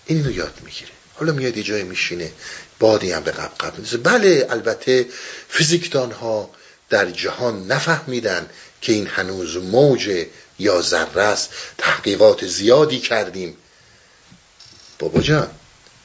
این 0.06 0.24
رو 0.24 0.30
یاد 0.30 0.60
می‌گیره. 0.64 0.90
حالا 1.14 1.32
میاد 1.32 1.56
یه 1.56 1.62
جای 1.62 1.82
میشینه 1.82 2.32
بادی 2.78 3.12
هم 3.12 3.22
به 3.22 3.30
قبقب 3.30 3.78
میزه 3.78 3.96
بله 3.96 4.46
البته 4.50 5.06
فیزیکدان 5.48 6.12
ها 6.12 6.50
در 6.90 7.10
جهان 7.10 7.66
نفهمیدن 7.66 8.50
که 8.80 8.92
این 8.92 9.06
هنوز 9.06 9.56
موج 9.56 10.26
یا 10.58 10.82
ذره 10.82 11.22
است. 11.22 11.50
تحقیقات 11.78 12.46
زیادی 12.46 12.98
کردیم. 12.98 13.56
بابا 15.02 15.20
جان 15.20 15.50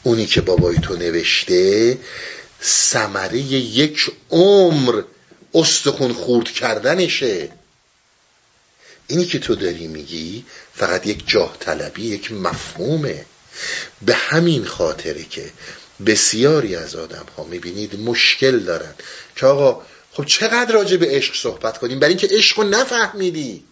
اونی 0.04 0.26
که 0.26 0.42
بابای 0.42 0.78
تو 0.78 0.96
نوشته 0.96 1.98
سمره 2.60 3.38
یک 3.38 4.12
عمر 4.30 5.02
استخون 5.54 6.14
خورد 6.14 6.52
کردنشه. 6.52 7.50
اینی 9.08 9.26
که 9.26 9.40
تو 9.40 9.56
داری 9.56 9.88
میگی 9.88 10.46
فقط 10.74 11.08
یک 11.08 11.24
جاه 11.28 11.58
طلبی 11.60 12.02
یک 12.02 12.32
مفهومه. 12.32 13.26
به 14.02 14.14
همین 14.14 14.66
خاطره 14.66 15.24
که 15.24 15.52
بسیاری 16.06 16.76
از 16.76 16.96
آدم 16.96 17.26
ها 17.38 17.44
می‌بینید 17.44 18.00
مشکل 18.00 18.60
دارن. 18.60 18.94
که 19.36 19.46
آقا 19.46 19.82
خب 20.14 20.26
چقدر 20.26 20.74
راجع 20.74 20.98
به 20.98 21.08
عشق 21.10 21.36
صحبت 21.36 21.78
کنیم؟ 21.78 22.00
برای 22.00 22.14
اینکه 22.14 22.36
عشق 22.36 22.60
رو 22.60 22.64
نفهمیدی. 22.64 23.64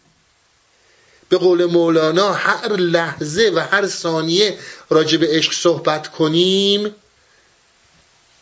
به 1.29 1.37
قول 1.37 1.65
مولانا 1.65 2.33
هر 2.33 2.73
لحظه 2.73 3.51
و 3.55 3.59
هر 3.59 3.87
ثانیه 3.87 4.57
راجع 4.89 5.17
به 5.17 5.27
عشق 5.27 5.53
صحبت 5.53 6.07
کنیم 6.07 6.95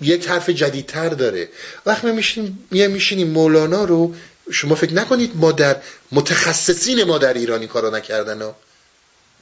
یک 0.01 0.27
حرف 0.27 0.49
جدیدتر 0.49 1.09
داره. 1.09 1.49
وقتی 1.85 2.11
میشینیم 2.11 2.67
میشینیم 2.71 3.27
مولانا 3.27 3.83
رو 3.83 4.15
شما 4.51 4.75
فکر 4.75 4.93
نکنید 4.93 5.31
ما 5.35 5.51
در 5.51 5.75
متخصصین 6.11 7.03
ما 7.03 7.17
در 7.17 7.33
ایرانی 7.33 7.67
کارا 7.67 7.89
نکردن 7.89 8.41
ها. 8.41 8.55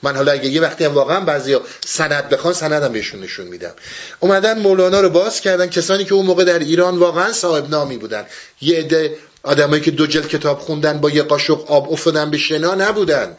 من 0.03 0.15
حالا 0.15 0.31
اگه 0.31 0.49
یه 0.49 0.61
وقتی 0.61 0.85
هم 0.85 0.93
واقعا 0.93 1.19
بعضیا 1.19 1.61
سند 1.85 2.29
بخوان 2.29 2.53
سندم 2.53 2.93
بهشون 2.93 3.19
نشون 3.19 3.47
میدم. 3.47 3.73
اومدن 4.19 4.59
مولانا 4.59 5.01
رو 5.01 5.09
باز 5.09 5.41
کردن 5.41 5.67
کسانی 5.67 6.05
که 6.05 6.13
اون 6.13 6.25
موقع 6.25 6.43
در 6.43 6.59
ایران 6.59 6.97
واقعا 6.97 7.33
صاحب 7.33 7.69
نامی 7.69 7.97
بودن. 7.97 8.25
یه 8.61 8.79
عده 8.79 9.17
آدمایی 9.43 9.81
که 9.81 9.91
دو 9.91 10.07
جلد 10.07 10.27
کتاب 10.27 10.59
خوندن 10.59 11.01
با 11.01 11.09
یه 11.09 11.23
قاشق 11.23 11.71
آب 11.71 11.93
افتادن 11.93 12.31
به 12.31 12.37
شنا 12.37 12.75
نبودن. 12.75 13.37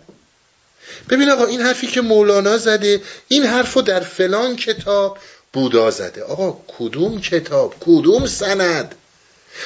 ببین 1.08 1.30
آقا 1.30 1.44
این 1.44 1.60
حرفی 1.60 1.86
که 1.86 2.00
مولانا 2.00 2.58
زده 2.58 3.02
این 3.28 3.44
حرفو 3.44 3.82
در 3.82 4.00
فلان 4.00 4.56
کتاب 4.56 5.18
بودا 5.52 5.90
زده. 5.90 6.22
آقا 6.22 6.58
کدوم 6.78 7.20
کتاب؟ 7.20 7.74
کدوم 7.80 8.26
سند؟ 8.26 8.94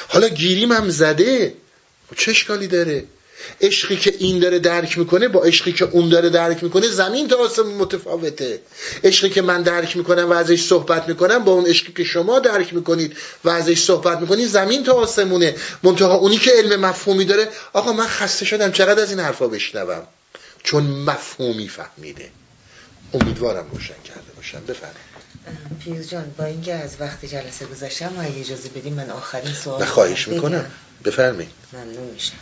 حالا 0.08 0.28
گیریم 0.28 0.72
هم 0.72 0.88
زده. 0.88 1.54
چه 2.16 2.30
اشکالی 2.30 2.66
داره؟ 2.66 3.04
عشقی 3.60 3.96
که 3.96 4.14
این 4.18 4.38
داره 4.38 4.58
درک 4.58 4.98
می‌کنه 4.98 5.28
با 5.28 5.42
عشقی 5.42 5.72
که 5.72 5.84
اون 5.84 6.08
داره 6.08 6.30
درک 6.30 6.64
می‌کنه 6.64 6.88
زمین 6.88 7.28
تا 7.28 7.36
آسمون 7.36 7.74
متفاوته. 7.74 8.60
عشقی 9.04 9.30
که 9.30 9.42
من 9.42 9.62
درک 9.62 9.96
می‌کنم 9.96 10.30
و 10.30 10.32
ازش 10.32 10.62
صحبت 10.62 11.08
می‌کنم 11.08 11.44
با 11.44 11.52
اون 11.52 11.66
عشقی 11.66 11.92
که 11.92 12.04
شما 12.04 12.38
درک 12.38 12.74
می‌کنید 12.74 13.16
و 13.44 13.48
ازش 13.48 13.78
صحبت 13.78 14.18
می‌کنید 14.18 14.48
زمین 14.48 14.84
تا 14.84 14.92
آسمونه. 14.92 15.54
منتها 15.82 16.14
اونی 16.14 16.38
که 16.38 16.50
علم 16.50 16.80
مفهومی 16.80 17.24
داره 17.24 17.48
آقا 17.72 17.92
من 17.92 18.06
خسته 18.06 18.44
شدم 18.44 18.72
چقدر 18.72 19.02
از 19.02 19.10
این 19.10 19.20
حرفا 19.20 19.46
بشنوم؟ 19.48 20.02
چون 20.62 20.82
مفهومی 20.84 21.68
فهمیده. 21.68 22.30
امیدوارم 23.14 23.66
روشن 23.72 23.94
کرده 24.04 24.32
باشم. 24.36 24.60
بفرمایید. 24.68 25.16
پیروز 25.84 26.10
جان 26.10 26.34
با 26.38 26.44
اینکه 26.44 26.74
از 26.74 26.90
وقت 27.00 27.24
جلسه 27.24 27.66
گذاشتم 27.66 28.12
و 28.18 28.40
اجازه 28.40 28.68
بدیم 28.68 28.92
من 28.92 29.10
آخرین 29.10 29.54
سوال 29.54 29.84
خواهش 29.84 30.28
می‌کنم. 30.28 30.66
بفرمایید. 31.04 31.50
ممنون 31.72 32.10
میشم. 32.14 32.32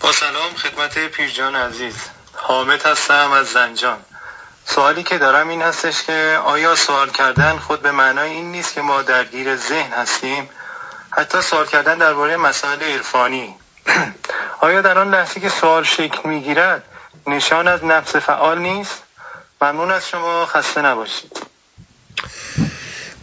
با 0.00 0.12
سلام 0.12 0.54
خدمت 0.54 0.98
پیرجان 0.98 1.56
عزیز. 1.56 1.94
حامد 2.34 2.86
هستم 2.86 3.32
از 3.32 3.46
زنجان. 3.46 3.98
سوالی 4.64 5.02
که 5.02 5.18
دارم 5.18 5.48
این 5.48 5.62
هستش 5.62 6.02
که 6.02 6.40
آیا 6.44 6.76
سوال 6.76 7.10
کردن 7.10 7.58
خود 7.58 7.82
به 7.82 7.92
معنای 7.92 8.30
این 8.30 8.52
نیست 8.52 8.74
که 8.74 8.80
ما 8.80 9.02
درگیر 9.02 9.56
ذهن 9.56 9.92
هستیم؟ 9.92 10.50
حتی 11.10 11.42
سوال 11.42 11.66
کردن 11.66 11.98
درباره 11.98 12.36
مسائل 12.36 12.82
عرفانی. 12.82 13.54
آیا 14.60 14.80
در 14.80 14.98
آن 14.98 15.10
لحظه 15.10 15.40
که 15.40 15.48
سوال 15.48 15.84
شکل 15.84 16.28
می‌گیرد 16.28 16.82
نشان 17.26 17.68
از 17.68 17.84
نفس 17.84 18.16
فعال 18.16 18.58
نیست؟ 18.58 19.02
ممنون 19.60 19.90
از 19.90 20.08
شما 20.08 20.46
خسته 20.46 20.82
نباشید. 20.82 21.40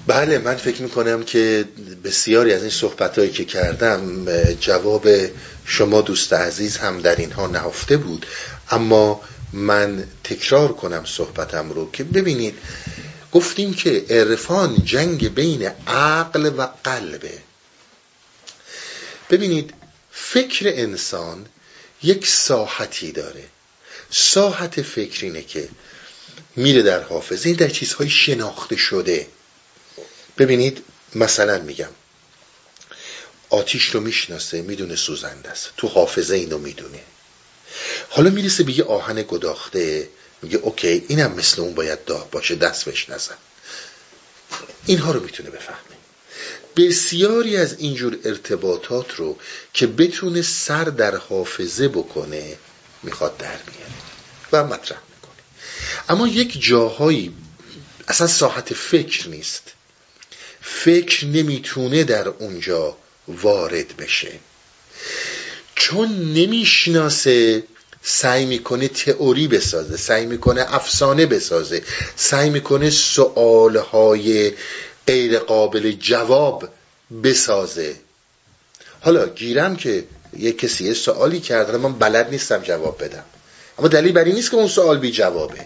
بله 0.07 0.37
من 0.37 0.55
فکر 0.55 0.81
می‌کنم 0.81 1.23
که 1.23 1.65
بسیاری 2.03 2.53
از 2.53 2.61
این 2.61 2.71
صحبت 2.71 3.19
هایی 3.19 3.31
که 3.31 3.45
کردم 3.45 4.25
جواب 4.53 5.07
شما 5.65 6.01
دوست 6.01 6.33
عزیز 6.33 6.77
هم 6.77 7.01
در 7.01 7.15
اینها 7.15 7.47
نهفته 7.47 7.97
بود. 7.97 8.25
اما 8.69 9.21
من 9.53 10.03
تکرار 10.23 10.73
کنم 10.73 11.05
صحبتم 11.05 11.69
رو 11.69 11.91
که 11.91 12.03
ببینید 12.03 12.57
گفتیم 13.31 13.73
که 13.73 14.05
عرفان 14.09 14.85
جنگ 14.85 15.33
بین 15.33 15.71
عقل 15.87 16.51
و 16.57 16.67
قلبه 16.83 17.33
ببینید 19.29 19.73
فکر 20.11 20.67
انسان 20.67 21.45
یک 22.03 22.27
ساحتی 22.27 23.11
داره. 23.11 23.43
ساحت 24.11 24.81
فکر 24.81 25.25
اینه 25.25 25.41
که 25.41 25.69
میره 26.55 26.81
در 26.81 27.03
حافظه 27.03 27.53
در 27.53 27.69
چیزهای 27.69 28.09
شناخته 28.09 28.75
شده. 28.75 29.27
ببینید 30.37 30.83
مثلا 31.15 31.59
میگم 31.59 31.89
آتیش 33.49 33.85
رو 33.85 33.99
می‌شناسه 33.99 34.61
می‌دونه 34.61 34.95
سوزنده 34.95 35.49
است. 35.49 35.69
تو 35.77 35.87
حافظه 35.87 36.35
اینو 36.35 36.57
می‌دونه. 36.57 36.99
حالا 38.09 38.29
می‌رسه 38.29 38.63
به 38.63 38.77
یه 38.77 38.83
آهن 38.83 39.25
گداخته 39.27 40.09
میگه 40.41 40.57
اوکی 40.57 41.05
اینم 41.07 41.31
مثل 41.31 41.61
اون 41.61 41.73
باید 41.73 42.05
داغ 42.05 42.29
باشه 42.29 42.55
دست 42.55 42.85
بهش 42.85 43.09
نزن 43.09 43.35
اینها 44.85 45.11
رو 45.11 45.23
می‌تونه 45.23 45.49
بفهمه. 45.49 45.77
بسیاری 46.75 47.57
از 47.57 47.75
اینجور 47.77 48.19
ارتباطات 48.25 49.15
رو 49.15 49.37
که 49.73 49.87
بتونه 49.87 50.41
سر 50.41 50.83
در 50.83 51.15
حافظه 51.15 51.87
بکنه 51.87 52.57
می‌خواد 53.03 53.37
در 53.37 53.47
میاره 53.47 53.93
و 54.51 54.63
مطرح 54.63 54.99
می‌کنه. 55.15 55.43
اما 56.09 56.27
یک 56.27 56.61
جاهایی 56.61 57.33
اصلا 58.07 58.27
ساحت 58.27 58.73
فکر 58.73 59.29
نیست. 59.29 59.63
فکر 60.69 61.25
نمی‌تونه 61.25 62.03
در 62.03 62.27
اونجا 62.27 62.97
وارد 63.27 63.97
بشه. 63.97 64.31
چون 65.75 66.09
نمی‌شناسه 66.33 67.63
سعی 68.01 68.45
می‌کنه 68.45 68.87
تئوری 68.87 69.47
بسازه 69.47 69.97
سعی 69.97 70.25
می‌کنه 70.25 70.75
افسانه 70.75 71.25
بسازه 71.25 71.83
سعی 72.15 72.49
می‌کنه 72.49 72.89
سوالهای 72.89 74.51
غیر 75.07 75.39
قابل 75.39 75.91
جواب 75.91 76.69
بسازه. 77.23 77.95
حالا 79.01 79.27
گیرم 79.27 79.75
که 79.75 80.03
یه 80.37 80.51
کسی 80.51 80.85
یه 80.85 80.93
سوالی 80.93 81.39
کرده 81.39 81.77
من 81.77 81.93
بلد 81.93 82.29
نیستم 82.29 82.61
جواب 82.63 83.03
بدم. 83.03 83.23
اما 83.79 83.87
دلیل 83.87 84.11
بر 84.11 84.23
این 84.23 84.35
نیست 84.35 84.51
که 84.51 84.57
اون 84.57 84.67
سوال 84.67 84.97
بی 84.97 85.11
جوابه 85.11 85.65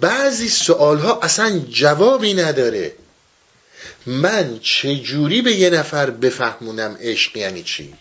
بعضی 0.00 0.48
سوال 0.48 0.98
ها 0.98 1.20
اصلا 1.22 1.58
جوابی 1.70 2.34
نداره. 2.34 2.92
من 4.08 4.58
چجوری 4.62 5.42
به 5.42 5.52
یه 5.52 5.70
نفر 5.70 6.10
بفهمونم 6.10 6.96
عشق 7.00 7.36
یعنی 7.36 7.62
چی؟ 7.62 7.94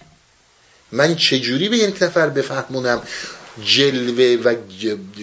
من 0.91 1.15
چجوری 1.15 1.69
به 1.69 1.77
یک 1.77 2.03
نفر 2.03 2.29
بفهمونم 2.29 3.01
جلوه 3.65 4.37
و 4.43 4.55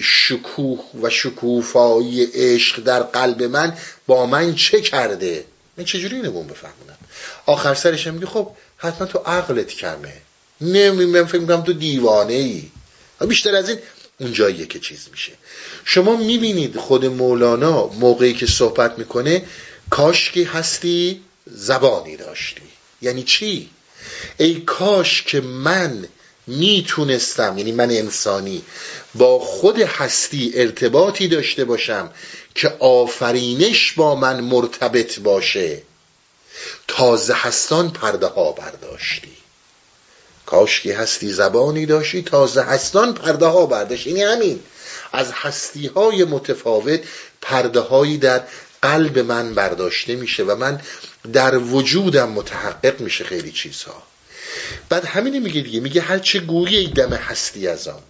شکوه 0.02 0.84
و 1.02 1.10
شکوفایی 1.10 2.24
عشق 2.34 2.82
در 2.82 3.02
قلب 3.02 3.42
من 3.42 3.76
با 4.06 4.26
من 4.26 4.54
چه 4.54 4.80
کرده؟ 4.80 5.44
من 5.76 5.84
چجوری 5.84 6.16
اینو 6.16 6.42
بفهمونم؟ 6.42 6.98
آخر 7.46 7.74
سرش 7.74 8.06
میگه 8.06 8.26
خب 8.26 8.50
حتما 8.76 9.06
تو 9.06 9.18
عقلت 9.18 9.68
کمه. 9.68 10.12
نمی‌دونم 10.60 11.26
فکر 11.26 11.40
می‌کنم 11.40 11.62
تو 11.62 11.72
دیوانه 11.72 12.32
ای 12.32 12.62
بیشتر 13.28 13.54
از 13.54 13.68
این 13.68 13.78
اونجاییه 14.20 14.66
که 14.66 14.78
چیز 14.78 15.08
میشه. 15.12 15.32
شما 15.84 16.16
می‌بینید 16.16 16.76
خود 16.76 17.04
مولانا 17.04 17.86
موقعی 17.86 18.32
که 18.32 18.46
صحبت 18.46 18.98
می‌کنه 18.98 19.42
کاش 19.90 20.30
که 20.30 20.46
هستی 20.46 21.22
زبانی 21.46 22.16
داشتی. 22.16 22.62
یعنی 23.02 23.22
چی؟ 23.22 23.70
ای 24.38 24.54
کاش 24.54 25.22
که 25.22 25.40
من 25.40 26.08
می‌تونستم 26.46 27.58
یعنی 27.58 27.72
من 27.72 27.90
انسانی 27.90 28.62
با 29.14 29.38
خود 29.38 29.78
هستی 29.78 30.52
ارتباطی 30.54 31.28
داشته 31.28 31.64
باشم 31.64 32.10
که 32.54 32.76
آفرینش 32.78 33.92
با 33.92 34.14
من 34.14 34.40
مرتبط 34.40 35.18
باشه. 35.18 35.82
تازه 36.88 37.34
هستان 37.34 37.90
پرده 37.90 38.26
ها 38.26 38.52
برداشتی. 38.52 39.32
کاش 40.46 40.80
که 40.80 40.96
هستی 40.96 41.32
زبانی 41.32 41.86
داشتی 41.86 42.22
تازه 42.22 42.62
هستان 42.62 43.14
پرده 43.14 43.46
ها 43.46 43.66
برداشتی. 43.66 44.10
یعنی 44.10 44.22
همین. 44.22 44.60
از 45.12 45.32
هستی 45.32 45.86
های 45.86 46.24
متفاوت 46.24 47.00
پرده 47.42 47.80
هایی 47.80 48.18
در 48.18 48.42
قلب 48.84 49.18
من 49.18 49.54
برداشته 49.54 50.16
میشه 50.16 50.44
و 50.44 50.56
من 50.56 50.80
در 51.32 51.58
وجودم 51.58 52.28
متحقق 52.28 53.00
میشه 53.00 53.24
خیلی 53.24 53.52
چیزها. 53.52 54.02
بعد 54.88 55.04
همینه 55.04 55.40
میگه 55.40 55.60
دیگه 55.60 55.80
میگه 55.80 56.00
هر 56.00 56.18
چه 56.18 56.40
گویی 56.40 56.88
دم 56.88 57.12
هستی 57.12 57.68
از 57.68 57.88
آن. 57.88 58.02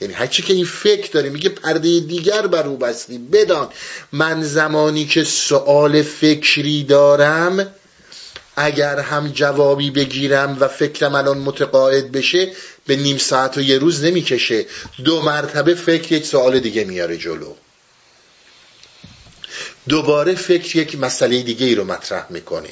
یعنی 0.00 0.14
هرچی 0.14 0.42
که 0.42 0.54
این 0.54 0.64
فکر 0.64 1.10
داره 1.10 1.30
میگه 1.30 1.48
پرده 1.48 2.00
دیگر 2.00 2.46
بر 2.46 2.66
او 2.66 2.76
بستی. 2.76 3.18
بدان 3.18 3.68
من 4.12 4.42
زمانی 4.42 5.04
که 5.04 5.24
سوال 5.24 6.02
فکری 6.02 6.84
دارم 6.84 7.72
اگر 8.56 9.00
هم 9.00 9.28
جوابی 9.28 9.90
بگیرم 9.90 10.56
و 10.60 10.68
فکرم 10.68 11.14
الان 11.14 11.38
متقاعد 11.38 12.12
بشه 12.12 12.52
به 12.86 12.96
نیم 12.96 13.18
ساعت 13.18 13.58
و 13.58 13.60
یه 13.60 13.78
روز 13.78 14.04
نمی‌کشه. 14.04 14.66
دو 15.04 15.22
مرتبه 15.22 15.74
فکر 15.74 16.12
یک 16.12 16.26
سوال 16.26 16.60
دیگه 16.60 16.84
میاره 16.84 17.16
جلو. 17.16 17.54
دوباره 19.88 20.34
فکر 20.34 20.76
یک 20.76 20.98
مسئله 20.98 21.42
دیگه 21.42 21.66
ای 21.66 21.74
رو 21.74 21.84
مطرح 21.84 22.26
می‌کنه 22.30 22.70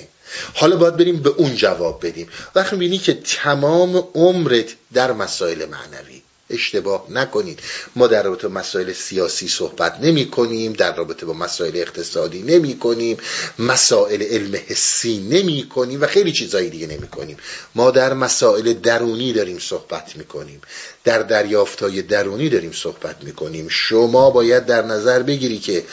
حالا 0.55 0.77
باید 0.77 0.97
بریم 0.97 1.17
به 1.17 1.31
اون 1.31 1.57
جواب 1.57 2.07
بدیم. 2.07 2.29
وقتی 2.55 2.77
بینی 2.77 2.99
که 2.99 3.15
تمام 3.15 3.97
عمرت 4.15 4.67
در 4.93 5.13
مسائل 5.13 5.65
معنوی. 5.65 6.23
اشتباه 6.51 7.07
نکنید. 7.11 7.61
ما 7.97 8.07
در 8.07 8.23
رابطه 8.23 8.49
با 8.49 8.55
مسائل 8.55 8.93
سیاسی 8.93 9.49
صحبت 9.49 10.01
نمی 10.01 10.31
کنیم 10.31 10.73
در 10.73 10.97
رابطه 10.97 11.27
با 11.27 11.33
مسائل 11.33 11.77
اقتصادی 11.77 12.43
نمی 12.43 12.79
کنیم 12.79 13.17
مسائل 13.59 14.23
علم 14.23 14.61
حسی 14.67 15.19
نمی 15.19 15.69
کنیم 15.69 16.03
و 16.03 16.07
خیلی 16.07 16.33
چیزایی 16.33 16.71
دیگه 16.71 16.87
نمی 16.87 17.09
کنیم 17.09 17.37
ما 17.75 17.91
در 17.91 18.15
مسائل 18.15 18.73
درونی 18.73 19.33
داریم 19.33 19.59
صحبت 19.59 20.17
می 20.17 20.25
کنیم 20.25 20.61
در 21.05 21.23
دریافتای 21.23 22.03
درونی 22.03 22.49
داریم 22.49 22.73
صحبت 22.73 23.17
می 23.25 23.33
کنیم 23.33 23.69
شما 23.69 24.31
باید 24.31 24.67
در 24.67 24.83
نظر 24.83 25.23
بگیری 25.23 25.59
که 25.59 25.85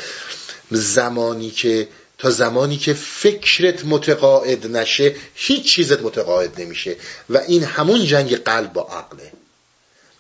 زمانی 0.72 1.52
که 1.52 1.88
تا 2.18 2.30
زمانی 2.30 2.78
که 2.78 2.94
فکرت 2.94 3.86
متقاعد 3.86 4.78
نشه 4.78 5.16
هیچ 5.36 5.74
چیزت 5.74 6.02
متقاعد 6.02 6.62
نمیشه. 6.62 6.96
و 7.30 7.38
این 7.38 7.64
همون 7.64 8.06
جنگ 8.06 8.36
قلب 8.36 8.74
با 8.74 8.82
عقله. 8.82 9.32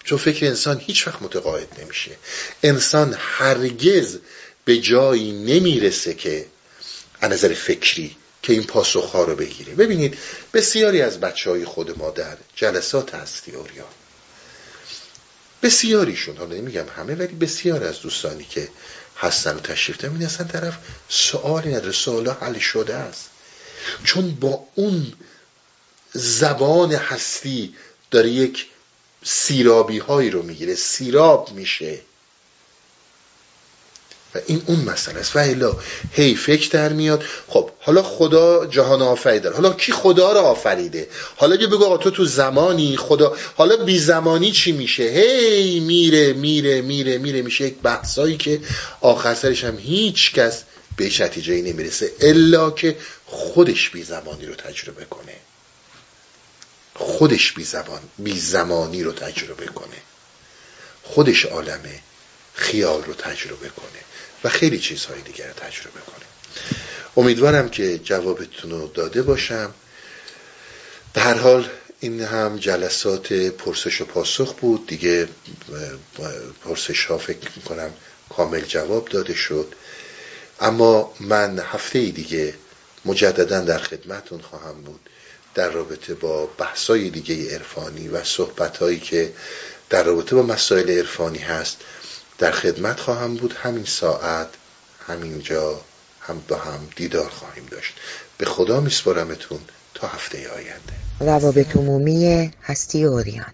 چون 0.04 0.18
فکر 0.18 0.46
انسان 0.46 0.80
هیچ 0.80 1.08
وقت 1.08 1.22
متقاعد 1.22 1.82
نمیشه. 1.82 2.12
انسان 2.64 3.16
هرگز 3.20 4.18
به 4.66 4.78
جایی 4.78 5.32
نمی‌رسه 5.32 6.14
که 6.14 6.46
از 7.22 7.32
نظر 7.32 7.54
فکری 7.54 8.16
که 8.44 8.54
این 8.54 8.64
پاسخها 8.64 9.24
رو 9.24 9.36
بگیره. 9.36 9.74
ببینید 9.74 10.18
بسیاری 10.54 11.02
از 11.02 11.20
بچه 11.20 11.50
های 11.50 11.66
خود 11.66 11.98
ما 11.98 12.10
در 12.10 12.38
جلسات 12.56 13.16
هستی 13.16 13.52
اوریان 13.52 13.88
بسیاریشون 15.64 16.38
حالا 16.38 16.56
نمیگم 16.56 16.86
همه 16.98 17.16
ولی 17.16 17.34
بسیار 17.34 17.84
از 17.84 18.02
دوستانی 18.02 18.44
که 18.44 18.70
هستن 19.22 19.56
و 19.56 19.60
تشریف 19.60 19.98
دارن. 19.98 20.24
اصلا 20.24 20.48
طرف 20.48 20.78
سوالی 21.10 21.70
نداره. 21.70 21.92
سوالا 21.92 22.34
حل 22.34 22.60
شده 22.60 22.96
است. 22.96 23.30
چون 24.04 24.36
با 24.36 24.64
اون 24.76 25.14
زبان 26.14 26.92
هستی 26.92 27.76
داره 28.12 28.30
یک 28.30 28.68
سیرابی 29.24 30.00
هایی 30.00 30.30
رو 30.30 30.42
می‌گیره. 30.42 30.76
سیراب 30.76 31.52
میشه. 31.52 32.00
و 34.36 34.40
این 34.48 34.64
اون 34.66 34.80
مسئله 34.80 35.20
است. 35.20 35.36
و 35.36 35.40
الا 35.40 35.76
هی 36.12 36.36
فکر 36.36 36.70
در 36.70 36.94
میاد. 36.94 37.24
خب 37.48 37.70
حالا 37.80 38.04
خدا 38.04 38.66
جهان 38.66 39.02
آفریده. 39.02 39.52
حالا 39.52 39.74
کی 39.74 39.92
خدا 39.92 40.34
رو 40.34 40.40
آفریده؟ 40.40 41.08
حالا 41.36 41.58
که 41.58 41.68
بگو 41.68 41.98
تو 41.98 42.12
تو 42.12 42.26
زمانی 42.26 42.98
خدا 42.98 43.36
حالا 43.56 43.76
بی 43.78 44.00
زمانی 44.00 44.52
چی 44.52 44.72
میشه؟ 44.72 45.04
هی 45.04 45.80
میره 45.80 46.34
میره 46.34 46.82
میره 46.82 47.18
میره 47.18 47.42
میشه 47.42 47.66
یک 47.66 47.76
بحثایی 47.84 48.38
که 48.38 48.62
آخر 49.02 49.52
هم 49.52 49.78
هیچ 49.78 50.34
کس 50.34 50.64
به 50.98 51.06
نتیجه 51.06 51.62
نمی‌رسه. 51.62 52.12
الا 52.20 52.72
که 52.72 52.98
خودش 53.26 53.90
بی 53.90 54.04
زمانی 54.04 54.46
رو 54.46 54.56
تجربه 54.56 55.06
کنه. 55.06 55.36
خودش 56.94 57.52
بی, 57.52 57.64
زبان 57.64 58.00
بی 58.18 58.40
زمانی 58.40 59.04
رو 59.04 59.12
تجربه 59.12 59.66
کنه. 59.66 59.98
خودش 61.04 61.46
عالمه 61.46 62.00
خیال 62.54 63.04
رو 63.04 63.14
تجربه 63.14 63.70
کنه. 63.70 64.02
و 64.44 64.50
خیلی 64.50 64.80
چیزهای 64.80 65.22
دیگر 65.22 65.48
رو 65.48 65.54
تجربه 65.54 66.00
کنه 66.00 66.26
امیدوارم 67.18 67.70
که 67.70 67.98
جوابتون 67.98 68.72
رو 68.72 68.88
داده 68.88 69.22
باشم. 69.22 69.74
به 71.14 71.22
هر 71.22 71.34
حال 71.34 71.70
این 72.00 72.22
هم 72.22 72.58
جلسات 72.58 73.34
پرسش 73.34 74.02
و 74.02 74.06
پاسخ 74.06 74.54
بود. 74.54 74.88
دیگه 74.88 75.28
پرسش 76.64 77.06
ها 77.06 77.18
فکر 77.18 77.50
می‌کنم 77.56 77.94
کامل 78.30 78.62
جواب 78.62 79.10
داده 79.10 79.34
شد. 79.34 79.76
اما 80.60 81.14
من 81.20 81.60
هفته 81.60 82.06
دیگه 82.06 82.54
مجددا 83.06 83.60
در 83.60 83.78
خدمتون 83.78 84.42
خواهم 84.42 84.82
بود 84.82 85.00
در 85.56 85.70
رابطه 85.70 86.14
با 86.14 86.46
بحثای 86.46 87.10
دیگه 87.10 87.54
عرفانی 87.54 88.08
و 88.08 88.24
صحبت 88.24 89.04
که 89.04 89.34
در 89.90 90.04
رابطه 90.04 90.36
با 90.36 90.42
مسائل 90.42 90.90
عرفانی 90.90 91.40
هست. 91.40 91.78
در 92.42 92.52
خدمت 92.52 93.00
خواهم 93.00 93.36
بود. 93.36 93.54
همین 93.54 93.86
ساعت 93.86 94.48
همینجا 95.08 95.82
هم 96.22 96.42
با 96.48 96.58
هم 96.58 96.80
دیدار 96.96 97.30
خواهیم 97.30 97.66
داشت. 97.72 97.94
به 98.38 98.46
خدا 98.46 98.80
میسپرمتون 98.80 99.60
تا 99.94 100.08
هفته 100.08 100.50
آینده. 100.50 100.94
روابط 101.20 101.76
عمومی 101.76 102.52
هستی 102.64 103.04
اوریان. 103.04 103.54